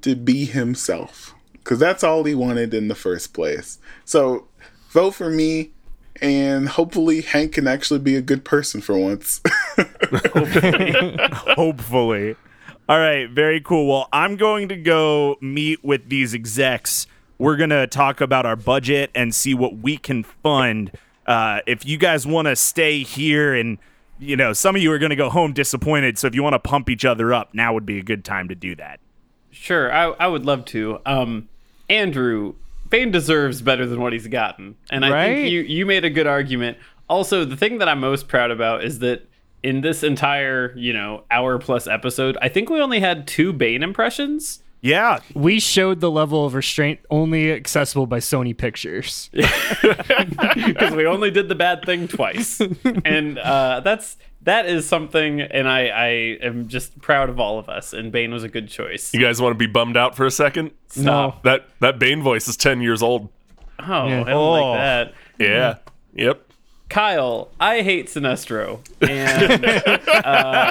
to 0.03 0.15
be 0.15 0.45
himself. 0.45 1.35
Because 1.53 1.79
that's 1.79 2.05
all 2.05 2.25
he 2.25 2.35
wanted 2.35 2.73
in 2.75 2.89
the 2.89 2.95
first 2.95 3.35
place. 3.35 3.79
So 4.05 4.47
vote 4.91 5.13
for 5.13 5.31
me, 5.31 5.73
and 6.21 6.69
hopefully 6.69 7.21
Hank 7.23 7.53
can 7.53 7.67
actually 7.67 8.01
be 8.01 8.17
a 8.17 8.23
good 8.23 8.45
person 8.45 8.81
for 8.81 8.99
once. 8.99 9.41
Hopefully. 11.57 12.37
All 12.89 12.99
right, 12.99 13.29
very 13.29 13.61
cool. 13.61 13.89
Well, 13.89 14.09
I'm 14.13 14.37
going 14.37 14.69
to 14.69 14.77
go 14.77 15.37
meet 15.41 15.85
with 15.85 16.09
these 16.09 16.35
execs. 16.35 17.07
We're 17.39 17.57
going 17.57 17.71
to 17.71 17.87
talk 17.87 18.21
about 18.21 18.47
our 18.47 18.57
budget 18.57 19.11
and 19.15 19.35
see 19.35 19.55
what 19.55 19.79
we 19.79 19.97
can 19.97 20.23
fund. 20.23 20.93
Uh, 21.27 21.61
if 21.67 21.85
you 21.85 21.99
guys 21.99 22.27
want 22.27 22.47
to 22.47 22.55
stay 22.55 23.03
here 23.03 23.55
and, 23.55 23.79
you 24.19 24.37
know, 24.37 24.53
some 24.53 24.77
of 24.77 24.83
you 24.83 24.93
are 24.93 24.99
going 24.99 25.11
to 25.11 25.17
go 25.17 25.29
home 25.29 25.53
disappointed. 25.53 26.17
So 26.17 26.29
if 26.29 26.35
you 26.35 26.43
want 26.43 26.55
to 26.55 26.61
pump 26.61 26.89
each 26.89 27.05
other 27.05 27.35
up, 27.35 27.55
now 27.55 27.75
would 27.75 27.87
be 27.87 27.99
a 27.99 28.03
good 28.03 28.25
time 28.25 28.49
to 28.49 28.55
do 28.55 28.77
that. 28.77 29.01
Sure, 29.51 29.93
I, 29.93 30.11
I 30.11 30.27
would 30.29 30.47
love 30.47 30.65
to. 30.67 31.01
Um, 31.05 31.49
Andrew, 31.89 32.55
Bane 32.91 33.11
deserves 33.11 33.63
better 33.63 33.87
than 33.87 34.01
what 34.01 34.13
he's 34.13 34.27
gotten, 34.29 34.77
and 34.91 35.05
I 35.05 35.11
Right? 35.11 35.27
think 35.37 35.51
you 35.51 35.61
you 35.63 35.87
made 35.87 36.05
a 36.05 36.11
good 36.11 36.27
argument. 36.27 36.79
Also, 37.09 37.45
the 37.45 37.57
thing 37.57 37.79
that 37.79 37.89
I'm 37.89 38.01
most 38.01 38.29
proud 38.29 38.51
about 38.51 38.83
is 38.85 38.99
that 39.01 39.29
in 39.63 39.81
this 39.81 40.03
entire 40.03 40.73
you 40.77 40.93
know 40.93 41.25
hour 41.31 41.59
plus 41.59 41.87
episode, 41.87 42.37
I 42.43 42.49
think 42.49 42.69
we 42.71 42.81
only 42.81 43.01
had 43.01 43.27
two 43.27 43.53
Bane 43.53 43.83
impressions. 43.83 44.63
Yeah. 44.83 45.19
we 45.35 45.59
showed 45.59 46.01
the 46.01 46.11
level 46.11 46.47
of 46.47 46.55
restraint 46.55 47.01
only 47.11 47.51
accessible 47.51 48.07
by 48.07 48.19
Sony 48.21 48.57
Pictures. 48.57 49.31
because 49.33 50.95
we 50.95 51.07
only 51.07 51.31
did 51.33 51.49
the 51.49 51.55
bad 51.57 51.85
thing 51.85 52.07
twice, 52.07 52.61
and 53.05 53.39
uh, 53.39 53.81
that's 53.81 54.17
that 54.47 54.67
is 54.67 54.89
something. 54.89 55.41
And 55.43 55.69
I 55.69 55.87
I 55.89 56.07
am 56.43 56.67
just 56.69 56.99
proud 57.01 57.29
of 57.29 57.39
all 57.39 57.59
of 57.61 57.69
us. 57.69 57.93
And 57.93 58.11
Bane 58.11 58.33
was 58.33 58.43
a 58.43 58.49
good 58.49 58.69
choice. 58.69 59.13
You 59.15 59.21
guys 59.21 59.41
want 59.41 59.53
to 59.53 59.59
be 59.59 59.67
bummed 59.71 59.97
out 59.97 60.17
for 60.17 60.25
a 60.27 60.31
second? 60.31 60.71
Stop. 60.89 61.43
That 61.45 61.69
that 61.81 61.99
Bane 61.99 62.23
voice 62.23 62.49
is 62.49 62.57
ten 62.57 62.81
years 62.81 63.03
old. 63.03 63.29
Oh, 63.79 64.09
Yeah. 64.09 64.23
I 64.23 64.25
don't 64.25 64.29
Oh. 64.31 64.51
like 64.73 64.79
that. 64.81 65.15
Yeah. 65.39 65.75
Yep. 66.15 66.43
Kyle, 66.89 67.49
I 67.59 67.83
hate 67.83 68.07
Sinestro, 68.07 68.79
and 69.03 69.65
uh, 69.67 69.99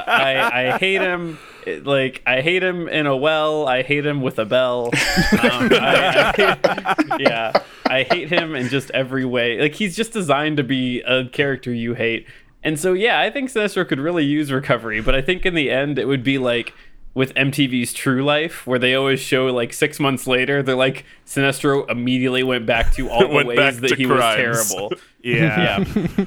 I, 0.08 0.72
I 0.74 0.78
hate 0.78 1.02
him. 1.02 1.38
Like 1.84 2.22
I 2.26 2.40
hate 2.40 2.64
him 2.64 2.88
in 2.88 3.06
a 3.06 3.16
well. 3.18 3.68
I 3.68 3.84
hate 3.84 4.06
him 4.06 4.22
with 4.22 4.40
a 4.40 4.46
bell. 4.46 4.86
Um, 4.86 5.70
I, 5.74 6.32
I 6.34 6.34
hate- 6.38 7.20
yeah, 7.22 7.52
I 7.86 8.04
hate 8.04 8.30
him 8.30 8.56
in 8.56 8.70
just 8.70 8.92
every 8.92 9.26
way. 9.26 9.60
Like 9.60 9.76
he's 9.76 9.96
just 9.96 10.14
designed 10.14 10.56
to 10.58 10.64
be 10.64 11.02
a 11.02 11.26
character 11.26 11.74
you 11.74 11.96
hate. 11.96 12.28
And 12.66 12.80
so 12.80 12.92
yeah, 12.94 13.20
I 13.20 13.30
think 13.30 13.50
Sinestro 13.50 13.88
could 13.88 14.00
really 14.00 14.26
use 14.26 14.52
recovery, 14.52 15.00
but 15.00 15.16
I 15.16 15.22
think 15.22 15.46
in 15.46 15.54
the 15.54 15.72
end 15.72 15.98
it 15.98 16.08
would 16.08 16.24
be 16.24 16.38
like 16.38 16.74
with 17.14 17.34
MTV's 17.36 17.94
True 17.94 18.26
Life, 18.26 18.68
where 18.68 18.80
they 18.80 18.94
always 18.96 19.22
show 19.22 19.46
like 19.46 19.72
six 19.72 20.00
months 20.00 20.28
later, 20.28 20.62
they're 20.62 20.76
like 20.76 21.06
Sinestro 21.26 21.90
immediately 21.90 22.44
went 22.44 22.66
back 22.66 22.94
to 22.96 23.10
all 23.10 23.28
the 23.28 23.46
ways 23.46 23.80
that 23.80 23.98
he 23.98 24.06
was 24.06 24.20
terrible. 24.20 24.92
Yeah. 25.24 25.84
Yeah. 25.88 26.26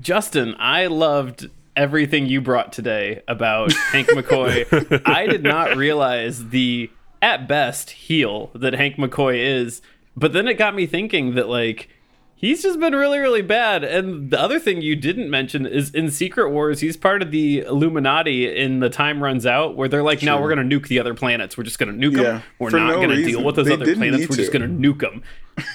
Justin, 0.00 0.54
I 0.60 0.86
loved 0.86 1.50
everything 1.74 2.26
you 2.26 2.40
brought 2.40 2.72
today 2.72 3.22
about 3.26 3.72
Hank 3.72 4.06
McCoy. 4.08 5.02
I 5.06 5.26
did 5.26 5.42
not 5.42 5.76
realize 5.76 6.50
the, 6.50 6.88
at 7.20 7.48
best, 7.48 7.90
heel 7.90 8.52
that 8.54 8.74
Hank 8.74 8.94
McCoy 8.94 9.38
is. 9.38 9.82
But 10.16 10.32
then 10.32 10.46
it 10.46 10.54
got 10.54 10.76
me 10.76 10.86
thinking 10.86 11.34
that, 11.34 11.48
like, 11.48 11.88
he's 12.40 12.62
just 12.62 12.78
been 12.80 12.94
really, 12.94 13.18
really 13.18 13.42
bad. 13.42 13.84
And 13.84 14.30
the 14.30 14.40
other 14.40 14.58
thing 14.58 14.80
you 14.80 14.96
didn't 14.96 15.28
mention 15.28 15.66
is 15.66 15.90
in 15.94 16.10
Secret 16.10 16.50
Wars, 16.50 16.80
he's 16.80 16.96
part 16.96 17.20
of 17.20 17.30
the 17.30 17.60
Illuminati 17.60 18.56
in 18.56 18.78
The 18.80 18.88
Time 18.88 19.22
Runs 19.22 19.44
Out, 19.44 19.76
where 19.76 19.88
they're 19.88 20.02
like, 20.02 20.22
no, 20.22 20.40
we're 20.40 20.54
going 20.54 20.68
to 20.68 20.80
nuke 20.80 20.86
the 20.88 20.98
other 21.00 21.14
planets. 21.14 21.58
We're 21.58 21.64
just 21.64 21.78
going 21.78 22.00
to 22.00 22.08
nuke 22.10 22.16
Yeah, 22.16 22.22
them. 22.22 22.42
We're 22.58 22.70
for 22.70 22.78
not 22.78 22.86
no 22.88 22.94
going 22.96 23.10
to 23.10 23.16
reason. 23.16 23.32
deal 23.32 23.44
with 23.44 23.56
those 23.56 23.66
They 23.66 23.72
other 23.74 23.94
planets. 23.94 24.28
We're 24.28 24.36
just 24.36 24.52
going 24.52 24.62
to 24.62 24.88
nuke 24.92 25.00
them. 25.00 25.22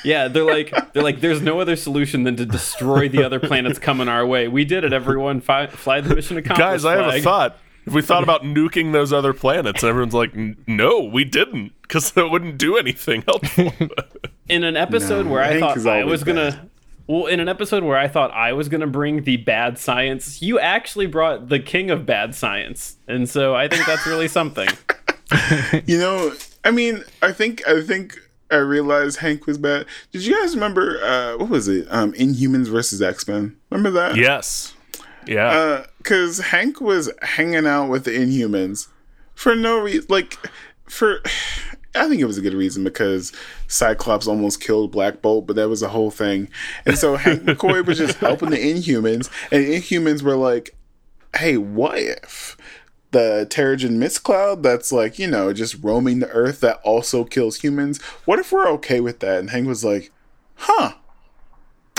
Yeah, 0.06 0.30
they're 0.30 0.46
like 0.46 0.74
they're 0.94 1.04
like 1.04 1.20
there's 1.20 1.42
no 1.42 1.60
other 1.60 1.76
solution 1.76 2.24
than 2.24 2.38
to 2.38 2.46
destroy 2.46 3.10
the 3.10 3.22
other 3.22 3.38
planets 3.42 3.80
coming 3.80 4.08
our 4.08 4.26
way. 4.26 4.48
We 4.48 4.64
did 4.64 4.86
it, 4.86 4.94
everyone. 4.94 5.42
Fi- 5.42 5.68
fly 5.68 6.00
the 6.00 6.16
mission 6.16 6.38
accomplished. 6.38 6.58
Guys, 6.66 6.86
I 6.86 6.96
have 6.96 7.14
a 7.14 7.22
thought. 7.22 7.58
If 7.86 7.94
we 7.94 8.02
thought 8.02 8.24
about 8.24 8.44
nuking 8.44 8.94
those 8.94 9.12
other 9.12 9.34
planets, 9.34 9.84
and 9.84 9.90
everyone's 9.90 10.14
like, 10.14 10.34
"No, 10.68 11.00
we 11.00 11.24
didn't," 11.24 11.74
because 11.82 12.12
that 12.12 12.30
wouldn't 12.30 12.58
do 12.58 12.78
anything 12.78 13.22
helpful. 13.28 13.72
In 14.50 14.64
an 14.64 14.78
episode 14.78 15.26
No, 15.26 15.32
where 15.34 15.44
I 15.44 15.60
thought 15.60 15.78
I 15.86 16.02
always 16.02 16.12
was 16.12 16.24
gonna, 16.24 16.70
well, 17.08 17.26
in 17.26 17.40
an 17.40 17.50
episode 17.50 17.84
where 17.84 17.98
I 17.98 18.08
thought 18.08 18.32
I 18.32 18.54
was 18.54 18.70
gonna 18.70 18.88
bring 18.88 19.24
the 19.24 19.38
bad 19.38 19.78
science, 19.78 20.42
you 20.42 20.60
actually 20.60 21.08
brought 21.08 21.50
the 21.50 21.60
king 21.60 21.92
of 21.92 22.06
bad 22.06 22.36
science, 22.36 22.98
and 23.08 23.28
so 23.30 23.54
I 23.56 23.68
think 23.68 23.86
that's 23.86 24.06
really 24.06 24.28
something. 24.28 24.70
You 25.86 25.98
know, 25.98 26.34
I 26.64 26.72
mean, 26.72 27.04
I 27.22 27.32
think 27.32 27.68
I 27.68 27.82
think 27.82 28.18
I 28.52 28.58
realized 28.58 29.20
Hank 29.20 29.48
was 29.48 29.58
bad. 29.58 29.86
Did 30.12 30.26
you 30.26 30.40
guys 30.40 30.54
remember 30.54 31.00
uh 31.04 31.38
what 31.38 31.50
was 31.50 31.68
it? 31.68 31.88
Um 31.90 32.14
Inhumans 32.14 32.68
versus 32.68 33.02
X 33.02 33.28
Men. 33.28 33.56
Remember 33.72 33.92
that? 33.92 34.16
yes. 34.16 34.74
Yeah. 35.26 35.86
Because 36.04 36.40
Hank 36.40 36.82
was 36.82 37.10
hanging 37.22 37.66
out 37.66 37.88
with 37.88 38.04
the 38.04 38.12
Inhumans 38.12 38.90
for 39.34 39.56
no 39.56 39.80
reason. 39.80 40.06
Like, 40.10 40.38
for 40.86 41.22
I 41.96 42.08
think 42.10 42.22
it 42.22 42.26
was 42.26 42.40
a 42.40 42.42
good 42.42 42.56
reason 42.56 42.84
because 42.84 43.32
Cyclops 43.68 44.26
almost 44.28 44.60
killed 44.60 44.92
Black 44.92 45.22
Bolt, 45.22 45.46
but 45.46 45.56
that 45.56 45.70
was 45.70 45.84
a 45.84 45.90
whole 45.90 46.10
thing. 46.10 46.50
And 46.88 46.98
so 46.98 47.16
Hank 47.18 47.44
McCoy 47.44 47.86
was 47.86 48.00
just 48.00 48.18
helping 48.20 48.50
the 48.50 48.58
Inhumans, 48.58 49.30
and 49.52 49.64
Inhumans 49.64 50.24
were 50.24 50.36
like, 50.36 50.76
"Hey, 51.36 51.58
what 51.58 52.00
if?" 52.00 52.58
The 53.12 53.46
Terrigen 53.48 53.98
Mist 53.98 54.24
Cloud 54.24 54.64
that's 54.64 54.92
like, 54.92 55.20
you 55.20 55.28
know, 55.28 55.54
just 55.54 55.84
roaming 55.84 56.18
the 56.18 56.30
earth 56.30 56.62
that 56.62 56.82
also 56.84 57.24
kills 57.24 57.62
humans. 57.62 58.02
What 58.26 58.40
if 58.40 58.52
we're 58.52 58.68
okay 58.70 59.00
with 59.00 59.20
that? 59.20 59.38
And 59.38 59.52
Hank 59.52 59.68
was 59.68 59.86
like, 59.86 60.12
huh. 60.56 60.94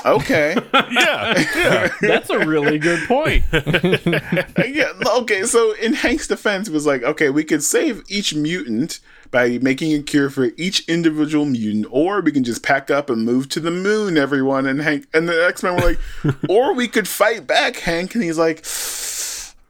Okay. 0.04 0.54
yeah. 0.90 1.88
That's 2.00 2.30
a 2.30 2.40
really 2.46 2.78
good 2.78 3.06
point. 3.08 3.44
yeah, 3.52 4.92
okay, 5.18 5.44
so 5.44 5.72
in 5.74 5.94
Hank's 5.94 6.28
defense, 6.28 6.68
it 6.68 6.72
was 6.74 6.86
like, 6.86 7.02
okay, 7.02 7.30
we 7.30 7.44
could 7.44 7.62
save 7.62 8.02
each 8.08 8.34
mutant 8.34 9.00
by 9.30 9.58
making 9.58 9.92
a 9.94 10.02
cure 10.02 10.30
for 10.30 10.50
each 10.56 10.88
individual 10.88 11.44
mutant, 11.44 11.86
or 11.90 12.20
we 12.20 12.30
can 12.32 12.44
just 12.44 12.62
pack 12.62 12.90
up 12.90 13.10
and 13.10 13.24
move 13.24 13.48
to 13.48 13.60
the 13.60 13.70
moon, 13.70 14.16
everyone. 14.16 14.66
And 14.66 14.80
Hank 14.80 15.06
and 15.14 15.28
the 15.28 15.46
X 15.46 15.62
Men 15.62 15.74
were 15.76 15.80
like, 15.82 15.98
or 16.48 16.74
we 16.74 16.86
could 16.86 17.08
fight 17.08 17.46
back, 17.46 17.76
Hank. 17.76 18.14
And 18.14 18.22
he's 18.22 18.38
like, 18.38 18.64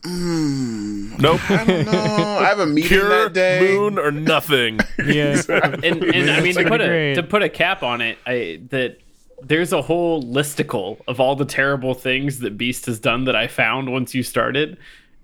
hmm, 0.04 1.16
Nope. 1.18 1.50
I 1.50 1.64
don't 1.64 1.86
know. 1.86 1.92
I 2.40 2.44
have 2.46 2.58
a 2.58 2.66
meeting 2.66 2.88
Pure 2.88 3.08
that 3.08 3.32
day. 3.32 3.60
moon 3.60 3.98
or 3.98 4.10
nothing. 4.10 4.80
Yeah. 4.98 5.40
and, 5.48 6.02
and 6.02 6.30
I 6.30 6.40
mean 6.40 6.54
to 6.54 6.64
put 6.68 6.80
a 6.80 7.14
to 7.14 7.22
put 7.22 7.42
a 7.42 7.48
cap 7.48 7.82
on 7.82 8.00
it, 8.00 8.18
I 8.26 8.60
that 8.70 8.98
there's 9.42 9.72
a 9.72 9.82
whole 9.82 10.22
listicle 10.22 11.00
of 11.06 11.20
all 11.20 11.36
the 11.36 11.44
terrible 11.44 11.94
things 11.94 12.40
that 12.40 12.56
Beast 12.56 12.86
has 12.86 12.98
done 12.98 13.24
that 13.24 13.36
I 13.36 13.46
found 13.46 13.92
once 13.92 14.14
you 14.14 14.22
started, 14.22 14.78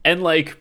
and 0.05 0.23
like 0.23 0.57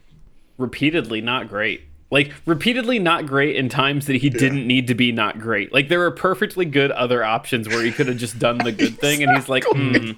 repeatedly 0.57 1.21
not 1.21 1.49
great. 1.49 1.81
Like 2.11 2.34
repeatedly 2.45 2.97
not 2.97 3.27
great 3.27 3.55
in 3.55 3.69
times 3.69 4.07
that 4.07 4.15
he 4.15 4.30
didn't 4.31 4.65
need 4.65 4.88
to 4.88 4.95
be 4.95 5.11
not 5.11 5.39
great. 5.39 5.71
Like 5.71 5.89
there 5.89 5.99
were 5.99 6.11
perfectly 6.11 6.65
good 6.65 6.89
other 6.91 7.23
options 7.23 7.67
where 7.67 7.84
he 7.84 7.91
could 7.91 8.07
have 8.07 8.17
just 8.17 8.39
done 8.39 8.57
the 8.57 8.71
good 8.71 8.97
thing, 8.99 9.21
and 9.21 9.35
he's 9.38 9.47
like, 9.47 9.63
hmm, 9.69 10.11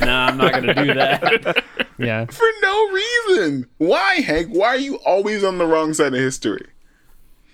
"Nah, 0.00 0.26
I'm 0.26 0.36
not 0.36 0.52
gonna 0.52 0.74
do 0.74 0.94
that." 0.94 1.64
Yeah. 2.00 2.26
For 2.26 2.46
no 2.62 2.90
reason. 2.92 3.66
Why, 3.78 4.20
Hank? 4.20 4.50
Why 4.52 4.68
are 4.68 4.78
you 4.78 4.96
always 4.98 5.42
on 5.42 5.58
the 5.58 5.66
wrong 5.66 5.92
side 5.94 6.14
of 6.14 6.20
history? 6.20 6.64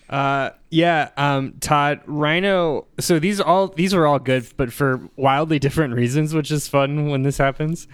Uh, 0.08 0.50
yeah, 0.70 1.10
um, 1.16 1.54
Todd, 1.60 2.00
Rhino. 2.06 2.86
So 3.00 3.18
these 3.18 3.40
all 3.40 3.68
these 3.68 3.94
are 3.94 4.06
all 4.06 4.18
good, 4.18 4.46
but 4.56 4.72
for 4.72 5.08
wildly 5.16 5.58
different 5.60 5.94
reasons, 5.94 6.34
which 6.34 6.50
is 6.50 6.68
fun 6.68 7.08
when 7.08 7.22
this 7.22 7.38
happens. 7.38 7.88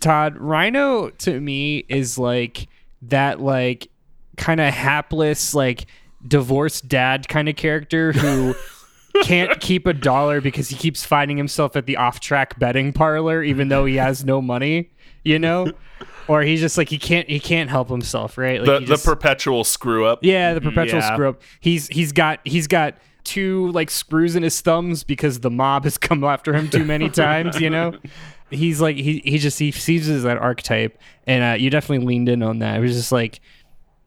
Todd, 0.00 0.36
Rhino 0.36 1.10
to 1.10 1.40
me 1.40 1.84
is 1.88 2.18
like 2.18 2.68
that, 3.02 3.40
like 3.40 3.88
kind 4.36 4.60
of 4.60 4.72
hapless, 4.72 5.54
like 5.54 5.86
divorced 6.26 6.88
dad 6.88 7.28
kind 7.28 7.48
of 7.48 7.56
character 7.56 8.12
who 8.12 8.54
can't 9.22 9.60
keep 9.60 9.86
a 9.86 9.92
dollar 9.92 10.40
because 10.40 10.68
he 10.68 10.76
keeps 10.76 11.04
finding 11.04 11.36
himself 11.36 11.76
at 11.76 11.86
the 11.86 11.96
off-track 11.96 12.58
betting 12.58 12.92
parlor, 12.92 13.42
even 13.42 13.68
though 13.68 13.84
he 13.84 13.96
has 13.96 14.24
no 14.24 14.40
money. 14.42 14.90
You 15.24 15.38
know. 15.38 15.72
Or 16.28 16.42
he's 16.42 16.60
just 16.60 16.78
like 16.78 16.88
he 16.88 16.96
can't 16.96 17.28
he 17.28 17.40
can't 17.40 17.68
help 17.68 17.88
himself, 17.88 18.38
right? 18.38 18.60
Like 18.60 18.66
The 18.66 18.78
he 18.80 18.86
the 18.86 18.98
perpetual 18.98 19.64
screw 19.64 20.06
up. 20.06 20.20
yeah, 20.22 20.54
the 20.54 20.60
perpetual 20.60 21.00
Yeah. 21.00 21.12
screw 21.12 21.28
up. 21.30 21.42
He's 21.58 21.88
he's 21.88 22.12
got 22.12 22.38
he's 22.44 22.68
got 22.68 22.98
two 23.24 23.72
like 23.72 23.90
screws 23.90 24.36
in 24.36 24.44
his 24.44 24.60
thumbs 24.60 25.02
because 25.02 25.40
the 25.40 25.50
mob 25.50 25.82
has 25.84 25.98
come 25.98 26.22
after 26.22 26.54
him 26.54 26.70
too 26.70 26.84
many 26.84 27.10
times. 27.10 27.60
You 27.60 27.70
know, 27.70 27.94
he's 28.50 28.80
like 28.80 28.94
he 28.94 29.22
he 29.24 29.38
just 29.38 29.58
he 29.58 29.72
sees 29.72 30.08
it 30.08 30.14
as 30.14 30.22
that 30.22 30.36
archetype, 30.38 30.96
and 31.26 31.42
uh, 31.42 31.60
you 31.60 31.68
definitely 31.68 32.06
leaned 32.06 32.28
in 32.28 32.44
on 32.44 32.60
that. 32.60 32.76
It 32.76 32.80
was 32.80 32.94
just 32.94 33.10
like 33.10 33.40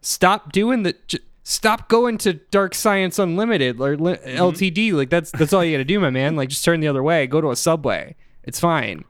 stop 0.02 0.52
doing 0.54 0.84
the. 0.84 0.96
J- 1.08 1.20
Stop 1.46 1.90
going 1.90 2.18
to 2.20 2.36
Dark 2.52 2.74
Science 2.74 3.20
Unlimited 3.20 3.78
or 3.82 3.98
li- 3.98 4.16
LTD. 4.24 4.94
Like 4.94 5.10
that's 5.10 5.30
that's 5.32 5.52
all 5.52 5.62
you 5.62 5.74
got 5.74 5.80
to 5.80 5.84
do, 5.84 6.00
my 6.00 6.10
man. 6.10 6.38
Like 6.38 6.48
just 6.48 6.64
turn 6.64 6.80
the 6.80 6.88
other 6.88 7.04
way. 7.04 7.28
Go 7.28 7.42
to 7.42 7.52
a 7.52 7.56
subway. 7.58 8.16
It's 8.46 8.62
fine. 8.62 9.04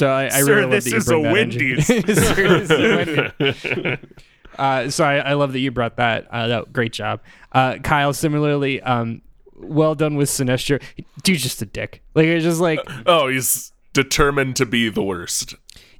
So 0.00 0.08
I, 0.08 0.24
I 0.24 0.28
Sir, 0.40 0.46
really 0.56 0.62
love 0.62 0.70
this 0.70 0.84
that 0.84 0.90
you 0.92 0.96
is 0.96 1.04
bring 1.06 1.20
a 1.20 1.22
that. 1.24 1.32
Wendy's. 1.34 1.86
Sir, 1.86 2.58
this 2.58 2.70
is 2.70 2.70
a 2.70 3.32
Wendy's. 3.38 3.98
Uh, 4.58 4.88
so 4.90 5.04
I, 5.04 5.16
I 5.18 5.32
love 5.34 5.52
that 5.52 5.58
you 5.60 5.70
brought 5.70 5.96
that. 5.96 6.26
Uh, 6.30 6.48
that 6.48 6.72
great 6.72 6.92
job, 6.94 7.20
uh, 7.52 7.76
Kyle. 7.82 8.12
Similarly, 8.14 8.80
um, 8.80 9.20
well 9.56 9.94
done 9.94 10.16
with 10.16 10.30
Sinestro. 10.30 10.82
Dude's 11.22 11.42
just 11.42 11.60
a 11.60 11.66
dick. 11.66 12.02
Like 12.14 12.24
it's 12.26 12.44
just 12.44 12.60
like 12.60 12.80
Oh, 13.04 13.28
he's 13.28 13.72
determined 13.92 14.56
to 14.56 14.64
be 14.64 14.88
the 14.88 15.02
worst. 15.02 15.54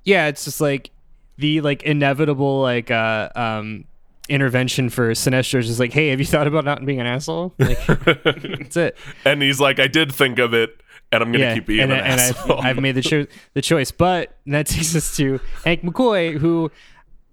yeah, 0.04 0.28
it's 0.28 0.44
just 0.46 0.60
like 0.62 0.90
the 1.36 1.60
like 1.60 1.82
inevitable 1.82 2.62
like 2.62 2.90
uh 2.90 3.28
um 3.36 3.84
intervention 4.30 4.88
for 4.88 5.10
Sinestro 5.12 5.58
is 5.58 5.66
just 5.66 5.80
like, 5.80 5.92
hey, 5.92 6.08
have 6.08 6.20
you 6.20 6.26
thought 6.26 6.46
about 6.46 6.64
not 6.64 6.84
being 6.86 7.00
an 7.00 7.06
asshole? 7.06 7.52
Like 7.58 7.84
that's 7.86 8.76
it. 8.78 8.96
And 9.26 9.42
he's 9.42 9.60
like, 9.60 9.78
I 9.78 9.88
did 9.88 10.10
think 10.12 10.38
of 10.38 10.54
it, 10.54 10.70
and 11.12 11.22
I'm 11.22 11.32
gonna 11.32 11.44
yeah, 11.44 11.54
keep 11.54 11.66
being 11.66 11.80
and, 11.80 11.92
an 11.92 12.00
and 12.00 12.20
asshole. 12.20 12.58
I've, 12.58 12.76
I've 12.76 12.82
made 12.82 12.94
the 12.94 13.02
cho- 13.02 13.26
the 13.54 13.62
choice. 13.62 13.90
But 13.90 14.36
that 14.46 14.66
takes 14.66 14.94
us 14.94 15.16
to 15.16 15.40
Hank 15.64 15.82
McCoy, 15.82 16.38
who 16.38 16.70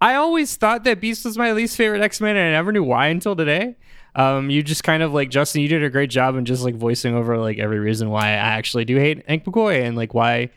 I 0.02 0.16
always 0.16 0.56
thought 0.56 0.84
that 0.84 1.00
Beast 1.02 1.26
was 1.26 1.38
my 1.38 1.52
least 1.52 1.78
favorite 1.78 2.02
X 2.02 2.22
Men, 2.22 2.36
and 2.36 2.48
I 2.48 2.52
never 2.52 2.72
knew 2.72 2.84
why 2.84 3.08
until 3.08 3.36
today. 3.36 3.76
Um, 4.16 4.50
you 4.50 4.64
just 4.64 4.84
kind 4.84 5.04
of 5.04 5.14
like 5.14 5.30
Justin, 5.30 5.62
you 5.62 5.68
did 5.68 5.84
a 5.84 5.92
great 5.92 6.10
job 6.10 6.36
in 6.36 6.46
just 6.46 6.64
like 6.64 6.74
voicing 6.74 7.14
over 7.14 7.38
like 7.38 7.60
every 7.60 7.78
reason 7.78 8.10
why 8.10 8.26
I 8.30 8.32
actually 8.32 8.84
do 8.84 8.98
hate 8.98 9.24
Hank 9.28 9.46
McCoy 9.46 9.84
and 9.84 9.96
like 9.96 10.16
why 10.16 10.50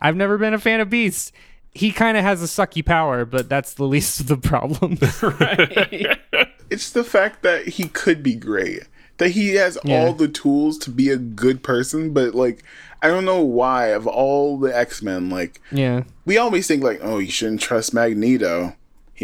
I've 0.00 0.16
never 0.16 0.36
been 0.36 0.52
a 0.52 0.58
fan 0.58 0.80
of 0.80 0.90
Beast. 0.90 1.32
He 1.72 1.92
kind 1.92 2.16
of 2.16 2.24
has 2.24 2.42
a 2.42 2.46
sucky 2.46 2.84
power, 2.84 3.24
but 3.24 3.48
that's 3.48 3.74
the 3.74 3.84
least 3.84 4.20
of 4.20 4.26
the 4.26 4.36
problems. 4.36 5.00
It's 6.70 6.90
the 6.90 7.04
fact 7.04 7.42
that 7.42 7.68
he 7.68 7.88
could 7.88 8.22
be 8.22 8.34
great. 8.34 8.88
That 9.18 9.30
he 9.30 9.54
has 9.54 9.76
all 9.88 10.12
the 10.12 10.28
tools 10.28 10.76
to 10.78 10.90
be 10.90 11.08
a 11.10 11.16
good 11.16 11.62
person, 11.62 12.12
but 12.12 12.34
like 12.34 12.64
I 13.02 13.08
don't 13.08 13.24
know 13.24 13.42
why 13.42 13.88
of 13.88 14.06
all 14.06 14.58
the 14.58 14.76
X-Men, 14.76 15.30
like 15.30 15.60
yeah. 15.70 16.04
we 16.24 16.38
always 16.38 16.66
think 16.66 16.82
like, 16.82 17.00
oh, 17.02 17.18
you 17.18 17.30
shouldn't 17.30 17.60
trust 17.60 17.92
Magneto. 17.92 18.74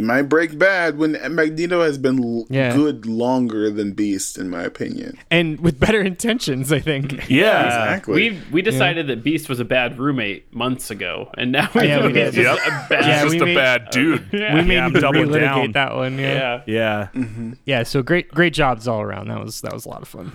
He 0.00 0.06
might 0.06 0.22
break 0.22 0.58
bad 0.58 0.96
when 0.98 1.12
Magneto 1.34 1.82
has 1.82 1.98
been 1.98 2.22
l- 2.24 2.46
Yeah. 2.48 2.74
good 2.74 3.04
longer 3.06 3.70
than 3.70 3.92
Beast, 3.92 4.38
in 4.38 4.48
my 4.48 4.62
opinion. 4.62 5.18
And 5.30 5.60
with 5.60 5.78
better 5.78 6.00
intentions, 6.12 6.72
I 6.72 6.80
think. 6.80 7.12
yeah. 7.28 7.66
Exactly. 7.66 8.14
We 8.14 8.40
we 8.50 8.62
decided 8.62 9.06
that 9.08 9.22
Beast 9.22 9.48
was 9.48 9.60
a 9.60 9.64
bad 9.64 9.98
roommate 9.98 10.54
months 10.54 10.90
ago, 10.90 11.30
and 11.36 11.52
now 11.52 11.68
we 11.74 11.86
know 11.88 12.08
he's 12.08 12.34
just 12.34 12.36
Yep. 12.36 12.58
a 12.66 12.86
bad. 12.88 13.04
Yeah, 13.10 13.22
He's 13.24 13.32
we 13.32 13.40
a 13.40 13.44
made- 13.44 13.54
bad 13.54 13.90
dude. 13.90 14.32
we 14.32 14.40
Yeah, 14.40 14.62
made 14.62 14.78
I'm 14.78 14.94
you 14.94 15.00
relitigate 15.00 15.40
down. 15.40 15.72
that 15.72 15.94
one. 15.96 16.18
Yeah. 16.18 16.62
yeah. 16.66 17.08
Yeah. 17.14 17.52
yeah. 17.64 17.82
So 17.82 18.02
great, 18.02 18.28
great 18.30 18.54
jobs 18.54 18.88
all 18.88 19.00
around. 19.02 19.28
That 19.28 19.44
was 19.44 19.60
that 19.60 19.72
was 19.72 19.84
a 19.84 19.88
lot 19.90 20.02
of 20.02 20.08
fun. 20.08 20.32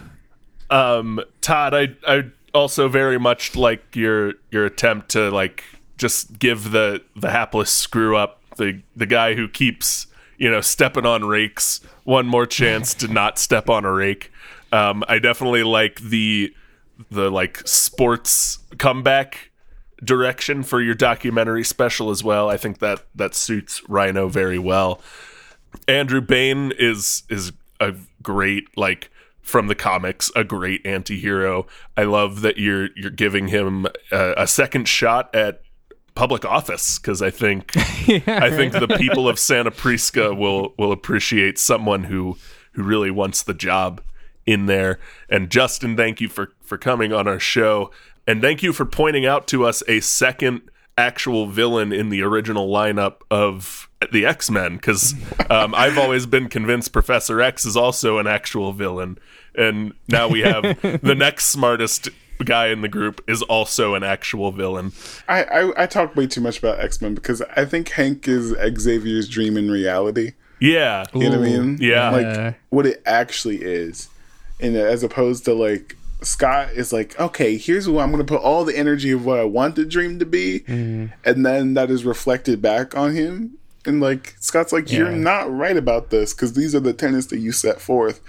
um 0.69 1.19
todd 1.41 1.73
i 1.75 1.89
i 2.07 2.23
also 2.53 2.87
very 2.87 3.19
much 3.19 3.55
like 3.55 3.95
your 3.95 4.33
your 4.51 4.65
attempt 4.65 5.09
to 5.09 5.29
like 5.29 5.63
just 5.97 6.39
give 6.39 6.71
the 6.71 7.01
the 7.15 7.29
hapless 7.31 7.69
screw 7.71 8.15
up 8.17 8.41
the 8.57 8.81
the 8.95 9.05
guy 9.05 9.35
who 9.35 9.47
keeps 9.47 10.07
you 10.37 10.49
know 10.49 10.61
stepping 10.61 11.05
on 11.05 11.25
rakes 11.25 11.81
one 12.03 12.27
more 12.27 12.45
chance 12.45 12.93
to 12.95 13.07
not 13.07 13.37
step 13.39 13.69
on 13.69 13.85
a 13.85 13.91
rake. 13.91 14.31
Um 14.71 15.03
i 15.07 15.19
definitely 15.19 15.63
like 15.63 15.99
the 16.01 16.53
the 17.11 17.29
like 17.29 17.61
sports 17.67 18.59
comeback 18.77 19.51
direction 20.03 20.63
for 20.63 20.81
your 20.81 20.95
documentary 20.95 21.63
special 21.63 22.09
as 22.09 22.23
well. 22.23 22.49
I 22.49 22.57
think 22.57 22.79
that 22.79 23.03
that 23.15 23.33
suits 23.33 23.81
rhino 23.89 24.27
very 24.27 24.59
well. 24.59 25.01
Andrew 25.87 26.21
Bane 26.21 26.71
is 26.77 27.23
is 27.29 27.51
a 27.79 27.93
great 28.21 28.75
like 28.77 29.09
from 29.41 29.67
the 29.67 29.75
comics 29.75 30.31
a 30.35 30.43
great 30.43 30.85
anti-hero. 30.85 31.67
I 31.95 32.03
love 32.03 32.41
that 32.41 32.57
you're 32.57 32.89
you're 32.95 33.11
giving 33.11 33.49
him 33.49 33.87
a, 34.11 34.33
a 34.37 34.47
second 34.47 34.87
shot 34.87 35.33
at 35.35 35.61
public 36.15 36.45
office 36.45 36.97
because 36.97 37.21
I 37.21 37.29
think 37.29 37.71
I 37.77 38.49
think 38.49 38.73
the 38.73 38.95
people 38.97 39.29
of 39.29 39.37
Santa 39.47 39.71
Prisca 39.71 40.33
will 40.33 40.73
will 40.77 40.91
appreciate 40.91 41.59
someone 41.59 42.05
who 42.05 42.37
who 42.71 42.83
really 42.83 43.11
wants 43.11 43.43
the 43.43 43.53
job 43.53 44.01
in 44.45 44.65
there. 44.65 44.99
And 45.29 45.49
Justin, 45.49 45.95
thank 45.95 46.21
you 46.21 46.29
for 46.29 46.53
for 46.61 46.77
coming 46.77 47.13
on 47.13 47.27
our 47.27 47.39
show. 47.39 47.91
And 48.27 48.41
thank 48.41 48.63
you 48.63 48.73
for 48.73 48.85
pointing 48.85 49.25
out 49.25 49.47
to 49.49 49.65
us 49.65 49.83
a 49.87 49.99
second 49.99 50.61
actual 50.97 51.45
villain 51.47 51.91
in 51.91 52.09
the 52.09 52.21
original 52.21 52.69
lineup 52.69 53.17
of 53.29 53.89
the 54.11 54.25
X-Men 54.25 54.77
because 54.77 55.13
um, 55.49 55.75
I've 55.75 55.97
always 55.97 56.25
been 56.25 56.47
convinced 56.47 56.93
Professor 56.93 57.41
X 57.41 57.65
is 57.65 57.75
also 57.75 58.17
an 58.17 58.27
actual 58.27 58.71
villain. 58.71 59.17
And 59.55 59.93
now 60.07 60.27
we 60.27 60.41
have 60.41 60.63
the 61.01 61.15
next 61.15 61.45
smartest 61.47 62.09
guy 62.43 62.67
in 62.67 62.81
the 62.81 62.87
group 62.87 63.23
is 63.27 63.41
also 63.43 63.95
an 63.95 64.03
actual 64.03 64.51
villain. 64.51 64.91
I, 65.27 65.43
I 65.43 65.83
I 65.83 65.85
talk 65.85 66.15
way 66.15 66.27
too 66.27 66.41
much 66.41 66.59
about 66.59 66.79
X 66.79 67.01
Men 67.01 67.15
because 67.15 67.41
I 67.55 67.65
think 67.65 67.89
Hank 67.89 68.27
is 68.27 68.53
Xavier's 68.77 69.29
dream 69.29 69.57
in 69.57 69.71
reality. 69.71 70.33
Yeah. 70.59 71.05
You 71.13 71.29
know 71.29 71.39
what 71.39 71.47
I 71.47 71.51
mean? 71.51 71.77
Yeah. 71.79 72.09
Like 72.09 72.59
what 72.69 72.85
it 72.85 73.01
actually 73.05 73.61
is, 73.61 74.09
and 74.59 74.75
as 74.75 75.03
opposed 75.03 75.45
to 75.45 75.53
like 75.53 75.95
Scott 76.21 76.71
is 76.71 76.91
like, 76.91 77.19
okay, 77.19 77.57
here's 77.57 77.87
what 77.87 78.03
I'm 78.03 78.11
going 78.11 78.25
to 78.25 78.33
put 78.33 78.41
all 78.41 78.65
the 78.65 78.77
energy 78.77 79.11
of 79.11 79.25
what 79.25 79.39
I 79.39 79.43
want 79.43 79.75
the 79.75 79.85
dream 79.85 80.19
to 80.19 80.25
be, 80.25 80.61
mm-hmm. 80.61 81.07
and 81.23 81.45
then 81.45 81.73
that 81.75 81.91
is 81.91 82.05
reflected 82.05 82.61
back 82.61 82.95
on 82.95 83.13
him. 83.13 83.57
And 83.85 84.01
like 84.01 84.35
Scott's 84.39 84.73
like, 84.73 84.91
you're 84.91 85.11
not 85.11 85.51
right 85.51 85.77
about 85.77 86.09
this 86.09 86.33
because 86.33 86.53
these 86.53 86.73
are 86.73 86.79
the 86.79 86.93
tenets 86.93 87.27
that 87.27 87.37
you 87.37 87.51
set 87.51 87.79
forth. 87.79 88.21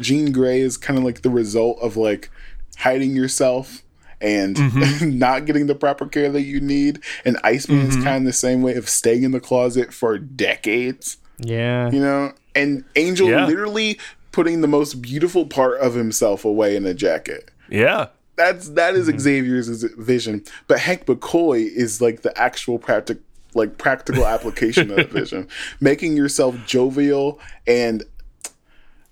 Jean 0.00 0.30
Grey 0.30 0.60
is 0.60 0.76
kind 0.76 0.96
of 0.96 1.04
like 1.04 1.22
the 1.22 1.30
result 1.30 1.78
of 1.80 1.96
like 1.96 2.30
hiding 2.78 3.14
yourself 3.14 3.82
and 4.20 4.56
mm-hmm. 4.56 5.18
not 5.18 5.44
getting 5.44 5.66
the 5.66 5.74
proper 5.74 6.06
care 6.06 6.30
that 6.30 6.42
you 6.42 6.60
need. 6.60 7.00
And 7.24 7.38
Iceman 7.44 7.80
is 7.80 7.94
mm-hmm. 7.94 8.04
kind 8.04 8.16
of 8.18 8.24
the 8.24 8.32
same 8.32 8.62
way 8.62 8.74
of 8.74 8.88
staying 8.88 9.22
in 9.22 9.30
the 9.32 9.40
closet 9.40 9.92
for 9.92 10.18
decades 10.18 11.18
Yeah. 11.38 11.90
you 11.90 12.00
know 12.00 12.32
and 12.54 12.84
angel 12.96 13.28
Yeah. 13.28 13.46
literally 13.46 13.98
putting 14.32 14.60
the 14.60 14.68
most 14.68 15.00
beautiful 15.00 15.46
part 15.46 15.80
of 15.80 15.94
himself 15.94 16.44
away 16.44 16.76
in 16.76 16.84
a 16.86 16.94
jacket 16.94 17.50
Yeah. 17.68 18.08
that's 18.36 18.70
that 18.70 18.94
is 18.94 19.08
mm-hmm. 19.08 19.18
xavier's 19.18 19.82
vision 19.84 20.44
but 20.66 20.80
hank 20.80 21.06
mccoy 21.06 21.66
is 21.66 22.00
like 22.00 22.22
the 22.22 22.36
actual 22.38 22.78
practic 22.78 23.18
like 23.54 23.78
practical 23.78 24.26
application 24.26 24.90
of 24.90 24.96
that 24.96 25.10
vision 25.12 25.48
making 25.80 26.16
yourself 26.16 26.56
jovial 26.66 27.40
and 27.66 28.04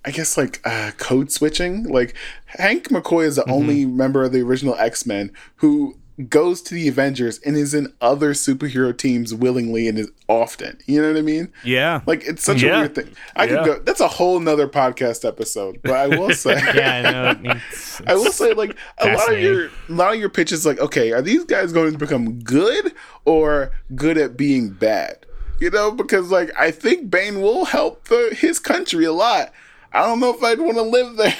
I 0.07 0.11
guess 0.13 0.37
like 0.39 0.61
uh, 0.65 0.93
code 0.99 1.33
switching. 1.33 1.83
Like 1.85 2.15
Hank 2.47 2.89
McCoy 2.91 3.25
is 3.27 3.37
the 3.37 3.51
only 3.51 3.85
member 3.85 4.23
of 4.25 4.33
the 4.33 4.41
original 4.43 4.75
X 4.77 5.05
Men 5.05 5.33
who 5.57 5.99
goes 6.31 6.63
to 6.63 6.73
the 6.75 6.89
Avengers 6.89 7.39
and 7.41 7.57
is 7.57 7.75
in 7.75 7.93
other 8.01 8.33
superhero 8.33 8.97
teams 8.97 9.35
willingly 9.35 9.87
and 9.89 9.99
is 9.99 10.11
often. 10.29 10.79
You 10.87 11.03
know 11.03 11.09
what 11.09 11.19
I 11.19 11.23
mean? 11.23 11.53
Yeah. 11.65 12.01
Like 12.07 12.25
it's 12.25 12.43
such 12.43 12.63
a 12.63 12.69
weird 12.69 12.95
thing. 12.95 13.13
I 13.35 13.45
Yeah. 13.45 13.57
could 13.57 13.65
go. 13.67 13.79
That's 13.81 14.01
a 14.01 14.09
whole 14.09 14.41
nother 14.41 14.67
podcast 14.69 15.27
episode. 15.29 15.81
But 15.83 15.93
I 15.93 16.07
will 16.07 16.33
say, 16.33 16.53
Yeah, 16.75 16.95
I 16.95 17.03
know. 17.43 17.51
It's- 17.51 18.01
I 18.07 18.15
will 18.15 18.33
say, 18.33 18.55
like 18.55 18.77
a 18.99 19.13
lot 19.13 19.33
of 19.33 19.41
your 19.41 19.67
a 19.67 19.71
lot 19.93 20.15
of 20.15 20.21
your 20.21 20.31
pitches, 20.31 20.65
like, 20.65 20.79
okay, 20.79 21.13
are 21.13 21.21
these 21.21 21.45
guys 21.45 21.73
going 21.73 21.93
to 21.93 21.99
become 21.99 22.39
good 22.41 22.95
or 23.27 23.73
good 23.95 24.17
at 24.17 24.37
being 24.37 24.71
bad? 24.71 25.27
You 25.61 25.71
know, 25.71 25.91
because 25.91 26.31
like 26.31 26.51
I 26.59 26.71
think 26.71 27.11
Bane 27.11 27.43
will 27.43 27.65
help 27.67 28.09
the, 28.09 28.35
his 28.39 28.59
country 28.59 29.05
a 29.05 29.13
lot. 29.13 29.53
I 29.97 30.07
don't 30.07 30.21
know 30.21 30.35
if 30.35 30.43
I'd 30.43 30.61
want 30.61 30.77
to 30.77 30.83
live 30.83 31.17
there. 31.17 31.37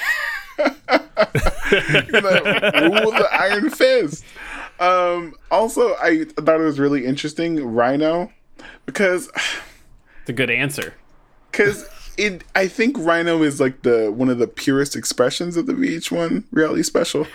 you 2.13 2.21
know, 2.21 3.01
rule 3.01 3.11
the 3.11 3.27
Iron 3.31 3.69
Fist. 3.69 4.23
Um, 4.79 5.33
also, 5.51 5.95
I 5.95 6.25
thought 6.25 6.59
it 6.59 6.63
was 6.63 6.79
really 6.79 7.05
interesting, 7.05 7.63
Rhino, 7.73 8.31
because 8.85 9.29
It's 10.21 10.29
a 10.29 10.33
good 10.33 10.49
answer. 10.49 10.93
because 11.51 11.87
it 12.17 12.43
i 12.55 12.67
think 12.67 12.97
rhino 12.97 13.43
is 13.43 13.59
like 13.61 13.83
the 13.83 14.11
one 14.11 14.27
of 14.27 14.39
the 14.39 14.47
purest 14.47 14.95
expressions 14.95 15.55
of 15.55 15.67
the 15.67 15.73
vh1 15.73 16.43
reality 16.51 16.81
special 16.81 17.27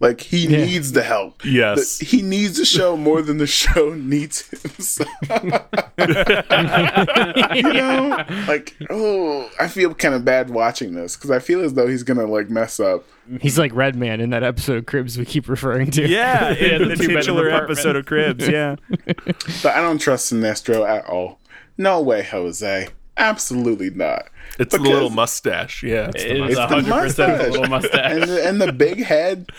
like 0.00 0.20
he 0.22 0.46
needs 0.46 0.92
the 0.92 1.02
help 1.02 1.44
Yes. 1.44 1.98
The- 1.98 2.06
he 2.06 2.22
needs 2.22 2.56
the 2.56 2.64
show 2.64 2.96
more 2.96 3.20
than 3.22 3.38
the 3.38 3.46
show 3.46 3.94
needs 3.98 4.48
him 4.48 4.70
so- 4.80 5.04
you 7.54 7.62
know 7.62 8.24
like 8.48 8.76
oh 8.90 9.48
i 9.60 9.68
feel 9.68 9.94
kind 9.94 10.14
of 10.14 10.24
bad 10.24 10.50
watching 10.50 10.94
this 10.94 11.16
because 11.16 11.30
i 11.30 11.38
feel 11.38 11.60
as 11.62 11.74
though 11.74 11.86
he's 11.86 12.02
gonna 12.02 12.26
like 12.26 12.50
mess 12.50 12.80
up 12.80 13.04
he's 13.40 13.58
like 13.58 13.72
Redman 13.74 14.20
in 14.20 14.30
that 14.30 14.42
episode 14.42 14.78
of 14.78 14.86
Cribs 14.86 15.16
we 15.16 15.24
keep 15.24 15.48
referring 15.48 15.92
to. 15.92 16.08
Yeah, 16.08 16.52
in 16.52 16.88
the 16.88 16.96
the 16.96 17.06
titular 17.06 17.48
episode 17.48 17.94
of 17.94 18.04
Cribs. 18.06 18.48
Yeah. 18.48 18.74
but 19.06 19.66
i 19.66 19.80
don't 19.80 19.98
trust 19.98 20.32
sinestro 20.32 20.88
at 20.88 21.04
all 21.06 21.38
no 21.78 22.00
way 22.00 22.22
jose 22.24 22.88
absolutely 23.20 23.90
not 23.90 24.28
It's 24.58 24.74
the 24.74 24.80
little 24.82 25.10
mustache. 25.10 25.82
Yeah. 25.82 26.10
It's 26.14 26.24
the 26.24 26.30
It 26.30 26.50
is 26.50 26.58
It's 26.58 26.70
the 26.70 26.76
100% 26.76 26.86
a 26.86 26.88
mustache. 26.88 27.50
little 27.50 27.68
mustache. 27.68 28.12
and 28.12 28.22
the, 28.24 28.48
and 28.48 28.60
the 28.60 28.72
big 28.72 29.02
head 29.04 29.50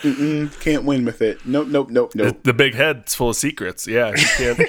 can't 0.60 0.84
win 0.84 1.04
with 1.04 1.22
it 1.22 1.44
nope 1.46 1.68
nope 1.68 1.90
nope 1.90 2.14
nope 2.14 2.42
The 2.42 2.52
big 2.52 2.74
head's 2.74 3.14
full 3.14 3.30
of 3.30 3.36
secrets. 3.36 3.86
Yeah, 3.86 4.12
you 4.16 4.26
can't. 4.36 4.60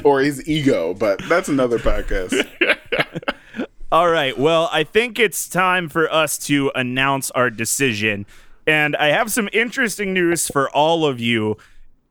or 0.04 0.20
his 0.20 0.46
ego, 0.48 0.94
but 0.94 1.20
that's 1.28 1.48
another 1.48 1.78
podcast. 1.78 2.46
All 3.92 4.08
right. 4.08 4.38
Well, 4.38 4.68
I 4.72 4.84
think 4.84 5.18
it's 5.18 5.48
time 5.48 5.88
for 5.88 6.12
us 6.12 6.38
to 6.46 6.70
announce 6.74 7.30
our 7.32 7.50
decision. 7.50 8.24
And 8.66 8.94
I 8.96 9.08
have 9.08 9.32
some 9.32 9.48
interesting 9.52 10.14
news 10.14 10.46
for 10.48 10.70
all 10.70 11.04
of 11.04 11.18
you. 11.18 11.56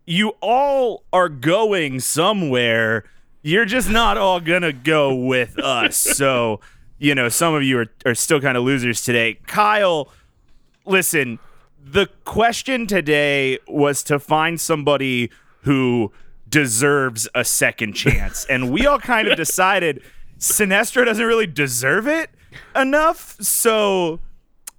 You 0.05 0.29
all 0.41 1.03
are 1.13 1.29
going 1.29 1.99
somewhere. 2.01 3.05
You're 3.41 3.65
just 3.65 3.89
not 3.89 4.17
all 4.17 4.41
to 4.41 4.73
go 4.73 5.15
with 5.15 5.57
us. 5.59 5.97
So, 5.97 6.59
you 6.97 7.15
know, 7.15 7.29
some 7.29 7.53
of 7.53 7.63
you 7.63 7.79
are, 7.79 7.87
are 8.05 8.15
still 8.15 8.41
kind 8.41 8.57
of 8.57 8.63
losers 8.63 9.03
today. 9.03 9.39
Kyle, 9.47 10.09
listen, 10.85 11.39
the 11.81 12.07
question 12.25 12.85
today 12.87 13.59
was 13.67 14.03
to 14.03 14.19
find 14.19 14.59
somebody 14.59 15.31
who 15.61 16.11
deserves 16.49 17.27
a 17.33 17.45
second 17.45 17.93
chance. 17.93 18.45
And 18.49 18.71
we 18.71 18.85
all 18.85 18.99
kind 18.99 19.27
of 19.27 19.37
decided 19.37 20.01
Sinestro 20.37 21.05
doesn't 21.05 21.25
really 21.25 21.47
deserve 21.47 22.07
it 22.07 22.29
enough. 22.75 23.37
So 23.41 24.19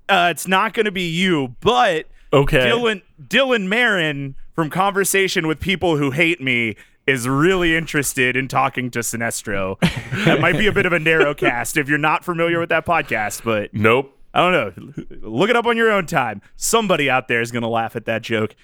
uh, 0.09 0.29
it's 0.31 0.47
not 0.47 0.75
going 0.75 0.87
to 0.87 0.93
be 0.93 1.09
you. 1.09 1.57
But 1.61 2.07
Okay. 2.33 2.59
Dylan, 2.59 3.03
Dylan 3.21 3.67
Marron 3.67 4.35
from 4.55 4.71
Conversation 4.71 5.47
with 5.47 5.59
People 5.61 5.97
Who 5.97 6.11
Hate 6.11 6.41
Me 6.41 6.77
is 7.11 7.29
really 7.29 7.77
interested 7.77 8.37
in 8.37 8.49
talking 8.49 8.91
to 8.93 9.01
Sinestro. 9.01 9.79
that 10.25 10.41
might 10.41 10.57
be 10.57 10.67
a 10.67 10.73
bit 10.73 10.87
of 10.87 10.93
a 10.93 10.99
narrow 10.99 11.35
cast 11.47 11.77
if 11.77 11.89
you're 11.89 11.99
not 11.99 12.25
familiar 12.25 12.61
with 12.61 12.69
that 12.69 12.87
podcast, 12.87 13.43
but 13.45 13.75
Nope. 13.75 14.17
I 14.33 14.49
don't 14.49 14.53
know. 14.77 15.29
Look 15.29 15.51
it 15.51 15.57
up 15.57 15.67
on 15.67 15.77
your 15.77 15.91
own 15.91 16.07
time. 16.07 16.41
Somebody 16.55 17.11
out 17.11 17.27
there 17.27 17.41
is 17.41 17.51
going 17.51 17.63
to 17.63 17.69
laugh 17.69 17.97
at 17.97 18.05
that 18.05 18.23
joke. 18.23 18.55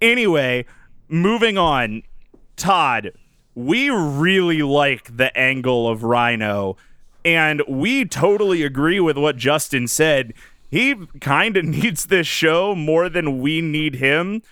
Anyway, 0.00 0.64
moving 1.08 1.58
on. 1.58 2.02
Todd, 2.56 3.12
we 3.54 3.90
really 3.90 4.62
like 4.62 5.14
the 5.16 5.36
angle 5.36 5.88
of 5.88 6.04
Rhino, 6.04 6.76
and 7.24 7.62
we 7.68 8.06
totally 8.06 8.62
agree 8.62 8.98
with 9.00 9.18
what 9.18 9.36
Justin 9.36 9.88
said. 9.88 10.32
He 10.70 10.94
kind 11.20 11.56
of 11.58 11.64
needs 11.66 12.06
this 12.06 12.26
show 12.26 12.74
more 12.74 13.10
than 13.10 13.40
we 13.40 13.60
need 13.60 13.96
him. 13.96 14.42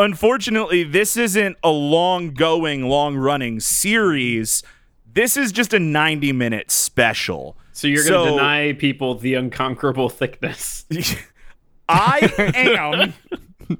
Unfortunately, 0.00 0.82
this 0.82 1.18
isn't 1.18 1.58
a 1.62 1.68
long 1.68 2.32
going, 2.32 2.88
long 2.88 3.18
running 3.18 3.60
series. 3.60 4.62
This 5.04 5.36
is 5.36 5.52
just 5.52 5.74
a 5.74 5.78
90 5.78 6.32
minute 6.32 6.70
special. 6.70 7.54
So 7.72 7.86
you're 7.86 8.08
going 8.08 8.24
to 8.24 8.30
deny 8.30 8.72
people 8.72 9.16
the 9.16 9.34
unconquerable 9.34 10.08
thickness. 10.08 10.86
I 11.90 12.32
am, 12.54 13.12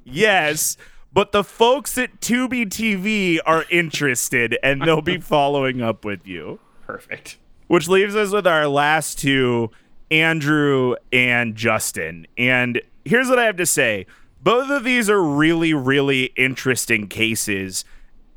yes, 0.03 0.77
but 1.11 1.31
the 1.31 1.43
folks 1.43 1.97
at 1.97 2.21
Tubi 2.21 2.67
TV 2.67 3.39
are 3.43 3.65
interested 3.71 4.59
and 4.61 4.83
they'll 4.83 5.01
be 5.01 5.19
following 5.19 5.81
up 5.81 6.05
with 6.05 6.27
you. 6.27 6.59
Perfect. 6.85 7.39
Which 7.65 7.87
leaves 7.87 8.15
us 8.15 8.31
with 8.31 8.45
our 8.45 8.67
last 8.67 9.17
two, 9.17 9.71
Andrew 10.11 10.95
and 11.11 11.55
Justin. 11.55 12.27
And 12.37 12.79
here's 13.05 13.27
what 13.27 13.39
I 13.39 13.45
have 13.45 13.57
to 13.57 13.65
say 13.65 14.05
both 14.43 14.69
of 14.69 14.83
these 14.83 15.09
are 15.09 15.21
really, 15.21 15.73
really 15.73 16.25
interesting 16.35 17.07
cases, 17.07 17.85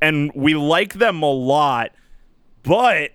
and 0.01 0.31
we 0.35 0.53
like 0.53 0.95
them 0.95 1.23
a 1.23 1.31
lot, 1.31 1.91
but 2.63 3.11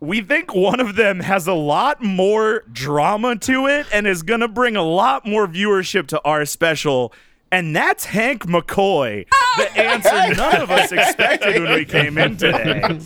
we 0.00 0.20
think 0.20 0.54
one 0.54 0.80
of 0.80 0.96
them 0.96 1.20
has 1.20 1.46
a 1.46 1.54
lot 1.54 2.02
more 2.02 2.64
drama 2.72 3.36
to 3.36 3.66
it 3.66 3.86
and 3.92 4.06
is 4.06 4.22
going 4.22 4.40
to 4.40 4.48
bring 4.48 4.76
a 4.76 4.82
lot 4.82 5.26
more 5.26 5.46
viewership 5.46 6.06
to 6.08 6.20
our 6.22 6.44
special. 6.44 7.12
And 7.54 7.76
that's 7.76 8.04
Hank 8.04 8.46
McCoy, 8.46 9.28
the 9.56 9.76
answer 9.78 10.34
none 10.34 10.60
of 10.60 10.72
us 10.72 10.90
expected 10.90 11.62
when 11.62 11.72
we 11.72 11.84
came 11.84 12.18
in 12.18 12.36
today. 12.36 12.98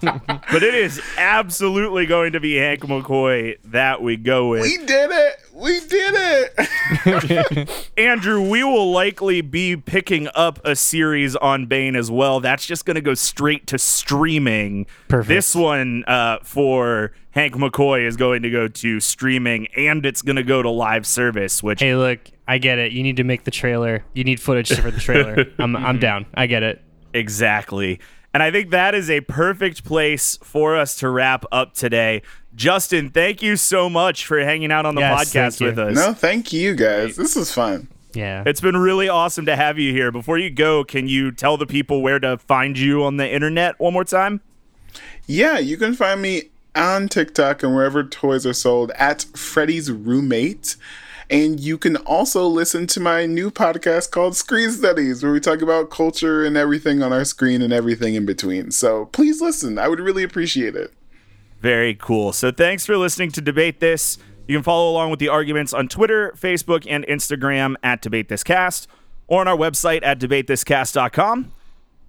But 0.00 0.62
it 0.62 0.76
is 0.76 1.02
absolutely 1.18 2.06
going 2.06 2.34
to 2.34 2.38
be 2.38 2.54
Hank 2.54 2.82
McCoy 2.82 3.56
that 3.64 4.00
we 4.00 4.16
go 4.16 4.50
with. 4.50 4.62
We 4.62 4.76
did 4.76 5.10
it. 5.10 5.36
We 5.52 5.80
did 5.80 6.14
it. 6.54 7.90
Andrew, 7.98 8.48
we 8.48 8.62
will 8.62 8.92
likely 8.92 9.40
be 9.40 9.74
picking 9.76 10.28
up 10.36 10.64
a 10.64 10.76
series 10.76 11.34
on 11.34 11.66
Bane 11.66 11.96
as 11.96 12.08
well. 12.08 12.38
That's 12.38 12.64
just 12.64 12.84
going 12.84 12.94
to 12.94 13.00
go 13.00 13.14
straight 13.14 13.66
to 13.66 13.76
streaming. 13.78 14.86
Perfect. 15.08 15.28
This 15.28 15.52
one 15.52 16.04
uh, 16.06 16.38
for 16.44 17.10
Hank 17.32 17.54
McCoy 17.54 18.06
is 18.06 18.16
going 18.16 18.42
to 18.42 18.50
go 18.50 18.68
to 18.68 19.00
streaming 19.00 19.66
and 19.76 20.06
it's 20.06 20.22
going 20.22 20.36
to 20.36 20.44
go 20.44 20.62
to 20.62 20.70
live 20.70 21.08
service, 21.08 21.60
which 21.60 21.80
Hey, 21.80 21.96
look, 21.96 22.20
I 22.48 22.58
get 22.58 22.78
it. 22.78 22.92
You 22.92 23.02
need 23.02 23.16
to 23.16 23.24
make 23.24 23.44
the 23.44 23.50
trailer. 23.50 24.04
You 24.14 24.24
need 24.24 24.40
footage 24.40 24.72
for 24.78 24.90
the 24.90 25.00
trailer. 25.00 25.46
I'm 25.58 25.74
I'm 25.76 25.96
mhm. 25.96 26.00
down. 26.00 26.26
I 26.34 26.46
get 26.46 26.62
it. 26.62 26.82
Exactly. 27.12 28.00
And 28.32 28.42
I 28.42 28.50
think 28.50 28.70
that 28.70 28.94
is 28.94 29.08
a 29.08 29.22
perfect 29.22 29.84
place 29.84 30.38
for 30.42 30.76
us 30.76 30.96
to 30.96 31.08
wrap 31.08 31.44
up 31.50 31.74
today. 31.74 32.20
Justin, 32.54 33.10
thank 33.10 33.40
you 33.42 33.56
so 33.56 33.88
much 33.88 34.26
for 34.26 34.38
hanging 34.40 34.70
out 34.70 34.84
on 34.84 34.94
the 34.94 35.00
Yes, 35.00 35.32
podcast 35.32 35.60
with 35.64 35.78
us. 35.78 35.94
no, 35.94 36.12
thank 36.12 36.52
you 36.52 36.74
guys. 36.74 37.16
This 37.16 37.36
is 37.36 37.50
fun. 37.52 37.88
Yeah. 38.12 38.42
It's 38.46 38.60
been 38.60 38.76
really 38.76 39.08
awesome 39.08 39.46
to 39.46 39.56
have 39.56 39.78
you 39.78 39.92
here. 39.92 40.10
Before 40.12 40.38
you 40.38 40.50
go, 40.50 40.84
can 40.84 41.08
you 41.08 41.32
tell 41.32 41.56
the 41.56 41.66
people 41.66 42.02
where 42.02 42.18
to 42.18 42.38
find 42.38 42.78
you 42.78 43.04
on 43.04 43.16
the 43.16 43.30
internet 43.30 43.78
one 43.78 43.92
more 43.92 44.04
time? 44.04 44.40
Yeah, 45.26 45.58
you 45.58 45.76
can 45.76 45.94
find 45.94 46.22
me 46.22 46.44
on 46.74 47.08
TikTok 47.08 47.62
and 47.62 47.74
wherever 47.74 48.04
toys 48.04 48.46
are 48.46 48.52
sold 48.54 48.90
at 48.92 49.22
Freddy's 49.34 49.90
Roommate. 49.90 50.76
And 51.28 51.58
you 51.58 51.76
can 51.76 51.96
also 51.96 52.46
listen 52.46 52.86
to 52.88 53.00
my 53.00 53.26
new 53.26 53.50
podcast 53.50 54.12
called 54.12 54.36
Screen 54.36 54.70
Studies, 54.70 55.22
where 55.22 55.32
we 55.32 55.40
talk 55.40 55.60
about 55.60 55.90
culture 55.90 56.44
and 56.44 56.56
everything 56.56 57.02
on 57.02 57.12
our 57.12 57.24
screen 57.24 57.62
and 57.62 57.72
everything 57.72 58.14
in 58.14 58.24
between. 58.24 58.70
So 58.70 59.06
please 59.06 59.40
listen. 59.40 59.78
I 59.78 59.88
would 59.88 59.98
really 59.98 60.22
appreciate 60.22 60.76
it. 60.76 60.92
Very 61.60 61.94
cool. 61.94 62.32
So 62.32 62.52
thanks 62.52 62.86
for 62.86 62.96
listening 62.96 63.32
to 63.32 63.40
Debate 63.40 63.80
This. 63.80 64.18
You 64.46 64.56
can 64.56 64.62
follow 64.62 64.90
along 64.90 65.10
with 65.10 65.18
the 65.18 65.28
arguments 65.28 65.72
on 65.74 65.88
Twitter, 65.88 66.32
Facebook, 66.36 66.86
and 66.88 67.04
Instagram 67.06 67.74
at 67.82 68.02
Debate 68.02 68.28
This 68.28 68.44
Cast 68.44 68.86
or 69.26 69.40
on 69.40 69.48
our 69.48 69.56
website 69.56 70.04
at 70.04 70.20
debatethiscast.com. 70.20 71.52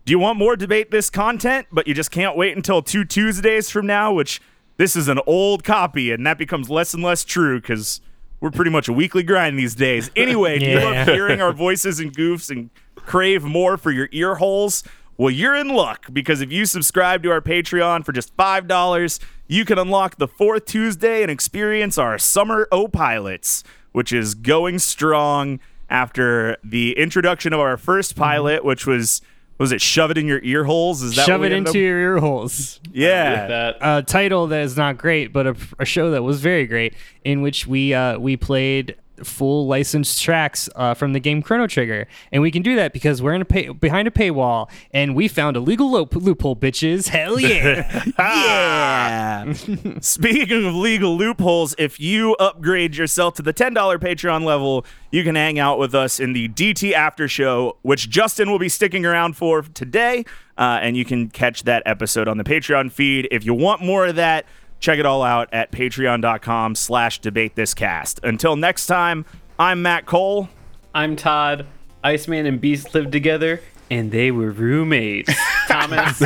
Do 0.05 0.11
you 0.11 0.19
want 0.19 0.37
more 0.37 0.55
Debate 0.55 0.91
This 0.91 1.09
content, 1.09 1.67
but 1.71 1.87
you 1.87 1.93
just 1.93 2.11
can't 2.11 2.37
wait 2.37 2.55
until 2.55 2.83
two 2.83 3.03
Tuesdays 3.03 3.71
from 3.71 3.87
now, 3.87 4.13
which 4.13 4.41
this 4.77 4.95
is 4.95 5.07
an 5.07 5.19
old 5.25 5.63
copy, 5.63 6.11
and 6.11 6.25
that 6.27 6.37
becomes 6.37 6.69
less 6.69 6.93
and 6.93 7.01
less 7.01 7.23
true 7.23 7.59
because 7.59 7.99
we're 8.39 8.51
pretty 8.51 8.71
much 8.71 8.87
a 8.87 8.93
weekly 8.93 9.23
grind 9.23 9.57
these 9.57 9.75
days. 9.75 10.09
Anyway, 10.15 10.57
if 10.57 10.63
you 10.63 10.79
Yeah. 10.79 10.83
love 10.83 11.07
hearing 11.07 11.41
our 11.41 11.53
voices 11.53 11.99
and 11.99 12.15
goofs 12.15 12.49
and 12.49 12.69
crave 12.95 13.43
more 13.43 13.77
for 13.77 13.91
your 13.91 14.09
ear 14.11 14.35
holes, 14.35 14.83
well, 15.17 15.31
you're 15.31 15.55
in 15.55 15.69
luck 15.69 16.07
because 16.13 16.41
if 16.41 16.51
you 16.51 16.65
subscribe 16.65 17.23
to 17.23 17.31
our 17.31 17.41
Patreon 17.41 18.05
for 18.05 18.11
just 18.11 18.35
$5, 18.37 19.19
you 19.47 19.65
can 19.65 19.79
unlock 19.79 20.17
the 20.17 20.27
fourth 20.27 20.65
Tuesday 20.65 21.21
and 21.21 21.31
experience 21.31 21.97
our 21.97 22.17
Summer 22.17 22.67
O 22.71 22.87
Pilots, 22.87 23.63
which 23.93 24.13
is 24.13 24.35
going 24.35 24.77
strong 24.79 25.59
after 25.89 26.57
the 26.63 26.91
introduction 26.97 27.53
of 27.53 27.59
our 27.59 27.77
first 27.77 28.11
mm-hmm. 28.11 28.23
pilot, 28.23 28.65
which 28.65 28.85
was. 28.85 29.21
Was 29.57 29.71
it 29.71 29.81
shove 29.81 30.11
it 30.11 30.17
in 30.17 30.27
your 30.27 30.39
ear 30.43 30.63
holes? 30.65 31.01
Is 31.01 31.15
that 31.15 31.25
Shove 31.25 31.39
what 31.39 31.47
it 31.47 31.51
we 31.53 31.57
ended 31.57 31.69
into 31.75 31.79
up- 31.79 31.81
your 31.83 31.99
ear 31.99 32.17
holes. 32.19 32.79
Yeah, 32.93 33.47
That 33.47 33.77
a 33.81 34.03
title 34.03 34.47
that 34.47 34.61
is 34.61 34.75
not 34.77 34.97
great, 34.97 35.31
but 35.33 35.45
a, 35.47 35.55
a 35.79 35.85
show 35.85 36.11
that 36.11 36.23
was 36.23 36.41
very 36.41 36.65
great, 36.65 36.93
in 37.23 37.41
which 37.41 37.67
we 37.67 37.93
uh, 37.93 38.17
we 38.19 38.37
played 38.37 38.95
full 39.23 39.67
licensed 39.67 40.21
tracks 40.21 40.69
uh, 40.75 40.93
from 40.93 41.13
the 41.13 41.19
game 41.19 41.41
Chrono 41.41 41.67
Trigger, 41.67 42.07
and 42.31 42.41
we 42.41 42.51
can 42.51 42.61
do 42.61 42.75
that 42.75 42.93
because 42.93 43.21
we're 43.21 43.33
in 43.33 43.41
a 43.41 43.45
pay- 43.45 43.69
behind 43.69 44.07
a 44.07 44.11
paywall, 44.11 44.69
and 44.91 45.15
we 45.15 45.27
found 45.27 45.55
a 45.55 45.59
legal 45.59 45.91
loop- 45.91 46.15
loophole, 46.15 46.55
bitches. 46.55 47.09
Hell 47.09 47.39
yeah! 47.39 48.03
Yeah. 48.17 49.53
Speaking 50.01 50.65
of 50.65 50.75
legal 50.75 51.15
loopholes, 51.15 51.75
if 51.77 51.99
you 51.99 52.33
upgrade 52.35 52.95
yourself 52.95 53.35
to 53.35 53.41
the 53.41 53.53
$10 53.53 53.73
Patreon 53.99 54.43
level, 54.43 54.85
you 55.11 55.23
can 55.23 55.35
hang 55.35 55.59
out 55.59 55.79
with 55.79 55.95
us 55.95 56.19
in 56.19 56.33
the 56.33 56.49
DT 56.49 56.93
After 56.93 57.27
Show, 57.27 57.77
which 57.81 58.09
Justin 58.09 58.49
will 58.51 58.59
be 58.59 58.69
sticking 58.69 59.05
around 59.05 59.37
for 59.37 59.61
today. 59.61 60.25
Uh, 60.57 60.79
and 60.81 60.97
you 60.97 61.05
can 61.05 61.29
catch 61.29 61.63
that 61.63 61.83
episode 61.85 62.27
on 62.27 62.37
the 62.37 62.43
Patreon 62.43 62.91
feed. 62.91 63.27
If 63.31 63.45
you 63.45 63.53
want 63.53 63.81
more 63.83 64.07
of 64.07 64.15
that, 64.15 64.45
check 64.79 64.99
it 64.99 65.05
all 65.05 65.23
out 65.23 65.49
at 65.53 65.71
patreon.com 65.71 66.75
slash 66.75 67.19
debate 67.19 67.55
this 67.55 67.73
cast. 67.73 68.19
Until 68.23 68.55
next 68.55 68.87
time, 68.87 69.25
I'm 69.59 69.81
Matt 69.81 70.05
Cole. 70.05 70.49
I'm 70.93 71.15
Todd. 71.15 71.65
Iceman 72.03 72.45
and 72.45 72.61
Beast 72.61 72.93
lived 72.93 73.11
together, 73.11 73.61
and 73.89 74.11
they 74.11 74.31
were 74.31 74.51
roommates. 74.51 75.33
Thomas. 75.67 76.21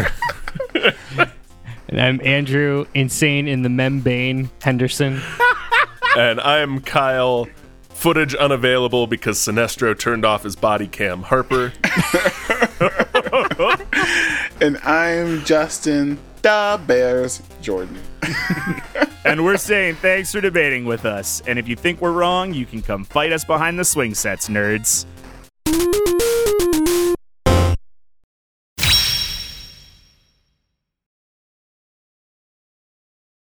and 0.76 1.99
I'm 2.02 2.22
Andrew, 2.23 2.86
insane 2.94 3.48
in 3.48 3.61
the 3.64 3.69
membane 3.69 4.49
Henderson. 4.61 5.22
And 6.18 6.41
I'm 6.41 6.82
Kyle. 6.82 7.48
Footage 7.88 8.36
unavailable 8.36 9.07
because 9.07 9.38
Sinestro 9.38 9.98
turned 9.98 10.26
off 10.26 10.44
his 10.44 10.57
body 10.57 10.88
cam. 10.88 11.22
Harper. 11.22 11.72
And 14.61 14.78
I'm 14.80 15.44
Justin, 15.45 16.19
the 16.41 16.80
Bears 16.86 17.41
Jordan. 17.61 17.98
and 19.26 19.43
we're 19.43 19.57
saying 19.57 19.95
thanks 19.95 20.31
for 20.31 20.41
debating 20.41 20.85
with 20.85 21.06
us. 21.06 21.41
And 21.48 21.57
if 21.57 21.68
you 21.68 21.76
think 21.76 22.02
we're 22.02 22.11
wrong, 22.11 22.53
you 22.53 22.65
can 22.65 22.81
come 22.81 23.03
fight 23.03 23.31
us 23.31 23.43
behind 23.43 23.80
the 23.80 23.85
swing 23.85 24.14
sets, 24.15 24.49
nerds. 24.49 25.06